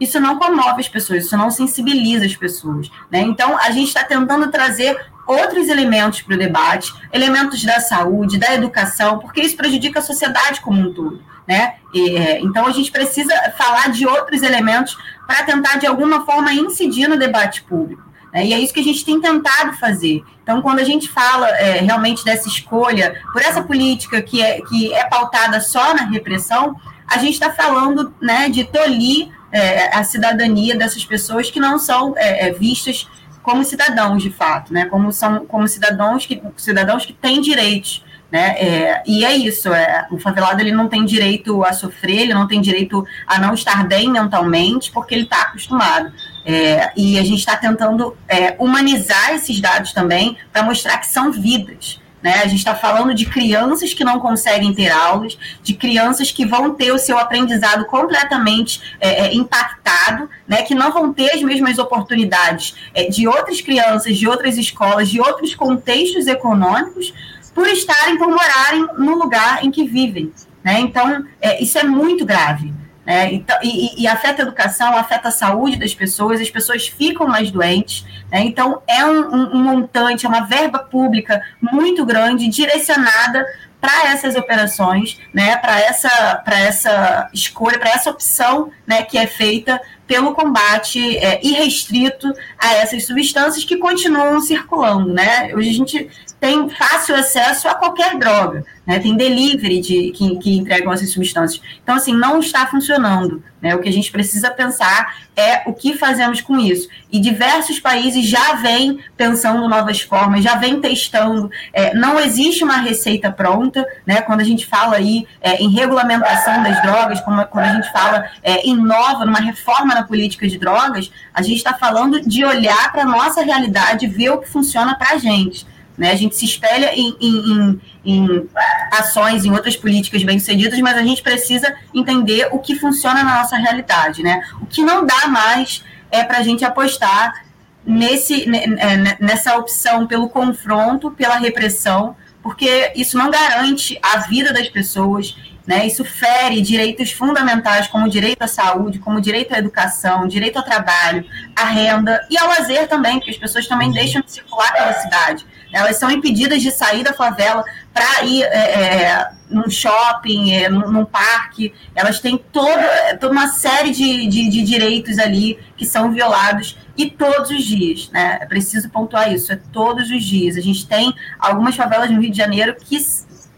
isso 0.00 0.18
não 0.20 0.38
comove 0.38 0.80
as 0.80 0.88
pessoas, 0.88 1.24
isso 1.24 1.36
não 1.36 1.50
sensibiliza 1.50 2.24
as 2.24 2.36
pessoas. 2.36 2.90
Né? 3.10 3.20
Então, 3.20 3.56
a 3.58 3.70
gente 3.70 3.88
está 3.88 4.04
tentando 4.04 4.50
trazer 4.50 4.98
outros 5.26 5.68
elementos 5.68 6.22
para 6.22 6.34
o 6.34 6.38
debate, 6.38 6.92
elementos 7.12 7.64
da 7.64 7.80
saúde, 7.80 8.38
da 8.38 8.54
educação, 8.54 9.18
porque 9.18 9.40
isso 9.40 9.56
prejudica 9.56 9.98
a 9.98 10.02
sociedade 10.02 10.60
como 10.60 10.80
um 10.80 10.92
todo. 10.92 11.22
Né? 11.46 11.74
E, 11.92 12.16
é, 12.16 12.40
então, 12.40 12.66
a 12.66 12.72
gente 12.72 12.90
precisa 12.90 13.34
falar 13.56 13.90
de 13.90 14.06
outros 14.06 14.42
elementos 14.42 14.96
para 15.26 15.44
tentar, 15.44 15.78
de 15.78 15.86
alguma 15.86 16.24
forma, 16.24 16.52
incidir 16.52 17.08
no 17.08 17.16
debate 17.16 17.62
público. 17.62 18.02
Né? 18.32 18.46
E 18.46 18.52
é 18.52 18.58
isso 18.58 18.74
que 18.74 18.80
a 18.80 18.84
gente 18.84 19.04
tem 19.04 19.20
tentado 19.20 19.72
fazer. 19.74 20.22
Então, 20.42 20.60
quando 20.60 20.80
a 20.80 20.84
gente 20.84 21.08
fala 21.08 21.48
é, 21.50 21.80
realmente 21.80 22.24
dessa 22.24 22.48
escolha 22.48 23.20
por 23.32 23.42
essa 23.42 23.62
política 23.62 24.20
que 24.22 24.42
é, 24.42 24.60
que 24.60 24.92
é 24.92 25.04
pautada 25.08 25.60
só 25.60 25.94
na 25.94 26.04
repressão, 26.04 26.76
a 27.06 27.18
gente 27.18 27.34
está 27.34 27.50
falando 27.50 28.14
né, 28.20 28.48
de 28.48 28.64
tolir 28.64 29.28
é, 29.52 29.96
a 29.96 30.02
cidadania 30.04 30.76
dessas 30.76 31.04
pessoas 31.04 31.50
que 31.50 31.60
não 31.60 31.78
são 31.78 32.14
é, 32.16 32.48
é, 32.48 32.52
vistas 32.52 33.08
como 33.46 33.64
cidadãos 33.64 34.24
de 34.24 34.30
fato, 34.30 34.72
né? 34.72 34.86
Como 34.86 35.12
são 35.12 35.46
como 35.46 35.68
cidadãos 35.68 36.26
que 36.26 36.42
cidadãos 36.56 37.06
que 37.06 37.12
têm 37.12 37.40
direitos, 37.40 38.04
né? 38.28 38.56
É, 38.58 39.02
e 39.06 39.24
é 39.24 39.36
isso. 39.36 39.72
É, 39.72 40.04
o 40.10 40.18
favelado 40.18 40.60
ele 40.60 40.72
não 40.72 40.88
tem 40.88 41.04
direito 41.04 41.62
a 41.64 41.72
sofrer, 41.72 42.22
ele 42.22 42.34
não 42.34 42.48
tem 42.48 42.60
direito 42.60 43.06
a 43.24 43.38
não 43.38 43.54
estar 43.54 43.86
bem 43.86 44.10
mentalmente, 44.10 44.90
porque 44.90 45.14
ele 45.14 45.22
está 45.22 45.42
acostumado. 45.42 46.12
É, 46.44 46.90
e 46.96 47.20
a 47.20 47.22
gente 47.22 47.38
está 47.38 47.56
tentando 47.56 48.16
é, 48.26 48.56
humanizar 48.58 49.34
esses 49.34 49.60
dados 49.60 49.92
também 49.92 50.36
para 50.52 50.64
mostrar 50.64 50.98
que 50.98 51.06
são 51.06 51.30
vidas. 51.30 52.00
Né? 52.26 52.42
A 52.42 52.48
gente 52.48 52.58
está 52.58 52.74
falando 52.74 53.14
de 53.14 53.24
crianças 53.24 53.94
que 53.94 54.02
não 54.02 54.18
conseguem 54.18 54.74
ter 54.74 54.90
aulas, 54.90 55.38
de 55.62 55.74
crianças 55.74 56.32
que 56.32 56.44
vão 56.44 56.74
ter 56.74 56.90
o 56.90 56.98
seu 56.98 57.16
aprendizado 57.16 57.84
completamente 57.84 58.82
é, 58.98 59.26
é, 59.26 59.34
impactado, 59.36 60.28
né? 60.44 60.62
que 60.62 60.74
não 60.74 60.90
vão 60.90 61.12
ter 61.12 61.30
as 61.30 61.40
mesmas 61.40 61.78
oportunidades 61.78 62.74
é, 62.92 63.04
de 63.08 63.28
outras 63.28 63.60
crianças, 63.60 64.18
de 64.18 64.26
outras 64.26 64.58
escolas, 64.58 65.08
de 65.08 65.20
outros 65.20 65.54
contextos 65.54 66.26
econômicos, 66.26 67.14
por 67.54 67.68
estarem, 67.68 68.18
por 68.18 68.26
morarem 68.26 68.88
no 68.98 69.14
lugar 69.14 69.64
em 69.64 69.70
que 69.70 69.86
vivem. 69.86 70.32
Né? 70.64 70.80
Então, 70.80 71.24
é, 71.40 71.62
isso 71.62 71.78
é 71.78 71.84
muito 71.84 72.26
grave. 72.26 72.74
Né? 73.06 73.34
Então, 73.34 73.56
e, 73.62 74.02
e, 74.02 74.08
afeta 74.08 74.42
a 74.42 74.46
educação, 74.46 74.96
afeta 74.96 75.28
a 75.28 75.30
saúde 75.30 75.76
das 75.76 75.94
pessoas, 75.94 76.40
as 76.40 76.50
pessoas 76.50 76.88
ficam 76.88 77.28
mais 77.28 77.52
doentes. 77.52 78.04
Né? 78.30 78.40
Então, 78.44 78.82
é 78.86 79.04
um, 79.04 79.34
um, 79.34 79.56
um 79.56 79.62
montante, 79.62 80.26
é 80.26 80.28
uma 80.28 80.46
verba 80.46 80.78
pública 80.78 81.42
muito 81.60 82.04
grande, 82.04 82.48
direcionada 82.48 83.44
para 83.80 84.10
essas 84.10 84.34
operações, 84.34 85.18
né, 85.32 85.56
para 85.58 85.78
essa, 85.80 86.42
essa 86.46 87.30
escolha, 87.32 87.78
para 87.78 87.90
essa 87.90 88.10
opção 88.10 88.70
né, 88.86 89.02
que 89.02 89.16
é 89.16 89.26
feita 89.26 89.80
pelo 90.06 90.34
combate 90.34 91.16
é, 91.18 91.40
irrestrito 91.44 92.32
a 92.58 92.74
essas 92.74 93.06
substâncias 93.06 93.64
que 93.64 93.76
continuam 93.76 94.40
circulando. 94.40 95.12
Né? 95.12 95.52
Hoje 95.54 95.70
a 95.70 95.72
gente 95.72 96.10
tem 96.38 96.68
fácil 96.68 97.14
acesso 97.14 97.66
a 97.68 97.74
qualquer 97.74 98.18
droga, 98.18 98.64
né? 98.86 98.98
tem 98.98 99.16
delivery 99.16 99.80
de, 99.80 100.10
que, 100.10 100.36
que 100.36 100.56
entregam 100.56 100.92
essas 100.92 101.10
substâncias. 101.10 101.62
Então, 101.82 101.94
assim, 101.94 102.14
não 102.14 102.40
está 102.40 102.66
funcionando. 102.66 103.42
Né? 103.60 103.74
O 103.74 103.80
que 103.80 103.88
a 103.88 103.92
gente 103.92 104.12
precisa 104.12 104.50
pensar 104.50 105.16
é 105.34 105.62
o 105.66 105.72
que 105.72 105.96
fazemos 105.96 106.42
com 106.42 106.58
isso. 106.58 106.88
E 107.10 107.18
diversos 107.18 107.80
países 107.80 108.26
já 108.26 108.54
vêm 108.56 109.00
pensando 109.16 109.66
novas 109.66 110.00
formas, 110.02 110.44
já 110.44 110.56
vêm 110.56 110.78
testando. 110.80 111.50
É, 111.72 111.94
não 111.94 112.20
existe 112.20 112.62
uma 112.62 112.76
receita 112.76 113.32
pronta, 113.32 113.84
né? 114.06 114.20
quando 114.20 114.40
a 114.40 114.44
gente 114.44 114.66
fala 114.66 114.96
aí 114.96 115.26
é, 115.40 115.56
em 115.56 115.70
regulamentação 115.70 116.62
das 116.62 116.80
drogas, 116.82 117.20
quando, 117.22 117.46
quando 117.46 117.64
a 117.64 117.72
gente 117.72 117.90
fala 117.90 118.26
é, 118.42 118.60
em 118.66 118.76
nova, 118.76 119.24
numa 119.24 119.40
reforma 119.40 119.94
na 119.94 120.02
política 120.02 120.46
de 120.46 120.58
drogas, 120.58 121.10
a 121.32 121.40
gente 121.40 121.56
está 121.56 121.72
falando 121.72 122.20
de 122.20 122.44
olhar 122.44 122.92
para 122.92 123.02
a 123.02 123.06
nossa 123.06 123.42
realidade, 123.42 124.06
ver 124.06 124.30
o 124.30 124.38
que 124.38 124.48
funciona 124.48 124.94
para 124.94 125.14
a 125.14 125.18
gente. 125.18 125.66
Né? 125.96 126.10
A 126.10 126.14
gente 126.14 126.36
se 126.36 126.44
espelha 126.44 126.92
em, 126.94 127.16
em, 127.20 127.80
em, 128.04 128.48
ações, 128.92 129.44
em 129.44 129.50
outras 129.50 129.76
políticas 129.76 130.22
bem-sucedidas, 130.22 130.78
mas 130.80 130.96
a 130.96 131.02
gente 131.02 131.22
precisa 131.22 131.74
entender 131.94 132.48
o 132.52 132.58
que 132.58 132.74
funciona 132.76 133.22
na 133.22 133.38
nossa 133.38 133.56
realidade. 133.56 134.22
Né? 134.22 134.42
O 134.60 134.66
que 134.66 134.82
não 134.82 135.06
dá 135.06 135.28
mais 135.28 135.82
é 136.10 136.22
para 136.22 136.38
a 136.38 136.42
gente 136.42 136.64
apostar 136.64 137.46
nesse, 137.84 138.44
é, 138.54 139.16
nessa 139.20 139.56
opção 139.56 140.06
pelo 140.06 140.28
confronto, 140.28 141.10
pela 141.10 141.36
repressão, 141.36 142.16
porque 142.42 142.92
isso 142.94 143.16
não 143.16 143.30
garante 143.30 143.98
a 144.02 144.18
vida 144.18 144.52
das 144.52 144.68
pessoas, 144.68 145.36
né? 145.66 145.84
Isso 145.84 146.04
fere 146.04 146.60
direitos 146.60 147.10
fundamentais, 147.10 147.88
como 147.88 148.06
o 148.06 148.08
direito 148.08 148.42
à 148.42 148.46
saúde, 148.46 149.00
como 149.00 149.18
o 149.18 149.20
direito 149.20 149.52
à 149.52 149.58
educação, 149.58 150.28
direito 150.28 150.56
ao 150.56 150.62
trabalho, 150.62 151.24
à 151.56 151.64
renda 151.64 152.24
e 152.30 152.38
ao 152.38 152.46
lazer 152.46 152.86
também, 152.86 153.18
porque 153.18 153.32
as 153.32 153.36
pessoas 153.36 153.66
também 153.66 153.90
deixam 153.90 154.22
de 154.22 154.30
circular 154.30 154.72
pela 154.72 154.92
cidade. 154.92 155.44
Elas 155.76 155.98
são 155.98 156.10
impedidas 156.10 156.62
de 156.62 156.70
sair 156.70 157.04
da 157.04 157.12
favela 157.12 157.62
para 157.92 158.24
ir 158.24 158.42
é, 158.44 158.48
é, 158.48 159.28
num 159.50 159.68
shopping, 159.68 160.52
é, 160.52 160.70
num, 160.70 161.04
parque. 161.04 161.74
Elas 161.94 162.18
têm 162.18 162.38
toda, 162.50 163.16
toda 163.20 163.32
uma 163.32 163.48
série 163.48 163.90
de, 163.90 164.26
de, 164.26 164.48
de, 164.48 164.62
direitos 164.62 165.18
ali 165.18 165.58
que 165.76 165.84
são 165.84 166.10
violados 166.10 166.78
e 166.96 167.10
todos 167.10 167.50
os 167.50 167.62
dias. 167.62 168.08
Né? 168.10 168.38
É 168.40 168.46
preciso 168.46 168.88
pontuar 168.88 169.30
isso, 169.30 169.52
é 169.52 169.60
todos 169.70 170.10
os 170.10 170.24
dias. 170.24 170.56
A 170.56 170.62
gente 170.62 170.86
tem 170.86 171.14
algumas 171.38 171.76
favelas 171.76 172.10
no 172.10 172.22
Rio 172.22 172.30
de 172.30 172.38
Janeiro 172.38 172.74
que 172.82 172.96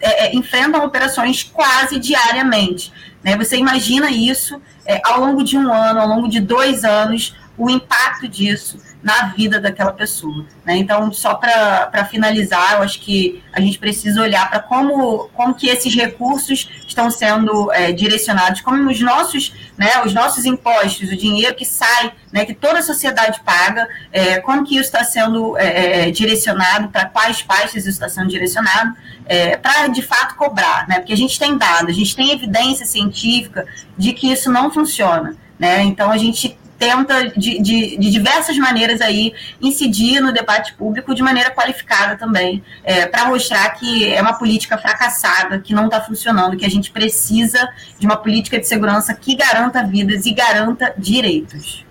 é, 0.01 0.27
é, 0.27 0.37
enfrentam 0.37 0.85
operações 0.85 1.45
quase 1.45 2.01
diariamente. 2.01 2.93
Né? 3.23 3.37
Você 3.37 3.57
imagina 3.57 4.11
isso 4.11 4.61
é, 4.85 5.01
ao 5.05 5.21
longo 5.21 5.45
de 5.45 5.57
um 5.57 5.73
ano, 5.73 6.01
ao 6.01 6.09
longo 6.09 6.29
de 6.29 6.41
dois 6.41 6.83
anos, 6.83 7.37
o 7.57 7.71
impacto 7.71 8.27
disso 8.27 8.88
na 9.03 9.27
vida 9.29 9.61
daquela 9.61 9.93
pessoa. 9.93 10.45
Né? 10.65 10.77
Então, 10.77 11.13
só 11.13 11.35
para 11.35 12.05
finalizar, 12.11 12.75
eu 12.75 12.83
acho 12.83 13.01
que 13.01 13.43
a 13.53 13.61
gente 13.61 13.79
precisa 13.79 14.21
olhar 14.21 14.49
para 14.51 14.61
como, 14.61 15.29
como 15.35 15.55
que 15.55 15.69
esses 15.69 15.95
recursos 15.95 16.69
estão 16.87 17.11
sendo 17.11 17.71
é, 17.73 17.93
direcionados, 17.93 18.61
como 18.61 18.91
os 18.91 19.01
nossos, 19.01 19.55
né, 19.77 20.03
os 20.05 20.13
nossos 20.13 20.45
impostos, 20.45 21.11
o 21.11 21.17
dinheiro 21.17 21.55
que 21.55 21.65
sai, 21.65 22.13
né, 22.33 22.45
que 22.45 22.55
toda 22.55 22.81
a 22.81 22.83
sociedade 22.83 23.41
paga, 23.45 23.89
é, 24.13 24.41
como 24.41 24.65
que 24.65 24.75
isso 24.75 24.87
está 24.87 25.05
sendo 25.05 25.57
é, 25.57 26.09
é 26.09 26.11
direcionado, 26.11 26.89
para 26.89 27.07
quais 27.07 27.41
pastas 27.43 27.87
isso 27.87 27.91
está 27.91 28.09
sendo 28.09 28.29
direcionado, 28.29 28.95
é, 29.27 29.57
para 29.57 29.87
de 29.89 30.03
fato 30.03 30.35
cobrar, 30.35 30.89
né? 30.89 30.97
porque 30.97 31.13
a 31.13 31.17
gente 31.17 31.39
tem 31.39 31.57
dados, 31.57 31.91
a 31.91 31.95
gente 31.95 32.17
tem 32.17 32.33
evidência 32.33 32.87
científica 32.87 33.67
de 33.97 34.13
que 34.13 34.33
isso 34.33 34.51
não 34.51 34.71
funciona. 34.71 35.37
Né? 35.59 35.83
Então, 35.83 36.11
a 36.11 36.17
gente 36.17 36.57
tenta 36.79 37.29
de, 37.31 37.61
de, 37.61 37.97
de, 37.97 38.11
diversas 38.11 38.57
maneiras 38.57 39.01
aí 39.01 39.35
incidir 39.61 40.21
no 40.21 40.33
debate 40.33 40.75
público 40.75 41.15
de 41.15 41.23
maneira 41.23 41.51
qualificada 41.51 42.17
também, 42.17 42.63
é, 42.85 43.07
para 43.07 43.27
mostrar 43.27 43.69
que 43.71 44.13
é 44.13 44.23
uma 44.23 44.35
política 44.35 44.79
fracassada, 44.79 45.59
que 45.59 45.75
não 45.75 45.87
está 45.87 46.01
funcionando, 46.01 46.57
que 46.57 46.65
a 46.65 46.71
gente 46.71 46.91
precisa 46.91 47.69
de 47.99 48.07
uma 48.07 48.17
política 48.17 48.59
de 48.59 48.69
segurança 48.69 49.13
que 49.13 49.35
garanta 49.35 49.85
vidas 49.85 50.25
e 50.25 50.33
garanta 50.33 50.95
direitos. 50.97 51.85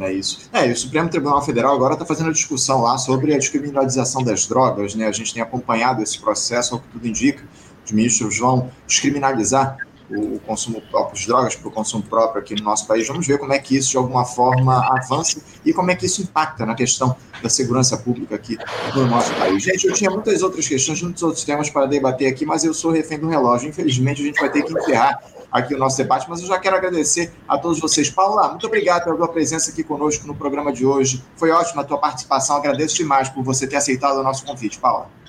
É 0.00 0.12
isso. 0.12 0.48
É, 0.52 0.66
e 0.66 0.72
o 0.72 0.76
Supremo 0.76 1.08
Tribunal 1.08 1.42
Federal 1.42 1.74
agora 1.74 1.94
está 1.94 2.04
fazendo 2.04 2.30
a 2.30 2.32
discussão 2.32 2.80
lá 2.80 2.96
sobre 2.96 3.34
a 3.34 3.38
descriminalização 3.38 4.22
das 4.22 4.46
drogas, 4.46 4.94
né? 4.94 5.06
A 5.06 5.12
gente 5.12 5.34
tem 5.34 5.42
acompanhado 5.42 6.02
esse 6.02 6.18
processo, 6.18 6.74
ao 6.74 6.80
que 6.80 6.88
tudo 6.88 7.06
indica. 7.06 7.44
Os 7.84 7.92
ministros 7.92 8.38
vão 8.38 8.70
descriminalizar 8.86 9.76
o 10.16 10.38
consumo 10.40 10.80
próprio 10.90 11.18
de 11.18 11.26
drogas 11.26 11.56
para 11.56 11.68
o 11.68 11.70
consumo 11.70 12.02
próprio 12.02 12.42
aqui 12.42 12.54
no 12.54 12.62
nosso 12.62 12.86
país. 12.86 13.06
Vamos 13.06 13.26
ver 13.26 13.38
como 13.38 13.52
é 13.52 13.58
que 13.58 13.76
isso, 13.76 13.90
de 13.90 13.96
alguma 13.96 14.24
forma, 14.24 14.78
avança 14.96 15.40
e 15.64 15.72
como 15.72 15.90
é 15.90 15.94
que 15.94 16.06
isso 16.06 16.22
impacta 16.22 16.66
na 16.66 16.74
questão 16.74 17.16
da 17.42 17.48
segurança 17.48 17.96
pública 17.96 18.34
aqui 18.34 18.58
no 18.94 19.06
nosso 19.06 19.34
país. 19.34 19.62
Gente, 19.62 19.86
eu 19.86 19.94
tinha 19.94 20.10
muitas 20.10 20.42
outras 20.42 20.68
questões, 20.68 21.02
muitos 21.02 21.22
outros 21.22 21.44
temas 21.44 21.70
para 21.70 21.86
debater 21.86 22.28
aqui, 22.28 22.44
mas 22.44 22.64
eu 22.64 22.74
sou 22.74 22.90
refém 22.90 23.18
do 23.18 23.28
relógio. 23.28 23.68
Infelizmente, 23.68 24.22
a 24.22 24.24
gente 24.24 24.40
vai 24.40 24.50
ter 24.50 24.62
que 24.62 24.72
encerrar 24.72 25.20
aqui 25.50 25.74
o 25.74 25.78
nosso 25.78 25.96
debate, 25.98 26.28
mas 26.28 26.40
eu 26.40 26.46
já 26.46 26.58
quero 26.58 26.76
agradecer 26.76 27.32
a 27.46 27.58
todos 27.58 27.78
vocês. 27.78 28.08
Paula, 28.08 28.48
muito 28.48 28.66
obrigado 28.66 29.04
pela 29.04 29.16
tua 29.16 29.28
presença 29.28 29.70
aqui 29.70 29.82
conosco 29.82 30.26
no 30.26 30.34
programa 30.34 30.72
de 30.72 30.86
hoje. 30.86 31.22
Foi 31.36 31.50
ótima 31.50 31.82
a 31.82 31.84
tua 31.84 31.98
participação. 31.98 32.56
Agradeço 32.56 32.96
demais 32.96 33.28
por 33.28 33.42
você 33.42 33.66
ter 33.66 33.76
aceitado 33.76 34.18
o 34.18 34.22
nosso 34.22 34.44
convite, 34.44 34.78
Paula. 34.78 35.21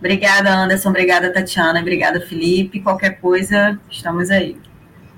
Obrigada, 0.00 0.50
Anderson. 0.50 0.88
Obrigada, 0.88 1.32
Tatiana. 1.32 1.80
Obrigada, 1.80 2.20
Felipe. 2.20 2.80
Qualquer 2.80 3.20
coisa, 3.20 3.78
estamos 3.88 4.30
aí. 4.30 4.56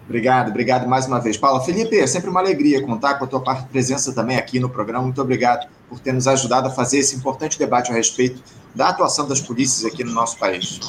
Obrigado, 0.05 0.49
obrigado 0.49 0.87
mais 0.87 1.07
uma 1.07 1.21
vez. 1.21 1.37
Paula, 1.37 1.65
Felipe, 1.65 1.97
é 1.97 2.07
sempre 2.07 2.29
uma 2.29 2.41
alegria 2.41 2.83
contar 2.83 3.15
com 3.15 3.25
a 3.25 3.29
tua 3.29 3.41
presença 3.41 4.13
também 4.13 4.37
aqui 4.37 4.59
no 4.59 4.69
programa. 4.69 5.05
Muito 5.05 5.23
obrigado 5.23 5.67
por 5.89 6.01
ter 6.01 6.13
nos 6.13 6.27
ajudado 6.27 6.69
a 6.69 6.71
fazer 6.71 6.99
esse 6.99 7.17
importante 7.17 7.59
debate 7.59 7.91
a 7.93 7.95
respeito 7.95 8.43
da 8.75 8.89
atuação 8.89 9.29
das 9.29 9.41
polícias 9.41 9.91
aqui 9.91 10.03
no 10.03 10.13
nosso 10.13 10.37
país. 10.39 10.81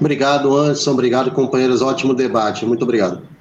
Obrigado, 0.00 0.54
Anderson. 0.56 0.90
Obrigado, 0.90 1.30
companheiros. 1.30 1.80
Ótimo 1.80 2.12
debate. 2.12 2.66
Muito 2.66 2.82
obrigado. 2.82 3.35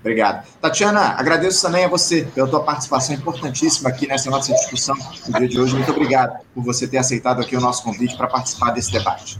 Obrigado. 0.00 0.46
Tatiana, 0.60 1.14
agradeço 1.18 1.60
também 1.60 1.84
a 1.84 1.88
você 1.88 2.26
pela 2.34 2.48
tua 2.48 2.60
participação 2.60 3.14
importantíssima 3.14 3.90
aqui 3.90 4.06
nessa 4.06 4.30
nossa 4.30 4.52
discussão 4.52 4.96
no 5.28 5.38
dia 5.38 5.48
de 5.48 5.60
hoje. 5.60 5.74
Muito 5.74 5.90
obrigado 5.90 6.38
por 6.54 6.64
você 6.64 6.88
ter 6.88 6.96
aceitado 6.96 7.40
aqui 7.42 7.54
o 7.54 7.60
nosso 7.60 7.82
convite 7.82 8.16
para 8.16 8.26
participar 8.26 8.70
desse 8.70 8.90
debate. 8.90 9.38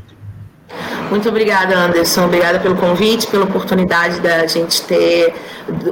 Muito 1.08 1.28
obrigada, 1.28 1.74
Anderson. 1.76 2.26
Obrigada 2.26 2.60
pelo 2.60 2.76
convite, 2.76 3.26
pela 3.26 3.44
oportunidade 3.44 4.20
da 4.20 4.46
gente 4.46 4.82
ter 4.82 5.34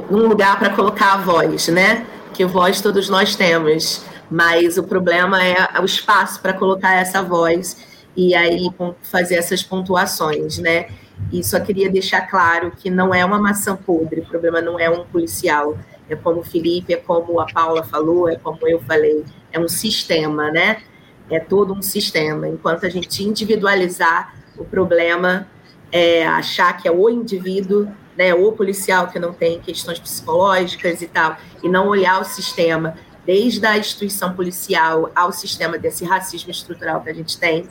um 0.09 0.27
lugar 0.27 0.59
para 0.59 0.69
colocar 0.69 1.13
a 1.13 1.17
voz, 1.17 1.67
né? 1.67 2.05
Que 2.33 2.45
voz 2.45 2.79
todos 2.79 3.09
nós 3.09 3.35
temos, 3.35 4.03
mas 4.29 4.77
o 4.77 4.83
problema 4.83 5.43
é 5.43 5.79
o 5.81 5.85
espaço 5.85 6.39
para 6.39 6.53
colocar 6.53 6.93
essa 6.93 7.23
voz 7.23 7.75
e 8.15 8.35
aí 8.35 8.69
fazer 9.01 9.35
essas 9.35 9.63
pontuações, 9.63 10.59
né? 10.59 10.87
E 11.31 11.43
só 11.43 11.59
queria 11.59 11.89
deixar 11.89 12.21
claro 12.21 12.71
que 12.71 12.89
não 12.89 13.13
é 13.13 13.23
uma 13.23 13.39
maçã 13.39 13.75
podre, 13.75 14.21
o 14.21 14.25
problema 14.25 14.61
não 14.61 14.79
é 14.79 14.89
um 14.89 15.05
policial, 15.05 15.77
é 16.09 16.15
como 16.15 16.39
o 16.39 16.43
Felipe, 16.43 16.93
é 16.93 16.97
como 16.97 17.39
a 17.39 17.45
Paula 17.45 17.83
falou, 17.83 18.27
é 18.27 18.35
como 18.35 18.67
eu 18.67 18.79
falei, 18.81 19.23
é 19.51 19.59
um 19.59 19.67
sistema, 19.67 20.51
né? 20.51 20.81
É 21.29 21.39
todo 21.39 21.73
um 21.73 21.81
sistema. 21.81 22.47
Enquanto 22.47 22.85
a 22.85 22.89
gente 22.89 23.23
individualizar 23.23 24.33
o 24.57 24.65
problema, 24.65 25.47
é 25.91 26.25
achar 26.27 26.73
que 26.77 26.87
é 26.87 26.91
o 26.91 27.09
indivíduo, 27.09 27.87
né, 28.17 28.33
o 28.33 28.51
policial 28.51 29.07
que 29.07 29.19
não 29.19 29.31
tem 29.31 29.59
questões 29.59 29.99
psicológicas 29.99 31.01
e 31.01 31.07
tal, 31.07 31.37
e 31.63 31.69
não 31.69 31.87
olhar 31.87 32.19
o 32.19 32.25
sistema, 32.25 32.95
desde 33.25 33.65
a 33.65 33.77
instituição 33.77 34.33
policial 34.33 35.11
ao 35.15 35.31
sistema 35.31 35.77
desse 35.77 36.03
racismo 36.03 36.51
estrutural 36.51 37.01
que 37.01 37.09
a 37.09 37.13
gente 37.13 37.37
tem, 37.37 37.67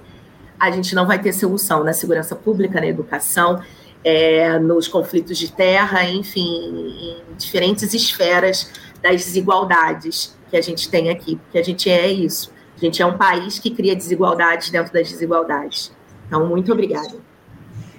a 0.59 0.71
gente 0.71 0.95
não 0.95 1.07
vai 1.07 1.21
ter 1.21 1.33
solução 1.33 1.85
na 1.85 1.93
segurança 1.93 2.35
pública, 2.35 2.81
na 2.81 2.87
educação, 2.87 3.63
é, 4.05 4.59
nos 4.59 4.89
conflitos 4.89 5.39
de 5.39 5.53
terra, 5.53 6.05
enfim, 6.05 6.41
em 6.41 7.37
diferentes 7.37 7.93
esferas 7.95 8.71
das 9.03 9.25
desigualdades 9.25 10.37
que 10.51 10.57
a 10.57 10.63
gente 10.63 10.89
tem 10.89 11.11
aqui, 11.11 11.37
porque 11.37 11.59
a 11.59 11.63
gente 11.63 11.91
é 11.91 12.09
isso. 12.09 12.53
A 12.77 12.81
gente 12.81 13.03
é 13.03 13.07
um 13.07 13.17
país 13.17 13.59
que 13.59 13.71
cria 13.71 13.95
desigualdades 13.95 14.71
dentro 14.71 14.93
das 14.93 15.09
desigualdades. 15.09 15.93
Então, 16.27 16.47
muito 16.47 16.73
obrigada. 16.73 17.15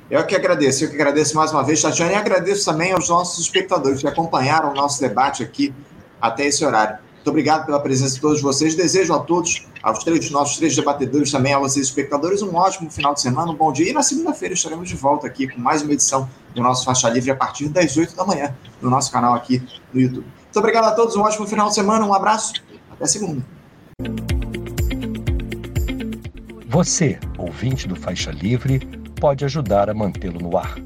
Eu 0.09 0.25
que 0.25 0.35
agradeço, 0.35 0.85
eu 0.85 0.89
que 0.89 0.95
agradeço 0.95 1.35
mais 1.35 1.51
uma 1.51 1.63
vez, 1.63 1.81
Tatiana, 1.81 2.13
e 2.13 2.15
agradeço 2.15 2.65
também 2.65 2.91
aos 2.93 3.09
nossos 3.09 3.43
espectadores 3.45 3.99
que 3.99 4.07
acompanharam 4.07 4.71
o 4.71 4.73
nosso 4.73 4.99
debate 4.99 5.43
aqui 5.43 5.73
até 6.19 6.45
esse 6.45 6.65
horário. 6.65 6.97
Muito 7.19 7.31
obrigado 7.31 7.65
pela 7.65 7.81
presença 7.81 8.15
de 8.15 8.21
todos 8.21 8.41
vocês. 8.41 8.75
Desejo 8.75 9.13
a 9.13 9.19
todos, 9.19 9.67
aos 9.83 10.01
três 10.05 10.31
nossos 10.31 10.55
três 10.55 10.73
debatedores, 10.73 11.29
também 11.29 11.53
a 11.53 11.59
vocês, 11.59 11.87
espectadores, 11.87 12.41
um 12.41 12.55
ótimo 12.55 12.89
final 12.89 13.13
de 13.13 13.19
semana, 13.19 13.51
um 13.51 13.55
bom 13.55 13.73
dia. 13.73 13.89
E 13.89 13.93
na 13.93 14.01
segunda-feira 14.01 14.53
estaremos 14.53 14.87
de 14.87 14.95
volta 14.95 15.27
aqui 15.27 15.45
com 15.45 15.59
mais 15.59 15.81
uma 15.81 15.91
edição 15.91 16.29
do 16.55 16.61
nosso 16.61 16.85
Faixa 16.85 17.09
Livre 17.09 17.29
a 17.29 17.35
partir 17.35 17.67
das 17.67 17.97
8 17.97 18.15
da 18.15 18.25
manhã, 18.25 18.55
no 18.81 18.89
nosso 18.89 19.11
canal 19.11 19.33
aqui 19.33 19.61
no 19.93 19.99
YouTube. 19.99 20.25
Muito 20.25 20.59
obrigado 20.59 20.85
a 20.85 20.91
todos, 20.91 21.17
um 21.17 21.21
ótimo 21.21 21.45
final 21.45 21.67
de 21.67 21.75
semana, 21.75 22.05
um 22.05 22.13
abraço, 22.13 22.53
até 22.89 23.05
segunda. 23.05 23.43
Você, 26.69 27.19
ouvinte 27.37 27.85
do 27.85 27.97
Faixa 27.97 28.31
Livre, 28.31 28.79
pode 29.19 29.43
ajudar 29.43 29.89
a 29.89 29.93
mantê-lo 29.93 30.39
no 30.39 30.57
ar. 30.57 30.77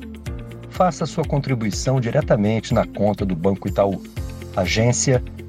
Faça 0.71 1.05
sua 1.05 1.23
contribuição 1.23 2.01
diretamente 2.01 2.73
na 2.73 2.87
conta 2.87 3.23
do 3.23 3.35
Banco 3.35 3.67
Itaú. 3.67 4.01
Agência 4.55 5.23